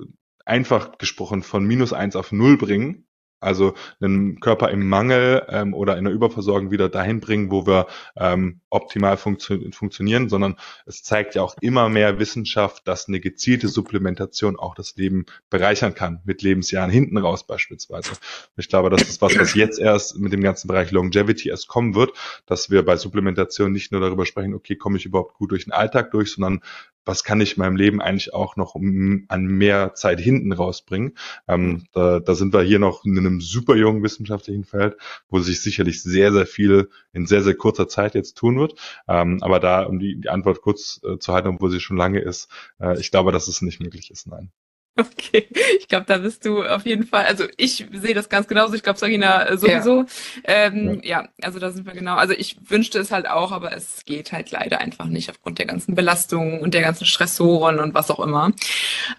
einfach 0.45 0.97
gesprochen 0.97 1.43
von 1.43 1.63
minus 1.63 1.93
eins 1.93 2.15
auf 2.15 2.31
null 2.31 2.57
bringen, 2.57 3.05
also 3.39 3.73
einen 3.99 4.39
Körper 4.39 4.69
im 4.69 4.87
Mangel 4.87 5.45
ähm, 5.49 5.73
oder 5.73 5.97
in 5.97 6.05
der 6.05 6.13
Überversorgung 6.13 6.71
wieder 6.71 6.89
dahin 6.89 7.19
bringen, 7.19 7.51
wo 7.51 7.65
wir 7.65 7.87
ähm, 8.15 8.61
optimal 8.69 9.17
funktio 9.17 9.59
funktionieren, 9.71 10.29
sondern 10.29 10.55
es 10.85 11.03
zeigt 11.03 11.35
ja 11.35 11.41
auch 11.41 11.55
immer 11.61 11.89
mehr 11.89 12.19
Wissenschaft, 12.19 12.87
dass 12.87 13.07
eine 13.07 13.19
gezielte 13.19 13.67
Supplementation 13.67 14.57
auch 14.57 14.75
das 14.75 14.95
Leben 14.95 15.25
bereichern 15.49 15.93
kann, 15.93 16.21
mit 16.25 16.41
Lebensjahren 16.41 16.91
hinten 16.91 17.17
raus 17.17 17.45
beispielsweise. 17.45 18.13
Ich 18.57 18.69
glaube, 18.69 18.89
das 18.89 19.03
ist 19.03 19.21
was, 19.21 19.37
was 19.37 19.53
jetzt 19.53 19.79
erst 19.79 20.17
mit 20.17 20.33
dem 20.33 20.41
ganzen 20.41 20.67
Bereich 20.67 20.91
Longevity 20.91 21.49
erst 21.49 21.67
kommen 21.67 21.95
wird, 21.95 22.11
dass 22.45 22.69
wir 22.69 22.83
bei 22.83 22.97
Supplementation 22.97 23.71
nicht 23.71 23.91
nur 23.91 24.01
darüber 24.01 24.25
sprechen, 24.25 24.53
okay, 24.53 24.75
komme 24.75 24.97
ich 24.97 25.05
überhaupt 25.05 25.35
gut 25.35 25.51
durch 25.51 25.65
den 25.65 25.73
Alltag 25.73 26.11
durch, 26.11 26.33
sondern 26.33 26.61
was 27.07 27.23
kann 27.23 27.41
ich 27.41 27.57
in 27.57 27.63
meinem 27.63 27.75
Leben 27.75 28.01
eigentlich 28.01 28.33
auch 28.33 28.55
noch 28.55 28.75
an 28.75 29.45
mehr 29.45 29.93
Zeit 29.95 30.19
hinten 30.19 30.51
rausbringen. 30.51 31.17
Ähm, 31.47 31.85
da, 31.93 32.19
da 32.19 32.35
sind 32.35 32.53
wir 32.53 32.61
hier 32.61 32.79
noch 32.79 33.05
in 33.05 33.17
einem 33.17 33.41
super 33.41 33.75
jungen 33.75 34.03
wissenschaftlichen 34.03 34.65
Feld, 34.65 34.97
wo 35.29 35.39
sich 35.39 35.61
sicherlich 35.61 36.03
sehr, 36.03 36.31
sehr 36.33 36.45
viel 36.45 36.89
in 37.13 37.25
sehr, 37.25 37.41
sehr 37.41 37.55
kurzer 37.55 37.87
Zeit 37.87 38.15
jetzt 38.15 38.37
tun 38.37 38.59
wird. 38.59 38.75
Ähm, 39.07 39.39
aber 39.41 39.59
da, 39.59 39.83
um 39.83 39.99
die, 39.99 40.19
die 40.19 40.29
Antwort 40.29 40.61
kurz 40.61 41.01
äh, 41.03 41.17
zu 41.17 41.33
halten, 41.33 41.47
obwohl 41.47 41.71
sie 41.71 41.79
schon 41.79 41.97
lange 41.97 42.19
ist, 42.19 42.49
äh, 42.79 42.99
ich 42.99 43.11
glaube, 43.11 43.31
dass 43.31 43.47
es 43.47 43.61
nicht 43.61 43.79
möglich 43.79 44.11
ist, 44.11 44.27
nein. 44.27 44.51
Okay, 44.99 45.47
ich 45.79 45.87
glaube, 45.87 46.05
da 46.07 46.17
bist 46.17 46.43
du 46.45 46.63
auf 46.63 46.85
jeden 46.85 47.05
Fall. 47.05 47.25
Also 47.25 47.45
ich 47.57 47.85
sehe 47.91 48.15
das 48.15 48.29
ganz 48.29 48.47
genauso. 48.47 48.73
Ich 48.73 48.81
glaube, 48.81 48.97
Sarina 48.97 49.47
äh, 49.47 49.57
sowieso. 49.57 50.01
Ja. 50.01 50.05
Ähm, 50.43 51.01
ja. 51.03 51.21
ja. 51.21 51.29
also 51.41 51.59
da 51.59 51.69
sind 51.69 51.85
wir 51.85 51.93
genau. 51.93 52.15
Also 52.15 52.33
ich 52.33 52.57
wünschte 52.67 52.97
es 52.99 53.11
halt 53.11 53.29
auch, 53.29 53.51
aber 53.51 53.73
es 53.73 54.05
geht 54.05 54.31
halt 54.31 54.49
leider 54.49 54.79
einfach 54.79 55.05
nicht 55.05 55.29
aufgrund 55.29 55.59
der 55.59 55.67
ganzen 55.67 55.93
Belastungen 55.93 56.61
und 56.61 56.73
der 56.73 56.81
ganzen 56.81 57.05
Stressoren 57.05 57.79
und 57.79 57.93
was 57.93 58.09
auch 58.09 58.19
immer. 58.19 58.51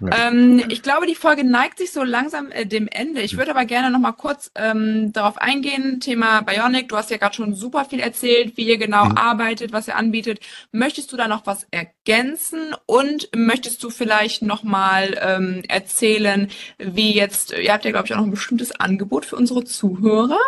Ja. 0.01 0.29
Ähm, 0.29 0.65
ich 0.69 0.83
glaube, 0.83 1.07
die 1.07 1.15
Folge 1.15 1.45
neigt 1.45 1.79
sich 1.79 1.93
so 1.93 2.03
langsam 2.03 2.51
äh, 2.51 2.67
dem 2.67 2.89
Ende. 2.89 3.21
Ich 3.21 3.37
würde 3.37 3.53
aber 3.53 3.65
gerne 3.65 3.91
noch 3.91 4.01
mal 4.01 4.13
kurz 4.13 4.51
ähm, 4.57 5.13
darauf 5.13 5.39
eingehen. 5.39 6.01
Thema 6.01 6.41
Bionic. 6.41 6.89
Du 6.89 6.97
hast 6.97 7.11
ja 7.11 7.19
gerade 7.19 7.37
schon 7.37 7.55
super 7.55 7.85
viel 7.85 8.01
erzählt, 8.01 8.57
wie 8.57 8.67
ihr 8.67 8.79
genau 8.79 9.07
mhm. 9.07 9.17
arbeitet, 9.17 9.73
was 9.73 9.87
ihr 9.87 9.97
anbietet. 9.97 10.41
Möchtest 10.73 11.13
du 11.13 11.17
da 11.17 11.29
noch 11.29 11.47
was 11.47 11.67
ergänzen 11.71 12.75
und 12.87 13.29
möchtest 13.37 13.83
du 13.85 13.91
vielleicht 13.91 14.43
noch 14.43 14.63
mal 14.63 15.17
ähm, 15.21 15.63
erzählen, 15.69 16.49
wie 16.79 17.15
jetzt, 17.15 17.53
ihr 17.53 17.73
habt 17.73 17.85
ja, 17.85 17.91
glaube 17.91 18.07
ich, 18.07 18.13
auch 18.13 18.19
noch 18.19 18.25
ein 18.25 18.31
bestimmtes 18.31 18.73
Angebot 18.73 19.25
für 19.25 19.37
unsere 19.37 19.65
Zuhörer. 19.65 20.39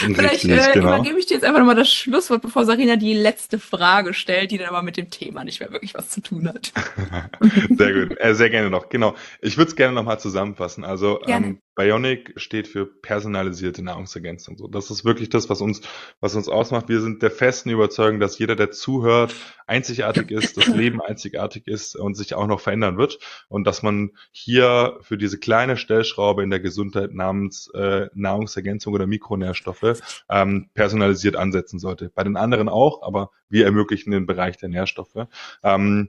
Hm? 0.00 0.14
Vielleicht 0.14 0.44
äh, 0.44 0.72
genau. 0.74 0.94
übergebe 0.94 1.18
ich 1.18 1.26
dir 1.26 1.34
jetzt 1.34 1.44
einfach 1.44 1.58
nochmal 1.60 1.74
das 1.74 1.92
Schlusswort, 1.92 2.42
bevor 2.42 2.64
Sarina 2.64 2.96
die 2.96 3.14
letzte 3.14 3.58
Frage 3.58 4.14
stellt, 4.14 4.50
die 4.50 4.58
dann 4.58 4.68
aber 4.68 4.82
mit 4.82 4.96
dem 4.96 5.10
Thema 5.10 5.44
nicht 5.44 5.60
mehr 5.60 5.72
wirklich 5.72 5.94
was 5.94 6.10
zu 6.10 6.20
tun 6.20 6.48
hat. 6.48 6.72
sehr 7.70 7.92
gut, 7.92 8.16
äh, 8.20 8.34
sehr 8.34 8.50
gerne 8.50 8.70
noch. 8.70 8.88
Genau. 8.88 9.14
Ich 9.40 9.56
würde 9.56 9.70
es 9.70 9.76
gerne 9.76 9.94
nochmal 9.94 10.20
zusammenfassen. 10.20 10.84
Also 10.84 11.20
ähm, 11.26 11.60
Bionic 11.78 12.32
steht 12.34 12.66
für 12.66 12.86
personalisierte 12.86 13.84
Nahrungsergänzung. 13.84 14.58
So, 14.58 14.66
das 14.66 14.90
ist 14.90 15.04
wirklich 15.04 15.28
das, 15.28 15.48
was 15.48 15.60
uns, 15.60 15.80
was 16.18 16.34
uns 16.34 16.48
ausmacht. 16.48 16.88
Wir 16.88 17.00
sind 17.00 17.22
der 17.22 17.30
festen 17.30 17.70
Überzeugung, 17.70 18.18
dass 18.18 18.36
jeder, 18.36 18.56
der 18.56 18.72
zuhört, 18.72 19.32
einzigartig 19.68 20.32
ist, 20.32 20.56
das 20.56 20.66
Leben 20.66 21.00
einzigartig 21.00 21.68
ist 21.68 21.94
und 21.94 22.16
sich 22.16 22.34
auch 22.34 22.48
noch 22.48 22.58
verändern 22.58 22.98
wird 22.98 23.20
und 23.48 23.64
dass 23.64 23.84
man 23.84 24.10
hier 24.32 24.98
für 25.02 25.16
diese 25.16 25.38
kleine 25.38 25.76
Stellschraube 25.76 26.42
in 26.42 26.50
der 26.50 26.58
Gesundheit 26.58 27.14
namens 27.14 27.70
äh, 27.74 28.08
Nahrungsergänzung 28.12 28.92
oder 28.92 29.06
Mikronährstoffe 29.06 30.02
ähm, 30.28 30.70
personalisiert 30.74 31.36
ansetzen 31.36 31.78
sollte. 31.78 32.10
Bei 32.12 32.24
den 32.24 32.36
anderen 32.36 32.68
auch, 32.68 33.02
aber 33.02 33.30
wir 33.48 33.66
ermöglichen 33.66 34.10
den 34.10 34.26
Bereich 34.26 34.56
der 34.56 34.68
Nährstoffe. 34.68 35.28
Ähm, 35.62 36.08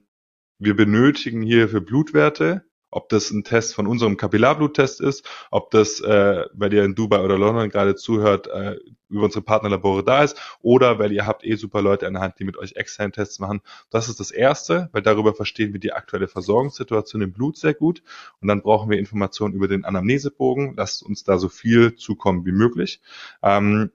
wir 0.58 0.76
benötigen 0.76 1.44
hier 1.44 1.70
für 1.70 1.80
Blutwerte 1.80 2.69
ob 2.92 3.10
das 3.10 3.32
ein 3.32 3.44
Test 3.44 3.76
von 3.76 3.88
unserem 3.88 4.18
Kapillarbluttest 4.18 5.02
ist, 5.02 5.28
ob 5.52 5.72
das, 5.72 6.00
äh, 6.02 6.46
weil 6.54 6.74
ihr 6.74 6.84
in 6.84 6.96
Dubai 6.96 7.22
oder 7.22 7.38
London 7.38 7.70
gerade 7.70 7.96
zuhört, 7.96 8.48
äh, 8.48 8.78
über 9.10 9.24
unsere 9.24 9.44
Partnerlabore 9.44 10.04
da 10.04 10.24
ist, 10.24 10.40
oder 10.62 11.00
weil 11.00 11.12
ihr 11.12 11.26
habt 11.26 11.44
eh 11.44 11.56
super 11.56 11.82
Leute 11.82 12.08
an 12.08 12.14
der 12.14 12.22
Hand, 12.22 12.36
die 12.40 12.44
mit 12.44 12.58
euch 12.58 12.76
externe 12.76 13.12
Tests 13.12 13.40
machen. 13.40 13.62
Das 13.90 14.08
ist 14.08 14.20
das 14.20 14.32
Erste, 14.32 14.90
weil 14.92 15.02
darüber 15.02 15.34
verstehen 15.34 15.74
wir 15.74 15.80
die 15.80 15.94
aktuelle 15.94 16.28
Versorgungssituation 16.28 17.22
im 17.22 17.34
Blut 17.34 17.58
sehr 17.58 17.74
gut. 17.74 18.04
Und 18.40 18.48
dann 18.48 18.62
brauchen 18.62 18.90
wir 18.90 19.00
Informationen 19.00 19.56
über 19.56 19.68
den 19.68 19.84
Anamnesebogen. 19.84 20.76
Lasst 20.78 21.04
uns 21.04 21.24
da 21.24 21.38
so 21.38 21.50
viel 21.50 21.96
zukommen 21.96 22.46
wie 22.46 22.52
möglich. 22.52 23.02
Ähm, 23.42 23.92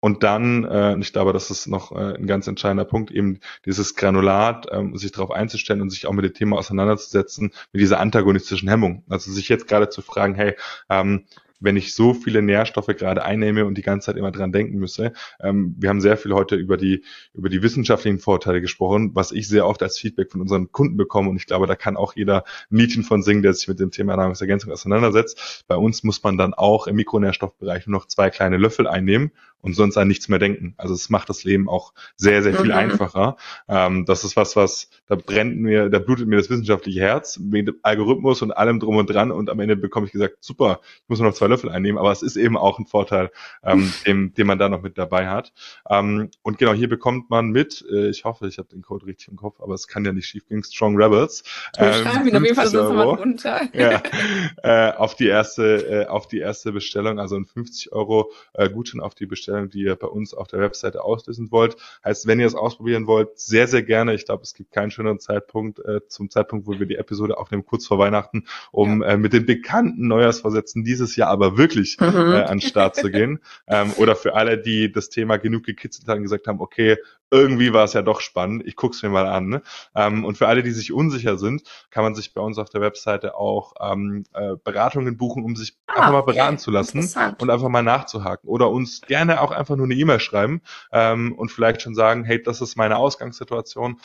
und 0.00 0.22
dann, 0.22 0.64
äh, 0.64 0.98
ich 0.98 1.12
glaube, 1.12 1.32
das 1.32 1.50
ist 1.50 1.66
noch 1.66 1.92
äh, 1.92 2.14
ein 2.16 2.26
ganz 2.26 2.46
entscheidender 2.46 2.86
Punkt, 2.86 3.10
eben 3.10 3.40
dieses 3.66 3.94
Granulat, 3.94 4.66
ähm, 4.70 4.96
sich 4.96 5.12
darauf 5.12 5.30
einzustellen 5.30 5.82
und 5.82 5.90
sich 5.90 6.06
auch 6.06 6.12
mit 6.12 6.24
dem 6.24 6.34
Thema 6.34 6.56
auseinanderzusetzen, 6.56 7.52
mit 7.72 7.82
dieser 7.82 8.00
antagonistischen 8.00 8.68
Hemmung. 8.68 9.04
Also 9.08 9.30
sich 9.30 9.48
jetzt 9.48 9.68
gerade 9.68 9.90
zu 9.90 10.00
fragen, 10.00 10.34
hey, 10.34 10.56
ähm, 10.88 11.26
wenn 11.60 11.76
ich 11.76 11.94
so 11.94 12.14
viele 12.14 12.42
Nährstoffe 12.42 12.86
gerade 12.86 13.24
einnehme 13.24 13.64
und 13.64 13.76
die 13.76 13.82
ganze 13.82 14.06
Zeit 14.06 14.16
immer 14.16 14.32
dran 14.32 14.52
denken 14.52 14.78
müsse. 14.78 15.12
Ähm, 15.40 15.74
wir 15.78 15.88
haben 15.88 16.00
sehr 16.00 16.16
viel 16.16 16.32
heute 16.32 16.56
über 16.56 16.76
die, 16.76 17.04
über 17.34 17.48
die 17.48 17.62
wissenschaftlichen 17.62 18.18
Vorteile 18.18 18.60
gesprochen, 18.60 19.10
was 19.14 19.32
ich 19.32 19.48
sehr 19.48 19.66
oft 19.66 19.82
als 19.82 19.98
Feedback 19.98 20.30
von 20.30 20.40
unseren 20.40 20.72
Kunden 20.72 20.96
bekomme. 20.96 21.30
Und 21.30 21.36
ich 21.36 21.46
glaube, 21.46 21.66
da 21.66 21.76
kann 21.76 21.96
auch 21.96 22.16
jeder 22.16 22.44
ein 22.70 22.76
Liedchen 22.76 23.04
von 23.04 23.22
singen, 23.22 23.42
der 23.42 23.54
sich 23.54 23.68
mit 23.68 23.78
dem 23.78 23.90
Thema 23.90 24.16
Nahrungsergänzung 24.16 24.72
auseinandersetzt. 24.72 25.64
Bei 25.68 25.76
uns 25.76 26.02
muss 26.02 26.22
man 26.22 26.38
dann 26.38 26.54
auch 26.54 26.86
im 26.86 26.96
Mikronährstoffbereich 26.96 27.86
nur 27.86 27.98
noch 27.98 28.06
zwei 28.06 28.30
kleine 28.30 28.56
Löffel 28.56 28.86
einnehmen 28.86 29.32
und 29.62 29.74
sonst 29.74 29.96
an 29.96 30.08
nichts 30.08 30.28
mehr 30.28 30.38
denken. 30.38 30.74
Also 30.76 30.94
es 30.94 31.10
macht 31.10 31.28
das 31.28 31.44
Leben 31.44 31.68
auch 31.68 31.92
sehr, 32.16 32.42
sehr 32.42 32.54
viel 32.54 32.70
mhm. 32.70 32.76
einfacher. 32.76 33.36
Ähm, 33.68 34.04
das 34.06 34.24
ist 34.24 34.36
was, 34.36 34.56
was, 34.56 34.88
da 35.06 35.16
brennt 35.16 35.58
mir, 35.58 35.90
da 35.90 35.98
blutet 35.98 36.28
mir 36.28 36.36
das 36.36 36.50
wissenschaftliche 36.50 37.00
Herz 37.00 37.38
mit 37.38 37.68
dem 37.68 37.76
Algorithmus 37.82 38.42
und 38.42 38.52
allem 38.52 38.80
drum 38.80 38.96
und 38.96 39.10
dran 39.10 39.30
und 39.30 39.50
am 39.50 39.60
Ende 39.60 39.76
bekomme 39.76 40.06
ich 40.06 40.12
gesagt, 40.12 40.38
super, 40.40 40.80
ich 40.82 41.08
muss 41.08 41.20
nur 41.20 41.28
noch 41.28 41.36
zwei 41.36 41.48
Löffel 41.50 41.70
einnehmen, 41.70 41.98
aber 41.98 42.12
es 42.12 42.22
ist 42.22 42.36
eben 42.36 42.56
auch 42.56 42.78
ein 42.78 42.86
Vorteil, 42.86 43.30
ähm, 43.62 43.92
den, 44.06 44.34
den 44.34 44.46
man 44.46 44.58
da 44.58 44.68
noch 44.68 44.82
mit 44.82 44.96
dabei 44.98 45.28
hat. 45.28 45.52
Ähm, 45.88 46.30
und 46.42 46.58
genau, 46.58 46.72
hier 46.72 46.88
bekommt 46.88 47.30
man 47.30 47.50
mit, 47.50 47.84
äh, 47.90 48.08
ich 48.08 48.24
hoffe, 48.24 48.46
ich 48.48 48.58
habe 48.58 48.68
den 48.68 48.82
Code 48.82 49.06
richtig 49.06 49.28
im 49.28 49.36
Kopf, 49.36 49.60
aber 49.60 49.74
es 49.74 49.86
kann 49.86 50.04
ja 50.04 50.12
nicht 50.12 50.26
schief 50.26 50.46
gehen, 50.48 50.62
Strong 50.62 50.96
Rebels. 50.96 51.44
Ähm, 51.78 51.92
schreiben 51.92 52.28
ihn 52.28 52.36
auf 52.36 52.42
jeden 52.42 52.54
Fall 52.54 52.68
sonst 52.68 52.94
mal 52.94 53.04
runter. 53.04 53.60
ja, 53.72 54.02
äh, 54.62 54.92
auf 54.96 55.14
die 55.14 55.26
erste, 55.26 56.04
äh, 56.04 56.06
auf 56.06 56.26
die 56.28 56.38
erste 56.38 56.72
Bestellung, 56.72 57.18
also 57.18 57.36
ein 57.36 57.44
50 57.44 57.92
Euro 57.92 58.32
äh, 58.54 58.68
Gutschein 58.68 59.00
auf 59.00 59.14
die 59.14 59.26
Bestellung, 59.26 59.70
die 59.70 59.82
ihr 59.82 59.96
bei 59.96 60.06
uns 60.06 60.34
auf 60.34 60.48
der 60.48 60.60
Webseite 60.60 61.02
auslösen 61.02 61.50
wollt. 61.50 61.76
Heißt, 62.04 62.26
wenn 62.26 62.40
ihr 62.40 62.46
es 62.46 62.54
ausprobieren 62.54 63.06
wollt, 63.06 63.38
sehr, 63.38 63.66
sehr 63.66 63.82
gerne. 63.82 64.14
Ich 64.14 64.24
glaube, 64.24 64.42
es 64.42 64.54
gibt 64.54 64.72
keinen 64.72 64.90
schöneren 64.90 65.18
Zeitpunkt 65.18 65.78
äh, 65.80 66.06
zum 66.08 66.30
Zeitpunkt, 66.30 66.66
wo 66.66 66.78
wir 66.78 66.86
die 66.86 66.96
Episode 66.96 67.38
aufnehmen, 67.38 67.64
kurz 67.64 67.86
vor 67.86 67.98
Weihnachten, 67.98 68.46
um 68.70 69.02
ja. 69.02 69.08
äh, 69.08 69.16
mit 69.16 69.32
den 69.32 69.46
bekannten 69.46 70.08
Neujahrsvorsätzen 70.08 70.84
dieses 70.84 71.16
Jahr 71.16 71.30
aber 71.30 71.39
wirklich 71.56 71.98
mhm. 72.00 72.06
äh, 72.06 72.42
an 72.42 72.58
den 72.58 72.60
Start 72.60 72.96
zu 72.96 73.10
gehen. 73.10 73.40
Ähm, 73.66 73.92
oder 73.98 74.16
für 74.16 74.34
alle, 74.34 74.58
die 74.58 74.90
das 74.90 75.10
Thema 75.10 75.36
genug 75.36 75.64
gekitzelt 75.64 76.08
haben, 76.08 76.22
gesagt 76.22 76.46
haben, 76.48 76.60
okay, 76.60 76.96
irgendwie 77.30 77.72
war 77.72 77.84
es 77.84 77.92
ja 77.92 78.02
doch 78.02 78.20
spannend, 78.20 78.66
ich 78.66 78.76
guck's 78.76 79.02
mir 79.02 79.08
mal 79.08 79.26
an. 79.26 79.48
Ne? 79.48 79.62
Ähm, 79.94 80.24
und 80.24 80.36
für 80.36 80.48
alle, 80.48 80.62
die 80.62 80.72
sich 80.72 80.92
unsicher 80.92 81.38
sind, 81.38 81.62
kann 81.90 82.02
man 82.02 82.14
sich 82.14 82.34
bei 82.34 82.40
uns 82.40 82.58
auf 82.58 82.68
der 82.68 82.80
Webseite 82.80 83.36
auch 83.36 83.74
ähm, 83.80 84.24
äh, 84.34 84.56
Beratungen 84.62 85.16
buchen, 85.16 85.44
um 85.44 85.56
sich 85.56 85.76
ah, 85.86 85.94
einfach 85.94 86.12
mal 86.12 86.20
beraten 86.22 86.54
okay. 86.54 86.62
zu 86.62 86.70
lassen 86.70 86.98
und 87.38 87.50
einfach 87.50 87.68
mal 87.68 87.82
nachzuhaken. 87.82 88.48
Oder 88.48 88.70
uns 88.70 89.00
gerne 89.02 89.40
auch 89.40 89.52
einfach 89.52 89.76
nur 89.76 89.86
eine 89.86 89.94
E-Mail 89.94 90.20
schreiben 90.20 90.62
ähm, 90.92 91.32
und 91.32 91.52
vielleicht 91.52 91.82
schon 91.82 91.94
sagen, 91.94 92.24
hey, 92.24 92.42
das 92.42 92.60
ist 92.60 92.76
meine 92.76 92.96
Ausgangssituation, 92.96 94.00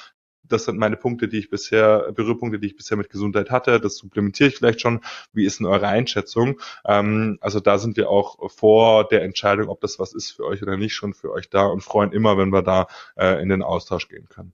das 0.48 0.66
sind 0.66 0.78
meine 0.78 0.98
Punkte, 0.98 1.28
die 1.28 1.39
ich 1.39 1.50
bisher, 1.50 2.12
Berührpunkte, 2.14 2.60
die 2.60 2.68
ich 2.68 2.76
bisher 2.76 2.98
mit 2.98 3.10
Gesundheit 3.10 3.50
hatte. 3.50 3.80
Das 3.80 3.98
supplementiere 3.98 4.50
ich 4.50 4.58
vielleicht 4.58 4.82
schon. 4.82 5.02
Wie 5.34 5.46
ist 5.46 5.60
denn 5.60 5.66
eure 5.66 5.88
Einschätzung? 5.88 6.60
Ähm, 6.86 7.38
also 7.41 7.60
da 7.60 7.78
sind 7.78 7.98
wir 7.98 8.10
auch 8.10 8.52
vor 8.52 9.08
der 9.08 9.24
Entscheidung, 9.24 9.70
ob 9.70 9.82
das 9.82 10.00
was 10.00 10.14
ist 10.14 10.32
für 10.32 10.46
euch 10.46 10.62
oder 10.62 10.78
nicht, 10.78 10.93
schon 10.93 11.14
für 11.14 11.32
euch 11.32 11.50
da 11.50 11.66
und 11.66 11.82
freuen 11.82 12.12
immer, 12.12 12.38
wenn 12.38 12.50
wir 12.50 12.62
da 12.62 12.88
äh, 13.16 13.41
in 13.41 13.50
den 13.50 13.62
Austausch 13.62 14.08
gehen 14.08 14.28
können. 14.30 14.54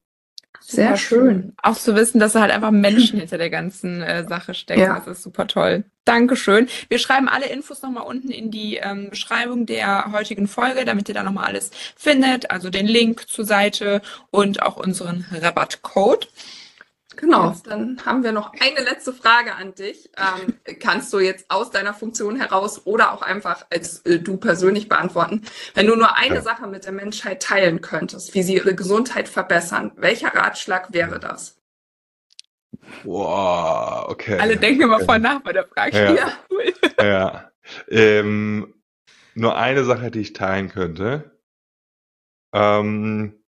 Sehr 0.59 0.95
schön. 0.95 1.53
Auch 1.61 1.75
zu 1.75 1.95
wissen, 1.95 2.19
dass 2.19 2.33
da 2.33 2.41
halt 2.41 2.51
einfach 2.51 2.71
Menschen 2.71 3.19
hinter 3.19 3.37
der 3.37 3.49
ganzen 3.49 4.01
äh, 4.01 4.27
Sache 4.27 4.53
stecken. 4.53 4.81
Ja. 4.81 4.99
Das 4.99 5.07
ist 5.07 5.23
super 5.23 5.47
toll. 5.47 5.83
Dankeschön. 6.05 6.67
Wir 6.89 6.97
schreiben 6.97 7.29
alle 7.29 7.45
Infos 7.47 7.83
nochmal 7.83 8.05
unten 8.05 8.31
in 8.31 8.49
die 8.49 8.77
ähm, 8.77 9.11
Beschreibung 9.11 9.67
der 9.67 10.11
heutigen 10.11 10.47
Folge, 10.47 10.83
damit 10.83 11.07
ihr 11.09 11.15
da 11.15 11.21
nochmal 11.21 11.45
alles 11.45 11.69
findet. 11.95 12.49
Also 12.49 12.71
den 12.71 12.87
Link 12.87 13.29
zur 13.29 13.45
Seite 13.45 14.01
und 14.31 14.63
auch 14.63 14.77
unseren 14.77 15.25
Rabattcode. 15.31 16.27
Genau, 17.17 17.53
dann 17.65 18.03
haben 18.03 18.23
wir 18.23 18.31
noch 18.31 18.51
eine 18.59 18.81
letzte 18.83 19.13
Frage 19.13 19.53
an 19.53 19.75
dich. 19.75 20.09
Ähm, 20.17 20.55
kannst 20.79 21.13
du 21.13 21.19
jetzt 21.19 21.45
aus 21.49 21.69
deiner 21.69 21.93
Funktion 21.93 22.35
heraus 22.35 22.81
oder 22.85 23.11
auch 23.11 23.21
einfach 23.21 23.65
als 23.69 23.99
äh, 24.05 24.19
du 24.19 24.37
persönlich 24.37 24.89
beantworten, 24.89 25.43
wenn 25.75 25.85
du 25.85 25.95
nur 25.95 26.15
eine 26.15 26.35
ja. 26.35 26.41
Sache 26.41 26.65
mit 26.67 26.85
der 26.85 26.93
Menschheit 26.93 27.43
teilen 27.43 27.81
könntest, 27.81 28.33
wie 28.33 28.41
sie 28.41 28.55
ihre 28.55 28.73
Gesundheit 28.73 29.29
verbessern, 29.29 29.91
welcher 29.97 30.33
Ratschlag 30.33 30.93
wäre 30.93 31.19
das? 31.19 31.60
Boah, 33.03 34.05
okay. 34.09 34.37
Alle 34.39 34.57
denken 34.57 34.83
immer 34.83 34.99
voll 34.99 35.19
nach 35.19 35.41
bei 35.41 35.53
der 35.53 35.65
Frage. 35.67 35.97
Ja, 35.97 36.13
ja. 36.13 36.33
cool. 36.49 36.73
Ja. 37.01 37.51
Ähm, 37.89 38.73
nur 39.33 39.57
eine 39.57 39.83
Sache, 39.85 40.11
die 40.11 40.19
ich 40.19 40.33
teilen 40.33 40.69
könnte. 40.69 41.39
Ähm, 42.53 43.41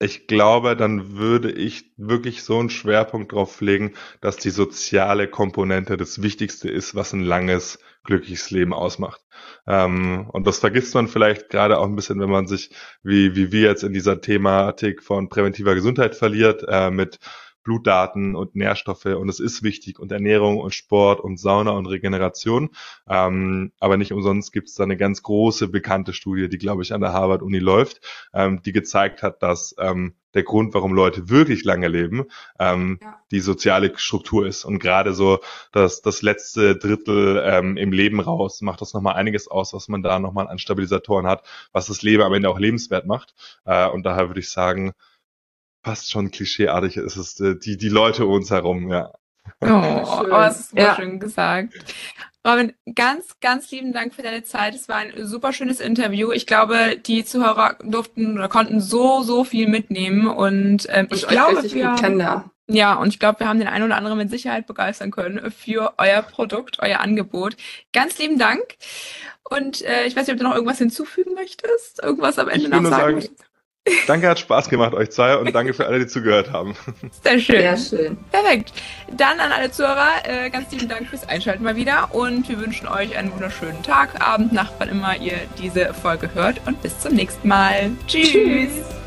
ich 0.00 0.28
glaube, 0.28 0.76
dann 0.76 1.16
würde 1.16 1.50
ich 1.50 1.92
wirklich 1.96 2.44
so 2.44 2.58
einen 2.60 2.70
Schwerpunkt 2.70 3.32
drauf 3.32 3.60
legen, 3.60 3.94
dass 4.20 4.36
die 4.36 4.50
soziale 4.50 5.26
Komponente 5.26 5.96
das 5.96 6.22
Wichtigste 6.22 6.70
ist, 6.70 6.94
was 6.94 7.12
ein 7.12 7.22
langes, 7.22 7.80
glückliches 8.08 8.50
Leben 8.50 8.72
ausmacht. 8.72 9.20
Ähm, 9.66 10.28
und 10.32 10.46
das 10.46 10.58
vergisst 10.58 10.94
man 10.94 11.08
vielleicht 11.08 11.50
gerade 11.50 11.78
auch 11.78 11.84
ein 11.84 11.94
bisschen, 11.94 12.18
wenn 12.20 12.30
man 12.30 12.46
sich, 12.46 12.70
wie, 13.02 13.36
wie 13.36 13.52
wir 13.52 13.68
jetzt 13.68 13.84
in 13.84 13.92
dieser 13.92 14.20
Thematik 14.20 15.02
von 15.02 15.28
präventiver 15.28 15.74
Gesundheit 15.74 16.16
verliert, 16.16 16.64
äh, 16.66 16.90
mit 16.90 17.18
Blutdaten 17.68 18.34
und 18.34 18.56
Nährstoffe 18.56 19.04
und 19.04 19.28
es 19.28 19.40
ist 19.40 19.62
wichtig 19.62 19.98
und 19.98 20.10
Ernährung 20.10 20.56
und 20.56 20.74
Sport 20.74 21.20
und 21.20 21.38
Sauna 21.38 21.72
und 21.72 21.84
Regeneration. 21.84 22.70
Ähm, 23.06 23.72
aber 23.78 23.98
nicht 23.98 24.10
umsonst 24.10 24.54
gibt 24.54 24.70
es 24.70 24.74
da 24.74 24.84
eine 24.84 24.96
ganz 24.96 25.22
große 25.22 25.68
bekannte 25.68 26.14
Studie, 26.14 26.48
die 26.48 26.56
glaube 26.56 26.82
ich 26.82 26.94
an 26.94 27.02
der 27.02 27.12
Harvard 27.12 27.42
Uni 27.42 27.58
läuft, 27.58 28.00
ähm, 28.32 28.62
die 28.62 28.72
gezeigt 28.72 29.22
hat, 29.22 29.42
dass 29.42 29.74
ähm, 29.78 30.14
der 30.32 30.44
Grund, 30.44 30.72
warum 30.72 30.94
Leute 30.94 31.28
wirklich 31.28 31.64
lange 31.64 31.88
leben, 31.88 32.24
ähm, 32.58 32.98
ja. 33.02 33.20
die 33.30 33.40
soziale 33.40 33.92
Struktur 33.98 34.46
ist. 34.46 34.64
Und 34.64 34.78
gerade 34.78 35.12
so 35.12 35.40
das, 35.72 36.00
das 36.00 36.22
letzte 36.22 36.74
Drittel 36.74 37.42
ähm, 37.44 37.76
im 37.76 37.92
Leben 37.92 38.20
raus 38.20 38.62
macht 38.62 38.80
das 38.80 38.94
nochmal 38.94 39.16
einiges 39.16 39.48
aus, 39.48 39.74
was 39.74 39.88
man 39.88 40.02
da 40.02 40.18
nochmal 40.18 40.48
an 40.48 40.58
Stabilisatoren 40.58 41.26
hat, 41.26 41.46
was 41.72 41.88
das 41.88 42.00
Leben 42.00 42.22
am 42.22 42.32
Ende 42.32 42.48
auch 42.48 42.58
lebenswert 42.58 43.06
macht. 43.06 43.34
Äh, 43.66 43.88
und 43.88 44.06
daher 44.06 44.28
würde 44.28 44.40
ich 44.40 44.50
sagen, 44.50 44.92
fast 45.82 46.10
schon 46.10 46.30
klischeeartig 46.30 46.96
ist 46.96 47.16
es, 47.16 47.38
äh, 47.40 47.56
die, 47.56 47.76
die 47.76 47.88
Leute 47.88 48.26
um 48.26 48.34
uns 48.34 48.50
herum, 48.50 48.90
ja. 48.90 49.12
Oh, 49.60 49.66
oh 50.20 50.26
das 50.28 50.60
ist 50.60 50.78
ja. 50.78 50.96
schön 50.96 51.18
gesagt. 51.20 51.74
Robin, 52.46 52.72
ganz, 52.94 53.40
ganz 53.40 53.70
lieben 53.70 53.92
Dank 53.92 54.14
für 54.14 54.22
deine 54.22 54.42
Zeit. 54.42 54.74
Es 54.74 54.88
war 54.88 54.96
ein 54.96 55.12
super 55.26 55.52
schönes 55.52 55.80
Interview. 55.80 56.30
Ich 56.30 56.46
glaube, 56.46 56.96
die 56.96 57.24
Zuhörer 57.24 57.76
durften 57.82 58.38
oder 58.38 58.48
konnten 58.48 58.80
so, 58.80 59.22
so 59.22 59.44
viel 59.44 59.68
mitnehmen 59.68 60.28
und 60.28 60.86
ähm, 60.88 61.08
ich, 61.10 61.22
ich 61.22 61.28
glaube, 61.28 61.62
wir, 61.62 62.50
ja, 62.70 62.94
und 62.94 63.08
ich 63.08 63.18
glaube, 63.18 63.40
wir 63.40 63.48
haben 63.48 63.58
den 63.58 63.68
einen 63.68 63.84
oder 63.84 63.96
anderen 63.96 64.18
mit 64.18 64.30
Sicherheit 64.30 64.66
begeistern 64.66 65.10
können 65.10 65.50
für 65.50 65.94
euer 65.96 66.22
Produkt, 66.22 66.78
euer 66.80 67.00
Angebot. 67.00 67.56
Ganz 67.94 68.18
lieben 68.18 68.38
Dank. 68.38 68.62
Und 69.48 69.82
äh, 69.82 70.04
ich 70.04 70.14
weiß 70.14 70.26
nicht, 70.26 70.34
ob 70.34 70.38
du 70.38 70.44
noch 70.44 70.54
irgendwas 70.54 70.78
hinzufügen 70.78 71.32
möchtest, 71.34 72.02
irgendwas 72.02 72.38
am 72.38 72.48
Ende 72.48 72.66
ich 72.66 72.70
noch 72.70 72.82
sagen, 72.82 72.90
sagen 72.90 73.14
möchtest. 73.14 73.47
Danke, 74.06 74.28
hat 74.28 74.38
Spaß 74.38 74.68
gemacht, 74.68 74.94
euch 74.94 75.10
zwei, 75.10 75.36
und 75.36 75.54
danke 75.54 75.74
für 75.74 75.86
alle, 75.86 75.98
die 76.00 76.06
zugehört 76.06 76.52
haben. 76.52 76.74
Sehr 77.22 77.38
schön. 77.38 77.56
Sehr 77.60 77.76
schön. 77.76 78.16
Perfekt. 78.30 78.72
Dann 79.16 79.40
an 79.40 79.52
alle 79.52 79.70
Zuhörer, 79.70 80.08
äh, 80.24 80.50
ganz 80.50 80.70
lieben 80.72 80.88
Dank 80.88 81.08
fürs 81.08 81.28
Einschalten 81.28 81.64
mal 81.64 81.76
wieder 81.76 82.14
und 82.14 82.48
wir 82.48 82.58
wünschen 82.58 82.88
euch 82.88 83.16
einen 83.16 83.32
wunderschönen 83.32 83.82
Tag, 83.82 84.26
Abend, 84.26 84.52
Nacht, 84.52 84.74
wann 84.78 84.88
immer 84.88 85.16
ihr 85.16 85.38
diese 85.60 85.92
Folge 85.94 86.30
hört 86.34 86.60
und 86.66 86.80
bis 86.82 86.98
zum 86.98 87.14
nächsten 87.14 87.48
Mal. 87.48 87.90
Tschüss. 88.06 88.32
Tschüss. 88.32 88.97